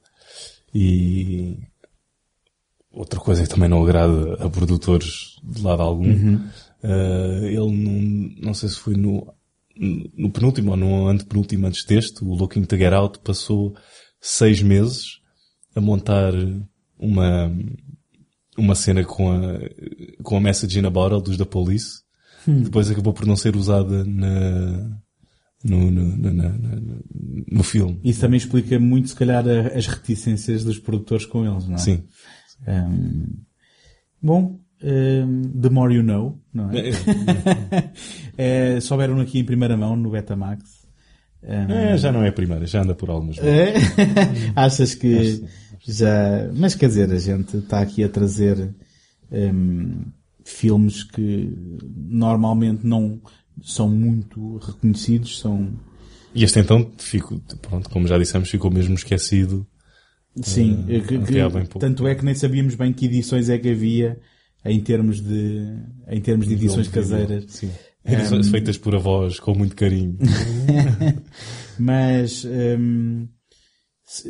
E 0.74 1.58
outra 2.92 3.18
coisa 3.20 3.42
que 3.42 3.48
também 3.48 3.68
não 3.68 3.82
agrada 3.82 4.34
a 4.44 4.48
produtores 4.50 5.36
de 5.42 5.62
lado 5.62 5.82
algum. 5.82 6.06
Uhum. 6.08 6.48
Ah, 6.82 7.40
ele 7.44 7.56
não, 7.72 8.46
não 8.48 8.54
sei 8.54 8.68
se 8.68 8.76
foi 8.76 8.94
no, 8.96 9.32
no 10.16 10.30
penúltimo 10.30 10.72
ou 10.72 10.76
no 10.76 11.06
antepenúltimo 11.08 11.66
antes 11.66 11.84
deste, 11.84 12.24
o 12.24 12.34
Looking 12.34 12.64
to 12.64 12.76
Get 12.76 12.92
Out 12.92 13.20
passou 13.20 13.74
seis 14.20 14.60
meses 14.62 15.20
a 15.74 15.80
montar 15.80 16.32
uma, 16.98 17.50
uma 18.58 18.74
cena 18.74 19.04
com 19.04 19.32
a, 19.32 19.58
com 20.22 20.36
a 20.36 20.40
Message 20.40 20.78
in 20.78 20.84
a 20.86 20.90
Bottle 20.90 21.20
dos 21.22 21.36
da 21.36 21.46
Police. 21.46 22.02
Hum. 22.46 22.62
Depois 22.62 22.90
acabou 22.90 23.12
por 23.12 23.26
não 23.26 23.36
ser 23.36 23.56
usada 23.56 24.04
na, 24.04 24.90
no, 25.64 25.90
no, 25.90 26.16
na- 26.18 26.32
na- 26.32 26.58
no 27.50 27.62
filme. 27.62 28.00
Isso 28.02 28.20
também 28.20 28.36
explica 28.38 28.78
muito, 28.80 29.08
se 29.08 29.14
calhar, 29.14 29.44
as 29.48 29.86
reticências 29.86 30.64
dos 30.64 30.78
produtores 30.78 31.24
com 31.24 31.46
eles, 31.46 31.66
não 31.68 31.74
é? 31.76 31.78
Sim. 31.78 32.02
Um, 32.66 33.26
bom, 34.22 34.60
um, 34.82 35.42
The 35.60 35.68
More 35.70 35.94
You 35.94 36.02
Know, 36.02 36.38
não 36.52 36.70
é? 36.70 36.90
é 38.38 38.80
souberam 38.82 39.20
aqui 39.20 39.38
em 39.40 39.44
primeira 39.44 39.76
mão 39.76 39.96
no 39.96 40.10
Betamax. 40.10 40.82
Um, 41.42 41.72
É, 41.72 41.96
já 41.96 42.12
não 42.12 42.22
é 42.22 42.28
a 42.28 42.32
primeira, 42.32 42.66
já 42.66 42.82
anda 42.82 42.94
por 42.94 43.10
algumas 43.10 43.38
É? 43.38 43.72
vezes. 43.72 43.88
Achas 44.54 44.94
que 44.94 45.16
Acho 45.16 45.42
já. 45.86 46.50
Mas 46.54 46.74
quer 46.74 46.86
dizer, 46.88 47.10
a 47.10 47.18
gente 47.18 47.56
está 47.56 47.80
aqui 47.80 48.04
a 48.04 48.08
trazer 48.08 48.72
hum, 49.30 50.04
filmes 50.44 51.02
que 51.02 51.52
normalmente 51.96 52.86
não 52.86 53.20
são 53.62 53.88
muito 53.88 54.58
reconhecidos, 54.58 55.40
são. 55.40 55.70
E 56.34 56.44
este 56.44 56.58
então, 56.60 56.90
fico, 56.98 57.40
pronto, 57.60 57.90
como 57.90 58.06
já 58.06 58.16
dissemos, 58.16 58.48
ficou 58.48 58.70
mesmo 58.70 58.94
esquecido. 58.94 59.66
Sim, 60.40 60.84
eh, 60.88 61.00
que- 61.00 61.18
que- 61.18 61.78
tanto 61.78 62.06
é 62.06 62.14
que 62.14 62.24
nem 62.24 62.34
sabíamos 62.34 62.74
bem 62.74 62.92
que 62.92 63.04
edições 63.06 63.48
é 63.50 63.58
que 63.58 63.68
havia 63.70 64.18
em 64.64 64.80
termos 64.80 65.20
de, 65.20 65.66
em 66.08 66.20
termos 66.20 66.46
de 66.48 66.54
edições 66.54 66.86
Vídeo, 66.86 66.92
caseiras. 67.02 67.44
Sim. 67.48 67.70
Edições 68.04 68.48
Hum, 68.48 68.50
feitas 68.50 68.76
por 68.78 68.94
avós 68.94 69.38
com 69.38 69.54
muito 69.54 69.76
carinho. 69.76 70.16
Mas, 71.78 72.44
hum, 72.44 73.28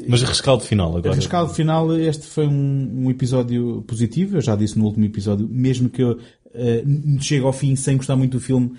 Mas 0.09 0.23
rescaldo 0.23 0.63
final 0.65 0.97
agora. 0.97 1.15
Rescaldo 1.15 1.53
final, 1.55 1.95
este 1.99 2.27
foi 2.27 2.47
um, 2.47 3.05
um 3.07 3.11
episódio 3.11 3.83
positivo, 3.87 4.37
eu 4.37 4.41
já 4.41 4.55
disse 4.57 4.79
no 4.79 4.85
último 4.85 5.05
episódio, 5.05 5.49
mesmo 5.49 5.89
que 5.89 6.03
eu 6.03 6.19
eh, 6.55 6.83
n- 6.85 7.21
chegue 7.21 7.45
ao 7.45 7.53
fim 7.53 7.75
sem 7.77 7.97
gostar 7.97 8.15
muito 8.17 8.33
do 8.33 8.41
filme, 8.41 8.73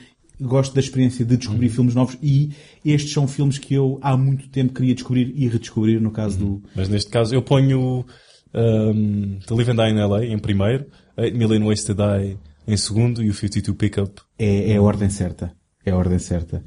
gosto 0.48 0.74
da 0.74 0.80
experiência 0.80 1.26
de 1.26 1.38
descobrir 1.38 1.68
Uhum. 1.68 1.74
filmes 1.74 1.96
novos 1.96 2.18
e 2.22 2.52
estes 2.86 3.12
são 3.14 3.28
filmes 3.28 3.58
que 3.58 3.74
eu 3.74 4.00
há 4.02 4.16
muito 4.18 4.50
tempo 4.50 4.74
queria 4.74 4.94
descobrir 4.94 5.34
e 5.36 5.48
redescobrir 5.48 6.02
no 6.02 6.12
caso 6.12 6.38
do... 6.38 6.64
Mas 6.76 6.90
neste 6.90 7.10
caso 7.10 7.34
eu 7.34 7.42
ponho 7.42 8.06
um, 8.54 9.40
The 9.48 9.54
Live 9.56 9.72
and 9.72 9.76
Die 9.76 9.92
in 9.92 10.00
LA 10.06 10.26
em 10.26 10.38
primeiro, 10.40 10.86
8 11.18 11.36
Million 11.38 11.66
Ways 11.66 11.84
to 11.84 11.94
Die 11.94 12.38
em 12.68 12.78
segundo 12.78 13.22
e 13.24 13.30
o 13.30 13.34
52 13.34 13.78
Pickup. 13.78 14.22
É, 14.38 14.72
é 14.72 14.78
a 14.78 14.82
ordem 14.82 15.10
certa. 15.10 15.54
É 15.86 15.92
a 15.92 15.98
ordem 15.98 16.20
certa. 16.20 16.64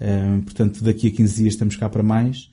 Hum, 0.00 0.40
portanto, 0.42 0.82
daqui 0.82 1.08
a 1.08 1.10
15 1.10 1.36
dias 1.42 1.54
estamos 1.54 1.76
cá 1.76 1.88
para 1.88 2.02
mais. 2.02 2.50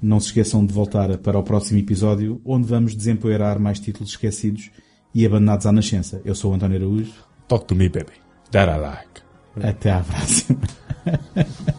Não 0.00 0.20
se 0.20 0.26
esqueçam 0.26 0.64
de 0.64 0.72
voltar 0.72 1.16
para 1.18 1.38
o 1.38 1.42
próximo 1.42 1.78
episódio, 1.78 2.40
onde 2.44 2.68
vamos 2.68 2.94
desempoeirar 2.94 3.58
mais 3.58 3.80
títulos 3.80 4.10
esquecidos 4.10 4.70
e 5.14 5.24
abandonados 5.26 5.66
à 5.66 5.72
nascença. 5.72 6.20
Eu 6.24 6.34
sou 6.34 6.52
o 6.52 6.54
António 6.54 6.76
Araújo. 6.76 7.12
Talk 7.48 7.66
to 7.66 7.74
me, 7.74 7.88
baby. 7.88 8.12
That 8.52 8.70
I 8.70 8.78
like. 8.78 9.27
Até 9.62 9.90
à 9.90 10.00
próxima. 10.00 10.60